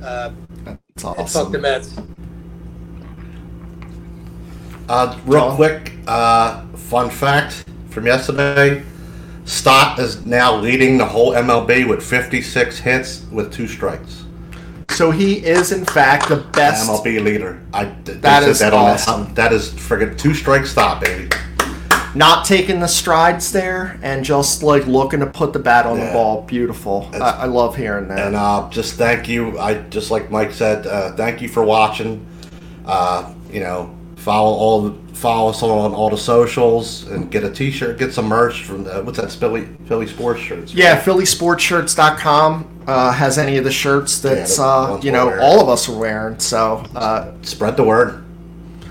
uh, 0.00 0.30
It's 0.94 1.02
and 1.02 1.28
fuck 1.28 1.50
the 1.50 1.58
Mets. 1.58 1.96
Uh, 4.88 5.18
real 5.26 5.48
John? 5.48 5.56
quick, 5.56 5.92
uh, 6.06 6.66
fun 6.76 7.10
fact 7.10 7.64
from 7.90 8.06
yesterday: 8.06 8.82
Stott 9.44 9.98
is 9.98 10.24
now 10.24 10.56
leading 10.56 10.98
the 10.98 11.06
whole 11.06 11.32
MLB 11.32 11.88
with 11.88 12.02
56 12.04 12.78
hits 12.78 13.24
with 13.30 13.52
two 13.52 13.66
strikes. 13.66 14.24
So 14.90 15.10
he 15.10 15.34
is 15.44 15.72
in 15.72 15.84
fact 15.84 16.28
the 16.28 16.36
best. 16.36 16.88
MLB 16.88 17.22
leader. 17.22 17.62
I 17.72 17.84
That 18.04 18.42
is 18.42 18.58
that 18.58 18.72
on 18.72 18.92
awesome. 18.92 19.34
that 19.34 19.52
is 19.52 19.70
friggin' 19.70 20.18
two 20.18 20.34
strike 20.34 20.66
Stott, 20.66 21.00
baby. 21.00 21.28
Not 22.14 22.46
taking 22.46 22.80
the 22.80 22.88
strides 22.88 23.52
there 23.52 24.00
and 24.02 24.24
just 24.24 24.62
like 24.62 24.86
looking 24.86 25.20
to 25.20 25.26
put 25.26 25.52
the 25.52 25.58
bat 25.58 25.86
on 25.86 26.00
the 26.00 26.06
ball. 26.06 26.42
Beautiful. 26.42 27.08
I, 27.12 27.18
I 27.18 27.44
love 27.44 27.76
hearing 27.76 28.08
that. 28.08 28.18
And 28.18 28.34
uh, 28.34 28.68
just 28.70 28.94
thank 28.94 29.28
you. 29.28 29.58
I 29.58 29.74
just 29.74 30.10
like 30.10 30.30
Mike 30.30 30.52
said, 30.52 30.86
uh, 30.86 31.12
thank 31.12 31.42
you 31.42 31.48
for 31.48 31.62
watching. 31.62 32.26
Uh, 32.86 33.34
you 33.52 33.60
know, 33.60 33.94
follow 34.18 34.54
all 34.54 34.82
the 34.82 35.14
follow 35.14 35.50
us 35.50 35.62
on 35.62 35.94
all 35.94 36.10
the 36.10 36.16
socials 36.18 37.08
and 37.08 37.30
get 37.30 37.42
a 37.42 37.50
T-shirt, 37.50 37.98
get 37.98 38.12
some 38.12 38.26
merch 38.26 38.64
from 38.64 38.84
the, 38.84 39.02
what's 39.02 39.18
that 39.18 39.32
Philly 39.32 39.66
Philly 39.86 40.06
sports 40.06 40.40
shirts. 40.40 40.74
yeah, 40.74 41.00
PhillySportsShirts.com 41.02 42.82
uh, 42.86 43.12
has 43.12 43.38
any 43.38 43.56
of 43.56 43.64
the 43.64 43.70
shirts 43.72 44.20
that 44.20 44.48
the 44.48 44.62
uh, 44.62 45.00
you 45.02 45.12
know 45.12 45.38
all 45.40 45.60
of 45.60 45.68
us 45.68 45.88
are 45.88 45.98
wearing. 45.98 46.38
So 46.38 46.84
uh, 46.94 47.32
Spread 47.42 47.76
the 47.76 47.84
word. 47.84 48.24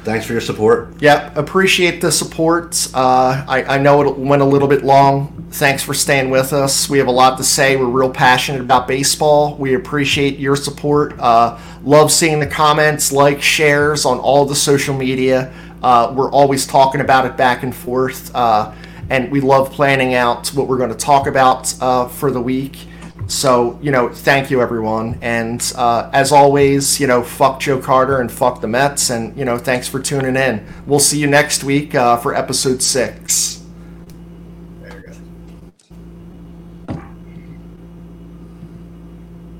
Thanks 0.07 0.25
for 0.25 0.31
your 0.31 0.41
support. 0.41 1.01
Yep, 1.01 1.35
appreciate 1.35 1.99
the 1.99 2.13
support. 2.13 2.87
Uh, 2.93 3.43
I, 3.45 3.75
I 3.75 3.77
know 3.77 4.01
it 4.07 4.17
went 4.17 4.41
a 4.41 4.45
little 4.45 4.69
bit 4.69 4.85
long. 4.85 5.49
Thanks 5.51 5.83
for 5.83 5.93
staying 5.93 6.29
with 6.29 6.53
us. 6.53 6.89
We 6.89 6.97
have 6.99 7.07
a 7.07 7.11
lot 7.11 7.37
to 7.39 7.43
say. 7.43 7.75
We're 7.75 7.87
real 7.87 8.09
passionate 8.09 8.61
about 8.61 8.87
baseball. 8.87 9.57
We 9.57 9.73
appreciate 9.73 10.39
your 10.39 10.55
support. 10.55 11.19
Uh, 11.19 11.59
love 11.83 12.09
seeing 12.09 12.39
the 12.39 12.47
comments, 12.47 13.11
likes, 13.11 13.43
shares 13.43 14.05
on 14.05 14.17
all 14.19 14.45
the 14.45 14.55
social 14.55 14.95
media. 14.95 15.53
Uh, 15.83 16.13
we're 16.15 16.31
always 16.31 16.65
talking 16.65 17.01
about 17.01 17.25
it 17.25 17.35
back 17.35 17.63
and 17.63 17.75
forth. 17.75 18.33
Uh, 18.33 18.73
and 19.09 19.29
we 19.29 19.41
love 19.41 19.73
planning 19.73 20.13
out 20.13 20.47
what 20.53 20.69
we're 20.69 20.77
going 20.77 20.89
to 20.89 20.95
talk 20.95 21.27
about 21.27 21.73
uh, 21.81 22.07
for 22.07 22.31
the 22.31 22.39
week. 22.39 22.87
So, 23.27 23.77
you 23.81 23.91
know, 23.91 24.09
thank 24.09 24.49
you, 24.49 24.61
everyone. 24.61 25.19
And 25.21 25.61
uh, 25.75 26.09
as 26.13 26.31
always, 26.31 26.99
you 26.99 27.07
know, 27.07 27.23
fuck 27.23 27.59
Joe 27.59 27.79
Carter 27.79 28.21
and 28.21 28.31
fuck 28.31 28.61
the 28.61 28.67
Mets. 28.67 29.09
And, 29.09 29.37
you 29.37 29.45
know, 29.45 29.57
thanks 29.57 29.87
for 29.87 29.99
tuning 29.99 30.35
in. 30.35 30.65
We'll 30.85 30.99
see 30.99 31.19
you 31.19 31.27
next 31.27 31.63
week 31.63 31.93
uh, 31.93 32.17
for 32.17 32.33
episode 32.33 32.81
six. 32.81 33.56